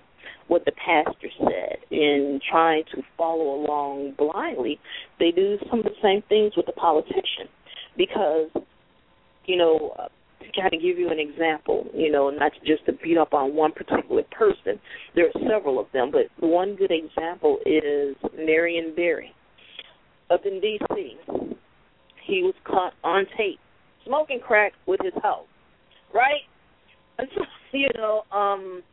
what 0.52 0.66
the 0.66 0.72
pastor 0.74 1.30
said 1.40 1.78
and 1.92 2.42
trying 2.52 2.84
to 2.94 3.02
follow 3.18 3.56
along 3.56 4.14
blindly, 4.18 4.78
they 5.18 5.32
do 5.32 5.58
some 5.70 5.80
of 5.80 5.86
the 5.86 5.96
same 6.04 6.22
things 6.28 6.52
with 6.58 6.66
the 6.66 6.74
politician. 6.74 7.48
Because, 7.96 8.50
you 9.46 9.56
know, 9.56 9.96
uh, 9.98 10.10
to 10.44 10.62
kind 10.62 10.74
of 10.74 10.82
give 10.82 11.00
you 11.00 11.10
an 11.10 11.20
example, 11.20 11.88
you 11.94 12.12
know, 12.12 12.30
not 12.30 12.52
just 12.68 12.86
to 12.86 12.92
beat 12.92 13.18
up 13.18 13.34
on 13.34 13.56
one 13.56 13.72
particular 13.72 14.24
person, 14.38 14.78
there 15.16 15.28
are 15.28 15.42
several 15.50 15.80
of 15.80 15.86
them, 15.94 16.12
but 16.12 16.24
one 16.46 16.76
good 16.76 16.92
example 16.92 17.60
is 17.66 18.18
Marion 18.36 18.94
Barry. 18.94 19.34
Up 20.30 20.42
in 20.46 20.60
D.C., 20.60 21.18
he 22.28 22.44
was 22.44 22.56
caught 22.66 22.92
on 23.06 23.26
tape 23.38 23.60
smoking 24.06 24.42
crack 24.46 24.74
with 24.86 25.00
his 25.02 25.14
house, 25.24 25.48
right? 26.14 26.42
Until 27.20 27.46
you 27.72 27.90
know, 27.96 28.24
um, 28.34 28.84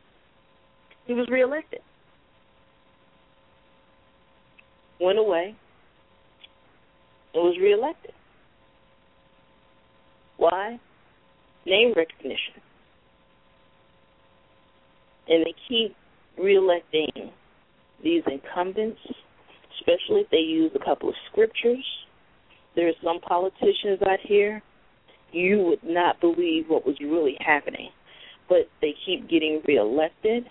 he 1.09 1.15
was 1.15 1.27
reelected. 1.31 1.79
Went 5.01 5.17
away 5.17 5.55
and 7.33 7.43
was 7.43 7.57
reelected. 7.59 8.11
Why? 10.37 10.79
Name 11.65 11.93
recognition. 11.95 12.61
And 15.27 15.43
they 15.43 15.55
keep 15.67 15.95
reelecting 16.39 17.31
these 18.03 18.21
incumbents, 18.31 18.99
especially 19.79 20.21
if 20.21 20.29
they 20.29 20.37
use 20.37 20.71
a 20.75 20.85
couple 20.85 21.09
of 21.09 21.15
scriptures. 21.31 21.85
There 22.75 22.87
are 22.87 22.93
some 23.03 23.19
politicians 23.19 23.99
out 24.07 24.19
here, 24.21 24.61
you 25.31 25.63
would 25.63 25.83
not 25.83 26.21
believe 26.21 26.65
what 26.67 26.85
was 26.85 26.97
really 27.01 27.35
happening 27.39 27.89
but 28.49 28.67
they 28.81 28.95
keep 29.05 29.29
getting 29.29 29.61
reelected, 29.67 30.49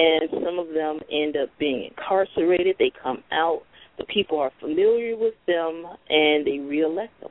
and 0.00 0.30
some 0.44 0.58
of 0.58 0.68
them 0.68 1.00
end 1.10 1.36
up 1.36 1.50
being 1.58 1.84
incarcerated. 1.90 2.76
They 2.78 2.92
come 3.02 3.22
out, 3.32 3.62
the 3.98 4.04
people 4.04 4.38
are 4.38 4.52
familiar 4.60 5.16
with 5.16 5.34
them, 5.46 5.84
and 6.08 6.46
they 6.46 6.58
reelect 6.58 7.18
them. 7.20 7.30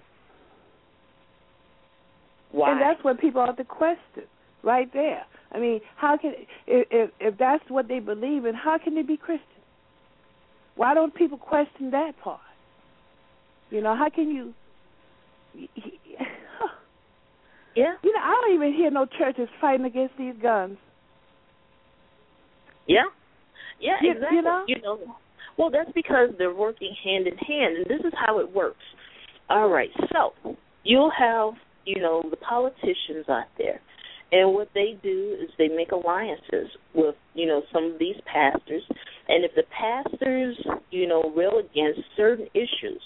Why? 2.51 2.71
And 2.71 2.81
that's 2.81 3.03
what 3.03 3.19
people 3.19 3.45
have 3.45 3.57
to 3.57 3.63
question, 3.63 4.23
right 4.63 4.91
there. 4.93 5.23
I 5.51 5.59
mean, 5.59 5.81
how 5.95 6.17
can 6.17 6.33
if 6.67 6.87
if, 6.91 7.09
if 7.19 7.37
that's 7.37 7.63
what 7.69 7.87
they 7.87 7.99
believe 7.99 8.45
in, 8.45 8.53
how 8.53 8.77
can 8.77 8.95
they 8.95 9.01
be 9.01 9.17
Christian? 9.17 9.45
Why 10.75 10.93
don't 10.93 11.13
people 11.13 11.37
question 11.37 11.91
that 11.91 12.13
part? 12.23 12.39
You 13.71 13.81
know, 13.81 13.95
how 13.95 14.09
can 14.09 14.29
you? 14.29 14.53
Yeah. 17.75 17.93
You 18.03 18.11
know, 18.11 18.19
I 18.19 18.41
don't 18.41 18.55
even 18.55 18.73
hear 18.73 18.89
no 18.89 19.05
churches 19.05 19.47
fighting 19.61 19.85
against 19.85 20.17
these 20.17 20.33
guns. 20.41 20.77
Yeah. 22.89 23.05
Yeah, 23.79 23.97
you, 24.01 24.11
exactly. 24.11 24.37
You 24.37 24.41
know? 24.43 24.63
you 24.67 24.81
know, 24.81 25.15
well, 25.57 25.69
that's 25.69 25.91
because 25.93 26.29
they're 26.37 26.53
working 26.53 26.93
hand 27.03 27.27
in 27.27 27.37
hand, 27.37 27.77
and 27.77 27.85
this 27.85 28.05
is 28.05 28.13
how 28.17 28.39
it 28.39 28.53
works. 28.53 28.83
All 29.49 29.69
right, 29.69 29.89
so 30.11 30.55
you'll 30.83 31.11
have, 31.17 31.53
you 31.85 32.01
know, 32.01 32.23
the 32.29 32.37
politicians 32.37 33.25
out 33.29 33.47
there, 33.57 33.79
and 34.31 34.53
what 34.53 34.69
they 34.73 34.97
do 35.01 35.37
is 35.41 35.49
they 35.57 35.69
make 35.69 35.91
alliances 35.91 36.69
with, 36.93 37.15
you 37.33 37.47
know, 37.47 37.61
some 37.73 37.93
of 37.93 37.99
these 37.99 38.15
pastors, 38.31 38.83
and 39.27 39.45
if 39.45 39.51
the 39.55 39.63
pastors, 39.71 40.57
you 40.91 41.07
know, 41.07 41.31
rail 41.35 41.59
against 41.59 42.01
certain 42.15 42.47
issues, 42.53 43.01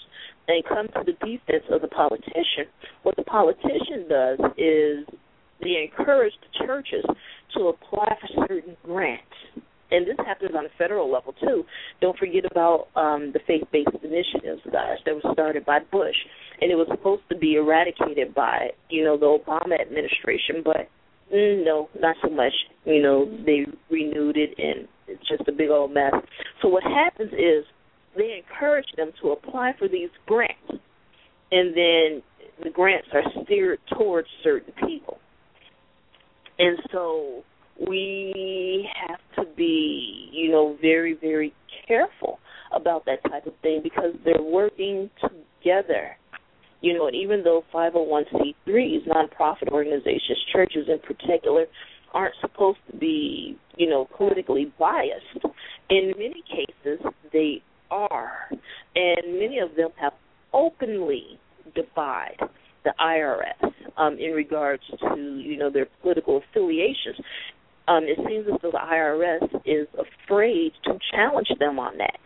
and 0.48 0.64
come 0.64 0.88
to 0.88 1.02
the 1.04 1.12
defense 1.26 1.64
of 1.70 1.80
the 1.80 1.88
politician, 1.88 2.66
what 3.04 3.16
the 3.16 3.24
politician 3.24 4.06
does 4.08 4.38
is 4.58 5.06
they 5.62 5.88
encourage 5.90 6.34
the 6.40 6.66
churches 6.66 7.04
to 7.56 7.68
apply 7.68 8.16
for 8.20 8.46
certain 8.46 8.76
grants. 8.84 9.24
And 9.90 10.06
this 10.06 10.16
happens 10.26 10.52
on 10.56 10.64
a 10.66 10.68
federal 10.78 11.10
level 11.12 11.34
too. 11.40 11.64
Don't 12.00 12.18
forget 12.18 12.44
about 12.50 12.88
um, 12.96 13.32
the 13.32 13.40
faith-based 13.46 14.02
initiatives, 14.02 14.62
guys, 14.72 14.98
that 15.04 15.14
was 15.14 15.24
started 15.32 15.64
by 15.64 15.78
Bush, 15.92 16.16
and 16.60 16.70
it 16.70 16.74
was 16.74 16.88
supposed 16.90 17.22
to 17.30 17.36
be 17.36 17.54
eradicated 17.54 18.34
by, 18.34 18.70
you 18.88 19.04
know, 19.04 19.16
the 19.16 19.26
Obama 19.26 19.80
administration, 19.80 20.62
but 20.64 20.88
mm, 21.32 21.64
no, 21.64 21.88
not 22.00 22.16
so 22.22 22.30
much. 22.30 22.52
You 22.84 23.02
know, 23.02 23.26
they 23.44 23.66
renewed 23.90 24.36
it, 24.36 24.54
and 24.58 24.88
it's 25.06 25.28
just 25.28 25.48
a 25.48 25.52
big 25.52 25.70
old 25.70 25.92
mess. 25.92 26.14
So 26.62 26.68
what 26.68 26.82
happens 26.82 27.32
is 27.32 27.64
they 28.16 28.42
encourage 28.42 28.86
them 28.96 29.12
to 29.22 29.30
apply 29.30 29.74
for 29.78 29.88
these 29.88 30.10
grants, 30.26 30.72
and 31.52 31.76
then 31.76 32.22
the 32.62 32.70
grants 32.72 33.08
are 33.12 33.22
steered 33.44 33.80
towards 33.96 34.28
certain 34.42 34.72
people. 34.86 35.18
And 36.58 36.78
so 36.92 37.42
we 37.88 38.88
have 39.08 39.20
to 39.36 39.50
be, 39.56 40.28
you 40.32 40.50
know, 40.50 40.76
very, 40.80 41.14
very 41.14 41.52
careful 41.86 42.38
about 42.74 43.04
that 43.06 43.22
type 43.30 43.46
of 43.46 43.52
thing 43.62 43.80
because 43.82 44.14
they're 44.24 44.42
working 44.42 45.10
together. 45.20 46.16
You 46.80 46.94
know, 46.94 47.06
and 47.06 47.16
even 47.16 47.42
though 47.42 47.64
501c3s, 47.72 49.08
nonprofit 49.08 49.68
organizations, 49.72 50.38
churches 50.52 50.86
in 50.88 50.98
particular, 50.98 51.66
aren't 52.12 52.34
supposed 52.40 52.78
to 52.90 52.96
be, 52.96 53.58
you 53.76 53.88
know, 53.88 54.06
politically 54.16 54.72
biased, 54.78 55.44
in 55.90 56.12
many 56.16 56.42
cases 56.48 57.04
they 57.32 57.62
are. 57.90 58.50
And 58.94 59.38
many 59.38 59.58
of 59.58 59.74
them 59.76 59.90
have 59.96 60.12
openly 60.52 61.38
defied 61.74 62.36
the 62.84 62.92
IRS 63.00 63.72
um, 63.96 64.18
in 64.18 64.32
regards 64.32 64.82
to, 65.00 65.18
you 65.18 65.56
know, 65.56 65.70
their 65.70 65.86
political 66.02 66.42
affiliations 66.50 67.16
um, 67.88 68.04
it 68.04 68.18
seems 68.26 68.46
as 68.52 68.60
though 68.62 68.70
the 68.70 68.78
IRS 68.78 69.44
is 69.64 69.86
afraid 69.94 70.72
to 70.84 70.98
challenge 71.12 71.48
them 71.58 71.78
on 71.78 71.98
that. 71.98 72.18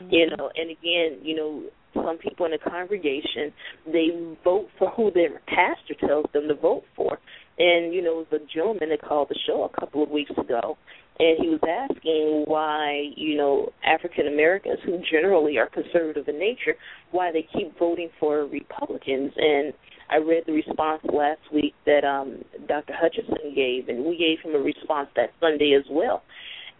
Mm-hmm. 0.00 0.14
You 0.14 0.26
know, 0.36 0.50
and 0.54 0.70
again, 0.70 1.20
you 1.22 1.36
know, 1.36 1.62
some 1.94 2.18
people 2.18 2.46
in 2.46 2.52
the 2.52 2.58
congregation 2.58 3.52
they 3.86 4.08
vote 4.42 4.68
for 4.78 4.90
who 4.90 5.10
their 5.12 5.40
pastor 5.46 5.94
tells 6.06 6.26
them 6.32 6.48
to 6.48 6.54
vote 6.54 6.84
for. 6.96 7.18
And 7.58 7.94
you 7.94 8.02
know, 8.02 8.26
the 8.30 8.40
gentleman 8.52 8.88
that 8.90 9.02
called 9.02 9.28
the 9.28 9.38
show 9.46 9.64
a 9.64 9.80
couple 9.80 10.02
of 10.02 10.10
weeks 10.10 10.32
ago, 10.32 10.76
and 11.18 11.38
he 11.40 11.48
was 11.48 11.60
asking 11.62 12.44
why 12.46 13.10
you 13.16 13.36
know 13.36 13.72
African 13.84 14.26
Americans 14.26 14.78
who 14.84 15.00
generally 15.10 15.58
are 15.58 15.68
conservative 15.68 16.26
in 16.26 16.38
nature, 16.38 16.74
why 17.12 17.30
they 17.30 17.46
keep 17.56 17.78
voting 17.78 18.10
for 18.18 18.44
Republicans. 18.46 19.32
And 19.36 19.72
I 20.14 20.18
read 20.18 20.44
the 20.46 20.52
response 20.52 21.02
last 21.12 21.40
week 21.52 21.74
that 21.86 22.04
um, 22.04 22.44
Dr. 22.68 22.92
Hutchinson 22.96 23.52
gave, 23.52 23.88
and 23.88 24.04
we 24.04 24.16
gave 24.16 24.38
him 24.44 24.54
a 24.54 24.62
response 24.62 25.08
that 25.16 25.30
Sunday 25.40 25.74
as 25.76 25.84
well. 25.90 26.22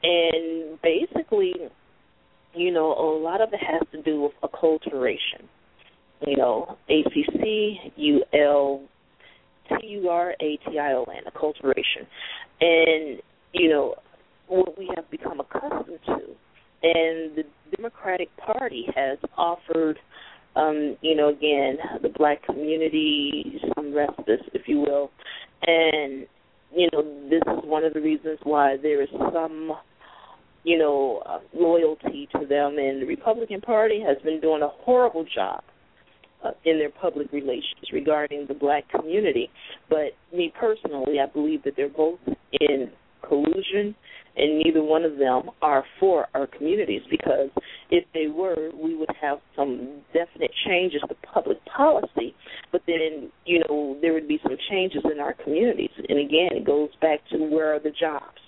And 0.04 0.80
basically, 0.82 1.52
you 2.54 2.70
know, 2.70 2.92
a 2.92 3.18
lot 3.20 3.40
of 3.40 3.48
it 3.52 3.58
has 3.60 3.82
to 3.90 4.02
do 4.02 4.22
with 4.22 4.32
acculturation. 4.44 5.48
You 6.24 6.36
know, 6.36 6.78
A 6.88 7.02
C 7.12 7.24
C 7.32 7.78
U 7.96 8.22
L 8.32 8.82
T 9.68 9.86
U 9.88 10.08
R 10.08 10.30
A 10.40 10.56
T 10.70 10.78
I 10.78 10.92
O 10.92 11.04
N, 11.04 11.24
acculturation. 11.26 12.06
And, 12.60 13.20
you 13.52 13.68
know, 13.68 13.96
what 14.46 14.78
we 14.78 14.88
have 14.94 15.10
become 15.10 15.40
accustomed 15.40 15.98
to. 16.06 16.20
And 16.84 17.36
the 17.36 17.44
Democratic 17.74 18.28
Party 18.36 18.86
has 18.94 19.18
offered 19.36 19.98
um, 20.56 20.96
you 21.00 21.14
know, 21.16 21.28
again, 21.28 21.78
the 22.02 22.10
black 22.10 22.44
community, 22.44 23.60
some 23.74 23.94
respite, 23.94 24.40
if 24.52 24.62
you 24.66 24.78
will. 24.78 25.10
And, 25.66 26.26
you 26.74 26.88
know, 26.92 27.02
this 27.28 27.42
is 27.46 27.64
one 27.64 27.84
of 27.84 27.94
the 27.94 28.00
reasons 28.00 28.38
why 28.42 28.76
there 28.80 29.02
is 29.02 29.08
some, 29.32 29.72
you 30.62 30.78
know, 30.78 31.22
uh, 31.26 31.40
loyalty 31.54 32.28
to 32.32 32.46
them. 32.46 32.78
And 32.78 33.02
the 33.02 33.06
Republican 33.06 33.60
Party 33.60 34.00
has 34.00 34.16
been 34.22 34.40
doing 34.40 34.62
a 34.62 34.68
horrible 34.68 35.24
job 35.34 35.62
uh, 36.44 36.50
in 36.64 36.78
their 36.78 36.90
public 36.90 37.32
relations 37.32 37.90
regarding 37.92 38.46
the 38.46 38.54
black 38.54 38.88
community. 38.90 39.50
But 39.88 40.12
me 40.32 40.52
personally, 40.58 41.18
I 41.20 41.26
believe 41.26 41.64
that 41.64 41.74
they're 41.76 41.88
both 41.88 42.20
in 42.60 42.90
collusion 43.26 43.94
and 44.36 44.58
neither 44.58 44.82
one 44.82 45.04
of 45.04 45.16
them 45.18 45.50
are 45.62 45.84
for 46.00 46.26
our 46.34 46.46
communities 46.46 47.02
because 47.10 47.50
if 47.90 48.04
they 48.12 48.26
were, 48.26 48.70
we 48.74 48.94
would 48.96 49.10
have 49.20 49.38
some 49.54 50.02
definite 50.12 50.50
changes 50.66 51.02
to 51.08 51.14
public 51.32 51.58
policy, 51.66 52.34
but 52.72 52.82
then, 52.86 53.30
you 53.46 53.60
know, 53.60 53.96
there 54.00 54.12
would 54.12 54.26
be 54.26 54.40
some 54.42 54.56
changes 54.70 55.02
in 55.10 55.20
our 55.20 55.34
communities. 55.34 55.90
And 56.08 56.18
again, 56.18 56.50
it 56.52 56.64
goes 56.64 56.90
back 57.00 57.20
to 57.30 57.38
where 57.38 57.74
are 57.74 57.80
the 57.80 57.92
jobs? 57.98 58.38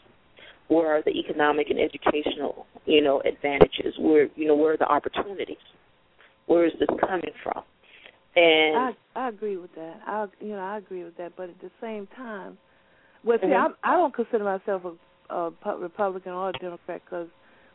Where 0.68 0.88
are 0.88 1.02
the 1.02 1.12
economic 1.12 1.70
and 1.70 1.78
educational, 1.78 2.66
you 2.86 3.00
know, 3.00 3.20
advantages? 3.20 3.94
Where, 4.00 4.28
you 4.34 4.48
know, 4.48 4.56
where 4.56 4.72
are 4.72 4.76
the 4.76 4.88
opportunities? 4.88 5.56
Where 6.46 6.66
is 6.66 6.72
this 6.80 6.88
coming 7.00 7.30
from? 7.42 7.62
And 8.34 8.76
I 8.76 8.90
I 9.14 9.28
agree 9.30 9.56
with 9.56 9.74
that. 9.76 10.00
I 10.06 10.26
you 10.40 10.50
know 10.50 10.58
I 10.58 10.76
agree 10.76 11.04
with 11.04 11.16
that, 11.16 11.32
but 11.36 11.48
at 11.48 11.60
the 11.62 11.70
same 11.80 12.06
time, 12.14 12.58
well, 13.24 13.38
see, 13.40 13.46
mm-hmm. 13.46 13.72
I 13.82 13.94
I 13.94 13.96
don't 13.96 14.14
consider 14.14 14.44
myself 14.44 14.84
a 14.84 14.92
uh, 15.30 15.50
Republican 15.78 16.32
or 16.32 16.52
Democrat 16.52 17.02
because 17.04 17.28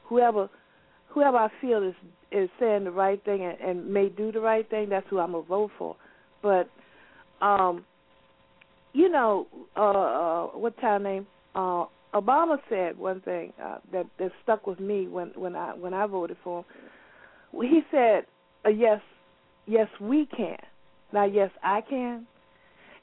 whoever 0.03 0.49
whoever 1.07 1.37
I 1.37 1.49
feel 1.59 1.83
is 1.83 1.95
is 2.31 2.49
saying 2.59 2.85
the 2.85 2.91
right 2.91 3.23
thing 3.23 3.43
and, 3.43 3.59
and 3.59 3.93
may 3.93 4.09
do 4.09 4.31
the 4.31 4.39
right 4.39 4.67
thing, 4.69 4.89
that's 4.89 5.05
who 5.09 5.19
I'm 5.19 5.33
gonna 5.33 5.43
vote 5.43 5.71
for. 5.77 5.95
But 6.41 6.69
um, 7.41 7.85
you 8.93 9.09
know, 9.09 9.47
uh, 9.75 9.81
uh, 9.81 10.45
what's 10.57 10.79
her 10.81 10.99
name? 10.99 11.27
Uh, 11.55 11.85
Obama 12.13 12.57
said 12.69 12.97
one 12.97 13.21
thing 13.21 13.53
uh, 13.63 13.77
that 13.91 14.05
that 14.19 14.31
stuck 14.43 14.67
with 14.67 14.79
me 14.79 15.07
when 15.07 15.29
when 15.35 15.55
I 15.55 15.73
when 15.73 15.93
I 15.93 16.05
voted 16.07 16.37
for 16.43 16.59
him. 17.53 17.61
He 17.61 17.81
said, 17.91 18.25
uh, 18.65 18.69
"Yes, 18.69 19.01
yes, 19.65 19.87
we 19.99 20.25
can." 20.25 20.57
Now, 21.13 21.25
yes, 21.25 21.51
I 21.63 21.81
can. 21.81 22.25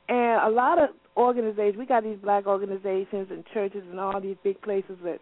And 0.08 0.42
a 0.42 0.48
lot 0.48 0.78
of 0.78 0.90
organizations. 1.18 1.76
We 1.76 1.86
got 1.86 2.04
these 2.04 2.18
black 2.22 2.46
organizations 2.46 3.28
and 3.30 3.44
churches 3.52 3.82
and 3.90 3.98
all 3.98 4.20
these 4.20 4.36
big 4.42 4.62
places 4.62 4.96
that 5.04 5.18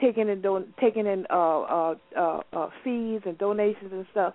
taking 0.00 0.28
in 0.28 0.40
don- 0.40 0.74
taking 0.80 1.06
in 1.06 1.26
uh, 1.30 1.60
uh, 1.60 1.94
uh, 2.16 2.40
uh, 2.52 2.68
fees 2.84 3.22
and 3.24 3.36
donations 3.38 3.92
and 3.92 4.06
stuff. 4.10 4.34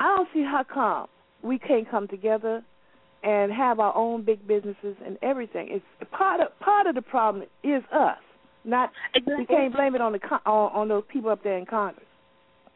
I 0.00 0.16
don't 0.16 0.28
see 0.34 0.42
how 0.42 0.64
come 0.64 1.06
we 1.42 1.58
can't 1.58 1.88
come 1.90 2.08
together 2.08 2.62
and 3.22 3.52
have 3.52 3.78
our 3.78 3.94
own 3.96 4.24
big 4.24 4.46
businesses 4.46 4.96
and 5.06 5.16
everything. 5.22 5.68
It's 5.70 6.10
part 6.10 6.40
of 6.40 6.58
part 6.60 6.86
of 6.86 6.94
the 6.94 7.02
problem 7.02 7.46
is 7.62 7.82
us. 7.92 8.18
Not 8.64 8.90
exactly. 9.14 9.34
we 9.38 9.46
can't 9.46 9.74
blame 9.74 9.94
it 9.94 10.00
on 10.00 10.12
the 10.12 10.20
on, 10.46 10.72
on 10.72 10.88
those 10.88 11.04
people 11.08 11.30
up 11.30 11.42
there 11.42 11.58
in 11.58 11.66
Congress. 11.66 12.06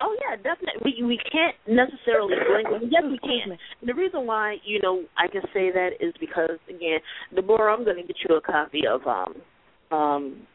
Oh 0.00 0.14
yeah, 0.20 0.36
definitely. 0.36 0.92
We 1.00 1.06
we 1.06 1.18
can't 1.32 1.56
necessarily 1.66 2.34
blame. 2.46 2.90
Yes, 2.90 3.02
we 3.04 3.18
can. 3.18 3.56
The 3.84 3.94
reason 3.94 4.26
why 4.26 4.56
you 4.64 4.80
know 4.82 5.04
I 5.16 5.26
can 5.28 5.42
say 5.54 5.70
that 5.72 5.90
is 6.00 6.12
because 6.20 6.58
again, 6.68 6.98
Deborah, 7.34 7.72
I'm 7.72 7.84
going 7.84 7.96
to 7.96 8.02
get 8.02 8.16
you 8.28 8.36
a 8.36 8.40
copy 8.40 8.82
of 8.86 9.00
um 9.06 9.96
um 9.96 10.46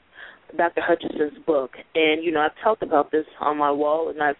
Dr. 0.57 0.81
Hutchinson's 0.81 1.43
book, 1.45 1.71
and 1.95 2.23
you 2.23 2.31
know 2.31 2.41
I've 2.41 2.63
talked 2.63 2.83
about 2.83 3.11
this 3.11 3.25
on 3.39 3.57
my 3.57 3.71
wall, 3.71 4.09
and 4.09 4.21
I've 4.21 4.35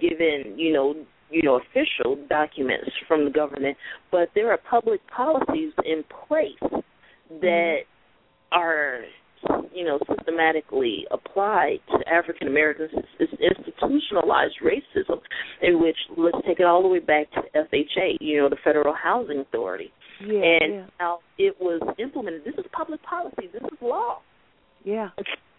given 0.00 0.58
you 0.58 0.72
know 0.72 0.94
you 1.30 1.42
know 1.42 1.60
official 1.60 2.16
documents 2.28 2.90
from 3.06 3.26
the 3.26 3.30
government, 3.30 3.76
but 4.10 4.30
there 4.34 4.50
are 4.50 4.58
public 4.70 5.00
policies 5.08 5.72
in 5.84 6.02
place 6.26 6.82
that 7.40 7.80
mm-hmm. 7.82 8.58
are 8.58 9.00
you 9.74 9.84
know, 9.84 9.98
systematically 10.08 11.06
applied 11.10 11.78
to 11.90 12.08
African 12.12 12.48
Americans 12.48 12.90
is 13.18 13.28
institutionalized 13.40 14.56
racism, 14.62 15.20
in 15.62 15.80
which 15.80 15.96
let's 16.16 16.36
take 16.46 16.60
it 16.60 16.66
all 16.66 16.82
the 16.82 16.88
way 16.88 16.98
back 16.98 17.30
to 17.32 17.40
FHA, 17.54 18.16
you 18.20 18.38
know, 18.38 18.48
the 18.48 18.56
Federal 18.64 18.94
Housing 18.94 19.40
Authority, 19.40 19.92
yeah, 20.20 20.34
and 20.34 20.74
yeah. 20.74 20.86
how 20.98 21.20
it 21.38 21.56
was 21.60 21.80
implemented. 21.98 22.42
This 22.44 22.54
is 22.58 22.64
public 22.72 23.02
policy. 23.02 23.48
This 23.52 23.62
is 23.62 23.78
law. 23.80 24.20
Yeah, 24.84 25.10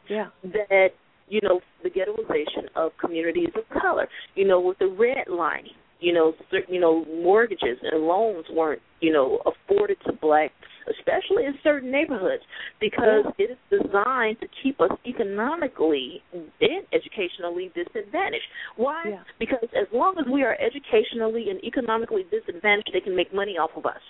yeah. 0.09 0.27
That 0.43 0.89
you 1.27 1.39
know 1.43 1.61
the 1.83 1.89
ghettoization 1.89 2.67
of 2.75 2.91
communities 2.99 3.49
of 3.55 3.81
color. 3.81 4.07
You 4.35 4.47
know, 4.47 4.59
with 4.59 4.79
the 4.79 4.85
redlining. 4.85 5.75
You 6.03 6.13
know, 6.13 6.33
certain, 6.49 6.73
you 6.73 6.81
know, 6.81 7.05
mortgages 7.05 7.77
and 7.83 8.01
loans 8.05 8.47
weren't, 8.51 8.81
you 9.01 9.13
know, 9.13 9.39
afforded 9.45 9.97
to 10.07 10.13
black 10.13 10.51
especially 10.89 11.45
in 11.45 11.53
certain 11.63 11.91
neighborhoods, 11.91 12.43
because 12.79 13.25
it 13.37 13.51
is 13.51 13.57
designed 13.69 14.39
to 14.41 14.47
keep 14.63 14.79
us 14.81 14.91
economically 15.05 16.21
and 16.33 16.85
educationally 16.93 17.71
disadvantaged. 17.75 18.47
Why? 18.77 19.03
Yeah. 19.09 19.23
Because 19.39 19.69
as 19.75 19.87
long 19.93 20.15
as 20.19 20.25
we 20.31 20.43
are 20.43 20.57
educationally 20.59 21.49
and 21.49 21.63
economically 21.63 22.25
disadvantaged, 22.31 22.91
they 22.93 23.01
can 23.01 23.15
make 23.15 23.33
money 23.33 23.57
off 23.57 23.71
of 23.75 23.85
us. 23.85 24.01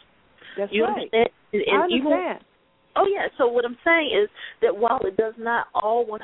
That's 0.58 0.72
you 0.72 0.84
right. 0.84 0.92
understand? 0.92 1.30
And, 1.54 1.64
I 1.68 1.84
understand. 1.84 1.92
Even, 1.92 2.46
Oh 2.96 3.08
yeah. 3.08 3.28
So 3.38 3.48
what 3.48 3.66
I'm 3.66 3.78
saying 3.86 4.12
is 4.24 4.30
that 4.62 4.76
while 4.76 5.00
it 5.04 5.16
does 5.16 5.34
not 5.38 5.68
all 5.74 6.06
100% 6.06 6.20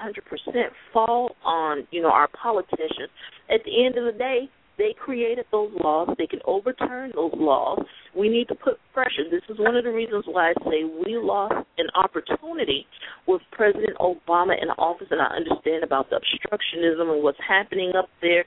fall 0.92 1.36
on 1.46 1.88
you 1.92 2.02
know 2.02 2.10
our 2.10 2.28
politicians, 2.28 3.10
at 3.50 3.62
the 3.66 3.86
end 3.86 3.98
of 3.98 4.12
the 4.12 4.18
day, 4.18 4.50
they 4.78 4.94
created 4.98 5.46
those 5.52 5.72
laws. 5.84 6.10
They 6.18 6.28
can 6.28 6.40
overturn 6.46 7.12
those 7.16 7.34
laws. 7.36 7.80
We 8.16 8.30
need 8.30 8.48
to 8.50 8.56
put 8.56 8.80
pressure. 8.94 9.26
This 9.30 9.42
is 9.50 9.60
one 9.60 9.76
of 9.76 9.84
the 9.84 9.92
reasons 9.92 10.26
why 10.28 10.52
I 10.52 10.54
say 10.66 10.84
we 10.84 11.18
lost 11.18 11.56
an 11.78 11.88
opportunity 11.96 12.86
with 13.28 13.42
President 13.52 13.98
Obama 14.00 14.54
in 14.62 14.70
office, 14.78 15.08
and 15.12 15.22
I 15.22 15.36
understand 15.36 15.84
about 15.84 16.10
the 16.10 16.18
obstructionism 16.18 17.14
and 17.14 17.24
what's 17.24 17.40
happening 17.48 17.94
up 17.98 18.10
there. 18.22 18.46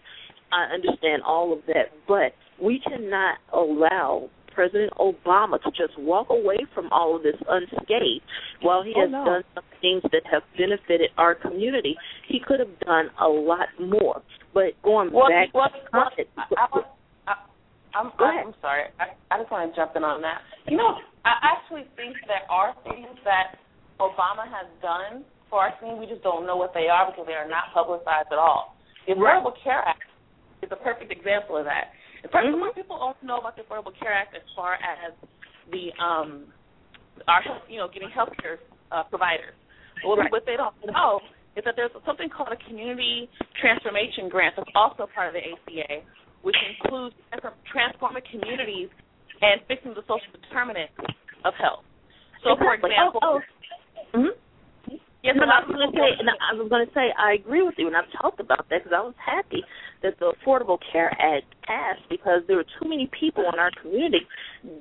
I 0.52 0.72
understand 0.74 1.22
all 1.26 1.52
of 1.52 1.60
that, 1.68 1.92
but 2.08 2.32
we 2.62 2.80
cannot 2.80 3.38
allow 3.52 4.28
President 4.54 4.92
Obama 4.98 5.60
to 5.62 5.70
just 5.70 5.98
walk 5.98 6.28
away 6.30 6.58
from 6.74 6.88
all 6.90 7.16
of 7.16 7.22
this 7.22 7.36
unscathed 7.48 8.24
while 8.62 8.82
he 8.82 8.92
oh, 8.96 9.02
has 9.02 9.10
no. 9.10 9.24
done 9.24 9.42
some 9.54 9.64
things 9.80 10.02
that 10.12 10.22
have 10.30 10.42
benefited 10.56 11.10
our 11.18 11.34
community. 11.34 11.96
He 12.28 12.40
could 12.40 12.60
have 12.60 12.78
done 12.80 13.10
a 13.20 13.28
lot 13.28 13.68
more. 13.80 14.22
But 14.52 14.74
going 14.82 15.12
well, 15.12 15.28
back 15.28 15.54
well, 15.54 15.68
to 15.68 15.78
well, 15.92 16.10
I, 16.16 16.66
I, 16.66 17.32
I, 17.32 17.34
I'm, 17.94 18.12
Go 18.18 18.28
ahead. 18.28 18.46
I'm 18.46 18.54
sorry. 18.60 18.84
I, 18.98 19.14
I 19.30 19.38
just 19.38 19.50
want 19.50 19.70
to 19.70 19.76
jump 19.76 19.96
in 19.96 20.04
on 20.04 20.22
that. 20.22 20.42
You 20.68 20.76
know, 20.76 20.98
I 21.24 21.34
actually 21.42 21.86
think 21.96 22.16
there 22.26 22.46
are 22.50 22.74
things 22.84 23.18
that 23.24 23.58
Obama 23.98 24.46
has 24.46 24.66
done 24.82 25.24
for 25.48 25.60
our 25.60 25.74
community. 25.78 26.06
We 26.06 26.12
just 26.12 26.22
don't 26.22 26.46
know 26.46 26.56
what 26.56 26.72
they 26.74 26.88
are 26.88 27.10
because 27.10 27.26
they 27.26 27.34
are 27.34 27.48
not 27.48 27.74
publicized 27.74 28.30
at 28.32 28.38
all. 28.38 28.76
The 29.06 29.14
Affordable 29.14 29.52
Care 29.62 29.82
Act 29.82 30.06
is 30.62 30.70
a 30.70 30.76
perfect 30.76 31.10
example 31.10 31.56
of 31.56 31.64
that. 31.64 31.90
First, 32.28 32.48
Mhm. 32.52 32.58
most 32.60 32.74
people 32.76 32.98
don't 32.98 33.22
know 33.22 33.38
about 33.38 33.56
the 33.56 33.62
Affordable 33.62 33.96
Care 33.98 34.12
Act 34.12 34.34
as 34.36 34.42
far 34.54 34.74
as 34.74 35.12
the 35.72 35.92
um 35.98 36.52
our 37.28 37.42
health, 37.42 37.62
you 37.68 37.78
know, 37.78 37.88
getting 37.88 38.10
health 38.10 38.32
care 38.40 38.58
uh, 38.92 39.04
providers. 39.04 39.54
What, 40.02 40.18
Right. 40.18 40.32
what 40.32 40.46
they 40.46 40.56
don't 40.56 40.74
know 40.86 41.20
is 41.56 41.64
that 41.64 41.76
there's 41.76 41.90
something 42.06 42.28
called 42.30 42.48
a 42.52 42.56
community 42.68 43.28
transformation 43.60 44.28
grant 44.28 44.56
that's 44.56 44.70
also 44.74 45.06
part 45.06 45.28
of 45.28 45.34
the 45.34 45.44
ACA, 45.44 46.02
which 46.42 46.56
includes 46.68 47.14
transforming 47.70 48.22
communities 48.30 48.88
and 49.42 49.60
fixing 49.68 49.92
the 49.94 50.02
social 50.02 50.32
determinants 50.32 50.94
of 51.44 51.54
health. 51.54 51.84
So, 52.42 52.56
for 52.56 52.74
example, 52.74 53.20
oh, 53.22 53.40
oh. 54.14 54.18
Mhm. 54.18 54.36
yes, 55.22 55.36
No, 55.36 55.42
a 55.42 55.46
no, 55.46 55.52
lot 55.52 55.64
I 55.64 55.66
was 55.66 55.76
going 55.76 55.92
to 55.92 55.98
say, 55.98 56.16
and 56.18 56.30
I 56.30 56.54
was 56.54 56.68
going 56.68 56.86
to 56.86 56.92
say, 56.94 57.12
I 57.18 57.32
agree 57.34 57.62
with 57.62 57.78
you, 57.78 57.86
and 57.86 57.96
I've 57.96 58.10
talked 58.12 58.40
about 58.40 58.68
that 58.70 58.84
because 58.84 58.92
I 58.96 59.00
was 59.00 59.14
happy 59.16 59.62
that 60.02 60.18
the 60.18 60.32
Affordable 60.32 60.78
Care 60.92 61.12
Act 61.20 61.44
because 62.08 62.42
there 62.46 62.56
were 62.56 62.64
too 62.80 62.88
many 62.88 63.08
people 63.18 63.44
in 63.52 63.58
our 63.58 63.70
community 63.82 64.26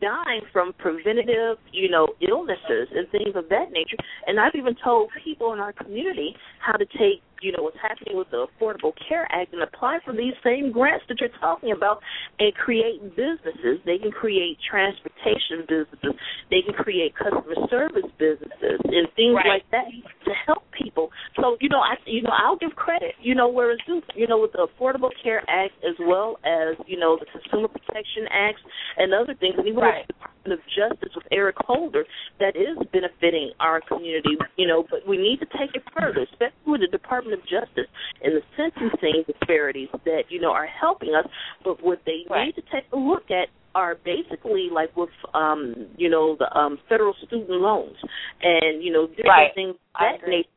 dying 0.01 0.41
from 0.51 0.73
preventative, 0.73 1.57
you 1.71 1.89
know, 1.89 2.07
illnesses 2.27 2.87
and 2.95 3.07
things 3.11 3.35
of 3.35 3.49
that 3.49 3.71
nature. 3.71 3.97
And 4.27 4.39
I've 4.39 4.55
even 4.55 4.75
told 4.83 5.09
people 5.23 5.53
in 5.53 5.59
our 5.59 5.73
community 5.73 6.35
how 6.59 6.73
to 6.73 6.85
take, 6.85 7.21
you 7.41 7.53
know, 7.53 7.63
what's 7.63 7.77
happening 7.81 8.17
with 8.17 8.29
the 8.31 8.47
Affordable 8.47 8.91
Care 9.07 9.25
Act 9.31 9.53
and 9.53 9.63
apply 9.63 9.99
for 10.03 10.11
these 10.13 10.33
same 10.43 10.71
grants 10.73 11.05
that 11.07 11.19
you're 11.21 11.29
talking 11.39 11.71
about 11.71 11.99
and 12.39 12.53
create 12.55 12.99
businesses. 13.15 13.79
They 13.85 13.97
can 13.97 14.11
create 14.11 14.57
transportation 14.69 15.63
businesses. 15.67 16.19
They 16.51 16.61
can 16.65 16.73
create 16.73 17.15
customer 17.15 17.55
service 17.69 18.09
businesses 18.17 18.79
and 18.83 19.07
things 19.15 19.35
Right. 19.35 19.63
like 19.63 19.71
that 19.71 19.85
to 20.25 20.31
help 20.45 20.63
people. 20.71 21.11
So 21.39 21.55
you 21.61 21.69
know, 21.69 21.79
I 21.79 21.95
you 22.05 22.21
know 22.23 22.31
I'll 22.35 22.57
give 22.57 22.75
credit. 22.75 23.15
You 23.21 23.35
know, 23.35 23.47
where 23.47 23.71
it's 23.71 23.83
due. 23.85 24.01
You 24.15 24.27
know, 24.27 24.39
with 24.39 24.51
the 24.51 24.67
Affordable 24.67 25.11
Care 25.23 25.43
Act 25.47 25.73
as 25.87 25.95
well 25.99 26.39
as 26.43 26.75
you 26.87 26.97
know 26.97 27.17
the 27.19 27.25
Consumer 27.27 27.67
Protection 27.67 28.27
Acts 28.31 28.61
and 28.97 29.13
other 29.13 29.33
things, 29.35 29.55
and 29.57 29.67
even 29.67 29.79
Right. 29.79 30.07
the 30.07 30.13
Department 30.13 30.53
of 30.53 30.59
Justice 30.67 31.13
with 31.15 31.25
Eric 31.31 31.55
Holder, 31.59 32.05
that 32.39 32.55
is 32.55 32.77
benefiting 32.91 33.51
our 33.59 33.81
community. 33.81 34.37
You 34.57 34.67
know, 34.67 34.85
but 34.89 35.07
we 35.07 35.17
need 35.17 35.39
to 35.39 35.47
take 35.57 35.75
it 35.75 35.83
further, 35.97 36.21
especially 36.21 36.65
with 36.65 36.81
the 36.81 36.87
Department 36.87 37.39
of 37.39 37.45
Justice 37.47 37.87
and 38.23 38.33
the 38.35 38.43
sentencing 38.57 39.23
disparities 39.27 39.89
that 40.05 40.23
you 40.29 40.39
know 40.39 40.51
are 40.51 40.67
helping 40.67 41.15
us. 41.15 41.25
But 41.63 41.83
what 41.83 42.01
they 42.05 42.25
Right. 42.29 42.47
need 42.47 42.55
to 42.55 42.63
take 42.71 42.85
a 42.93 42.97
look 42.97 43.29
at 43.31 43.49
are 43.75 43.95
basically 44.03 44.67
like 44.71 44.95
with 44.97 45.09
um 45.33 45.87
you 45.95 46.09
know 46.09 46.35
the 46.39 46.51
um 46.57 46.79
federal 46.89 47.13
student 47.25 47.49
loans 47.51 47.95
and 48.41 48.83
you 48.83 48.91
know 48.91 49.05
different 49.07 49.27
Right. 49.27 49.53
things 49.53 49.75
of 49.75 49.99
that 49.99 50.27
nature 50.27 50.49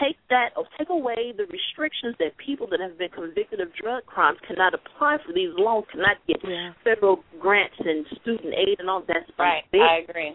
take 0.00 0.16
that 0.30 0.50
or 0.56 0.64
take 0.78 0.88
away 0.88 1.32
the 1.36 1.44
restrictions 1.46 2.14
that 2.18 2.36
people 2.38 2.66
that 2.70 2.80
have 2.80 2.96
been 2.98 3.10
convicted 3.10 3.60
of 3.60 3.68
drug 3.74 4.04
crimes 4.06 4.38
cannot 4.46 4.74
apply 4.74 5.18
for 5.24 5.32
these 5.32 5.50
loans, 5.56 5.86
cannot 5.92 6.16
get 6.26 6.42
Yeah. 6.44 6.72
federal 6.84 7.24
grants 7.40 7.74
and 7.78 8.06
student 8.20 8.54
aid 8.54 8.80
and 8.80 8.88
all 8.88 9.02
that 9.02 9.24
stuff. 9.24 9.38
right, 9.38 9.64
Big. 9.70 9.80
I 9.80 9.98
agree. 10.08 10.34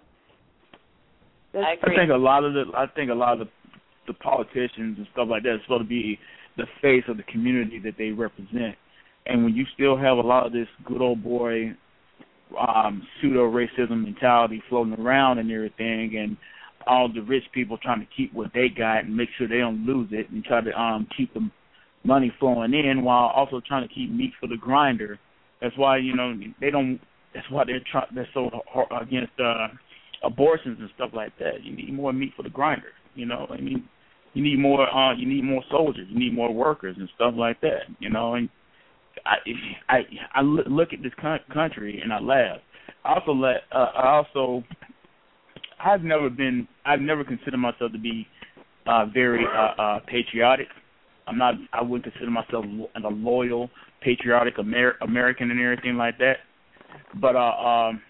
I 1.54 1.58
I 1.60 1.72
agree. 1.74 1.96
think 1.96 2.12
a 2.12 2.16
lot 2.18 2.44
of 2.44 2.54
the 2.54 2.66
I 2.76 2.86
think 2.88 3.10
a 3.10 3.16
lot 3.16 3.40
of 3.42 3.48
the, 3.48 3.52
the 4.08 4.14
politicians 4.14 4.98
and 4.98 5.08
stuff 5.14 5.28
like 5.30 5.44
that 5.44 5.56
is 5.56 5.62
supposed 5.64 5.84
to 5.84 5.88
be 5.90 6.20
the 6.58 6.66
face 6.82 7.04
of 7.08 7.18
the 7.18 7.24
community 7.24 7.80
that 7.80 7.96
they 7.98 8.12
represent. 8.12 8.76
And 9.26 9.44
when 9.44 9.56
you 9.56 9.66
still 9.74 9.98
have 9.98 10.18
a 10.18 10.22
lot 10.22 10.46
of 10.46 10.54
this 10.54 10.68
good 10.86 11.02
old 11.02 11.24
boy 11.24 11.76
um 12.58 13.06
pseudo 13.20 13.50
racism 13.52 14.04
mentality 14.04 14.62
floating 14.70 14.94
around 14.94 15.38
and 15.40 15.52
everything 15.52 16.16
and 16.18 16.38
all 16.88 17.12
the 17.12 17.22
rich 17.22 17.44
people 17.54 17.78
trying 17.78 18.00
to 18.00 18.08
keep 18.16 18.34
what 18.34 18.52
they 18.54 18.68
got 18.70 19.06
and 19.06 19.16
make 19.16 19.30
sure 19.38 19.48
they 19.48 19.60
don't 19.60 19.86
lose 19.86 20.10
it 20.12 20.30
and 20.30 20.44
try 20.44 20.62
to 20.62 20.72
um 20.80 21.08
keep 21.16 21.34
the 21.34 21.50
money 22.04 22.32
flowing 22.40 22.74
in 22.74 23.04
while 23.04 23.32
also 23.36 23.62
trying 23.68 23.88
to 23.88 23.94
keep 23.94 24.12
meat 24.12 24.32
for 24.40 24.48
the 24.48 24.58
grinder. 24.58 25.20
That's 25.62 25.78
why, 25.78 25.98
you 25.98 26.16
know, 26.16 26.34
they 26.62 26.70
don't 26.70 27.00
that's 27.34 27.50
why 27.50 27.64
they're 27.66 27.82
trying 27.92 28.08
they're 28.14 28.28
so 28.34 28.50
hard 28.68 28.88
against 29.02 29.34
uh 29.40 29.68
abortions 30.24 30.78
and 30.80 30.90
stuff 30.96 31.12
like 31.14 31.38
that. 31.40 31.64
You 31.64 31.76
need 31.76 31.94
more 31.94 32.14
meat 32.14 32.34
for 32.36 32.44
the 32.44 32.50
grinder. 32.50 32.94
You 33.16 33.26
know, 33.26 33.48
I 33.50 33.60
mean, 33.60 33.88
you 34.34 34.44
need 34.44 34.60
more. 34.60 34.88
Uh, 34.88 35.16
you 35.16 35.28
need 35.28 35.44
more 35.44 35.64
soldiers. 35.72 36.08
You 36.10 36.20
need 36.20 36.34
more 36.34 36.54
workers 36.54 36.96
and 37.00 37.10
stuff 37.16 37.34
like 37.36 37.60
that. 37.62 37.84
You 38.00 38.10
know, 38.10 38.36
and 38.36 38.50
I 39.26 39.38
I 39.90 40.00
I 40.36 40.42
look 40.42 40.66
look 40.70 40.94
at 40.94 41.02
this 41.02 41.14
country 41.52 42.00
and 42.02 42.14
I 42.14 42.20
laugh. 42.20 42.60
I 43.04 43.16
also 43.16 43.32
let 43.32 43.64
uh, 43.72 43.92
I 43.96 44.18
also 44.18 44.64
I've 45.84 46.02
never 46.02 46.30
been 46.30 46.68
I've 46.86 47.02
never 47.02 47.24
considered 47.24 47.58
myself 47.58 47.92
to 47.92 48.00
be 48.00 48.28
uh 48.86 49.06
very 49.14 49.46
uh, 49.46 49.82
uh 49.82 50.00
patriotic. 50.08 50.68
I'm 51.28 51.38
not 51.38 51.56
I 51.74 51.82
wouldn't 51.82 52.12
consider 52.12 52.32
myself 52.32 52.66
a 52.96 53.08
loyal 53.10 53.70
patriotic 54.02 54.56
Amer- 54.60 54.98
American 55.02 55.52
and 55.52 55.60
everything 55.60 55.96
like 55.96 56.18
that. 56.20 56.38
But 57.20 57.36
uh 57.36 57.40
um 57.40 58.02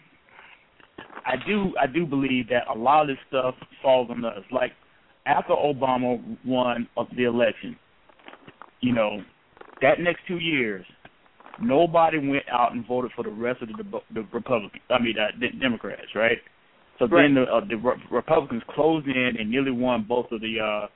I 1.26 1.35
do 1.45 1.73
I 1.80 1.88
do 1.88 2.06
believe 2.06 2.48
that 2.49 2.64
a 2.73 2.77
lot 2.77 3.02
of 3.02 3.07
this 3.07 3.18
stuff 3.27 3.56
falls 3.81 4.10
on 4.10 4.23
us. 4.23 4.44
Like 4.52 4.72
after 5.26 5.53
Obama 5.53 6.23
won 6.45 6.88
the 7.15 7.23
election, 7.26 7.76
you 8.81 8.94
know, 8.94 9.22
that 9.81 9.99
next 9.99 10.22
two 10.27 10.38
years, 10.38 10.85
nobody 11.61 12.18
went 12.18 12.45
out 12.52 12.72
and 12.72 12.88
voted 12.88 13.11
for 13.15 13.23
the 13.23 13.30
rest 13.30 13.61
of 13.61 13.68
the 13.69 13.99
the 14.14 14.26
Republicans. 14.34 14.81
I 14.89 14.99
mean, 14.99 15.15
the 15.39 15.49
Democrats, 15.60 16.15
right? 16.15 16.38
So 16.99 17.05
Right. 17.05 17.23
then 17.23 17.35
the 17.35 17.43
uh, 17.43 17.61
the 17.67 17.75
Re- 17.75 18.03
Republicans 18.11 18.63
closed 18.69 19.07
in 19.07 19.35
and 19.39 19.49
nearly 19.49 19.71
won 19.71 20.03
both 20.07 20.31
of 20.31 20.41
the 20.41 20.59
uh 20.59 20.87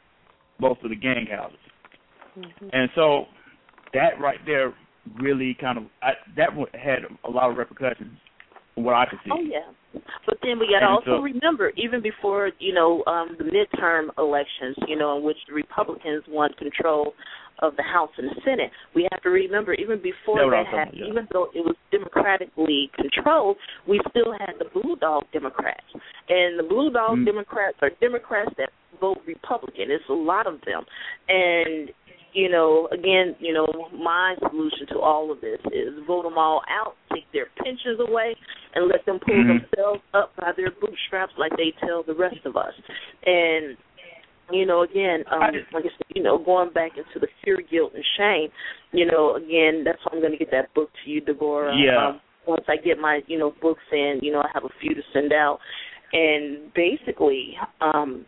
both 0.60 0.78
of 0.84 0.90
the 0.90 0.96
gang 0.96 1.28
houses. 1.28 1.58
Mm-hmm. 2.38 2.70
And 2.74 2.90
so 2.96 3.26
that 3.94 4.20
right 4.20 4.40
there 4.46 4.74
really 5.20 5.56
kind 5.60 5.78
of 5.78 5.86
I, 6.02 6.12
that 6.38 6.50
had 6.74 7.00
a 7.26 7.30
lot 7.30 7.50
of 7.50 7.58
repercussions 7.58 8.18
from 8.82 8.86
what 8.86 8.96
I 8.96 9.06
could 9.10 9.20
see. 9.24 9.32
Oh 9.32 9.42
yeah, 9.42 10.02
but 10.26 10.38
then 10.42 10.60
we 10.60 10.68
got 10.74 10.80
to 10.82 10.88
also 10.92 11.18
so- 11.18 11.22
remember, 11.22 11.72
even 11.78 12.02
before 12.02 12.52
you 12.60 12.74
know 12.74 13.04
um, 13.06 13.36
the 13.38 13.46
midterm 13.46 14.10
elections, 14.18 14.76
you 14.88 14.98
know, 14.98 15.18
in 15.18 15.24
which 15.24 15.38
the 15.48 15.54
Republicans 15.54 16.24
won 16.28 16.52
control 16.58 17.14
of 17.62 17.76
the 17.76 17.84
House 17.84 18.10
and 18.18 18.28
the 18.32 18.42
Senate, 18.44 18.72
we 18.96 19.08
have 19.12 19.22
to 19.22 19.30
remember 19.30 19.74
even 19.76 20.02
before 20.02 20.50
that 20.50 20.56
I'm 20.56 20.66
happened, 20.66 20.98
yeah. 21.00 21.12
even 21.12 21.28
though 21.32 21.46
it 21.54 21.62
was 21.62 21.76
democratically 21.92 22.90
controlled, 22.96 23.58
we 23.88 24.02
still 24.10 24.32
had 24.34 24.56
the 24.58 24.66
Blue 24.74 24.96
Dog 24.96 25.26
Democrats, 25.32 25.86
and 26.30 26.58
the 26.58 26.64
Blue 26.68 26.90
Dog 26.92 27.20
Mm. 27.20 27.26
Democrats 27.26 27.78
are 27.82 27.92
Democrats 28.02 28.50
that 28.58 28.70
vote 29.00 29.20
Republican. 29.28 29.92
It's 29.92 30.04
a 30.10 30.14
lot 30.14 30.48
of 30.48 30.56
them, 30.66 30.84
and 31.30 31.90
you 32.34 32.50
know, 32.50 32.88
again, 32.92 33.36
you 33.40 33.54
know, 33.54 33.68
my 33.94 34.36
solution 34.50 34.88
to 34.90 35.00
all 35.00 35.32
of 35.32 35.42
this 35.42 35.60
is 35.72 35.94
vote 36.08 36.24
them 36.24 36.38
all 36.38 36.62
out, 36.70 36.96
take 37.14 37.26
their 37.34 37.48
pensions 37.58 38.00
away, 38.00 38.36
and 38.74 38.88
let 38.88 39.06
them 39.06 39.20
pull 39.20 39.36
Mhm. 39.36 39.62
themselves 39.70 40.02
up 40.14 40.36
by 40.38 40.52
their 40.54 40.72
bootstraps 40.72 41.34
like 41.38 41.56
they 41.58 41.72
tell 41.86 42.04
the 42.04 42.14
rest 42.14 42.46
of 42.46 42.56
us. 42.56 42.74
And 43.26 43.78
you 44.52 44.66
know, 44.66 44.82
again, 44.82 45.24
um, 45.32 45.40
like 45.72 45.86
I 45.86 45.90
said, 45.90 46.08
you 46.14 46.24
know, 46.24 46.38
going 46.38 46.72
back 46.72 46.98
into 46.98 47.20
the 47.20 47.28
fear, 47.42 47.62
guilt, 47.62 47.94
and 47.96 48.04
shame. 48.18 48.52
You 48.92 49.06
know, 49.06 49.36
again, 49.36 49.84
that's 49.86 50.00
why 50.04 50.12
I'm 50.14 50.20
going 50.20 50.34
to 50.34 50.38
get 50.38 50.52
that 50.52 50.74
book 50.74 50.90
to 51.04 51.10
you, 51.10 51.22
Deborah. 51.22 51.74
Yeah. 51.74 52.10
Um, 52.10 52.22
once 52.46 52.66
I 52.68 52.76
get 52.76 52.98
my, 52.98 53.22
you 53.28 53.38
know, 53.38 53.54
books 53.62 53.84
in, 53.92 54.20
you 54.22 54.32
know, 54.32 54.42
I 54.42 54.50
have 54.54 54.66
a 54.66 54.70
few 54.82 54.94
to 54.94 55.02
send 55.14 55.32
out, 55.32 55.60
and 56.12 56.74
basically, 56.74 57.56
um, 57.80 58.26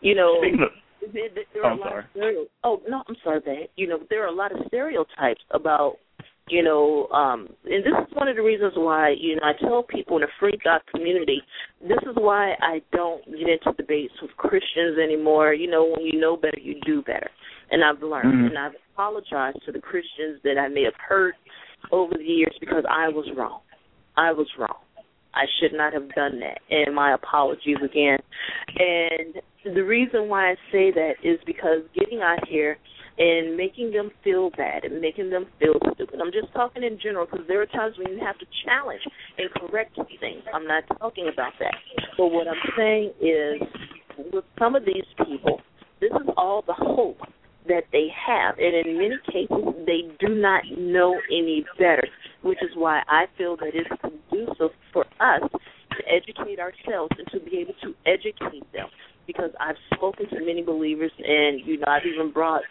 you 0.00 0.14
know, 0.14 0.40
Speaking 0.42 0.62
of, 0.62 0.68
there, 1.12 1.28
there 1.52 1.64
Oh, 1.64 1.68
are 1.68 1.70
I'm 1.72 1.78
a 1.78 1.80
lot 1.80 1.90
sorry. 1.90 2.04
of 2.04 2.10
stereo- 2.10 2.46
oh 2.64 2.82
no, 2.88 3.02
I'm 3.08 3.16
sorry, 3.22 3.40
babe. 3.40 3.68
You 3.76 3.88
know, 3.88 3.98
there 4.10 4.22
are 4.24 4.28
a 4.28 4.32
lot 4.32 4.52
of 4.52 4.58
stereotypes 4.68 5.42
about, 5.50 5.96
you 6.48 6.62
know, 6.62 7.08
um, 7.08 7.48
and 7.64 7.84
this 7.84 7.92
is 8.08 8.14
one 8.16 8.28
of 8.28 8.36
the 8.36 8.42
reasons 8.42 8.72
why 8.76 9.10
you 9.18 9.36
know 9.36 9.42
I 9.44 9.52
tell 9.60 9.82
people 9.82 10.16
in 10.16 10.22
the 10.22 10.28
free 10.38 10.58
thought 10.62 10.82
community, 10.94 11.42
this 11.82 11.98
is 12.02 12.16
why 12.16 12.54
I 12.60 12.82
don't 12.92 13.24
get 13.26 13.48
into 13.48 13.72
debates 13.76 14.14
with 14.22 14.30
Christians 14.36 14.98
anymore. 15.02 15.54
You 15.54 15.70
know, 15.70 15.84
when 15.86 16.04
you 16.06 16.18
know 16.20 16.36
better, 16.36 16.58
you 16.60 16.80
do 16.84 17.02
better, 17.02 17.30
and 17.70 17.82
I've 17.84 18.02
learned, 18.02 18.34
Mhm. 18.34 18.46
and 18.48 18.58
I've 18.58 18.76
apologized 18.94 19.64
to 19.66 19.72
the 19.72 19.80
Christians 19.80 20.40
that 20.42 20.58
I 20.58 20.68
may 20.68 20.82
have 20.84 20.96
hurt 20.96 21.34
over 21.90 22.14
the 22.16 22.24
years 22.24 22.56
because 22.60 22.84
I 22.88 23.08
was 23.08 23.30
wrong. 23.32 23.60
I 24.16 24.32
was 24.32 24.46
wrong. 24.56 24.78
I 25.36 25.46
should 25.58 25.72
not 25.72 25.92
have 25.92 26.14
done 26.14 26.38
that, 26.40 26.60
and 26.70 26.94
my 26.94 27.12
apologies 27.14 27.78
again. 27.82 28.18
And 28.78 29.40
the 29.64 29.82
reason 29.82 30.28
why 30.28 30.50
I 30.50 30.54
say 30.70 30.90
that 30.92 31.14
is 31.22 31.38
because 31.46 31.80
getting 31.98 32.20
out 32.20 32.46
here 32.48 32.76
and 33.16 33.56
making 33.56 33.92
them 33.92 34.10
feel 34.22 34.50
bad 34.50 34.84
and 34.84 35.00
making 35.00 35.30
them 35.30 35.46
feel 35.60 35.74
stupid. 35.94 36.20
I'm 36.20 36.32
just 36.32 36.52
talking 36.52 36.82
in 36.82 36.98
general 37.00 37.26
because 37.30 37.46
there 37.46 37.62
are 37.62 37.66
times 37.66 37.94
when 37.96 38.12
you 38.12 38.24
have 38.24 38.38
to 38.38 38.46
challenge 38.64 39.02
and 39.38 39.48
correct 39.52 39.96
things. 40.20 40.42
I'm 40.52 40.66
not 40.66 40.84
talking 40.98 41.30
about 41.32 41.52
that. 41.60 41.74
But 42.18 42.28
what 42.28 42.48
I'm 42.48 42.54
saying 42.76 43.12
is, 43.20 43.62
with 44.32 44.44
some 44.58 44.74
of 44.74 44.84
these 44.84 45.06
people, 45.26 45.60
this 46.00 46.10
is 46.10 46.28
all 46.36 46.62
the 46.66 46.74
hope 46.74 47.18
that 47.68 47.84
they 47.92 48.08
have, 48.26 48.58
and 48.58 48.86
in 48.86 48.98
many 48.98 49.16
cases, 49.32 49.64
they 49.86 50.02
do 50.20 50.34
not 50.34 50.62
know 50.76 51.18
any 51.28 51.64
better, 51.78 52.06
which 52.42 52.58
is 52.62 52.70
why 52.74 53.02
I 53.08 53.24
feel 53.38 53.56
that 53.56 53.70
it's 53.72 53.88
conducive 54.00 54.76
for 54.92 55.06
us 55.20 55.42
to 55.50 55.98
educate 56.12 56.58
ourselves 56.58 57.12
and 57.16 57.26
to 57.32 57.40
be 57.40 57.58
able 57.58 57.74
to 57.82 57.94
educate 58.06 58.70
them. 58.72 58.88
Because 59.26 59.50
I've 59.60 59.76
spoken 59.94 60.28
to 60.30 60.40
many 60.44 60.62
believers, 60.62 61.12
and 61.18 61.60
you 61.64 61.78
know, 61.78 61.86
I've 61.88 62.06
even 62.06 62.32
brought 62.32 62.62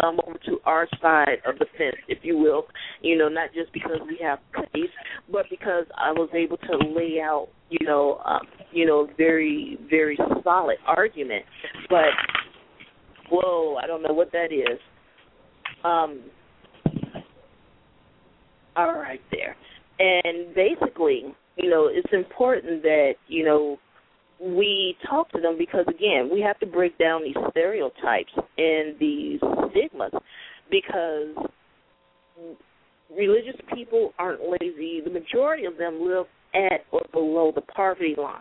some 0.00 0.20
over 0.26 0.38
to 0.46 0.58
our 0.64 0.86
side 1.00 1.38
of 1.46 1.58
the 1.58 1.66
fence, 1.76 1.96
if 2.08 2.18
you 2.22 2.38
will. 2.38 2.66
You 3.02 3.18
know, 3.18 3.28
not 3.28 3.52
just 3.54 3.72
because 3.72 3.98
we 4.06 4.18
have 4.22 4.38
cookies, 4.52 4.90
but 5.30 5.46
because 5.50 5.84
I 5.96 6.12
was 6.12 6.28
able 6.34 6.58
to 6.58 6.76
lay 6.94 7.20
out, 7.20 7.48
you 7.70 7.84
know, 7.86 8.20
um, 8.24 8.42
you 8.72 8.86
know, 8.86 9.08
very 9.16 9.78
very 9.88 10.18
solid 10.44 10.76
argument. 10.86 11.44
But 11.88 12.10
whoa, 13.30 13.76
I 13.82 13.86
don't 13.86 14.02
know 14.02 14.14
what 14.14 14.32
that 14.32 14.52
is. 14.52 14.78
Um, 15.84 16.20
all 18.76 18.94
right, 18.94 19.20
there. 19.32 19.56
And 19.98 20.54
basically, 20.54 21.24
you 21.56 21.68
know, 21.68 21.88
it's 21.92 22.12
important 22.12 22.82
that 22.82 23.14
you 23.28 23.44
know 23.44 23.78
we 24.40 24.96
talk 25.08 25.30
to 25.32 25.40
them 25.40 25.56
because 25.58 25.84
again, 25.88 26.30
we 26.32 26.40
have 26.40 26.58
to 26.60 26.66
break 26.66 26.96
down 26.98 27.22
these 27.22 27.36
stereotypes 27.50 28.32
and 28.56 28.98
these 28.98 29.38
stigmas 29.70 30.12
because 30.70 31.34
religious 33.16 33.60
people 33.74 34.12
aren't 34.18 34.40
lazy. 34.40 35.00
The 35.04 35.10
majority 35.10 35.66
of 35.66 35.76
them 35.76 36.00
live 36.00 36.26
at 36.54 36.84
or 36.90 37.02
below 37.12 37.52
the 37.54 37.60
poverty 37.60 38.14
line. 38.16 38.40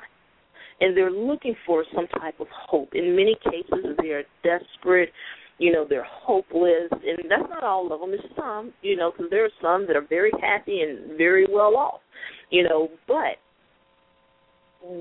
And 0.81 0.95
they're 0.95 1.11
looking 1.11 1.55
for 1.65 1.83
some 1.93 2.07
type 2.19 2.39
of 2.39 2.47
hope. 2.51 2.89
In 2.93 3.13
many 3.15 3.35
cases, 3.43 3.97
they 4.01 4.09
are 4.09 4.23
desperate. 4.43 5.09
You 5.57 5.73
know, 5.73 5.85
they're 5.87 6.07
hopeless. 6.09 6.89
And 6.91 7.29
that's 7.29 7.49
not 7.49 7.63
all 7.63 7.91
of 7.91 7.99
them. 7.99 8.13
It's 8.13 8.23
some, 8.37 8.71
you 8.81 8.95
know, 8.95 9.11
because 9.11 9.29
there 9.29 9.43
are 9.43 9.49
some 9.61 9.85
that 9.87 9.97
are 9.97 10.07
very 10.07 10.31
happy 10.41 10.79
and 10.81 11.17
very 11.17 11.45
well 11.51 11.75
off. 11.75 11.99
You 12.49 12.63
know, 12.63 12.89
but 13.07 13.35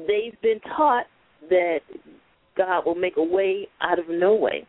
they've 0.06 0.40
been 0.42 0.60
taught 0.76 1.06
that 1.50 1.80
God 2.56 2.84
will 2.84 2.94
make 2.94 3.16
a 3.16 3.22
way 3.22 3.68
out 3.80 3.98
of 3.98 4.06
no 4.08 4.34
way 4.34 4.66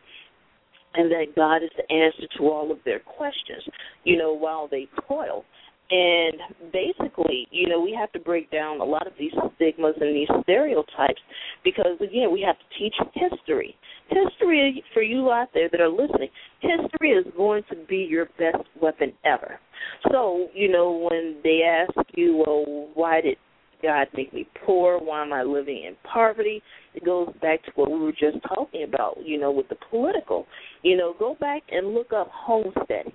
and 0.94 1.10
that 1.10 1.34
God 1.36 1.62
is 1.62 1.70
the 1.76 1.92
answer 1.94 2.26
to 2.38 2.44
all 2.44 2.70
of 2.70 2.78
their 2.84 3.00
questions, 3.00 3.62
you 4.04 4.16
know, 4.16 4.32
while 4.32 4.68
they 4.68 4.88
toil. 5.08 5.44
And 5.92 6.72
basically, 6.72 7.48
you 7.50 7.68
know, 7.68 7.80
we 7.80 7.96
have 7.98 8.12
to 8.12 8.20
break 8.20 8.50
down 8.52 8.80
a 8.80 8.84
lot 8.84 9.08
of 9.08 9.12
these 9.18 9.32
stigmas 9.56 9.96
and 10.00 10.14
these 10.14 10.28
stereotypes 10.42 11.20
because, 11.64 11.96
again, 12.00 12.32
we 12.32 12.40
have 12.46 12.56
to 12.56 12.78
teach 12.78 12.94
history. 13.14 13.76
History, 14.08 14.84
for 14.94 15.02
you 15.02 15.30
out 15.32 15.48
there 15.52 15.68
that 15.68 15.80
are 15.80 15.88
listening, 15.88 16.28
history 16.60 17.10
is 17.10 17.26
going 17.36 17.64
to 17.70 17.76
be 17.88 18.06
your 18.08 18.26
best 18.38 18.64
weapon 18.80 19.12
ever. 19.24 19.58
So, 20.12 20.48
you 20.54 20.70
know, 20.70 21.08
when 21.10 21.36
they 21.42 21.62
ask 21.62 22.08
you, 22.14 22.44
well, 22.46 22.88
why 22.94 23.20
did 23.20 23.36
God 23.82 24.08
make 24.14 24.32
me 24.32 24.46
poor? 24.64 24.98
Why 24.98 25.22
am 25.22 25.32
I 25.32 25.42
living 25.42 25.84
in 25.86 25.96
poverty? 26.10 26.62
It 26.94 27.04
goes 27.04 27.32
back 27.40 27.64
to 27.64 27.70
what 27.74 27.90
we 27.90 27.98
were 27.98 28.12
just 28.12 28.38
talking 28.54 28.84
about, 28.84 29.18
you 29.24 29.38
know, 29.38 29.50
with 29.50 29.68
the 29.68 29.76
political. 29.90 30.46
You 30.82 30.96
know, 30.96 31.14
go 31.18 31.36
back 31.40 31.62
and 31.70 31.94
look 31.94 32.12
up 32.12 32.28
homesteading. 32.32 33.12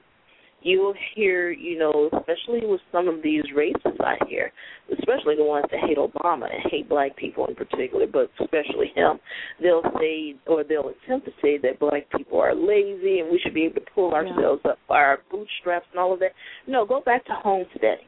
You 0.62 0.80
will 0.80 0.96
hear, 1.14 1.52
you 1.52 1.78
know, 1.78 2.10
especially 2.18 2.66
with 2.66 2.82
some 2.92 3.08
of 3.08 3.22
these 3.22 3.44
racists 3.56 4.02
I 4.04 4.16
hear, 4.28 4.52
especially 4.92 5.36
the 5.36 5.44
ones 5.44 5.66
that 5.70 5.80
hate 5.88 6.00
Obama 6.00 6.46
and 6.46 6.72
hate 6.72 6.90
black 6.90 7.16
people 7.16 7.46
in 7.46 7.54
particular, 7.54 8.08
but 8.12 8.32
especially 8.42 8.92
him, 8.96 9.20
they'll 9.62 9.84
say 10.00 10.34
or 10.48 10.64
they'll 10.64 10.90
attempt 10.90 11.28
to 11.28 11.32
say 11.40 11.60
that 11.60 11.80
black 11.80 12.10
people 12.10 12.40
are 12.40 12.56
lazy 12.56 13.20
and 13.20 13.30
we 13.30 13.40
should 13.44 13.54
be 13.54 13.66
able 13.66 13.76
to 13.76 13.92
pull 13.94 14.16
ourselves 14.16 14.62
yeah. 14.66 14.72
up 14.72 14.80
by 14.90 14.98
our 14.98 15.20
bootstraps 15.30 15.86
and 15.92 16.00
all 16.00 16.14
of 16.14 16.20
that. 16.20 16.32
No, 16.66 16.84
go 16.84 17.00
back 17.00 17.24
to 17.26 17.34
homesteading 17.34 18.08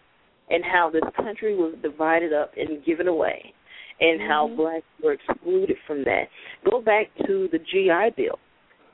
and 0.50 0.64
how 0.64 0.90
this 0.90 1.04
country 1.16 1.56
was 1.56 1.76
divided 1.82 2.34
up 2.34 2.52
and 2.58 2.84
given 2.86 3.08
away 3.08 3.54
and 4.00 4.20
mm-hmm. 4.20 4.30
how 4.30 4.48
blacks 4.56 4.86
were 5.04 5.14
excluded 5.14 5.78
from 5.86 6.04
that. 6.04 6.24
Go 6.70 6.82
back 6.82 7.08
to 7.26 7.48
the 7.52 7.60
GI 7.60 8.16
Bill 8.16 8.40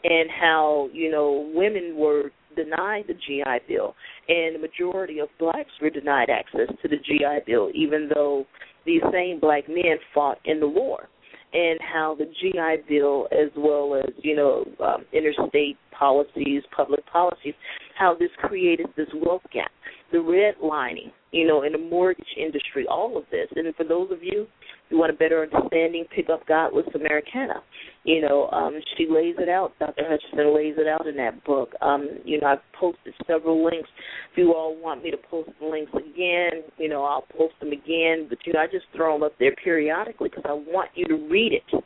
and 0.04 0.30
how, 0.30 0.90
you 0.94 1.12
know, 1.12 1.52
women 1.54 1.96
were 1.98 2.32
denied 2.56 3.06
the 3.08 3.14
GI 3.14 3.66
Bill 3.68 3.96
and 4.28 4.56
the 4.56 4.60
majority 4.60 5.20
of 5.20 5.30
blacks 5.40 5.72
were 5.82 5.90
denied 5.90 6.30
access 6.30 6.74
to 6.82 6.88
the 6.88 6.98
GI 6.98 7.46
Bill 7.46 7.70
even 7.74 8.10
though 8.14 8.46
these 8.86 9.02
same 9.12 9.40
black 9.40 9.68
men 9.68 9.98
fought 10.14 10.38
in 10.46 10.60
the 10.60 10.68
war 10.68 11.08
and 11.54 11.80
how 11.82 12.16
the 12.18 12.26
GI 12.26 12.84
Bill, 12.90 13.28
as 13.32 13.50
well 13.56 13.96
as 13.96 14.12
you 14.24 14.36
know 14.36 14.66
um, 14.84 15.06
interstate 15.14 15.78
policies, 15.98 16.64
public 16.76 17.06
policies, 17.06 17.54
how 17.98 18.16
this 18.16 18.30
created 18.40 18.88
this 18.98 19.08
wealth 19.24 19.44
gap, 19.54 19.72
the 20.14 20.20
redlining, 20.20 21.12
you 21.32 21.48
know, 21.48 21.64
in 21.64 21.72
the 21.72 21.78
mortgage 21.80 22.26
industry, 22.38 22.86
all 22.88 23.18
of 23.18 23.24
this. 23.32 23.48
And 23.56 23.76
for 23.76 23.84
those 23.84 24.12
of 24.12 24.20
you 24.22 24.46
who 24.90 25.00
want 25.00 25.12
a 25.12 25.16
better 25.16 25.42
understanding, 25.42 26.06
pick 26.16 26.30
up 26.30 26.46
Godless 26.48 26.86
Americana. 26.94 27.64
You 28.04 28.22
know, 28.22 28.48
um, 28.52 28.80
she 28.96 29.08
lays 29.10 29.36
it 29.40 29.50
out. 29.50 29.74
Dr. 29.80 30.04
Hutchinson 30.08 30.56
lays 30.56 30.76
it 30.78 30.88
out 30.88 31.08
in 31.08 31.18
that 31.18 31.44
book. 31.46 31.74
Um, 31.82 32.08
you 32.24 32.40
know, 32.40 32.48
I've 32.48 32.80
posted 32.80 33.14
several 33.26 33.66
links. 33.66 33.90
If 34.32 34.38
you 34.38 34.54
all 34.54 34.80
want 34.80 35.04
me 35.04 35.10
to 35.10 35.18
post 35.18 35.50
the 35.60 35.66
links 35.66 35.92
again, 35.94 36.62
you 36.78 36.90
know, 36.90 37.04
I'll 37.04 37.26
post 37.36 37.56
them 37.60 37.72
again. 37.72 38.28
But 38.30 38.38
you 38.46 38.54
know, 38.54 38.60
I 38.60 38.68
just 38.68 38.86
throw 38.96 39.16
them 39.16 39.24
up 39.24 39.34
there 39.40 39.56
periodically 39.56 40.30
because 40.30 40.46
I 40.48 40.54
want 40.54 40.92
you 40.94 41.06
to 41.06 41.28
read 41.28 41.54
it. 41.54 41.84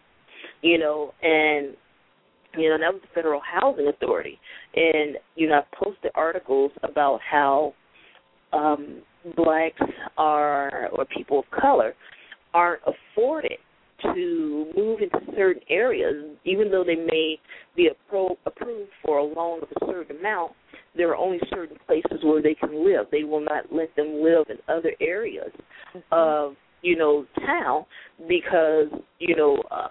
You 0.61 0.79
know, 0.79 1.13
and 1.21 1.75
you 2.57 2.69
know 2.69 2.77
that 2.79 2.91
was 2.91 3.01
the 3.03 3.13
Federal 3.13 3.39
Housing 3.41 3.87
Authority, 3.87 4.39
and 4.75 5.17
you 5.35 5.47
know 5.47 5.59
I've 5.59 5.71
posted 5.79 6.11
articles 6.15 6.71
about 6.83 7.19
how 7.21 7.73
um, 8.53 9.01
blacks 9.35 9.81
are 10.17 10.89
or 10.89 11.05
people 11.05 11.39
of 11.39 11.45
color 11.59 11.93
aren't 12.53 12.81
afforded 12.83 13.57
to 14.01 14.71
move 14.75 14.99
into 15.01 15.19
certain 15.35 15.61
areas, 15.69 16.35
even 16.45 16.69
though 16.69 16.83
they 16.83 16.95
may 16.95 17.37
be 17.75 17.89
appro- 17.89 18.37
approved 18.45 18.91
for 19.03 19.17
a 19.17 19.23
loan 19.23 19.61
of 19.63 19.69
a 19.81 19.85
certain 19.91 20.17
amount, 20.17 20.51
there 20.95 21.09
are 21.09 21.15
only 21.15 21.39
certain 21.49 21.77
places 21.85 22.23
where 22.23 22.41
they 22.41 22.53
can 22.53 22.85
live. 22.85 23.07
They 23.11 23.23
will 23.23 23.41
not 23.41 23.65
let 23.71 23.95
them 23.95 24.21
live 24.23 24.47
in 24.49 24.57
other 24.67 24.93
areas 25.01 25.51
mm-hmm. 25.95 25.99
of, 26.11 26.55
you 26.81 26.95
know, 26.95 27.25
town 27.45 27.85
because, 28.27 28.87
you 29.19 29.35
know, 29.35 29.61
uh, 29.71 29.89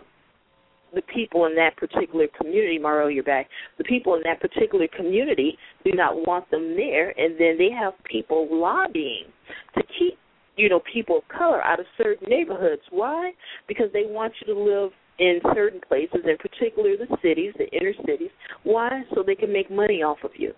the 0.96 1.02
people 1.14 1.44
in 1.44 1.54
that 1.54 1.76
particular 1.76 2.26
community, 2.36 2.78
Mario, 2.78 3.08
you're 3.08 3.22
back. 3.22 3.46
The 3.78 3.84
people 3.84 4.14
in 4.14 4.22
that 4.24 4.40
particular 4.40 4.88
community 4.88 5.56
do 5.84 5.92
not 5.92 6.16
want 6.26 6.50
them 6.50 6.74
there, 6.74 7.10
and 7.10 7.38
then 7.38 7.56
they 7.58 7.70
have 7.70 7.92
people 8.10 8.48
lobbying 8.50 9.26
to 9.76 9.82
keep, 9.98 10.18
you 10.56 10.68
know, 10.70 10.80
people 10.92 11.18
of 11.18 11.28
color 11.28 11.62
out 11.62 11.78
of 11.78 11.86
certain 11.98 12.28
neighborhoods. 12.28 12.82
Why? 12.90 13.32
Because 13.68 13.86
they 13.92 14.04
want 14.06 14.32
you 14.40 14.54
to 14.54 14.58
live 14.58 14.90
in 15.18 15.38
certain 15.54 15.80
places, 15.86 16.20
in 16.24 16.36
particular 16.38 16.96
the 16.96 17.14
cities, 17.22 17.52
the 17.58 17.68
inner 17.68 17.92
cities. 18.06 18.30
Why? 18.64 19.02
So 19.14 19.22
they 19.22 19.34
can 19.34 19.52
make 19.52 19.70
money 19.70 20.02
off 20.02 20.18
of 20.24 20.30
you. 20.36 20.52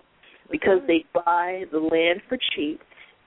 Because 0.51 0.79
they 0.87 1.05
buy 1.13 1.65
the 1.73 1.79
land 1.79 2.23
for 2.29 2.39
cheap 2.55 2.81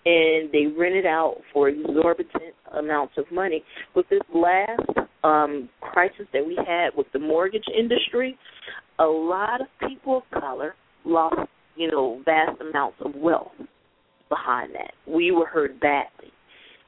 and 0.05 0.51
they 0.51 0.65
rent 0.65 0.95
it 0.95 1.05
out 1.05 1.37
for 1.53 1.69
exorbitant 1.69 2.55
amounts 2.73 3.13
of 3.17 3.25
money. 3.31 3.63
With 3.95 4.09
this 4.09 4.21
last 4.33 4.89
um, 5.23 5.69
crisis 5.81 6.25
that 6.33 6.45
we 6.45 6.55
had 6.55 6.89
with 6.95 7.07
the 7.13 7.19
mortgage 7.19 7.65
industry, 7.77 8.37
a 8.99 9.05
lot 9.05 9.61
of 9.61 9.67
people 9.87 10.17
of 10.17 10.41
color 10.41 10.75
lost, 11.05 11.49
you 11.75 11.89
know, 11.89 12.21
vast 12.25 12.59
amounts 12.61 12.97
of 13.03 13.13
wealth 13.15 13.51
behind 14.29 14.73
that. 14.75 14.93
We 15.07 15.31
were 15.31 15.45
hurt 15.45 15.79
badly. 15.79 16.31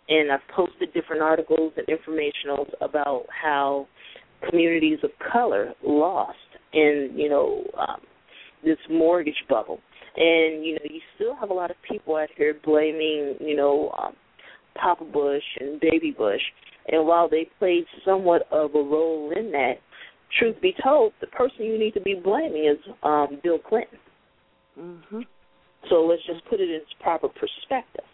And 0.09 0.31
I've 0.31 0.41
posted 0.53 0.93
different 0.93 1.21
articles 1.21 1.73
and 1.77 1.87
informationals 1.87 2.69
about 2.81 3.25
how 3.29 3.87
communities 4.49 4.99
of 5.03 5.11
color 5.31 5.73
lost 5.85 6.37
in, 6.73 7.11
you 7.15 7.29
know, 7.29 7.63
um, 7.79 8.01
this 8.63 8.77
mortgage 8.89 9.43
bubble. 9.49 9.79
And, 10.15 10.65
you 10.65 10.73
know, 10.73 10.81
you 10.83 10.99
still 11.15 11.35
have 11.35 11.49
a 11.49 11.53
lot 11.53 11.71
of 11.71 11.77
people 11.89 12.15
out 12.15 12.29
here 12.35 12.55
blaming, 12.63 13.35
you 13.39 13.55
know, 13.55 13.95
um, 13.97 14.13
Papa 14.75 15.05
Bush 15.05 15.43
and 15.59 15.79
Baby 15.79 16.13
Bush 16.15 16.41
and 16.87 17.07
while 17.07 17.29
they 17.29 17.47
played 17.59 17.85
somewhat 18.05 18.43
of 18.51 18.75
a 18.75 18.81
role 18.81 19.31
in 19.35 19.51
that, 19.51 19.75
truth 20.39 20.55
be 20.61 20.73
told, 20.83 21.13
the 21.21 21.27
person 21.27 21.65
you 21.65 21.77
need 21.79 21.93
to 21.93 22.01
be 22.01 22.15
blaming 22.15 22.65
is 22.65 22.93
um, 23.03 23.39
Bill 23.43 23.59
Clinton. 23.59 23.99
Mm-hmm. 24.79 25.21
So 25.89 25.95
let's 26.05 26.25
just 26.25 26.43
put 26.49 26.59
it 26.59 26.69
in 26.69 26.75
its 26.75 26.85
proper 27.01 27.27
perspective. 27.27 28.05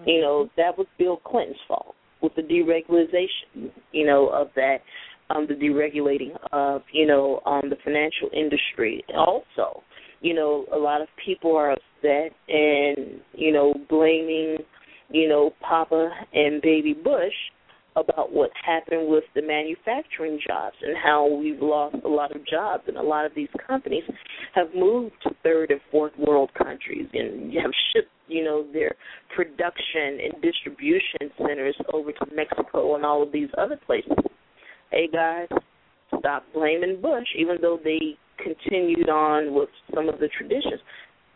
Mm-hmm. 0.00 0.08
You 0.08 0.20
know, 0.20 0.50
that 0.56 0.76
was 0.76 0.86
Bill 0.98 1.18
Clinton's 1.18 1.58
fault 1.66 1.94
with 2.22 2.34
the 2.36 2.42
deregulation, 2.42 3.70
you 3.92 4.06
know, 4.06 4.28
of 4.28 4.48
that, 4.56 4.78
um, 5.30 5.46
the 5.46 5.54
deregulating 5.54 6.36
of, 6.52 6.82
you 6.92 7.06
know, 7.06 7.40
um, 7.44 7.68
the 7.68 7.76
financial 7.84 8.30
industry. 8.32 9.04
Also, 9.14 9.82
you 10.20 10.34
know, 10.34 10.64
a 10.72 10.78
lot 10.78 11.02
of 11.02 11.08
people 11.24 11.54
are 11.54 11.72
upset 11.72 12.32
and, 12.48 13.20
you 13.34 13.52
know, 13.52 13.74
blaming, 13.90 14.56
you 15.10 15.28
know, 15.28 15.52
Papa 15.60 16.10
and 16.32 16.62
Baby 16.62 16.94
Bush 16.94 17.32
about 17.96 18.32
what 18.32 18.50
happened 18.64 19.08
with 19.08 19.24
the 19.34 19.42
manufacturing 19.42 20.38
jobs 20.46 20.76
and 20.82 20.96
how 21.02 21.26
we've 21.26 21.60
lost 21.62 21.96
a 22.04 22.08
lot 22.08 22.34
of 22.34 22.46
jobs 22.46 22.82
and 22.88 22.96
a 22.96 23.02
lot 23.02 23.24
of 23.24 23.32
these 23.34 23.48
companies 23.66 24.02
have 24.54 24.66
moved 24.74 25.14
to 25.22 25.30
third 25.42 25.70
and 25.70 25.80
fourth 25.90 26.12
world 26.18 26.50
countries 26.58 27.06
and 27.12 27.52
have 27.54 27.70
shipped 27.92 28.10
you 28.26 28.42
know 28.42 28.66
their 28.72 28.94
production 29.34 30.18
and 30.24 30.42
distribution 30.42 31.30
centers 31.38 31.76
over 31.92 32.10
to 32.10 32.26
Mexico 32.34 32.96
and 32.96 33.04
all 33.04 33.22
of 33.22 33.30
these 33.32 33.48
other 33.58 33.78
places. 33.86 34.12
Hey 34.90 35.08
guys, 35.12 35.48
stop 36.18 36.44
blaming 36.52 37.00
Bush 37.00 37.28
even 37.38 37.56
though 37.60 37.78
they 37.82 38.16
continued 38.42 39.08
on 39.08 39.54
with 39.54 39.68
some 39.94 40.08
of 40.08 40.18
the 40.18 40.28
traditions. 40.36 40.80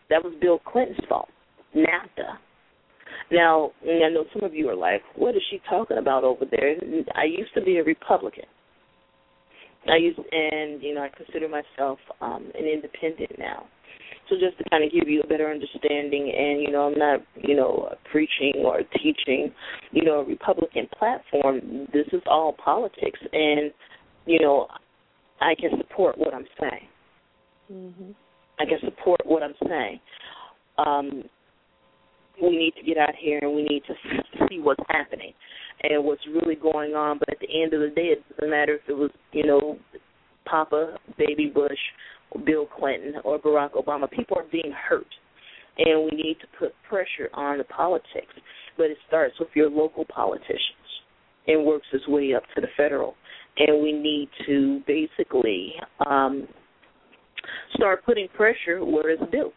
That 0.09 0.23
was 0.23 0.33
Bill 0.41 0.59
Clinton's 0.59 0.99
fault. 1.07 1.29
NAFTA. 1.75 2.37
Now, 3.31 3.71
I 3.83 4.09
know 4.09 4.25
some 4.33 4.43
of 4.43 4.53
you 4.53 4.69
are 4.69 4.75
like, 4.75 5.01
what 5.15 5.35
is 5.35 5.41
she 5.49 5.61
talking 5.69 5.97
about 5.97 6.23
over 6.23 6.45
there? 6.49 6.75
I 7.15 7.25
used 7.25 7.53
to 7.55 7.61
be 7.61 7.77
a 7.77 7.83
Republican. 7.83 8.45
I 9.87 9.97
used, 9.97 10.19
and 10.19 10.81
you 10.83 10.93
know, 10.93 11.01
I 11.01 11.09
consider 11.15 11.47
myself 11.47 11.99
um, 12.21 12.51
an 12.57 12.65
independent 12.65 13.37
now. 13.37 13.65
So 14.29 14.35
just 14.35 14.57
to 14.59 14.69
kind 14.69 14.83
of 14.83 14.91
give 14.91 15.07
you 15.07 15.21
a 15.21 15.27
better 15.27 15.49
understanding, 15.49 16.31
and 16.37 16.61
you 16.61 16.71
know, 16.71 16.87
I'm 16.87 16.99
not, 16.99 17.21
you 17.35 17.55
know, 17.55 17.95
preaching 18.11 18.53
or 18.63 18.81
teaching, 19.01 19.51
you 19.91 20.03
know, 20.03 20.19
a 20.19 20.23
Republican 20.25 20.87
platform. 20.97 21.87
This 21.93 22.05
is 22.11 22.21
all 22.27 22.53
politics, 22.53 23.19
and 23.33 23.71
you 24.25 24.39
know, 24.39 24.67
I 25.41 25.55
can 25.55 25.71
support 25.77 26.17
what 26.17 26.33
I'm 26.33 26.47
saying. 26.59 26.87
Mhm. 27.71 28.15
I 28.59 28.65
can 28.65 28.79
support 28.81 29.21
what 29.25 29.41
I'm 29.41 29.55
saying. 29.67 29.99
Um, 30.77 31.23
we 32.41 32.57
need 32.57 32.73
to 32.75 32.83
get 32.83 32.97
out 32.97 33.15
here 33.19 33.39
and 33.41 33.53
we 33.53 33.63
need 33.63 33.83
to 33.87 33.93
see 34.49 34.59
what's 34.59 34.83
happening 34.89 35.33
and 35.83 36.03
what's 36.03 36.25
really 36.27 36.55
going 36.55 36.93
on. 36.93 37.19
But 37.19 37.29
at 37.29 37.39
the 37.39 37.61
end 37.61 37.73
of 37.73 37.81
the 37.81 37.95
day, 37.95 38.13
it 38.13 38.23
doesn't 38.35 38.49
matter 38.49 38.75
if 38.75 38.81
it 38.87 38.93
was, 38.93 39.11
you 39.31 39.45
know, 39.45 39.77
Papa, 40.45 40.97
Baby 41.17 41.51
Bush, 41.53 41.77
Bill 42.45 42.67
Clinton, 42.77 43.15
or 43.23 43.39
Barack 43.39 43.71
Obama. 43.71 44.09
People 44.09 44.37
are 44.37 44.45
being 44.51 44.73
hurt, 44.89 45.07
and 45.77 46.03
we 46.03 46.11
need 46.11 46.37
to 46.41 46.47
put 46.57 46.73
pressure 46.87 47.29
on 47.33 47.57
the 47.57 47.63
politics. 47.65 48.33
But 48.77 48.87
it 48.87 48.97
starts 49.07 49.35
with 49.39 49.49
your 49.55 49.69
local 49.69 50.05
politicians 50.05 50.55
and 51.47 51.65
works 51.65 51.87
its 51.91 52.07
way 52.07 52.33
up 52.33 52.43
to 52.55 52.61
the 52.61 52.67
federal. 52.77 53.15
And 53.57 53.81
we 53.81 53.91
need 53.91 54.29
to 54.45 54.81
basically 54.87 55.73
um, 56.05 56.47
start 57.73 58.05
putting 58.05 58.27
pressure 58.29 58.85
where 58.85 59.09
it's 59.09 59.23
due. 59.31 59.51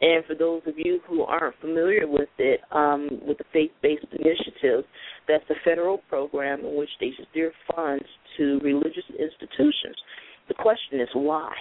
And 0.00 0.24
for 0.24 0.34
those 0.34 0.62
of 0.66 0.74
you 0.78 1.00
who 1.06 1.22
aren't 1.22 1.54
familiar 1.60 2.06
with 2.06 2.28
it, 2.38 2.60
um, 2.72 3.08
with 3.26 3.38
the 3.38 3.44
faith-based 3.52 4.06
initiatives, 4.12 4.86
that's 5.28 5.44
a 5.50 5.54
federal 5.64 5.98
program 6.08 6.60
in 6.60 6.76
which 6.76 6.88
they 7.00 7.10
steer 7.30 7.52
funds 7.74 8.04
to 8.38 8.58
religious 8.62 9.04
institutions. 9.10 9.96
The 10.48 10.54
question 10.54 11.00
is 11.00 11.08
why? 11.12 11.52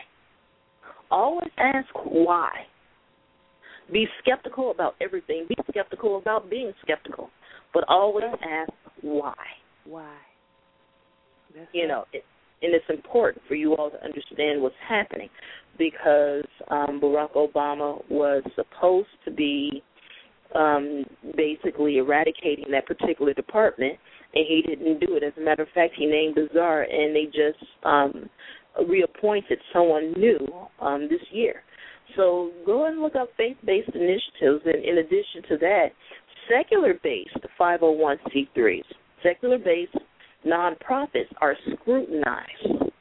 Always 1.11 1.49
ask 1.57 1.90
why. 2.06 2.52
Be 3.91 4.07
skeptical 4.22 4.72
about 4.72 4.95
everything. 5.02 5.45
Be 5.49 5.56
skeptical 5.70 6.18
about 6.18 6.49
being 6.49 6.72
skeptical, 6.82 7.30
but 7.74 7.84
always 7.88 8.26
ask 8.48 8.72
why. 9.02 9.34
Why? 9.86 10.16
That's 11.56 11.68
You 11.74 11.82
right. 11.82 11.88
know, 11.88 12.06
it, 12.14 12.24
and 12.61 12.73
it's 12.73 12.86
important 12.90 13.44
for 13.48 13.56
you 13.56 13.76
all 13.76 13.90
to 13.90 14.03
understand 14.03 14.61
what's 14.61 14.76
happening 14.88 15.30
because 15.77 16.44
um, 16.69 16.99
Barack 17.02 17.34
Obama 17.34 18.03
was 18.10 18.44
supposed 18.56 19.07
to 19.26 19.31
be 19.31 19.81
um, 20.56 21.03
basically 21.36 21.98
eradicating 21.98 22.65
that 22.72 22.86
particular 22.86 23.34
department, 23.34 23.94
and 24.34 24.45
he 24.48 24.64
didn't 24.68 24.99
do 24.99 25.15
it. 25.15 25.23
As 25.23 25.34
a 25.38 25.41
matter 25.41 25.64
of 25.64 25.69
fact, 25.73 25.94
he 25.98 26.06
named 26.06 26.36
Bizarre, 26.36 26.84
and 26.84 27.15
they 27.15 27.26
just 27.26 27.64
um, 27.84 28.30
reappointed 28.88 29.60
someone 29.73 30.14
new 30.14 30.40
um, 30.81 31.07
this 31.10 31.22
year. 31.31 31.64
So 32.15 32.52
go 32.65 32.88
and 32.88 33.02
look 33.02 33.15
up 33.15 33.30
faith-based 33.38 33.90
initiatives, 33.94 34.64
and 34.65 34.84
in 34.84 34.98
addition 34.98 35.44
to 35.49 35.57
that, 35.60 35.88
secular-based 36.49 37.38
501c3s, 37.60 38.84
secular-based 39.23 39.95
nonprofits 40.45 41.32
are 41.41 41.56
scrutinized. 41.74 42.91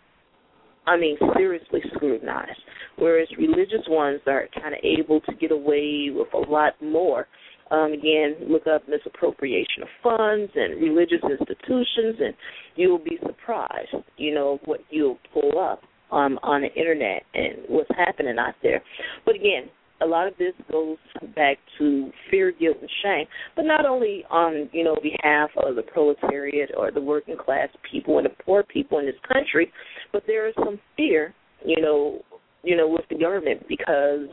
I 0.86 0.96
mean, 0.96 1.16
seriously 1.36 1.80
scrutinized. 1.94 2.60
Whereas 2.96 3.28
religious 3.38 3.86
ones 3.88 4.20
are 4.26 4.48
kind 4.60 4.74
of 4.74 4.80
able 4.82 5.20
to 5.20 5.34
get 5.34 5.52
away 5.52 6.10
with 6.12 6.28
a 6.34 6.50
lot 6.50 6.72
more. 6.82 7.26
Um, 7.70 7.92
again, 7.92 8.36
look 8.48 8.66
up 8.66 8.88
misappropriation 8.88 9.82
of 9.82 9.88
funds 10.02 10.50
and 10.54 10.80
religious 10.80 11.20
institutions, 11.22 12.16
and 12.18 12.34
you'll 12.76 12.98
be 12.98 13.18
surprised, 13.24 13.94
you 14.16 14.34
know, 14.34 14.58
what 14.64 14.80
you'll 14.88 15.18
pull 15.34 15.58
up 15.60 15.82
um, 16.10 16.38
on 16.42 16.62
the 16.62 16.72
internet 16.72 17.22
and 17.34 17.58
what's 17.68 17.90
happening 17.94 18.36
out 18.38 18.54
there. 18.62 18.82
But 19.26 19.34
again, 19.34 19.68
a 20.00 20.06
lot 20.06 20.28
of 20.28 20.34
this 20.38 20.54
goes 20.70 20.96
back 21.34 21.58
to 21.78 22.10
fear, 22.30 22.52
guilt, 22.52 22.76
and 22.80 22.90
shame, 23.02 23.26
but 23.56 23.62
not 23.62 23.84
only 23.84 24.24
on 24.30 24.68
you 24.72 24.84
know 24.84 24.96
behalf 25.02 25.50
of 25.56 25.76
the 25.76 25.82
proletariat 25.82 26.70
or 26.76 26.90
the 26.90 27.00
working 27.00 27.36
class 27.36 27.68
people 27.90 28.18
and 28.18 28.26
the 28.26 28.42
poor 28.44 28.62
people 28.62 28.98
in 28.98 29.06
this 29.06 29.14
country, 29.32 29.72
but 30.12 30.22
there 30.26 30.48
is 30.48 30.54
some 30.56 30.78
fear, 30.96 31.34
you 31.64 31.80
know, 31.80 32.22
you 32.62 32.76
know, 32.76 32.88
with 32.88 33.04
the 33.10 33.18
government 33.18 33.66
because 33.68 34.28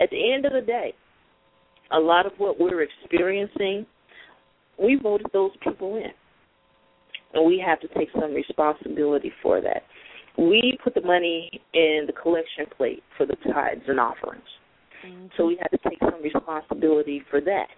at 0.00 0.10
the 0.10 0.32
end 0.32 0.46
of 0.46 0.52
the 0.52 0.60
day, 0.60 0.94
a 1.92 1.98
lot 1.98 2.26
of 2.26 2.32
what 2.38 2.58
we're 2.58 2.82
experiencing, 2.82 3.84
we 4.80 4.98
voted 5.02 5.26
those 5.32 5.50
people 5.62 5.96
in, 5.96 6.10
and 7.34 7.46
we 7.46 7.62
have 7.64 7.80
to 7.80 7.88
take 7.98 8.08
some 8.12 8.32
responsibility 8.32 9.32
for 9.42 9.60
that. 9.60 9.82
We 10.38 10.78
put 10.82 10.94
the 10.94 11.00
money 11.00 11.50
in 11.74 12.04
the 12.06 12.12
collection 12.12 12.66
plate 12.76 13.02
for 13.16 13.26
the 13.26 13.34
tithes 13.52 13.82
and 13.88 13.98
offerings. 13.98 14.42
Mm-hmm. 15.06 15.26
So 15.36 15.46
we 15.46 15.58
have 15.60 15.70
to 15.70 15.88
take 15.88 15.98
some 16.00 16.22
responsibility 16.22 17.22
for 17.30 17.40
that, 17.40 17.68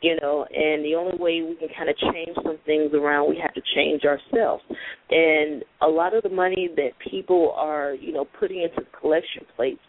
you 0.00 0.16
know. 0.20 0.46
And 0.52 0.84
the 0.84 0.94
only 0.94 1.16
way 1.18 1.42
we 1.42 1.56
can 1.56 1.68
kind 1.76 1.88
of 1.88 1.96
change 1.98 2.36
some 2.42 2.58
things 2.66 2.92
around, 2.94 3.30
we 3.30 3.38
have 3.40 3.54
to 3.54 3.62
change 3.74 4.02
ourselves. 4.04 4.62
And 5.10 5.64
a 5.82 5.88
lot 5.88 6.14
of 6.14 6.22
the 6.22 6.28
money 6.28 6.68
that 6.76 6.90
people 7.10 7.54
are, 7.56 7.94
you 7.94 8.12
know, 8.12 8.26
putting 8.38 8.62
into 8.62 8.76
the 8.76 8.98
collection 8.98 9.42
plates, 9.56 9.80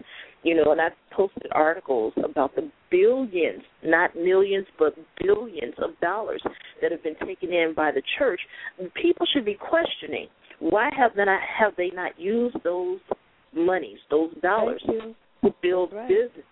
you 0.43 0.55
know, 0.55 0.71
and 0.71 0.79
I've 0.79 0.91
posted 1.11 1.47
articles 1.53 2.13
about 2.23 2.55
the 2.55 2.69
billions, 2.91 3.63
not 3.83 4.15
millions, 4.15 4.67
but 4.77 4.93
billions 5.19 5.73
of 5.79 5.99
dollars 6.01 6.41
that 6.81 6.91
have 6.91 7.03
been 7.03 7.15
taken 7.25 7.51
in 7.51 7.73
by 7.75 7.91
the 7.91 8.01
church. 8.19 8.39
People 9.01 9.25
should 9.33 9.45
be 9.45 9.55
questioning 9.55 10.27
why 10.59 10.89
have 10.95 11.11
they 11.15 11.25
not 11.25 11.41
have 11.59 11.73
they 11.77 11.89
not 11.93 12.17
used 12.19 12.57
those 12.63 12.99
monies, 13.53 13.97
those 14.09 14.33
dollars, 14.41 14.83
to 14.87 15.53
build 15.61 15.93
Right. 15.93 16.07
businesses 16.07 16.43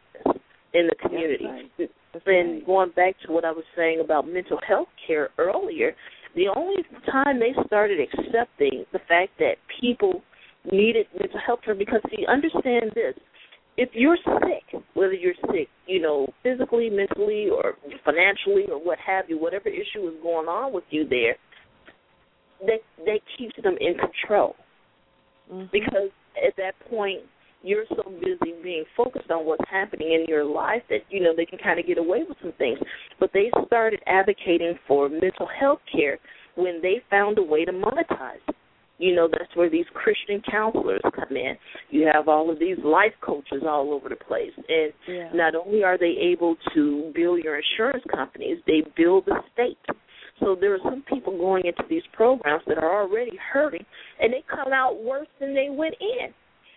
in 0.74 0.88
the 0.88 0.96
community. 0.96 1.46
right. 1.46 1.72
That's 2.14 2.26
And 2.26 2.54
right. 2.56 2.66
going 2.66 2.92
back 2.92 3.16
to 3.26 3.32
what 3.32 3.46
I 3.46 3.52
was 3.52 3.64
saying 3.76 4.02
about 4.04 4.28
mental 4.28 4.60
health 4.68 4.88
care 5.08 5.30
earlier, 5.38 5.96
the 6.36 6.48
only 6.56 6.84
time 7.12 7.40
they 7.40 7.54
started 7.68 8.00
accepting 8.00 8.86
the 8.92 9.00
fact 9.08 9.32
that 9.40 9.56
people 9.80 10.22
needed 10.72 11.06
mental 11.20 11.40
health 11.46 11.60
care 11.64 11.76
because 11.76 12.02
see, 12.10 12.26
understand 12.28 12.92
this. 12.96 13.16
If 13.76 13.90
you're 13.94 14.18
sick, 14.18 14.82
whether 14.94 15.14
you're 15.14 15.34
sick, 15.52 15.68
you 15.88 16.00
know, 16.00 16.28
physically, 16.44 16.90
mentally, 16.92 17.50
or 17.50 17.74
financially, 18.06 18.66
or 18.70 18.78
what 18.84 19.00
have 19.00 19.26
you, 19.30 19.40
whatever 19.40 19.68
issue 19.68 20.08
is 20.08 20.14
going 20.22 20.48
on 20.48 20.72
with 20.74 20.84
you 20.92 21.08
there, 21.10 21.36
that 22.68 22.80
that 23.06 23.20
keeps 23.38 23.56
them 23.64 23.76
in 23.82 23.96
control 23.98 24.56
Mhm. 25.52 25.72
because 25.72 26.10
at 26.42 26.56
that 26.56 26.80
point 26.90 27.22
you're 27.64 27.86
so 27.90 28.04
busy 28.20 28.54
being 28.62 28.84
focused 28.96 29.32
on 29.32 29.46
what's 29.46 29.64
happening 29.70 30.12
in 30.12 30.26
your 30.28 30.44
life 30.44 30.84
that 30.90 31.00
you 31.10 31.22
know 31.22 31.34
they 31.36 31.46
can 31.46 31.58
kind 31.60 31.80
of 31.80 31.88
get 31.88 31.98
away 31.98 32.24
with 32.28 32.38
some 32.42 32.54
things. 32.58 32.78
But 33.20 33.32
they 33.34 33.50
started 33.66 34.02
advocating 34.06 34.78
for 34.88 35.10
mental 35.10 35.48
health 35.60 35.80
care 35.92 36.20
when 36.56 36.82
they 36.82 37.02
found 37.10 37.38
a 37.40 37.44
way 37.44 37.66
to 37.66 37.72
monetize. 37.72 38.44
You 39.00 39.16
know 39.16 39.28
that's 39.30 39.56
where 39.56 39.70
these 39.70 39.86
christian 39.94 40.42
counselors 40.50 41.02
come 41.16 41.36
in. 41.36 41.56
You 41.90 42.10
have 42.14 42.28
all 42.28 42.52
of 42.52 42.60
these 42.60 42.78
life 42.84 43.14
coaches 43.22 43.64
all 43.68 43.92
over 43.92 44.08
the 44.10 44.16
place. 44.16 44.52
And 44.70 44.94
Yeah. 45.08 45.30
not 45.34 45.56
only 45.56 45.84
are 45.84 45.98
they 45.98 46.16
able 46.20 46.58
to 46.74 47.12
bill 47.16 47.38
your 47.40 47.56
insurance 47.58 48.04
companies 48.14 48.60
they 48.68 48.82
bill 48.96 49.22
the 49.22 49.42
state. 49.54 49.78
So 50.40 50.56
there 50.56 50.74
are 50.74 50.80
some 50.84 51.04
people 51.04 51.38
going 51.38 51.66
into 51.66 51.84
these 51.90 52.04
programs 52.12 52.64
that 52.68 52.78
are 52.78 53.02
already 53.02 53.38
hurting, 53.38 53.86
and 54.20 54.34
they 54.34 54.44
come 54.48 54.74
out 54.74 54.98
worse 55.02 55.28
than 55.40 55.54
they 55.54 55.70
went 55.70 55.96
in. 56.00 56.34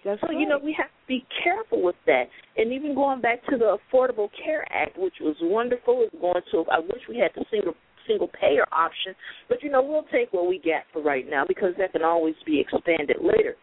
That's 0.07 0.21
So 0.21 0.29
right. 0.29 0.39
you 0.39 0.47
know 0.49 0.59
we 0.63 0.73
have 0.79 0.87
to 0.87 1.07
be 1.09 1.27
careful 1.43 1.83
with 1.83 1.97
that. 2.07 2.25
And 2.57 2.73
even 2.73 2.95
going 2.95 3.21
back 3.21 3.45
to 3.51 3.59
the 3.59 3.77
Affordable 3.77 4.29
Care 4.43 4.65
Act, 4.73 4.97
which 4.97 5.15
was 5.21 5.35
wonderful, 5.43 6.05
is 6.05 6.21
going 6.21 6.43
to. 6.53 6.65
I 6.71 6.79
wish 6.79 7.03
we 7.09 7.19
had 7.19 7.33
the 7.35 7.45
single 7.51 7.75
single 8.07 8.31
payer 8.41 8.65
option, 8.71 9.15
but 9.49 9.63
you 9.65 9.71
know 9.71 9.83
we'll 9.83 10.07
take 10.13 10.33
what 10.33 10.49
we 10.49 10.61
get 10.61 10.85
for 10.93 11.03
right 11.03 11.29
now 11.29 11.45
because 11.47 11.75
that 11.79 11.91
can 11.91 12.03
always 12.03 12.37
be 12.47 12.61
expanded 12.61 13.17
later. 13.21 13.57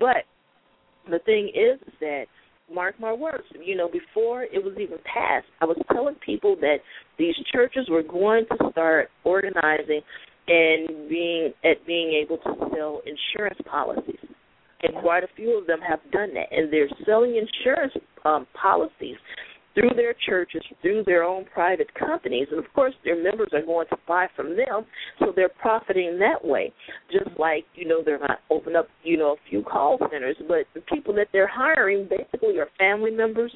But 0.00 0.24
the 1.10 1.18
thing 1.26 1.52
is 1.54 1.78
that 2.00 2.24
mark 2.72 2.98
my 2.98 3.12
words, 3.12 3.44
you 3.62 3.76
know, 3.76 3.90
before 3.90 4.44
it 4.44 4.64
was 4.64 4.72
even 4.80 4.96
passed, 5.04 5.46
I 5.60 5.66
was 5.66 5.76
telling 5.92 6.14
people 6.24 6.56
that 6.60 6.76
these 7.18 7.34
churches 7.52 7.86
were 7.90 8.02
going 8.02 8.46
to 8.50 8.70
start 8.70 9.10
organizing 9.24 10.00
and 10.48 11.08
being 11.10 11.52
at 11.64 11.86
being 11.86 12.18
able 12.24 12.38
to 12.38 12.70
sell 12.74 13.02
insurance 13.04 13.60
policies. 13.70 14.31
And 14.82 14.94
quite 14.96 15.22
a 15.22 15.28
few 15.36 15.58
of 15.58 15.66
them 15.66 15.80
have 15.80 16.00
done 16.10 16.34
that, 16.34 16.50
and 16.50 16.72
they're 16.72 16.88
selling 17.06 17.36
insurance 17.36 17.92
um, 18.24 18.46
policies 18.60 19.16
through 19.74 19.90
their 19.96 20.14
churches, 20.26 20.62
through 20.82 21.02
their 21.04 21.24
own 21.24 21.44
private 21.52 21.92
companies, 21.94 22.46
and 22.50 22.58
of 22.64 22.72
course 22.74 22.94
their 23.04 23.22
members 23.22 23.48
are 23.52 23.64
going 23.64 23.86
to 23.88 23.96
buy 24.06 24.26
from 24.36 24.56
them, 24.56 24.84
so 25.18 25.32
they're 25.34 25.48
profiting 25.48 26.18
that 26.18 26.44
way. 26.44 26.72
Just 27.10 27.38
like 27.38 27.64
you 27.74 27.86
know 27.86 28.02
they're 28.04 28.18
not 28.18 28.40
open 28.50 28.76
up 28.76 28.88
you 29.02 29.16
know 29.16 29.32
a 29.32 29.48
few 29.48 29.62
call 29.62 29.98
centers, 30.10 30.36
but 30.46 30.66
the 30.74 30.80
people 30.92 31.14
that 31.14 31.28
they're 31.32 31.48
hiring 31.48 32.08
basically 32.08 32.58
are 32.58 32.68
family 32.78 33.10
members 33.10 33.52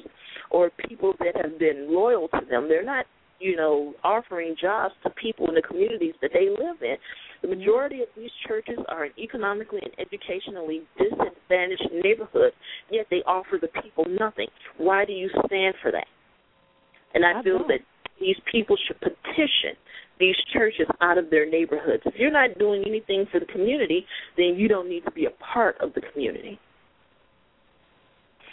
or 0.49 0.71
people 0.87 1.13
that 1.19 1.35
have 1.35 1.59
been 1.59 1.93
loyal 1.93 2.27
to 2.29 2.41
them. 2.49 2.67
They're 2.67 2.85
not 2.85 3.05
you 3.39 3.55
know 3.55 3.93
offering 4.03 4.55
jobs 4.59 4.93
to 5.03 5.09
people 5.11 5.47
in 5.47 5.55
the 5.55 5.61
communities 5.61 6.13
that 6.21 6.31
they 6.33 6.49
live 6.49 6.81
in. 6.81 6.95
The 7.41 7.55
majority 7.55 8.01
of 8.01 8.07
these 8.17 8.31
churches 8.47 8.79
are 8.89 9.05
in 9.05 9.11
economically 9.19 9.79
and 9.83 9.93
educationally 9.99 10.81
disadvantaged 10.97 11.89
neighborhoods, 12.03 12.55
yet 12.91 13.05
they 13.11 13.21
offer 13.27 13.59
the 13.61 13.69
people 13.81 14.05
nothing. 14.09 14.47
Why 14.77 15.05
do 15.05 15.13
you 15.13 15.29
stand 15.45 15.75
for 15.81 15.91
that? 15.91 16.07
And 17.13 17.23
I, 17.23 17.39
I 17.39 17.43
feel 17.43 17.59
don't. 17.59 17.67
that 17.67 17.79
these 18.19 18.37
people 18.51 18.75
should 18.87 18.99
petition 18.99 19.77
these 20.19 20.35
churches 20.51 20.87
out 21.01 21.17
of 21.17 21.29
their 21.29 21.47
neighborhoods. 21.49 22.01
If 22.05 22.15
you're 22.17 22.31
not 22.31 22.57
doing 22.57 22.83
anything 22.87 23.25
for 23.31 23.39
the 23.39 23.45
community, 23.45 24.05
then 24.35 24.55
you 24.57 24.67
don't 24.67 24.89
need 24.89 25.05
to 25.05 25.11
be 25.11 25.25
a 25.25 25.53
part 25.53 25.77
of 25.79 25.93
the 25.93 26.01
community. 26.11 26.59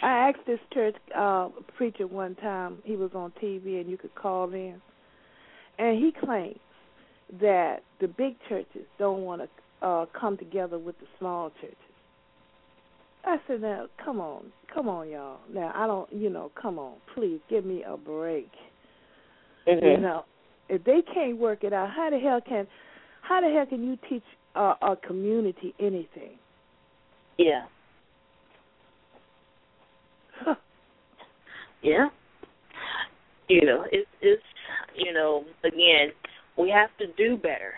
I 0.01 0.29
asked 0.29 0.45
this 0.45 0.59
church 0.73 0.95
uh, 1.15 1.49
preacher 1.77 2.07
one 2.07 2.35
time. 2.35 2.77
He 2.83 2.95
was 2.95 3.11
on 3.15 3.31
TV, 3.41 3.79
and 3.79 3.89
you 3.89 3.97
could 3.97 4.13
call 4.15 4.51
in, 4.53 4.81
and 5.79 5.97
he 5.97 6.11
claims 6.25 6.59
that 7.41 7.77
the 7.99 8.07
big 8.07 8.35
churches 8.47 8.85
don't 8.99 9.21
want 9.21 9.41
to 9.41 9.85
uh, 9.85 10.05
come 10.19 10.37
together 10.37 10.77
with 10.77 10.97
the 10.99 11.05
small 11.19 11.51
churches. 11.61 11.75
I 13.25 13.37
said, 13.47 13.61
now, 13.61 13.87
come 14.03 14.19
on, 14.19 14.51
come 14.71 14.87
on, 14.87 15.09
y'all. 15.09 15.39
Now, 15.51 15.71
I 15.73 15.87
don't, 15.87 16.11
you 16.13 16.29
know, 16.29 16.51
come 16.59 16.77
on, 16.77 16.95
please 17.15 17.39
give 17.49 17.65
me 17.65 17.83
a 17.83 17.97
break. 17.97 18.51
Mm-hmm. 19.67 19.85
You 19.85 19.97
know, 19.97 20.25
if 20.69 20.83
they 20.83 21.01
can't 21.13 21.37
work 21.37 21.63
it 21.63 21.73
out, 21.73 21.89
how 21.89 22.09
the 22.11 22.19
hell 22.19 22.39
can, 22.47 22.67
how 23.21 23.41
the 23.41 23.51
hell 23.51 23.65
can 23.65 23.83
you 23.83 23.97
teach 24.07 24.23
uh, 24.55 24.75
a 24.81 24.95
community 24.95 25.73
anything? 25.79 26.37
Yeah. 27.37 27.65
Yeah. 31.85 32.07
You 33.47 33.61
know, 33.63 33.85
it's 33.91 34.09
it's 34.21 34.41
you 34.95 35.13
know, 35.13 35.43
again, 35.63 36.09
we 36.57 36.69
have 36.71 36.89
to 36.97 37.13
do 37.15 37.37
better. 37.37 37.73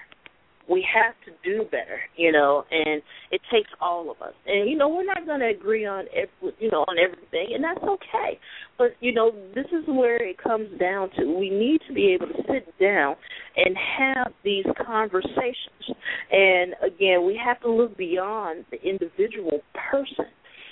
We 0.70 0.86
have 0.94 1.14
to 1.26 1.32
do 1.50 1.64
better, 1.64 2.00
you 2.18 2.32
know, 2.32 2.66
and 2.70 3.02
it 3.32 3.40
takes 3.52 3.70
all 3.80 4.12
of 4.12 4.22
us. 4.22 4.34
And 4.46 4.70
you 4.70 4.78
know, 4.78 4.88
we're 4.88 5.06
not 5.06 5.26
going 5.26 5.42
to 5.42 5.48
agree 5.48 5.86
on 5.86 6.06
every, 6.14 6.56
you 6.60 6.72
know, 6.72 6.86
on 6.88 6.98
everything, 6.98 7.54
and 7.54 7.64
that's 7.64 7.84
okay. 7.84 8.40
But 8.78 8.92
you 9.02 9.14
know, 9.14 9.32
this 9.54 9.66
is 9.74 9.84
where 9.88 10.24
it 10.24 10.42
comes 10.42 10.70
down 10.80 11.10
to. 11.18 11.26
We 11.38 11.50
need 11.50 11.82
to 11.90 11.94
be 11.94 12.14
able 12.14 12.28
to 12.28 12.44
sit 12.50 12.74
down 12.80 13.16
and 13.58 13.76
have 13.98 14.32
these 14.46 14.66
conversations. 14.86 15.96
And 16.32 16.76
again, 16.82 17.26
we 17.26 17.40
have 17.44 17.60
to 17.62 17.72
look 17.72 17.98
beyond 17.98 18.66
the 18.72 18.82
individual 18.82 19.60
person 19.92 20.28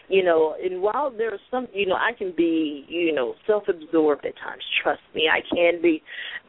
you 0.10 0.24
know 0.24 0.56
and 0.64 0.82
while 0.82 1.12
there 1.16 1.34
are 1.34 1.40
some 1.50 1.68
you 1.74 1.86
know 1.86 1.96
i 1.96 2.12
can 2.18 2.34
be 2.36 2.86
you 2.88 3.14
know 3.14 3.34
self 3.48 3.64
absorbed 3.68 4.26
at 4.26 4.36
times 4.38 4.64
trust 4.84 5.02
me 5.14 5.30
i 5.32 5.40
can 5.54 5.82
be. 5.82 6.02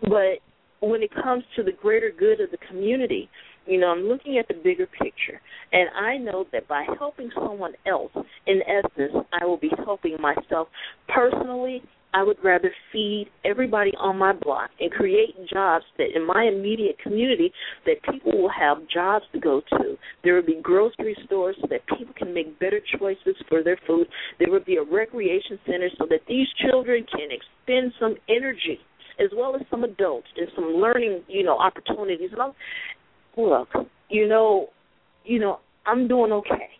But 0.03 0.41
when 0.81 1.03
it 1.03 1.11
comes 1.15 1.45
to 1.57 1.63
the 1.63 1.73
greater 1.73 2.13
good 2.17 2.41
of 2.41 2.51
the 2.51 2.59
community 2.69 3.29
you 3.67 3.79
know 3.79 3.89
i'm 3.89 4.05
looking 4.05 4.39
at 4.39 4.47
the 4.49 4.55
bigger 4.55 4.87
picture. 4.87 5.41
And 5.73 5.89
i 5.97 6.17
know 6.17 6.47
that 6.53 6.69
by 6.69 6.87
helping 6.99 7.31
someone 7.35 7.73
else 7.87 8.13
in 8.47 8.61
essence 8.63 9.27
i 9.41 9.45
will 9.45 9.59
be 9.59 9.71
helping 9.85 10.17
myself 10.21 10.69
personally 11.09 11.83
I 12.17 12.23
would 12.23 12.39
rather 12.43 12.73
feed 12.91 13.27
everybody 13.45 13.93
on 14.01 14.17
my 14.17 14.33
block 14.33 14.71
and 14.81 14.91
create 14.91 15.37
jobs 15.53 15.85
that 15.99 16.17
in 16.17 16.27
my 16.27 16.45
immediate 16.51 16.99
community 16.99 17.53
that 17.85 18.03
people 18.11 18.33
will 18.41 18.51
have 18.59 18.79
jobs 18.89 19.27
to 19.35 19.39
go 19.39 19.61
to. 19.73 19.99
There 20.25 20.35
will 20.35 20.47
be 20.47 20.59
grocery 20.63 21.15
stores 21.27 21.57
so 21.61 21.67
that 21.69 21.87
people 21.99 22.15
can 22.17 22.33
make 22.33 22.59
better 22.59 22.81
choices 22.99 23.37
for 23.51 23.63
their 23.63 23.79
food. 23.87 24.07
There 24.39 24.51
will 24.51 24.65
be 24.65 24.77
a 24.77 24.83
recreation 24.83 25.59
center 25.67 25.91
so 25.99 26.07
that 26.09 26.21
these 26.27 26.47
children 26.67 27.05
can 27.13 27.29
expend 27.31 27.93
some 28.01 28.15
energy 28.31 28.79
as 29.21 29.29
well 29.37 29.55
as 29.55 29.61
some 29.71 29.85
adults 29.85 30.29
and 30.39 30.49
some 30.55 30.77
learning, 30.77 31.23
you 31.29 31.45
know, 31.45 31.59
opportunities. 31.59 32.31
And 32.33 32.41
I'm, 32.41 32.53
look, 33.37 33.69
you 34.09 34.27
know, 34.27 34.69
you 35.27 35.39
know, 35.39 35.61
I'm 35.85 36.09
doing 36.09 36.33
okay. 36.33 36.71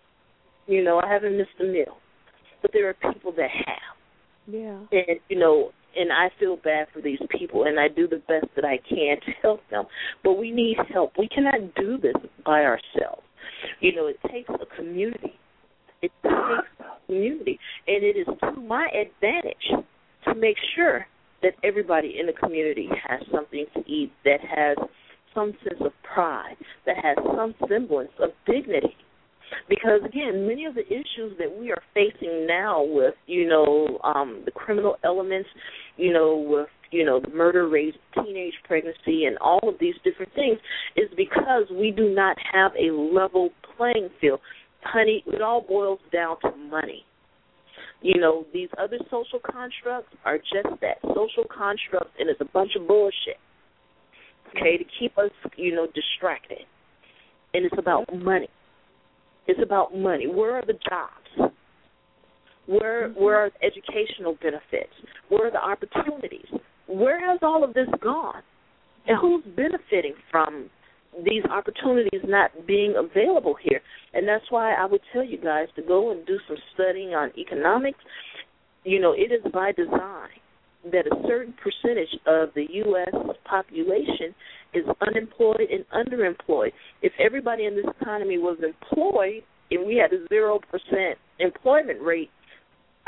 You 0.67 0.83
know, 0.83 0.99
I 0.99 1.13
haven't 1.13 1.37
missed 1.37 1.51
a 1.61 1.65
meal, 1.65 1.99
but 2.63 2.71
there 2.73 2.89
are 2.89 3.13
people 3.13 3.33
that 3.33 3.51
have 3.51 3.96
Yeah. 4.47 4.79
and 4.93 5.21
you 5.29 5.39
know 5.39 5.71
and 5.97 6.13
i 6.13 6.31
feel 6.39 6.57
bad 6.57 6.87
for 6.93 7.01
these 7.01 7.19
people 7.31 7.65
and 7.65 7.81
i 7.81 7.89
do 7.89 8.07
the 8.07 8.23
best 8.29 8.47
that 8.55 8.65
i 8.65 8.79
can 8.89 9.17
to 9.25 9.33
help 9.43 9.61
them. 9.71 9.85
But 10.23 10.35
we 10.35 10.51
need 10.51 10.77
help. 10.93 11.13
We 11.19 11.29
cannot 11.29 11.75
do 11.75 11.99
this 11.99 12.15
by 12.45 12.63
ourselves. 12.63 13.23
You 13.81 13.95
know 13.95 14.07
it 14.07 14.19
takes 14.31 14.51
a 14.51 14.77
community. 14.77 15.35
It 16.03 16.13
takes 16.23 16.35
a 16.81 17.07
community. 17.07 17.59
And 17.87 18.05
it 18.05 18.17
is 18.17 18.27
to 18.41 18.61
my 18.61 18.89
advantage 18.89 19.85
to 20.25 20.35
make 20.35 20.57
sure 20.75 21.07
that 21.43 21.53
everybody 21.63 22.17
in 22.19 22.27
the 22.27 22.33
community 22.33 22.89
has 23.07 23.21
something 23.33 23.67
to 23.75 23.81
eat 23.91 24.13
that 24.25 24.41
has 24.41 24.77
some 25.35 25.53
sense 25.63 25.81
of 25.81 25.93
pride 26.03 26.57
that 26.87 26.97
has 26.97 27.17
some 27.37 27.55
semblance 27.69 28.11
of 28.21 28.31
dignity 28.47 28.97
because 29.69 30.01
again, 30.05 30.47
many 30.47 30.65
of 30.65 30.75
the 30.75 30.87
issues 30.87 31.37
that 31.39 31.55
we 31.59 31.71
are 31.71 31.83
facing 31.95 32.47
now 32.47 32.83
with, 32.83 33.15
you 33.27 33.49
know, 33.49 33.99
um, 34.05 34.43
the 34.45 34.51
criminal 34.51 34.97
elements, 35.05 35.49
you 35.97 36.13
know, 36.13 36.37
with 36.37 36.69
you 36.91 37.05
know 37.05 37.21
the 37.21 37.31
murder 37.31 37.69
rate, 37.69 37.95
teenage 38.15 38.55
pregnancy, 38.65 39.25
and 39.25 39.37
all 39.39 39.61
of 39.69 39.75
these 39.81 39.95
different 40.05 40.33
things, 40.35 40.59
is 40.97 41.09
because 41.17 41.65
we 41.71 41.91
do 41.91 42.15
not 42.15 42.37
have 42.53 42.73
a 42.79 42.93
level 42.93 43.51
playing 43.77 44.09
field. 44.21 44.41
Honey, 44.83 45.23
it 45.27 45.43
all 45.43 45.63
boils 45.67 45.99
down 46.13 46.37
to 46.43 46.57
money. 46.71 47.05
You 48.03 48.21
know, 48.21 48.47
these 48.53 48.69
other 48.79 48.99
social 49.11 49.41
constructs 49.41 50.15
are 50.25 50.39
just 50.39 50.81
that 50.81 50.99
social 51.03 51.45
constructs, 51.45 52.13
and 52.19 52.29
it's 52.29 52.41
a 52.41 52.45
bunch 52.53 52.73
of 52.79 52.87
bullshit. 52.87 53.39
Okay, 54.51 54.77
to 54.77 54.85
keep 55.01 55.19
us, 55.19 55.31
you 55.57 55.75
know, 55.75 55.89
distracted, 55.93 56.65
and 57.53 57.65
it's 57.65 57.75
about 57.79 58.07
money. 58.15 58.49
It's 59.47 59.61
about 59.63 59.97
money. 59.97 60.27
Where 60.27 60.57
are 60.57 60.65
the 60.67 60.79
jobs? 60.89 61.53
Where 62.67 63.09
mm-hmm. 63.09 63.23
where 63.23 63.37
are 63.37 63.51
the 63.51 63.67
educational 63.67 64.37
benefits? 64.43 64.93
Where 65.29 65.49
are 65.49 65.51
the 65.51 65.63
opportunities? 65.63 66.47
Where 66.89 67.21
has 67.31 67.39
all 67.43 67.65
of 67.65 67.75
this 67.75 67.89
gone? 68.01 68.43
And 69.07 69.19
who's 69.21 69.45
benefiting 69.55 70.15
from 70.31 70.69
these 71.25 71.45
opportunities 71.51 72.23
not 72.25 72.51
being 72.67 72.95
available 72.97 73.57
here? 73.63 73.81
And 74.15 74.27
that's 74.27 74.45
why 74.51 74.75
I 74.75 74.85
would 74.85 75.01
tell 75.13 75.25
you 75.25 75.39
guys 75.39 75.69
to 75.77 75.83
go 75.83 76.11
and 76.11 76.27
do 76.27 76.39
some 76.49 76.57
studying 76.75 77.11
on 77.11 77.31
economics. 77.39 77.99
You 78.85 79.01
know, 79.01 79.13
it 79.13 79.33
is 79.33 79.53
by 79.53 79.73
design 79.73 80.41
that 80.93 81.07
a 81.07 81.23
certain 81.27 81.55
percentage 81.63 82.15
of 82.27 82.51
the 82.55 82.67
U.S. 82.71 83.37
population 83.45 84.35
is 84.75 84.85
unemployed 85.07 85.69
and 85.71 85.85
underemployed. 85.95 86.73
If 87.03 87.13
everybody 87.19 87.67
in 87.67 87.77
this 87.77 87.87
economy 88.01 88.39
was 88.39 88.59
employed 88.63 89.43
and 89.71 89.87
we 89.87 89.97
had 89.97 90.13
a 90.13 90.27
zero 90.29 90.61
percent 90.71 91.19
employment 91.39 92.01
rate, 92.03 92.31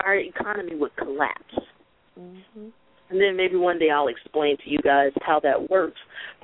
our 0.04 0.16
economy 0.16 0.76
would 0.76 0.94
collapse. 0.96 1.54
Mhm. 2.18 2.72
And 3.10 3.20
then 3.20 3.36
maybe 3.36 3.56
one 3.56 3.78
day 3.78 3.90
I'll 3.90 4.08
explain 4.08 4.58
to 4.58 4.70
you 4.70 4.78
guys 4.80 5.12
how 5.22 5.40
that 5.40 5.70
works. 5.70 5.98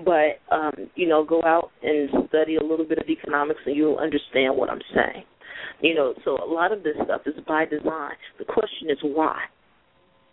But 0.05 0.41
um, 0.51 0.91
you 0.95 1.07
know, 1.09 1.25
go 1.25 1.43
out 1.43 1.71
and 1.83 2.09
study 2.29 2.57
a 2.57 2.63
little 2.63 2.87
bit 2.87 2.99
of 2.99 3.09
economics 3.09 3.61
and 3.67 3.77
you'll 3.77 3.99
understand 3.99 4.57
what 4.57 4.71
I'm 4.71 4.83
saying. 4.95 5.25
You 5.81 5.95
know, 5.95 6.15
so 6.25 6.39
a 6.43 6.47
lot 6.47 6.73
of 6.73 6.83
this 6.83 6.97
stuff 7.05 7.23
is 7.27 7.35
by 7.47 7.67
design. 7.67 8.17
The 8.39 8.45
question 8.45 8.89
is 8.91 8.99
why? 9.03 9.39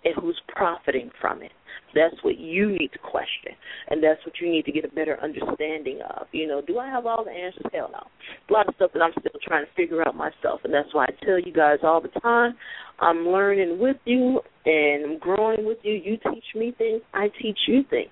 And 0.03 0.15
who's 0.19 0.39
profiting 0.47 1.11
from 1.19 1.41
it. 1.41 1.51
That's 1.93 2.15
what 2.21 2.37
you 2.37 2.69
need 2.69 2.91
to 2.93 2.99
question, 2.99 3.51
and 3.89 4.01
that's 4.01 4.25
what 4.25 4.35
you 4.39 4.49
need 4.49 4.63
to 4.65 4.71
get 4.71 4.85
a 4.85 4.87
better 4.87 5.19
understanding 5.21 5.99
of. 6.17 6.27
You 6.31 6.47
know, 6.47 6.61
do 6.61 6.79
I 6.79 6.87
have 6.87 7.05
all 7.05 7.25
the 7.25 7.31
answers? 7.31 7.65
Hell 7.73 7.89
no. 7.91 8.07
A 8.49 8.53
lot 8.53 8.67
of 8.67 8.75
stuff 8.75 8.91
that 8.93 9.01
I'm 9.01 9.11
still 9.19 9.39
trying 9.45 9.65
to 9.65 9.71
figure 9.75 10.01
out 10.07 10.15
myself, 10.15 10.61
and 10.63 10.73
that's 10.73 10.93
why 10.93 11.05
I 11.05 11.25
tell 11.25 11.39
you 11.39 11.51
guys 11.51 11.79
all 11.83 12.01
the 12.01 12.19
time, 12.21 12.55
I'm 12.99 13.27
learning 13.27 13.79
with 13.79 13.97
you 14.05 14.41
and 14.65 15.05
I'm 15.05 15.19
growing 15.19 15.65
with 15.65 15.79
you. 15.83 15.93
You 15.93 16.17
teach 16.31 16.45
me 16.55 16.73
things, 16.77 17.01
I 17.13 17.27
teach 17.41 17.57
you 17.67 17.83
things. 17.89 18.11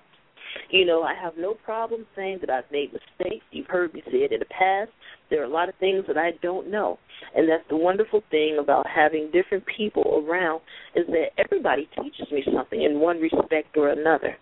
You 0.70 0.84
know, 0.84 1.02
I 1.02 1.14
have 1.14 1.34
no 1.38 1.54
problem 1.54 2.06
saying 2.16 2.38
that 2.40 2.50
I've 2.50 2.70
made 2.72 2.92
mistakes. 2.92 3.44
You've 3.52 3.68
heard 3.68 3.94
me 3.94 4.02
say 4.06 4.18
it 4.18 4.32
in 4.32 4.40
the 4.40 4.46
past. 4.46 4.90
There 5.30 5.40
are 5.40 5.44
a 5.44 5.48
lot 5.48 5.68
of 5.68 5.74
things 5.76 6.04
that 6.08 6.18
I 6.18 6.32
don't 6.42 6.70
know. 6.70 6.98
And 7.34 7.48
that's 7.48 7.68
the 7.68 7.76
wonderful 7.76 8.22
thing 8.30 8.58
about 8.60 8.86
having 8.86 9.30
different 9.32 9.64
people 9.76 10.24
around 10.26 10.60
is 10.96 11.06
that 11.08 11.28
everybody 11.38 11.88
teaches 12.02 12.30
me 12.32 12.42
something 12.54 12.82
in 12.82 13.00
one 13.00 13.20
respect 13.20 13.76
or 13.76 13.90
another. 13.90 14.36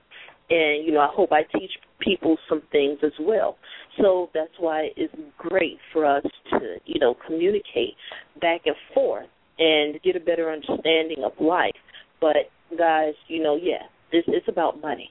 And, 0.50 0.86
you 0.86 0.92
know, 0.92 1.00
I 1.00 1.10
hope 1.12 1.30
I 1.30 1.42
teach 1.58 1.72
people 2.00 2.38
some 2.48 2.62
things 2.72 2.98
as 3.02 3.12
well. 3.20 3.58
So 4.00 4.30
that's 4.32 4.52
why 4.58 4.88
it's 4.96 5.12
great 5.36 5.78
for 5.92 6.06
us 6.06 6.24
to, 6.52 6.76
you 6.86 6.98
know, 6.98 7.14
communicate 7.26 7.94
back 8.40 8.62
and 8.64 8.76
forth 8.94 9.26
and 9.58 10.00
get 10.02 10.16
a 10.16 10.20
better 10.20 10.50
understanding 10.50 11.22
of 11.24 11.32
life. 11.40 11.74
But 12.20 12.36
guys, 12.78 13.14
you 13.26 13.42
know, 13.42 13.56
yeah, 13.56 13.82
this 14.10 14.24
it's 14.26 14.48
about 14.48 14.80
money. 14.80 15.10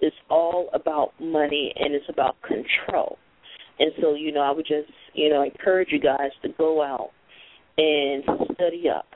It's 0.00 0.16
all 0.28 0.68
about 0.74 1.12
money 1.18 1.72
and 1.76 1.94
it's 1.94 2.08
about 2.10 2.36
control. 2.42 3.16
And 3.78 3.92
so, 4.00 4.14
you 4.14 4.32
know, 4.32 4.40
I 4.40 4.50
would 4.50 4.66
just, 4.66 4.90
you 5.14 5.28
know, 5.28 5.42
encourage 5.42 5.88
you 5.90 6.00
guys 6.00 6.30
to 6.42 6.48
go 6.56 6.82
out 6.82 7.10
and 7.76 8.24
study 8.54 8.84
up 8.88 9.06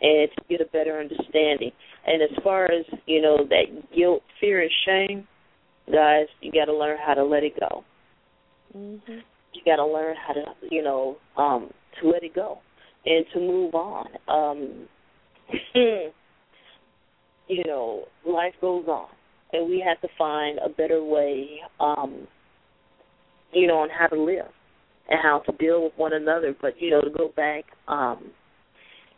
and 0.00 0.28
to 0.36 0.44
get 0.48 0.60
a 0.60 0.70
better 0.72 0.98
understanding. 0.98 1.70
And 2.06 2.22
as 2.22 2.30
far 2.42 2.64
as, 2.64 2.84
you 3.06 3.22
know, 3.22 3.38
that 3.48 3.94
guilt, 3.94 4.22
fear 4.40 4.62
and 4.62 4.70
shame, 4.84 5.26
guys, 5.92 6.26
you 6.40 6.52
got 6.52 6.66
to 6.66 6.74
learn 6.74 6.98
how 7.04 7.14
to 7.14 7.24
let 7.24 7.44
it 7.44 7.58
go. 7.58 7.84
Mm-hmm. 8.76 9.18
You 9.54 9.62
got 9.64 9.76
to 9.76 9.86
learn 9.86 10.16
how 10.26 10.34
to, 10.34 10.44
you 10.70 10.82
know, 10.82 11.16
um 11.36 11.70
to 12.00 12.08
let 12.08 12.22
it 12.22 12.34
go 12.34 12.58
and 13.06 13.24
to 13.32 13.40
move 13.40 13.74
on. 13.74 14.06
Um 14.28 14.88
you 15.74 17.64
know, 17.66 18.04
life 18.26 18.54
goes 18.60 18.86
on 18.86 19.08
and 19.52 19.68
we 19.68 19.82
have 19.86 20.00
to 20.02 20.08
find 20.18 20.58
a 20.58 20.68
better 20.68 21.02
way 21.02 21.60
um 21.80 22.26
you 23.52 23.66
know 23.66 23.78
on 23.78 23.88
how 23.90 24.06
to 24.06 24.20
live 24.20 24.46
and 25.08 25.20
how 25.22 25.40
to 25.46 25.52
deal 25.56 25.84
with 25.84 25.92
one 25.96 26.12
another. 26.12 26.54
But 26.60 26.80
you 26.80 26.90
know 26.90 27.00
to 27.00 27.10
go 27.10 27.32
back 27.36 27.64
um 27.86 28.30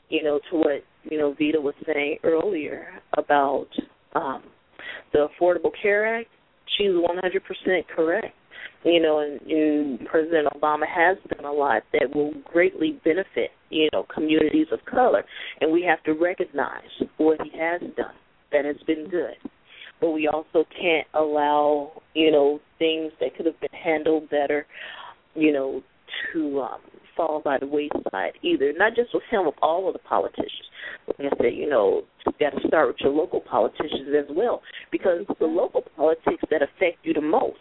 you 0.08 0.22
know 0.22 0.40
to 0.50 0.56
what 0.56 0.84
you 1.04 1.18
know 1.18 1.34
Vita 1.38 1.60
was 1.60 1.74
saying 1.86 2.18
earlier 2.24 2.88
about 3.16 3.68
um 4.14 4.42
the 5.12 5.28
Affordable 5.40 5.72
Care 5.82 6.18
Act 6.20 6.28
she's 6.78 6.88
100% 6.88 7.86
correct. 7.94 8.34
You 8.84 9.00
know 9.00 9.20
and, 9.20 9.40
and 9.50 10.06
President 10.06 10.48
Obama 10.54 10.86
has 10.86 11.18
done 11.34 11.44
a 11.44 11.52
lot 11.52 11.82
that 11.92 12.14
will 12.14 12.32
greatly 12.44 13.00
benefit 13.04 13.50
you 13.70 13.88
know 13.92 14.06
communities 14.12 14.68
of 14.72 14.78
color. 14.84 15.24
And 15.60 15.72
we 15.72 15.82
have 15.82 16.02
to 16.04 16.12
recognize 16.12 16.90
what 17.18 17.38
he 17.42 17.58
has 17.58 17.80
done 17.96 18.14
that 18.52 18.64
has 18.64 18.76
been 18.86 19.08
good 19.08 19.36
but 20.00 20.10
we 20.10 20.28
also 20.28 20.64
can't 20.80 21.06
allow 21.14 22.02
you 22.14 22.30
know 22.30 22.60
things 22.78 23.12
that 23.20 23.36
could 23.36 23.46
have 23.46 23.60
been 23.60 23.70
handled 23.72 24.28
better, 24.30 24.66
you 25.34 25.52
know, 25.52 25.82
to 26.32 26.60
um, 26.60 26.80
fall 27.16 27.40
by 27.44 27.58
the 27.58 27.66
wayside 27.66 28.32
either. 28.42 28.72
Not 28.76 28.94
just 28.96 29.12
with 29.12 29.22
him, 29.30 29.46
with 29.46 29.54
all 29.62 29.86
of 29.86 29.92
the 29.92 29.98
politicians. 30.00 30.68
Like 31.06 31.32
I 31.32 31.36
said, 31.36 31.54
you 31.54 31.68
know, 31.68 32.02
you 32.26 32.32
got 32.40 32.58
to 32.58 32.66
start 32.66 32.88
with 32.88 32.96
your 33.00 33.12
local 33.12 33.40
politicians 33.40 34.08
as 34.16 34.34
well 34.34 34.62
because 34.90 35.24
the 35.38 35.46
local 35.46 35.82
politics 35.96 36.42
that 36.50 36.62
affect 36.62 36.98
you 37.04 37.14
the 37.14 37.20
most. 37.20 37.58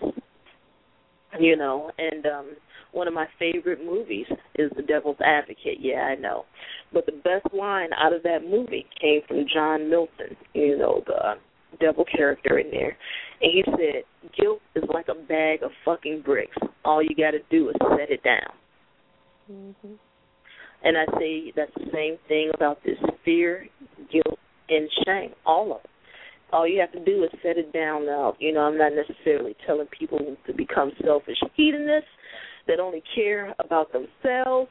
You 1.40 1.56
know, 1.56 1.92
and 1.98 2.26
um 2.26 2.56
one 2.92 3.08
of 3.08 3.14
my 3.14 3.28
favorite 3.38 3.86
movies 3.86 4.26
is 4.56 4.72
The 4.76 4.82
Devil's 4.82 5.18
Advocate. 5.24 5.78
Yeah, 5.80 6.02
I 6.02 6.16
know. 6.16 6.46
But 6.92 7.06
the 7.06 7.12
best 7.12 7.54
line 7.54 7.90
out 7.94 8.14
of 8.14 8.24
that 8.24 8.40
movie 8.44 8.88
came 9.00 9.22
from 9.28 9.46
John 9.54 9.90
Milton, 9.90 10.36
you 10.54 10.78
know, 10.78 11.04
the 11.06 11.36
devil 11.78 12.06
character 12.06 12.60
in 12.60 12.72
there. 12.72 12.98
And 13.42 13.52
he 13.52 13.64
said, 13.66 14.04
Guilt 14.40 14.60
is 14.76 14.84
like 14.94 15.08
a 15.08 15.16
bag 15.16 15.64
of 15.64 15.72
fucking 15.86 16.24
bricks. 16.26 16.58
All 16.84 17.02
you 17.02 17.16
got 17.16 17.32
to 17.32 17.40
do 17.50 17.70
is 17.70 17.76
set 17.98 18.10
it 18.10 18.24
down. 18.24 18.54
Mm-hmm. 19.52 19.94
And 20.84 20.98
I 20.98 21.06
say 21.20 21.52
that's 21.56 21.72
the 21.76 21.90
same 21.94 22.18
thing 22.28 22.52
about 22.54 22.80
this 22.86 22.98
fear, 23.26 23.68
guilt, 24.12 24.40
and 24.70 24.90
shame. 25.06 25.32
All 25.46 25.74
of 25.74 25.82
it. 25.84 25.90
All 26.52 26.68
you 26.68 26.80
have 26.80 26.92
to 26.94 27.04
do 27.04 27.24
is 27.24 27.30
set 27.44 27.58
it 27.58 27.72
down 27.74 28.06
now. 28.06 28.36
You 28.40 28.54
know, 28.54 28.62
I'm 28.62 28.78
not 28.78 28.94
necessarily 28.94 29.56
telling 29.68 29.88
people 29.98 30.20
to 30.48 30.54
become 30.54 30.92
selfish 31.04 31.38
hedonists 31.56 32.10
that 32.68 32.80
only 32.80 33.04
care 33.14 33.54
about 33.60 33.92
themselves, 33.92 34.70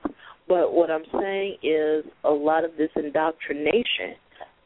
but 0.49 0.73
what 0.73 0.91
I'm 0.91 1.05
saying 1.21 1.59
is 1.63 2.05
a 2.25 2.31
lot 2.31 2.65
of 2.65 2.73
this 2.79 2.91
indoctrination 2.97 4.17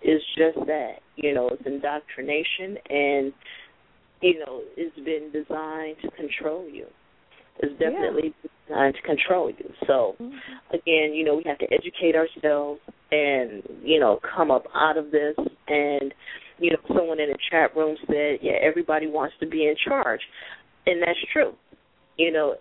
is 0.05 0.23
just 0.37 0.67
that. 0.67 0.97
You 1.17 1.35
know, 1.35 1.49
it's 1.53 1.63
indoctrination 1.67 2.77
and 2.89 3.33
you 4.23 4.39
know, 4.39 4.63
it's 4.77 4.97
been 4.97 5.31
designed 5.33 5.97
to 6.03 6.11
control 6.13 6.69
you. 6.69 6.87
It's 7.59 7.73
definitely 7.79 8.35
yeah. 8.43 8.51
designed 8.69 8.95
to 8.95 9.03
control 9.03 9.51
you. 9.51 9.71
So 9.87 10.15
mm-hmm. 10.21 10.37
again, 10.71 11.13
you 11.13 11.25
know, 11.25 11.37
we 11.37 11.45
have 11.47 11.59
to 11.59 11.67
educate 11.73 12.15
ourselves 12.15 12.81
and, 13.11 13.63
you 13.83 14.01
know, 14.01 14.21
come 14.37 14.51
up 14.51 14.65
out 14.75 14.97
of 14.97 15.11
this 15.11 15.35
and 15.69 16.15
you 16.59 16.71
know, 16.71 16.77
someone 16.97 17.19
in 17.19 17.29
the 17.29 17.39
chat 17.51 17.77
room 17.77 17.97
said, 18.07 18.39
Yeah, 18.41 18.53
everybody 18.63 19.09
wants 19.09 19.35
to 19.41 19.47
be 19.47 19.67
in 19.67 19.75
charge 19.85 20.21
and 20.87 21.03
that's 21.03 21.19
true. 21.33 21.55
You 22.17 22.33
know, 22.33 22.55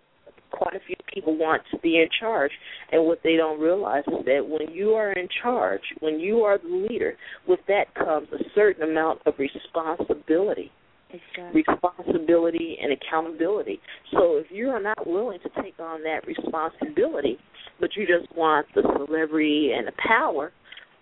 quite 0.51 0.75
a 0.75 0.79
few 0.85 0.95
people 1.13 1.37
want 1.37 1.61
to 1.71 1.79
be 1.79 1.97
in 1.97 2.07
charge. 2.19 2.51
And 2.91 3.05
what 3.05 3.19
they 3.23 3.35
don't 3.35 3.59
realize 3.59 4.03
is 4.07 4.25
that 4.25 4.47
when 4.47 4.73
you 4.73 4.91
are 4.91 5.11
in 5.13 5.27
charge 5.41 5.81
when 5.99 6.19
you 6.19 6.41
are 6.41 6.57
the 6.57 6.87
leader 6.89 7.15
with 7.47 7.59
that 7.67 7.93
comes 7.95 8.27
a 8.33 8.43
certain 8.55 8.89
amount 8.89 9.21
of 9.25 9.33
responsibility. 9.37 10.71
Exactly. 11.13 11.63
responsibility 11.67 12.77
and 12.81 12.93
accountability. 12.93 13.81
So 14.13 14.37
if 14.37 14.45
you 14.49 14.69
are 14.69 14.81
not 14.81 15.05
willing 15.05 15.39
to 15.43 15.61
take 15.61 15.77
on 15.77 16.03
that 16.03 16.25
responsibility 16.25 17.37
but 17.81 17.89
you 17.97 18.05
just 18.07 18.33
want 18.37 18.67
the 18.75 18.83
celebrity 18.83 19.71
and 19.75 19.87
the 19.87 19.91
power 20.07 20.53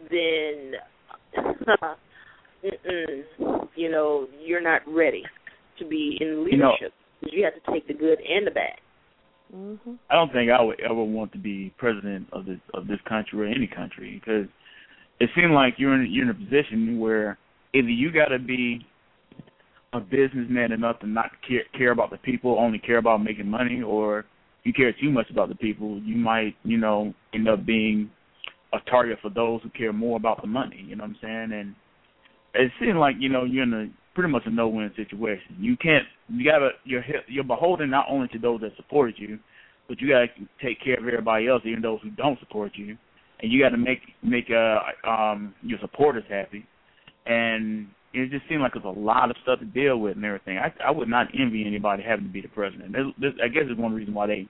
then 0.09 0.73
you 3.75 3.91
know 3.91 4.27
you're 4.43 4.61
not 4.61 4.81
ready 4.87 5.23
to 5.77 5.85
be 5.85 6.17
in 6.19 6.43
leadership 6.43 6.93
you, 7.21 7.27
know, 7.27 7.31
you 7.31 7.43
have 7.43 7.53
to 7.53 7.71
take 7.71 7.87
the 7.87 7.93
good 7.93 8.19
and 8.19 8.47
the 8.47 8.51
bad 8.51 8.79
Mm-hmm. 9.55 9.93
I 10.09 10.15
don't 10.15 10.31
think 10.31 10.51
I 10.51 10.61
would 10.61 10.79
ever 10.79 11.03
want 11.03 11.31
to 11.31 11.39
be 11.39 11.73
president 11.77 12.27
of 12.31 12.45
this 12.45 12.59
of 12.73 12.87
this 12.87 12.99
country 13.07 13.39
or 13.39 13.45
any 13.45 13.67
country 13.67 14.19
because 14.19 14.47
it 15.19 15.29
seems 15.35 15.51
like 15.51 15.75
you're 15.77 15.95
in 15.95 16.11
you're 16.11 16.29
in 16.29 16.29
a 16.29 16.33
position 16.33 16.99
where 16.99 17.37
either 17.73 17.89
you 17.89 18.11
got 18.11 18.27
to 18.27 18.39
be 18.39 18.85
a 19.93 19.99
businessman 19.99 20.71
enough 20.71 20.99
to 20.99 21.07
not 21.07 21.31
care, 21.47 21.63
care 21.75 21.91
about 21.91 22.11
the 22.11 22.17
people, 22.17 22.57
only 22.59 22.77
care 22.77 22.97
about 22.97 23.23
making 23.23 23.47
money, 23.47 23.81
or 23.81 24.25
you 24.63 24.71
care 24.71 24.93
too 24.93 25.09
much 25.09 25.29
about 25.31 25.49
the 25.49 25.55
people, 25.55 25.99
you 26.03 26.15
might 26.15 26.55
you 26.63 26.77
know 26.77 27.13
end 27.33 27.49
up 27.49 27.65
being 27.65 28.09
a 28.73 28.77
target 28.89 29.17
for 29.21 29.29
those 29.31 29.61
who 29.63 29.69
care 29.69 29.93
more 29.93 30.17
about 30.17 30.41
the 30.41 30.47
money. 30.47 30.85
You 30.87 30.95
know 30.95 31.05
what 31.05 31.11
I'm 31.11 31.49
saying? 31.49 31.59
And 31.59 31.75
it 32.53 32.71
seems 32.79 32.97
like 32.97 33.15
you 33.19 33.29
know 33.29 33.45
you're 33.45 33.63
in 33.63 33.73
a 33.73 33.89
pretty 34.19 34.33
much 34.33 34.43
a 34.47 34.51
no-win 34.51 34.91
situation. 34.97 35.55
You 35.57 35.77
can't. 35.77 36.03
You 36.27 36.43
gotta. 36.43 36.71
You're 36.83 37.05
you're 37.29 37.45
beholden 37.45 37.89
not 37.89 38.07
only 38.09 38.27
to 38.29 38.39
those 38.39 38.59
that 38.59 38.75
support 38.75 39.13
you, 39.15 39.39
but 39.87 40.01
you 40.01 40.09
gotta 40.09 40.27
take 40.61 40.83
care 40.83 40.99
of 40.99 41.07
everybody 41.07 41.47
else, 41.47 41.61
even 41.63 41.81
those 41.81 42.01
who 42.03 42.09
don't 42.11 42.37
support 42.41 42.73
you, 42.75 42.97
and 43.41 43.49
you 43.49 43.61
got 43.61 43.69
to 43.69 43.77
make 43.77 44.01
make 44.21 44.49
uh 44.51 45.09
um 45.09 45.55
your 45.61 45.79
supporters 45.79 46.25
happy. 46.29 46.65
And 47.25 47.87
it 48.13 48.29
just 48.29 48.43
seemed 48.49 48.61
like 48.61 48.73
there's 48.73 48.83
a 48.83 48.99
lot 48.99 49.29
of 49.29 49.37
stuff 49.41 49.59
to 49.59 49.65
deal 49.65 49.97
with 49.97 50.17
and 50.17 50.25
everything. 50.25 50.57
I 50.57 50.73
I 50.85 50.91
would 50.91 51.07
not 51.07 51.27
envy 51.39 51.65
anybody 51.65 52.03
having 52.03 52.25
to 52.25 52.31
be 52.31 52.41
the 52.41 52.49
president. 52.49 52.91
This, 52.91 53.05
this, 53.21 53.31
I 53.41 53.47
guess 53.47 53.63
it's 53.67 53.79
one 53.79 53.93
reason 53.93 54.13
why 54.13 54.27
they 54.27 54.49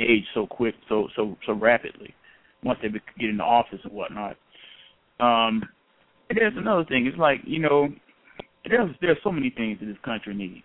age 0.00 0.24
so 0.34 0.44
quick, 0.48 0.74
so 0.88 1.06
so 1.14 1.36
so 1.46 1.52
rapidly 1.52 2.12
once 2.64 2.80
they 2.82 2.88
get 2.88 3.30
into 3.30 3.44
office 3.44 3.78
and 3.84 3.92
whatnot. 3.92 4.36
Um, 5.20 5.62
and 6.28 6.36
there's 6.36 6.56
another 6.56 6.84
thing. 6.84 7.06
It's 7.06 7.16
like 7.16 7.42
you 7.44 7.60
know, 7.60 7.90
there's 8.68 8.90
there's 9.00 9.18
so 9.22 9.30
many 9.30 9.50
things 9.50 9.78
that 9.80 9.86
this 9.86 9.96
country 10.04 10.34
needs. 10.34 10.64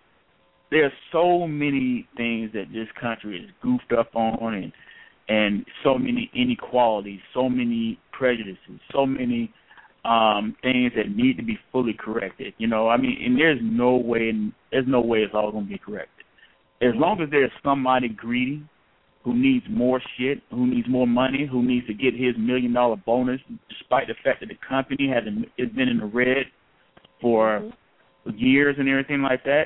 There's 0.70 0.92
so 1.12 1.46
many 1.46 2.08
things 2.16 2.50
that 2.52 2.66
this 2.72 2.88
country 3.00 3.40
is 3.40 3.50
goofed 3.62 3.92
up 3.98 4.14
on, 4.14 4.54
and 4.54 4.72
and 5.28 5.64
so 5.84 5.98
many 5.98 6.30
inequalities, 6.34 7.20
so 7.34 7.48
many 7.48 7.98
prejudices, 8.12 8.80
so 8.92 9.06
many 9.06 9.52
um 10.04 10.56
things 10.62 10.92
that 10.96 11.14
need 11.14 11.36
to 11.36 11.42
be 11.42 11.58
fully 11.72 11.92
corrected. 11.92 12.54
You 12.58 12.68
know, 12.68 12.88
I 12.88 12.96
mean, 12.96 13.16
and 13.24 13.38
there's 13.38 13.58
no 13.62 13.96
way, 13.96 14.32
there's 14.72 14.86
no 14.88 15.00
way 15.00 15.18
it's 15.18 15.34
all 15.34 15.52
going 15.52 15.66
to 15.66 15.70
be 15.70 15.78
corrected. 15.78 16.24
As 16.80 16.92
long 16.94 17.20
as 17.20 17.28
there's 17.30 17.52
somebody 17.62 18.08
greedy 18.08 18.62
who 19.22 19.34
needs 19.34 19.66
more 19.68 20.00
shit, 20.16 20.40
who 20.48 20.66
needs 20.66 20.88
more 20.88 21.06
money, 21.06 21.46
who 21.50 21.62
needs 21.62 21.86
to 21.86 21.92
get 21.92 22.14
his 22.14 22.34
million 22.38 22.72
dollar 22.72 22.96
bonus, 22.96 23.40
despite 23.68 24.06
the 24.06 24.14
fact 24.24 24.40
that 24.40 24.48
the 24.48 24.58
company 24.66 25.12
has 25.12 25.24
been 25.24 25.88
in 25.88 25.98
the 25.98 26.06
red 26.06 26.46
for 27.20 27.60
mm-hmm 27.60 27.68
years 28.34 28.76
and 28.78 28.88
everything 28.88 29.22
like 29.22 29.44
that. 29.44 29.64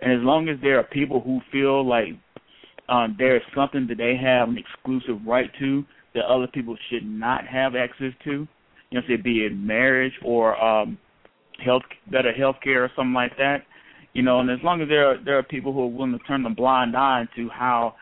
And 0.00 0.12
as 0.12 0.20
long 0.22 0.48
as 0.48 0.56
there 0.62 0.78
are 0.78 0.84
people 0.84 1.20
who 1.20 1.40
feel 1.50 1.86
like 1.86 2.08
um, 2.88 3.16
there 3.18 3.36
is 3.36 3.42
something 3.54 3.86
that 3.88 3.98
they 3.98 4.16
have 4.16 4.48
an 4.48 4.58
exclusive 4.58 5.24
right 5.26 5.50
to 5.60 5.84
that 6.14 6.24
other 6.24 6.46
people 6.46 6.76
should 6.90 7.06
not 7.06 7.46
have 7.46 7.74
access 7.74 8.12
to, 8.24 8.46
you 8.90 9.00
know, 9.00 9.00
say 9.08 9.16
be 9.16 9.46
it 9.46 9.56
marriage 9.56 10.12
or 10.24 10.62
um, 10.62 10.98
health, 11.64 11.82
better 12.10 12.32
health 12.32 12.56
care 12.62 12.84
or 12.84 12.90
something 12.96 13.14
like 13.14 13.36
that, 13.38 13.62
you 14.12 14.22
know. 14.22 14.40
And 14.40 14.50
as 14.50 14.58
long 14.62 14.82
as 14.82 14.88
there 14.88 15.06
are 15.08 15.24
there 15.24 15.38
are 15.38 15.42
people 15.42 15.72
who 15.72 15.82
are 15.82 15.86
willing 15.86 16.12
to 16.12 16.18
turn 16.24 16.44
a 16.44 16.50
blind 16.50 16.96
eye 16.96 17.24
to 17.36 17.48
how 17.48 17.94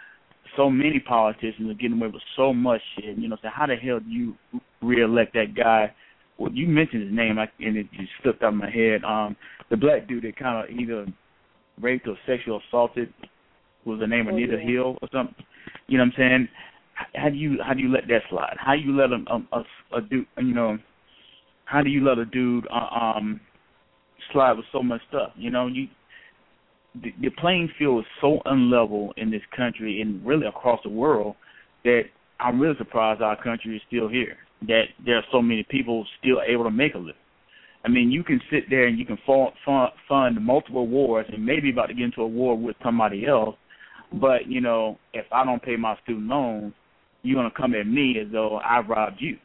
so 0.57 0.69
many 0.71 0.99
politicians 0.99 1.71
are 1.71 1.75
getting 1.75 1.99
away 1.99 2.09
with 2.09 2.23
so 2.37 2.53
much 2.53 2.81
shit, 2.97 3.17
you 3.17 3.29
know, 3.29 3.37
so 3.43 3.49
how 3.53 3.67
the 3.67 3.77
hell 3.77 4.01
do 4.01 4.11
you 4.11 4.35
reelect 4.83 5.35
that 5.35 5.55
guy? 5.55 5.93
Well, 6.41 6.53
you 6.53 6.67
mentioned 6.67 7.03
his 7.03 7.13
name, 7.13 7.39
I, 7.39 7.49
and 7.61 7.77
it 7.77 7.87
just 7.93 8.11
slipped 8.23 8.43
out 8.43 8.55
of 8.55 8.55
my 8.55 8.71
head. 8.71 9.05
Um, 9.05 9.37
the 9.69 9.77
black 9.77 10.09
dude 10.09 10.25
that 10.25 10.37
kind 10.39 10.65
of 10.65 10.75
either 10.75 11.07
raped 11.79 12.09
or 12.09 12.17
sexual 12.27 12.63
assaulted 12.67 13.13
was 13.85 14.01
the 14.01 14.07
name 14.07 14.27
of 14.27 14.33
oh, 14.33 14.39
Nita 14.39 14.57
yeah. 14.57 14.73
Hill 14.73 14.97
or 15.03 15.09
something. 15.13 15.35
You 15.87 15.99
know 15.99 16.05
what 16.05 16.15
I'm 16.15 16.19
saying? 16.19 16.49
How 17.15 17.29
do 17.29 17.37
you 17.37 17.59
how 17.63 17.75
do 17.75 17.81
you 17.81 17.93
let 17.93 18.09
that 18.09 18.23
slide? 18.31 18.57
How 18.59 18.75
do 18.75 18.81
you 18.81 18.97
let 18.97 19.11
a 19.11 19.23
a, 19.31 19.59
a, 19.59 19.99
a 19.99 20.01
dude 20.01 20.27
you 20.39 20.55
know? 20.55 20.79
How 21.67 21.83
do 21.83 21.91
you 21.91 22.03
let 22.03 22.17
a 22.19 22.25
dude 22.25 22.67
uh, 22.71 22.95
um 22.95 23.41
slide 24.33 24.53
with 24.53 24.67
so 24.73 24.83
much 24.83 25.01
stuff. 25.09 25.33
You 25.37 25.51
know, 25.51 25.67
you 25.67 25.89
the, 26.95 27.13
the 27.21 27.31
playing 27.39 27.71
field 27.79 28.01
is 28.01 28.07
so 28.21 28.41
unlevel 28.47 29.11
in 29.17 29.31
this 29.31 29.43
country 29.55 30.01
and 30.01 30.25
really 30.27 30.47
across 30.47 30.81
the 30.83 30.91
world 30.91 31.37
that 31.85 32.03
I'm 32.41 32.59
really 32.59 32.77
surprised 32.79 33.23
our 33.23 33.41
country 33.41 33.77
is 33.77 33.83
still 33.87 34.09
here. 34.09 34.37
That 34.69 34.85
there 35.05 35.17
are 35.17 35.25
so 35.33 35.41
many 35.41 35.65
people 35.69 36.07
still 36.19 36.41
able 36.47 36.65
to 36.65 36.71
make 36.71 36.95
a 36.95 36.99
living. 36.99 37.15
I 37.85 37.89
mean, 37.89 38.11
you 38.11 38.23
can 38.23 38.41
sit 38.51 38.65
there 38.69 38.87
and 38.87 38.99
you 38.99 39.07
can 39.07 39.19
fund, 39.27 39.51
fund, 39.65 39.91
fund 40.07 40.45
multiple 40.45 40.87
wars 40.87 41.27
and 41.33 41.45
maybe 41.45 41.71
about 41.71 41.87
to 41.87 41.95
get 41.95 42.05
into 42.05 42.21
a 42.21 42.27
war 42.27 42.57
with 42.57 42.77
somebody 42.85 43.27
else, 43.27 43.57
but 44.13 44.47
you 44.47 44.61
know, 44.61 44.99
if 45.15 45.25
I 45.33 45.45
don't 45.45 45.63
pay 45.63 45.77
my 45.77 45.97
student 46.03 46.27
loans, 46.27 46.75
you're 47.23 47.37
gonna 47.37 47.55
come 47.57 47.75
at 47.75 47.87
me 47.87 48.17
as 48.21 48.31
though 48.33 48.59
I 48.59 48.81
robbed 48.81 49.21
you. 49.21 49.39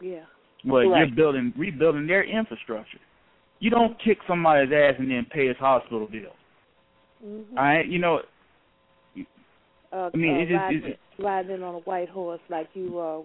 Yeah. 0.00 0.20
Well, 0.64 0.88
Right. 0.88 1.06
you're 1.06 1.16
building, 1.16 1.52
rebuilding 1.56 2.06
their 2.06 2.22
infrastructure. 2.22 2.98
You 3.58 3.70
don't 3.70 3.98
kick 3.98 4.18
somebody's 4.26 4.72
ass 4.72 4.94
and 4.98 5.10
then 5.10 5.26
pay 5.26 5.48
his 5.48 5.56
hospital 5.56 6.06
bill. 6.06 6.34
Mm-hmm. 7.26 7.58
All 7.58 7.64
right, 7.64 7.86
you 7.86 7.98
know, 7.98 8.20
uh, 9.94 10.10
I 10.12 10.16
mean, 10.16 10.34
uh, 10.34 10.38
it 10.38 10.46
just- 10.46 10.58
riding, 10.58 10.84
it's- 10.84 10.98
riding 11.18 11.62
on 11.62 11.74
a 11.76 11.78
white 11.78 12.08
horse 12.08 12.40
like 12.48 12.68
you. 12.74 12.98
Uh, 12.98 13.22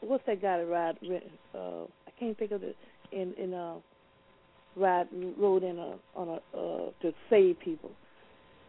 what's 0.00 0.24
that 0.26 0.42
guy 0.42 0.58
that 0.58 0.66
ride? 0.66 0.98
Uh, 1.54 1.84
I 2.06 2.10
can't 2.18 2.38
think 2.38 2.50
of 2.52 2.62
it. 2.62 2.76
In 3.12 3.32
in 3.34 3.54
uh, 3.54 3.76
ride 4.76 5.08
rode 5.38 5.64
in 5.64 5.78
a 5.78 5.94
on 6.14 6.28
a 6.28 6.56
uh, 6.56 6.90
to 7.02 7.12
save 7.28 7.58
people. 7.60 7.90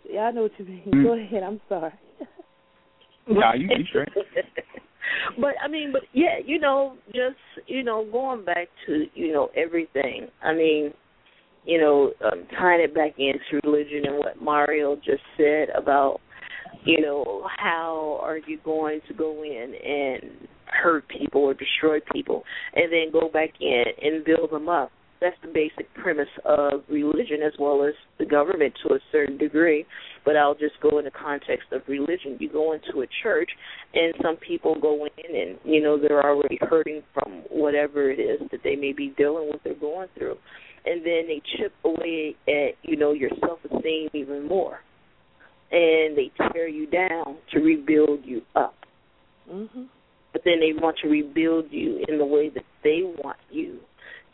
Yeah, 0.09 0.21
I 0.21 0.31
know 0.31 0.43
what 0.43 0.51
you 0.57 0.65
mean. 0.65 0.83
Mm. 0.87 1.03
Go 1.03 1.13
ahead. 1.13 1.43
I'm 1.43 1.61
sorry. 1.69 1.93
nah, 3.27 3.53
you, 3.53 3.67
you 3.69 3.85
straight. 3.85 4.09
but 5.39 5.53
I 5.63 5.67
mean, 5.67 5.91
but 5.91 6.01
yeah, 6.13 6.39
you 6.43 6.59
know, 6.59 6.95
just 7.07 7.37
you 7.67 7.83
know, 7.83 8.07
going 8.11 8.45
back 8.45 8.69
to 8.87 9.05
you 9.13 9.33
know 9.33 9.49
everything. 9.55 10.27
I 10.41 10.53
mean, 10.53 10.93
you 11.65 11.79
know, 11.79 12.11
um, 12.25 12.45
tying 12.57 12.81
it 12.81 12.95
back 12.95 13.13
into 13.17 13.59
religion 13.63 14.05
and 14.07 14.17
what 14.17 14.41
Mario 14.41 14.95
just 14.95 15.21
said 15.37 15.69
about, 15.75 16.19
you 16.85 17.01
know, 17.01 17.47
how 17.57 18.19
are 18.23 18.37
you 18.37 18.59
going 18.63 19.01
to 19.07 19.13
go 19.13 19.43
in 19.43 19.73
and 19.75 20.47
hurt 20.71 21.07
people 21.07 21.41
or 21.41 21.53
destroy 21.53 21.99
people, 22.11 22.43
and 22.75 22.91
then 22.91 23.11
go 23.11 23.29
back 23.29 23.49
in 23.59 23.83
and 24.01 24.25
build 24.25 24.51
them 24.51 24.69
up. 24.69 24.91
That's 25.19 25.35
the 25.43 25.51
basic 25.53 25.93
premise 25.93 26.29
of 26.45 26.81
religion 26.89 27.43
as 27.45 27.53
well 27.59 27.85
as 27.87 27.93
the 28.17 28.25
government 28.25 28.73
to 28.87 28.95
a 28.95 28.99
certain 29.11 29.37
degree. 29.37 29.85
But 30.25 30.35
I'll 30.35 30.55
just 30.55 30.81
go 30.81 30.97
in 30.97 31.05
the 31.05 31.11
context 31.11 31.67
of 31.71 31.81
religion. 31.87 32.37
You 32.39 32.51
go 32.51 32.73
into 32.73 33.01
a 33.01 33.07
church 33.21 33.51
and 33.93 34.15
some 34.23 34.37
people 34.37 34.75
go 34.81 35.05
in 35.05 35.35
and, 35.35 35.59
you 35.63 35.79
know, 35.79 35.99
they're 35.99 36.23
already 36.23 36.57
hurting 36.61 37.03
from 37.13 37.43
whatever 37.51 38.09
it 38.09 38.19
is 38.19 38.41
that 38.49 38.61
they 38.63 38.75
may 38.75 38.93
be 38.93 39.13
dealing 39.15 39.51
with 39.51 39.61
or 39.63 39.79
going 39.79 40.07
through. 40.17 40.37
And 40.85 41.05
then 41.05 41.27
they 41.27 41.39
chip 41.55 41.73
away 41.85 42.35
at, 42.47 42.73
you 42.81 42.97
know, 42.97 43.11
your 43.11 43.29
self 43.41 43.59
esteem 43.63 44.09
even 44.13 44.47
more. 44.47 44.79
And 45.71 46.17
they 46.17 46.31
tear 46.51 46.67
you 46.67 46.85
down 46.87 47.37
to 47.51 47.59
rebuild 47.59 48.25
you 48.25 48.41
up 48.55 48.75
mhm. 49.51 49.87
but 50.31 50.41
then 50.45 50.59
they 50.59 50.73
want 50.73 50.97
to 51.03 51.09
rebuild 51.09 51.65
you 51.71 52.03
in 52.07 52.17
the 52.17 52.25
way 52.25 52.49
that 52.49 52.63
they 52.83 53.01
want 53.03 53.37
you 53.49 53.79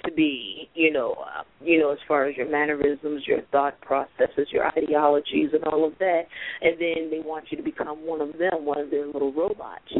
to 0.06 0.12
be, 0.12 0.70
you 0.76 0.92
know, 0.92 1.14
uh, 1.14 1.44
you 1.60 1.80
know, 1.80 1.92
as 1.92 1.98
far 2.08 2.26
as 2.26 2.38
your 2.38 2.50
mannerisms, 2.50 3.24
your 3.26 3.42
thought 3.52 3.80
processes, 3.82 4.48
your 4.52 4.68
ideologies, 4.78 5.50
and 5.54 5.64
all 5.66 5.86
of 5.86 5.94
that. 5.98 6.24
And 6.62 6.74
then 6.80 7.10
they 7.10 7.20
want 7.26 7.46
you 7.50 7.58
to 7.58 7.64
become 7.64 8.06
one 8.06 8.22
of 8.22 8.34
them, 8.38 8.64
one 8.64 8.80
of 8.80 8.92
their 8.92 9.08
little 9.08 9.34
robots. 9.34 9.92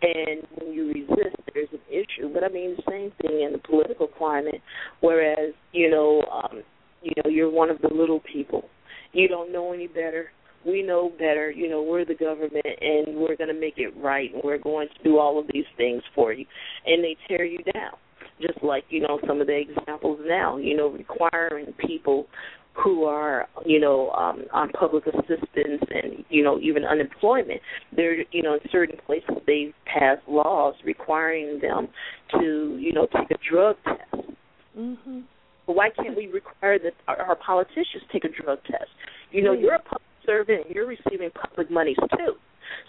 And 0.00 0.42
when 0.56 0.72
you 0.72 0.88
resist, 0.88 1.36
there's 1.52 1.68
an 1.70 1.80
issue. 1.90 2.32
But 2.32 2.44
I 2.44 2.48
mean, 2.48 2.76
the 2.76 2.82
same 2.90 3.12
thing 3.20 3.42
in 3.42 3.52
the 3.52 3.58
political 3.58 4.06
climate. 4.06 4.62
Whereas, 5.00 5.52
you 5.72 5.90
know, 5.90 6.22
um, 6.32 6.62
you 7.02 7.12
know, 7.22 7.30
you're 7.30 7.50
one 7.50 7.68
of 7.68 7.78
the 7.82 7.92
little 7.92 8.20
people. 8.20 8.64
You 9.12 9.28
don't 9.28 9.52
know 9.52 9.74
any 9.74 9.86
better 9.86 10.30
we 10.64 10.82
know 10.82 11.10
better, 11.18 11.50
you 11.50 11.68
know, 11.68 11.82
we're 11.82 12.04
the 12.04 12.14
government 12.14 12.64
and 12.64 13.16
we're 13.16 13.36
going 13.36 13.48
to 13.52 13.58
make 13.58 13.74
it 13.76 13.92
right 13.96 14.32
and 14.32 14.42
we're 14.44 14.58
going 14.58 14.88
to 14.88 15.02
do 15.02 15.18
all 15.18 15.38
of 15.38 15.46
these 15.52 15.64
things 15.76 16.02
for 16.14 16.32
you. 16.32 16.44
And 16.86 17.02
they 17.02 17.16
tear 17.28 17.44
you 17.44 17.58
down. 17.72 17.92
Just 18.40 18.62
like, 18.64 18.84
you 18.88 19.00
know, 19.00 19.20
some 19.26 19.40
of 19.40 19.46
the 19.46 19.56
examples 19.56 20.18
now, 20.26 20.56
you 20.56 20.76
know, 20.76 20.88
requiring 20.88 21.72
people 21.86 22.26
who 22.74 23.04
are, 23.04 23.46
you 23.66 23.78
know, 23.78 24.10
um, 24.10 24.44
on 24.52 24.70
public 24.70 25.06
assistance 25.06 25.82
and, 25.90 26.24
you 26.28 26.42
know, 26.42 26.58
even 26.58 26.84
unemployment. 26.84 27.60
They're, 27.94 28.22
you 28.32 28.42
know, 28.42 28.54
in 28.54 28.60
certain 28.70 28.96
places 29.06 29.36
they've 29.46 29.74
passed 29.84 30.26
laws 30.26 30.74
requiring 30.84 31.60
them 31.60 31.88
to, 32.32 32.78
you 32.80 32.92
know, 32.92 33.06
take 33.16 33.30
a 33.30 33.38
drug 33.48 33.76
test. 33.84 34.28
Mhm. 34.76 35.24
But 35.66 35.76
why 35.76 35.90
can't 35.90 36.16
we 36.16 36.26
require 36.26 36.78
that 36.78 36.94
our, 37.06 37.20
our 37.22 37.36
politicians 37.36 38.02
take 38.10 38.24
a 38.24 38.28
drug 38.28 38.58
test? 38.64 38.90
You 39.30 39.42
know, 39.42 39.52
you're 39.52 39.74
a 39.74 39.78
public 39.78 40.02
servant 40.26 40.66
and 40.66 40.74
you're 40.74 40.86
receiving 40.86 41.30
public 41.30 41.70
monies 41.70 41.96
too. 42.16 42.34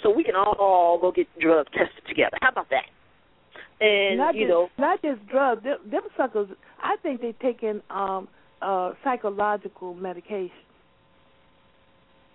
So 0.01 0.09
we 0.09 0.23
can 0.23 0.35
all, 0.35 0.55
all 0.59 0.99
go 0.99 1.11
get 1.11 1.27
drug 1.39 1.67
tested 1.67 2.03
together. 2.07 2.37
How 2.41 2.49
about 2.49 2.69
that? 2.69 2.85
And 3.81 4.17
not 4.17 4.35
you 4.35 4.41
just, 4.41 4.49
know, 4.49 4.69
not 4.77 5.01
just 5.01 5.25
drugs. 5.27 5.63
Them, 5.63 5.77
them 5.89 6.03
suckers. 6.15 6.47
I 6.81 6.95
think 7.01 7.21
they're 7.21 7.33
taking 7.41 7.81
um 7.89 8.27
uh 8.61 8.91
psychological 9.03 9.93
medication 9.93 10.51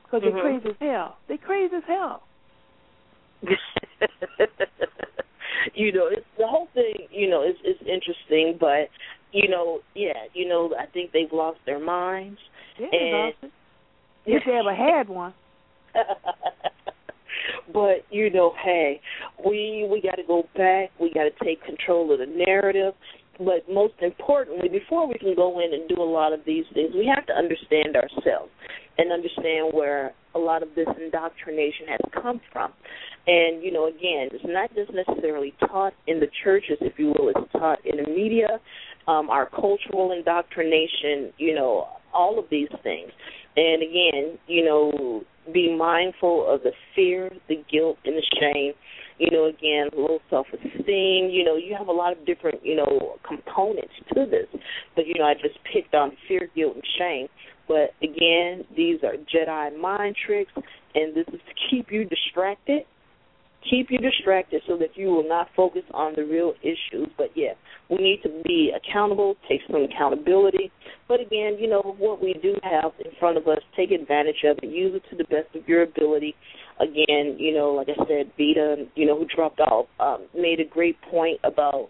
because 0.04 0.22
they're 0.22 0.40
crazy 0.40 0.68
as 0.70 0.76
hell. 0.80 1.16
They're 1.28 1.38
crazy 1.38 1.76
as 1.76 1.82
hell. 1.86 2.22
you 5.74 5.92
know, 5.92 6.08
it's 6.10 6.26
the 6.38 6.46
whole 6.46 6.68
thing. 6.74 7.06
You 7.10 7.30
know, 7.30 7.42
is 7.42 7.56
is 7.64 7.80
interesting, 7.80 8.56
but 8.58 8.88
you 9.32 9.48
know, 9.48 9.80
yeah, 9.94 10.24
you 10.34 10.48
know, 10.48 10.74
I 10.78 10.86
think 10.86 11.12
they've 11.12 11.32
lost 11.32 11.58
their 11.66 11.78
minds. 11.78 12.38
Yeah, 12.78 12.88
And-. 12.92 13.52
If 14.36 14.42
they 14.46 14.52
ever 14.52 14.74
had 14.74 15.08
one. 15.08 15.34
but 17.72 18.04
you 18.10 18.30
know, 18.30 18.52
hey, 18.62 19.00
we 19.44 19.88
we 19.90 20.00
got 20.00 20.16
to 20.16 20.24
go 20.26 20.44
back. 20.56 20.90
We 21.00 21.12
got 21.12 21.24
to 21.24 21.44
take 21.44 21.64
control 21.64 22.12
of 22.12 22.18
the 22.18 22.26
narrative. 22.26 22.94
But 23.38 23.72
most 23.72 23.94
importantly, 24.00 24.68
before 24.68 25.06
we 25.06 25.14
can 25.14 25.34
go 25.36 25.60
in 25.60 25.72
and 25.72 25.88
do 25.88 26.02
a 26.02 26.04
lot 26.04 26.32
of 26.32 26.40
these 26.44 26.64
things, 26.74 26.90
we 26.94 27.06
have 27.14 27.24
to 27.26 27.32
understand 27.32 27.94
ourselves 27.94 28.50
and 28.98 29.12
understand 29.12 29.72
where 29.72 30.12
a 30.34 30.38
lot 30.38 30.62
of 30.64 30.70
this 30.74 30.88
indoctrination 31.00 31.86
has 31.88 32.00
come 32.20 32.40
from. 32.52 32.72
And 33.28 33.62
you 33.62 33.70
know, 33.70 33.86
again, 33.86 34.28
it's 34.32 34.44
not 34.44 34.74
just 34.74 34.90
necessarily 34.92 35.54
taught 35.60 35.94
in 36.06 36.18
the 36.18 36.28
churches, 36.42 36.78
if 36.80 36.98
you 36.98 37.14
will. 37.18 37.28
It's 37.28 37.52
taught 37.52 37.78
in 37.84 38.02
the 38.02 38.10
media, 38.10 38.60
um, 39.06 39.30
our 39.30 39.48
cultural 39.48 40.12
indoctrination. 40.12 41.32
You 41.38 41.54
know, 41.54 41.88
all 42.12 42.38
of 42.38 42.46
these 42.50 42.68
things. 42.82 43.10
And 43.58 43.82
again, 43.82 44.38
you 44.46 44.64
know, 44.64 45.24
be 45.52 45.74
mindful 45.76 46.46
of 46.48 46.62
the 46.62 46.70
fear, 46.94 47.28
the 47.48 47.56
guilt, 47.68 47.98
and 48.04 48.14
the 48.14 48.22
shame. 48.38 48.72
You 49.18 49.32
know, 49.32 49.46
again, 49.46 49.88
low 49.96 50.20
self 50.30 50.46
esteem. 50.52 51.28
You 51.30 51.42
know, 51.42 51.56
you 51.56 51.74
have 51.76 51.88
a 51.88 51.92
lot 51.92 52.12
of 52.12 52.24
different, 52.24 52.64
you 52.64 52.76
know, 52.76 53.16
components 53.26 53.94
to 54.14 54.26
this. 54.26 54.46
But 54.94 55.08
you 55.08 55.14
know, 55.18 55.24
I 55.24 55.34
just 55.34 55.58
picked 55.72 55.92
on 55.92 56.12
fear, 56.28 56.48
guilt, 56.54 56.76
and 56.76 56.84
shame. 56.98 57.26
But 57.66 57.94
again, 58.00 58.64
these 58.76 59.00
are 59.02 59.14
Jedi 59.14 59.76
mind 59.76 60.14
tricks, 60.24 60.52
and 60.94 61.16
this 61.16 61.26
is 61.28 61.40
to 61.40 61.54
keep 61.68 61.90
you 61.90 62.04
distracted. 62.04 62.82
Keep 63.68 63.90
you 63.90 63.98
distracted 63.98 64.62
so 64.66 64.76
that 64.78 64.96
you 64.96 65.08
will 65.08 65.28
not 65.28 65.48
focus 65.56 65.82
on 65.92 66.14
the 66.16 66.24
real 66.24 66.54
issues. 66.62 67.08
But 67.16 67.30
yeah, 67.34 67.52
we 67.90 67.96
need 67.96 68.22
to 68.22 68.42
be 68.44 68.72
accountable, 68.74 69.36
take 69.48 69.60
some 69.70 69.82
accountability. 69.82 70.70
But 71.08 71.20
again, 71.20 71.56
you 71.58 71.68
know, 71.68 71.96
what 71.98 72.22
we 72.22 72.34
do 72.40 72.54
have 72.62 72.92
in 73.04 73.10
front 73.18 73.36
of 73.36 73.48
us, 73.48 73.58
take 73.76 73.90
advantage 73.90 74.44
of 74.44 74.58
it, 74.62 74.70
use 74.70 74.94
it 74.94 75.02
to 75.10 75.16
the 75.16 75.24
best 75.24 75.54
of 75.54 75.66
your 75.68 75.82
ability. 75.82 76.34
Again, 76.80 77.36
you 77.38 77.52
know, 77.52 77.70
like 77.70 77.88
I 77.88 77.96
said, 78.06 78.30
Vita, 78.38 78.86
you 78.94 79.06
know, 79.06 79.18
who 79.18 79.26
dropped 79.26 79.60
off, 79.60 79.86
um, 79.98 80.26
made 80.34 80.60
a 80.60 80.64
great 80.64 80.96
point 81.10 81.40
about 81.42 81.88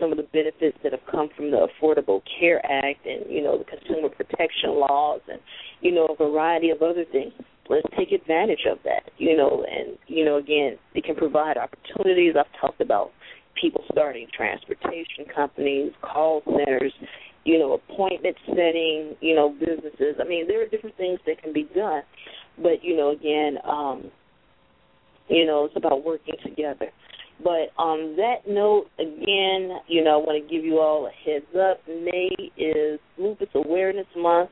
some 0.00 0.12
of 0.12 0.16
the 0.16 0.26
benefits 0.32 0.78
that 0.82 0.92
have 0.92 1.04
come 1.10 1.28
from 1.36 1.50
the 1.50 1.68
Affordable 1.68 2.22
Care 2.38 2.64
Act 2.64 3.04
and, 3.06 3.30
you 3.30 3.42
know, 3.42 3.58
the 3.58 3.64
consumer 3.64 4.08
protection 4.08 4.70
laws 4.70 5.20
and, 5.30 5.40
you 5.80 5.92
know, 5.92 6.06
a 6.06 6.16
variety 6.16 6.70
of 6.70 6.80
other 6.80 7.04
things. 7.04 7.32
Let's 7.70 7.86
take 7.96 8.10
advantage 8.10 8.66
of 8.68 8.78
that, 8.82 9.12
you 9.16 9.36
know, 9.36 9.64
and, 9.70 9.96
you 10.08 10.24
know, 10.24 10.38
again, 10.38 10.76
it 10.94 11.04
can 11.04 11.14
provide 11.14 11.56
opportunities. 11.56 12.34
I've 12.36 12.60
talked 12.60 12.80
about 12.80 13.12
people 13.60 13.84
starting 13.92 14.26
transportation 14.36 15.24
companies, 15.32 15.92
call 16.02 16.42
centers, 16.44 16.92
you 17.44 17.60
know, 17.60 17.74
appointment 17.74 18.36
setting, 18.48 19.14
you 19.20 19.36
know, 19.36 19.54
businesses. 19.58 20.16
I 20.20 20.24
mean, 20.26 20.48
there 20.48 20.60
are 20.62 20.66
different 20.66 20.96
things 20.96 21.20
that 21.26 21.40
can 21.40 21.52
be 21.52 21.68
done. 21.72 22.02
But, 22.60 22.82
you 22.82 22.96
know, 22.96 23.10
again, 23.10 23.58
um, 23.64 24.10
you 25.28 25.46
know, 25.46 25.64
it's 25.66 25.76
about 25.76 26.04
working 26.04 26.34
together. 26.44 26.88
But 27.42 27.70
on 27.78 28.16
that 28.16 28.46
note, 28.46 28.86
again, 28.98 29.78
you 29.86 30.04
know, 30.04 30.20
I 30.20 30.24
want 30.26 30.42
to 30.42 30.54
give 30.54 30.64
you 30.64 30.80
all 30.80 31.06
a 31.06 31.10
heads 31.24 31.46
up. 31.56 31.80
May 31.88 32.30
is 32.58 32.98
Lupus 33.16 33.48
Awareness 33.54 34.06
Month. 34.16 34.50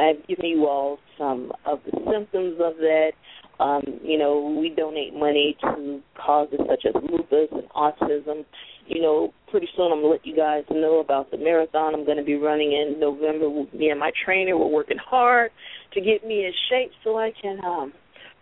I've 0.00 0.26
given 0.26 0.46
you 0.46 0.66
all 0.66 0.98
some 1.18 1.52
of 1.66 1.80
the 1.84 1.92
symptoms 2.10 2.54
of 2.60 2.76
that. 2.78 3.12
Um, 3.58 3.82
you 4.02 4.16
know, 4.16 4.56
we 4.58 4.70
donate 4.70 5.12
money 5.14 5.56
to 5.60 6.00
causes 6.16 6.60
such 6.66 6.86
as 6.86 6.94
lupus 6.94 7.48
and 7.52 7.68
autism. 7.76 8.44
You 8.86 9.02
know, 9.02 9.34
pretty 9.50 9.68
soon 9.76 9.92
I'm 9.92 10.00
going 10.00 10.04
to 10.04 10.08
let 10.08 10.26
you 10.26 10.34
guys 10.34 10.64
know 10.70 11.00
about 11.00 11.30
the 11.30 11.36
marathon 11.36 11.94
I'm 11.94 12.06
going 12.06 12.16
to 12.16 12.24
be 12.24 12.36
running 12.36 12.72
in 12.72 12.98
November. 12.98 13.48
Me 13.74 13.90
and 13.90 14.00
my 14.00 14.10
trainer, 14.24 14.56
we're 14.56 14.66
working 14.66 14.96
hard 14.98 15.50
to 15.92 16.00
get 16.00 16.26
me 16.26 16.46
in 16.46 16.52
shape 16.70 16.90
so 17.04 17.18
I 17.18 17.32
can 17.40 17.62
um 17.64 17.92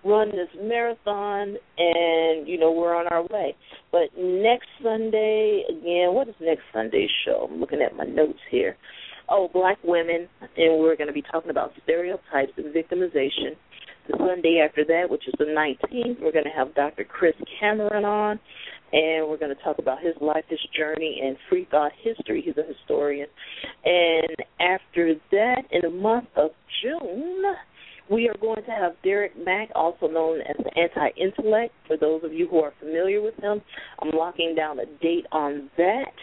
run 0.04 0.30
this 0.30 0.48
marathon 0.60 1.56
and 1.76 2.46
you 2.46 2.56
know 2.58 2.70
we're 2.70 2.94
on 2.94 3.08
our 3.08 3.22
way 3.22 3.54
but 3.90 4.08
next 4.16 4.68
sunday 4.80 5.64
again 5.68 6.14
what 6.14 6.28
is 6.28 6.34
next 6.40 6.62
sunday's 6.72 7.10
show 7.24 7.48
i'm 7.50 7.58
looking 7.58 7.82
at 7.82 7.96
my 7.96 8.04
notes 8.04 8.38
here 8.48 8.76
oh 9.28 9.48
black 9.52 9.78
women 9.84 10.28
and 10.56 10.80
we're 10.80 10.96
going 10.96 11.08
to 11.08 11.12
be 11.12 11.22
talking 11.22 11.50
about 11.50 11.72
stereotypes 11.82 12.52
and 12.56 12.74
victimization 12.74 13.56
the 14.08 14.16
sunday 14.18 14.62
after 14.66 14.84
that 14.84 15.08
which 15.08 15.26
is 15.26 15.34
the 15.38 15.44
19th 15.44 16.20
we're 16.20 16.32
going 16.32 16.44
to 16.44 16.50
have 16.50 16.74
dr 16.74 17.02
chris 17.04 17.34
cameron 17.60 18.04
on 18.04 18.38
and 18.92 19.28
we're 19.28 19.36
going 19.36 19.54
to 19.54 19.62
talk 19.62 19.78
about 19.78 20.00
his 20.00 20.14
life 20.20 20.44
his 20.48 20.60
journey 20.76 21.20
and 21.24 21.36
free 21.48 21.66
thought 21.70 21.92
history 22.02 22.42
he's 22.44 22.56
a 22.56 22.66
historian 22.66 23.26
and 23.84 24.36
after 24.60 25.14
that 25.30 25.62
in 25.70 25.80
the 25.82 25.90
month 25.90 26.28
of 26.36 26.50
june 26.82 27.42
we 28.10 28.28
are 28.28 28.36
going 28.40 28.64
to 28.64 28.70
have 28.70 28.92
Derek 29.04 29.32
Mack, 29.44 29.68
also 29.74 30.08
known 30.08 30.40
as 30.40 30.56
the 30.58 30.80
Anti 30.80 31.10
Intellect. 31.20 31.74
For 31.86 31.96
those 31.96 32.24
of 32.24 32.32
you 32.32 32.48
who 32.48 32.60
are 32.60 32.72
familiar 32.80 33.20
with 33.20 33.34
him, 33.36 33.60
I'm 34.00 34.10
locking 34.10 34.54
down 34.56 34.78
a 34.78 34.86
date 35.02 35.26
on 35.32 35.70
that. 35.76 36.14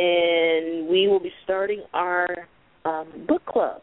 And 0.00 0.88
we 0.88 1.08
will 1.08 1.18
be 1.18 1.32
starting 1.42 1.82
our 1.92 2.28
um, 2.84 3.26
book 3.26 3.44
club 3.46 3.82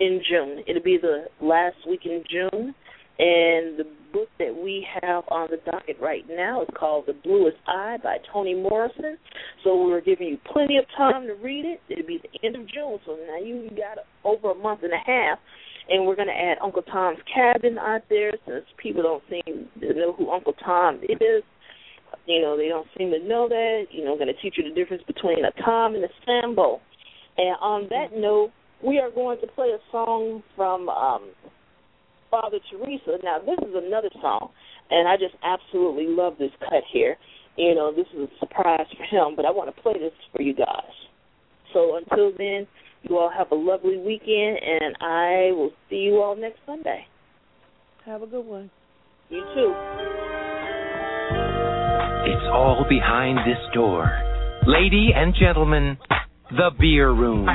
in 0.00 0.20
June. 0.28 0.64
It'll 0.66 0.82
be 0.82 0.98
the 1.00 1.26
last 1.40 1.76
week 1.88 2.00
in 2.04 2.24
June. 2.28 2.74
And 3.18 3.78
the 3.78 3.86
book 4.12 4.28
that 4.38 4.54
we 4.54 4.86
have 5.00 5.24
on 5.28 5.48
the 5.50 5.58
docket 5.70 5.96
right 6.02 6.24
now 6.28 6.62
is 6.62 6.68
called 6.78 7.04
The 7.06 7.14
Bluest 7.14 7.56
Eye 7.66 7.96
by 8.02 8.16
Toni 8.30 8.54
Morrison. 8.54 9.16
So 9.64 9.86
we're 9.86 10.02
giving 10.02 10.28
you 10.28 10.38
plenty 10.52 10.76
of 10.78 10.84
time 10.98 11.26
to 11.28 11.34
read 11.34 11.64
it. 11.64 11.80
It'll 11.88 12.06
be 12.06 12.20
the 12.20 12.46
end 12.46 12.56
of 12.56 12.62
June, 12.68 12.98
so 13.06 13.16
now 13.26 13.38
you 13.38 13.70
got 13.70 14.04
over 14.24 14.50
a 14.50 14.54
month 14.54 14.80
and 14.82 14.92
a 14.92 15.00
half 15.06 15.38
and 15.88 16.06
we're 16.06 16.16
going 16.16 16.28
to 16.28 16.34
add 16.34 16.58
Uncle 16.62 16.82
Tom's 16.82 17.18
Cabin 17.32 17.78
out 17.78 18.02
there 18.08 18.32
since 18.46 18.64
people 18.76 19.02
don't 19.02 19.22
seem 19.30 19.68
to 19.80 19.94
know 19.94 20.12
who 20.12 20.30
Uncle 20.30 20.54
Tom 20.64 21.00
is. 21.02 21.42
You 22.26 22.42
know, 22.42 22.56
they 22.56 22.68
don't 22.68 22.86
seem 22.98 23.10
to 23.12 23.18
know 23.20 23.48
that. 23.48 23.86
You 23.90 24.04
know, 24.04 24.12
I'm 24.12 24.18
going 24.18 24.32
to 24.34 24.40
teach 24.42 24.54
you 24.56 24.64
the 24.64 24.74
difference 24.74 25.02
between 25.06 25.44
a 25.44 25.52
Tom 25.62 25.94
and 25.94 26.04
a 26.04 26.08
Sambo. 26.24 26.80
And 27.38 27.56
on 27.60 27.86
that 27.90 28.16
note, 28.16 28.50
we 28.84 28.98
are 28.98 29.10
going 29.10 29.40
to 29.40 29.46
play 29.46 29.68
a 29.68 29.78
song 29.92 30.42
from 30.56 30.88
um, 30.88 31.30
Father 32.30 32.58
Teresa. 32.70 33.18
Now, 33.22 33.38
this 33.38 33.58
is 33.68 33.74
another 33.74 34.10
song, 34.20 34.50
and 34.90 35.08
I 35.08 35.16
just 35.16 35.34
absolutely 35.42 36.06
love 36.08 36.34
this 36.38 36.50
cut 36.60 36.82
here. 36.92 37.16
You 37.56 37.74
know, 37.74 37.92
this 37.94 38.06
is 38.14 38.28
a 38.28 38.38
surprise 38.38 38.86
for 38.96 39.04
him, 39.04 39.36
but 39.36 39.44
I 39.44 39.50
want 39.50 39.74
to 39.74 39.82
play 39.82 39.94
this 39.94 40.12
for 40.34 40.42
you 40.42 40.54
guys. 40.54 40.92
So 41.72 41.96
until 41.96 42.32
then, 42.36 42.66
you 43.02 43.18
all 43.18 43.30
have 43.30 43.50
a 43.50 43.54
lovely 43.54 43.98
weekend, 43.98 44.58
and 44.62 44.96
I 45.00 45.52
will 45.52 45.72
see 45.88 45.96
you 45.96 46.20
all 46.20 46.36
next 46.36 46.58
Sunday. 46.66 47.06
Have 48.04 48.22
a 48.22 48.26
good 48.26 48.44
one. 48.44 48.70
You 49.30 49.42
too. 49.54 50.45
It's 52.28 52.42
all 52.52 52.84
behind 52.88 53.38
this 53.46 53.62
door. 53.72 54.10
Lady 54.66 55.10
and 55.14 55.32
gentlemen, 55.38 55.96
the 56.50 56.70
beer 56.76 57.08
room. 57.12 57.46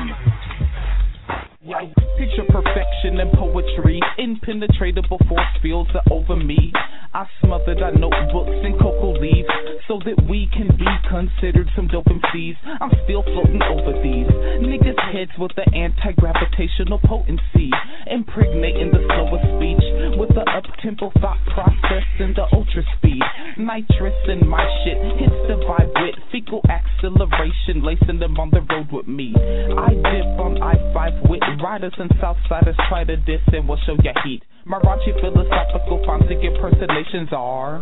Picture 1.61 2.45
perfection 2.49 3.19
and 3.19 3.31
poetry, 3.33 3.99
impenetrable 4.17 5.19
force 5.29 5.53
fields 5.61 5.91
are 5.93 6.01
over 6.11 6.35
me. 6.35 6.73
I 7.13 7.27
smothered 7.39 7.81
our 7.83 7.91
notebooks 7.91 8.57
in 8.65 8.79
cocoa 8.79 9.13
leaves 9.19 9.47
so 9.87 9.99
that 10.05 10.25
we 10.27 10.49
can 10.53 10.75
be 10.75 10.89
considered 11.05 11.69
some 11.75 11.87
dope 11.87 12.05
MCs. 12.05 12.55
I'm 12.65 12.89
still 13.03 13.21
floating 13.21 13.61
over 13.61 13.93
these 14.01 14.25
niggas' 14.57 15.13
heads 15.13 15.31
with 15.37 15.51
the 15.55 15.69
anti-gravitational 15.75 16.99
potency, 17.05 17.69
impregnating 18.09 18.89
the 18.89 19.05
slower 19.05 19.37
speech 19.53 20.17
with 20.17 20.33
the 20.33 20.41
up-tempo 20.49 21.11
thought 21.21 21.45
process 21.53 22.05
and 22.19 22.35
the 22.35 22.45
ultra 22.53 22.81
speed. 22.97 23.21
Nitrous 23.57 24.17
in 24.29 24.47
my 24.47 24.65
shit 24.81 24.97
hits 25.19 25.37
the 25.45 25.61
vibe 25.61 25.93
with 26.01 26.15
fecal 26.31 26.61
acceleration, 26.69 27.83
lacing 27.83 28.17
them 28.17 28.39
on 28.39 28.49
the 28.49 28.61
road 28.73 28.87
with 28.91 29.07
me. 29.07 29.33
I 29.77 29.93
dip 29.93 30.39
on 30.41 30.61
I-5 30.61 31.29
with 31.29 31.41
riders 31.59 31.93
and 31.97 32.09
Southsiders 32.21 32.75
try 32.87 33.03
to 33.03 33.17
diss 33.17 33.41
and 33.47 33.67
we'll 33.67 33.79
show 33.85 33.95
ya 34.03 34.13
heat. 34.23 34.43
Marachi 34.67 35.11
philosophical 35.19 36.05
fontic 36.05 36.43
impersonations 36.45 37.29
are. 37.31 37.81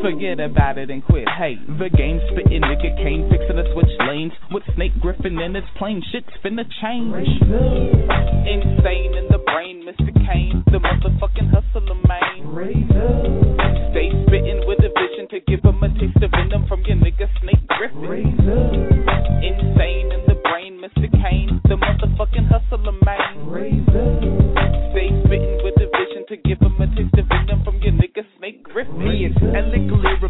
Forget 0.00 0.40
about 0.40 0.78
it 0.78 0.90
and 0.90 1.04
quit. 1.04 1.28
Hey, 1.28 1.56
the 1.66 1.90
game 1.90 2.18
spitting 2.32 2.62
nigga 2.62 2.96
Kane 2.96 3.28
fixing 3.28 3.56
to 3.56 3.64
switch 3.74 3.92
lanes 4.08 4.32
with 4.50 4.62
Snake 4.74 4.98
Griffin 5.00 5.38
in 5.38 5.54
its 5.54 5.66
plane. 5.76 6.02
Shit's 6.12 6.32
finna 6.42 6.64
change. 6.80 7.28
Insane 8.48 9.12
in 9.20 9.28
the 9.28 9.38
brain, 9.44 9.84
Mr. 9.84 10.08
Kane, 10.26 10.64
the 10.72 10.78
motherfucking 10.80 11.52
hustler 11.52 11.94
man. 12.08 12.40
Stay 13.92 14.08
spitting 14.26 14.64
with 14.66 14.73
a 15.24 15.28
to 15.28 15.40
give 15.40 15.64
him 15.64 15.82
a 15.82 15.88
taste 15.98 16.22
of 16.22 16.30
venom 16.30 16.66
from 16.68 16.82
your 16.84 16.96
nigga 16.96 17.28
Snake 17.40 17.66
Griffin. 17.68 18.36
Insane 19.40 20.12
in 20.12 20.22
the 20.28 20.36
brain, 20.44 20.80
Mr. 20.80 21.10
Kane, 21.10 21.60
the 21.64 21.76
motherfucking 21.76 22.48
hustler 22.48 22.92
man. 23.04 23.32
Stay 24.92 25.08
spitting 25.24 25.60
with 25.64 25.76
a 25.80 25.88
vision 25.88 26.24
to 26.28 26.36
give 26.36 26.60
him 26.60 26.76
a 26.80 26.86
taste 26.96 27.14
of 27.16 27.26
venom 27.28 27.64
from 27.64 27.80
your 27.80 27.92
nigga 27.92 28.24
Snake 28.38 28.62
Griffin. 28.64 28.98
Me 28.98 29.24
and 29.24 29.34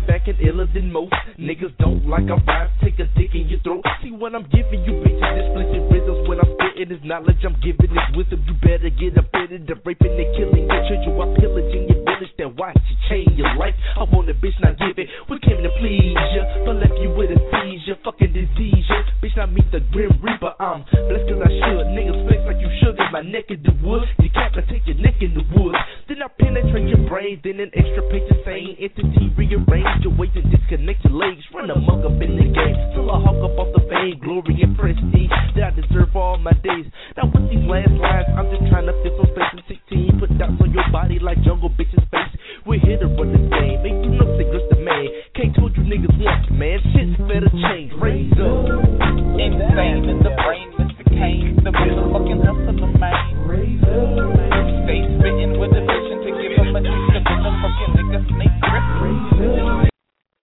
back 0.06 0.28
and 0.28 0.38
iller 0.40 0.66
than 0.72 0.92
most. 0.92 1.14
Niggas 1.38 1.76
don't 1.78 2.06
like 2.06 2.24
I 2.24 2.38
rhyme, 2.46 2.70
take 2.82 2.98
a 2.98 3.06
dick 3.18 3.34
in 3.34 3.48
your 3.48 3.60
throat. 3.60 3.84
See 4.02 4.10
what 4.10 4.34
I'm 4.34 4.46
giving 4.50 4.84
you, 4.84 5.02
bitches. 5.02 5.34
Explicit 5.42 5.82
rhythms 5.90 6.28
when 6.28 6.38
I'm 6.40 6.50
spitting 6.54 6.88
this 6.90 7.02
knowledge 7.04 7.42
I'm 7.44 7.56
giving 7.60 7.90
this 7.90 8.08
wisdom. 8.14 8.44
You 8.46 8.54
better 8.62 8.90
get 8.90 9.18
up 9.18 9.30
in 9.34 9.54
it. 9.54 9.66
The 9.66 9.74
raping 9.84 10.12
and 10.12 10.30
killing 10.36 10.66
your 10.68 10.82
children 10.88 11.16
while 11.16 11.34
pillaging 11.34 11.88
your 11.88 12.03
Then 12.38 12.56
watch 12.56 12.76
it 12.76 12.98
change 13.08 13.36
your 13.36 13.54
life. 13.56 13.74
I 13.96 14.04
want 14.04 14.30
a 14.30 14.34
bitch, 14.34 14.56
not 14.60 14.78
give 14.78 14.98
it. 14.98 15.08
We 15.30 15.38
came 15.40 15.62
to 15.62 15.70
please 15.80 16.16
ya, 16.34 16.64
but 16.64 16.76
left 16.76 16.96
you 17.00 17.10
with 17.12 17.30
a 17.30 17.38
seizure. 17.38 17.98
Fucking 18.04 18.32
disease, 18.32 18.84
ya. 18.88 19.02
Bitch, 19.22 19.36
not 19.36 19.52
meet 19.52 19.70
the 19.72 19.80
grim 19.92 20.12
reaper. 20.22 20.52
I'm 20.60 20.84
blessed 20.84 21.28
cause 21.28 21.42
I 21.44 21.50
should. 21.50 21.86
Niggas 21.92 22.20
flex 22.28 22.40
like 22.46 22.60
you. 22.60 22.74
Get 22.94 23.10
my 23.10 23.22
neck 23.22 23.50
in 23.50 23.58
the 23.62 23.74
wood. 23.82 24.06
Decapitate 24.22 24.86
your 24.86 24.96
neck 25.02 25.18
in 25.20 25.34
the 25.34 25.42
woods. 25.58 25.78
Then 26.06 26.22
I 26.22 26.28
penetrate 26.38 26.86
your 26.86 27.02
brain. 27.08 27.40
Then 27.42 27.58
an 27.58 27.70
extra 27.74 28.06
of 28.06 28.38
sane 28.46 28.76
entity 28.78 29.34
rearrange 29.34 30.04
your 30.06 30.14
ways 30.14 30.30
and 30.34 30.46
disconnect 30.46 31.02
your 31.04 31.18
legs. 31.18 31.42
Run 31.52 31.70
a 31.70 31.78
mug 31.78 32.06
up 32.06 32.22
in 32.22 32.38
the 32.38 32.46
game. 32.46 32.76
Till 32.94 33.10
I 33.10 33.18
hawk 33.18 33.42
up 33.42 33.58
off 33.58 33.74
the 33.74 33.82
fame, 33.90 34.20
glory, 34.22 34.62
and 34.62 34.78
prestige 34.78 35.34
that 35.58 35.64
I 35.64 35.70
deserve 35.74 36.14
all 36.14 36.38
my 36.38 36.54
days. 36.62 36.86
Now 37.16 37.26
with 37.26 37.50
these 37.50 37.66
last 37.66 37.90
lines, 37.98 38.30
I'm 38.38 38.46
just 38.54 38.62
trying 38.70 38.86
to 38.86 38.94
feel 39.02 39.18
some 39.18 39.30
space 39.34 39.52
and 39.58 39.66
16. 39.66 40.20
Put 40.20 40.30
dots 40.38 40.60
on 40.62 40.70
your 40.70 40.86
body 40.94 41.18
like 41.18 41.42
jungle 41.42 41.70
bitches 41.70 42.04
face. 42.14 42.32
We're 42.66 42.80
here 42.80 42.98
to 42.98 43.08
run 43.10 43.34
the 43.34 43.42
game, 43.50 43.82
make 43.82 43.98
you 44.00 44.14
know 44.14 44.30
cigarettes 44.38 44.70
the 44.70 44.78
man. 44.80 45.06
Can't 45.34 45.54
told 45.54 45.76
you 45.76 45.82
niggas 45.84 46.14
once, 46.22 46.46
man. 46.50 46.78
Shit's 46.94 47.18
better 47.26 47.50
change. 47.50 47.92
Raise 47.98 48.32
up. 48.38 48.70
Insane 49.36 50.08
in 50.08 50.18
the 50.22 50.32
brain, 50.46 50.70
Mr. 50.78 51.04
Kane. 51.10 51.58
The 51.60 51.72
real 51.74 52.08
fucking 52.14 52.40
hustler, 52.40 52.88
man. 52.96 53.50
Raise 53.50 53.82
up. 53.82 54.86
Face 54.86 55.10
spitting 55.18 55.58
with 55.58 55.74
a 55.74 55.82
vision 55.82 56.18
to 56.22 56.30
give 56.38 56.52
him 56.54 56.70
a 56.72 56.80
taste 56.80 57.18
of 57.18 57.38
the 57.42 57.50
fucking 57.60 57.90
nigga 57.98 58.20
snake. 58.30 58.58
Raise 59.02 59.82
up. 59.82 59.83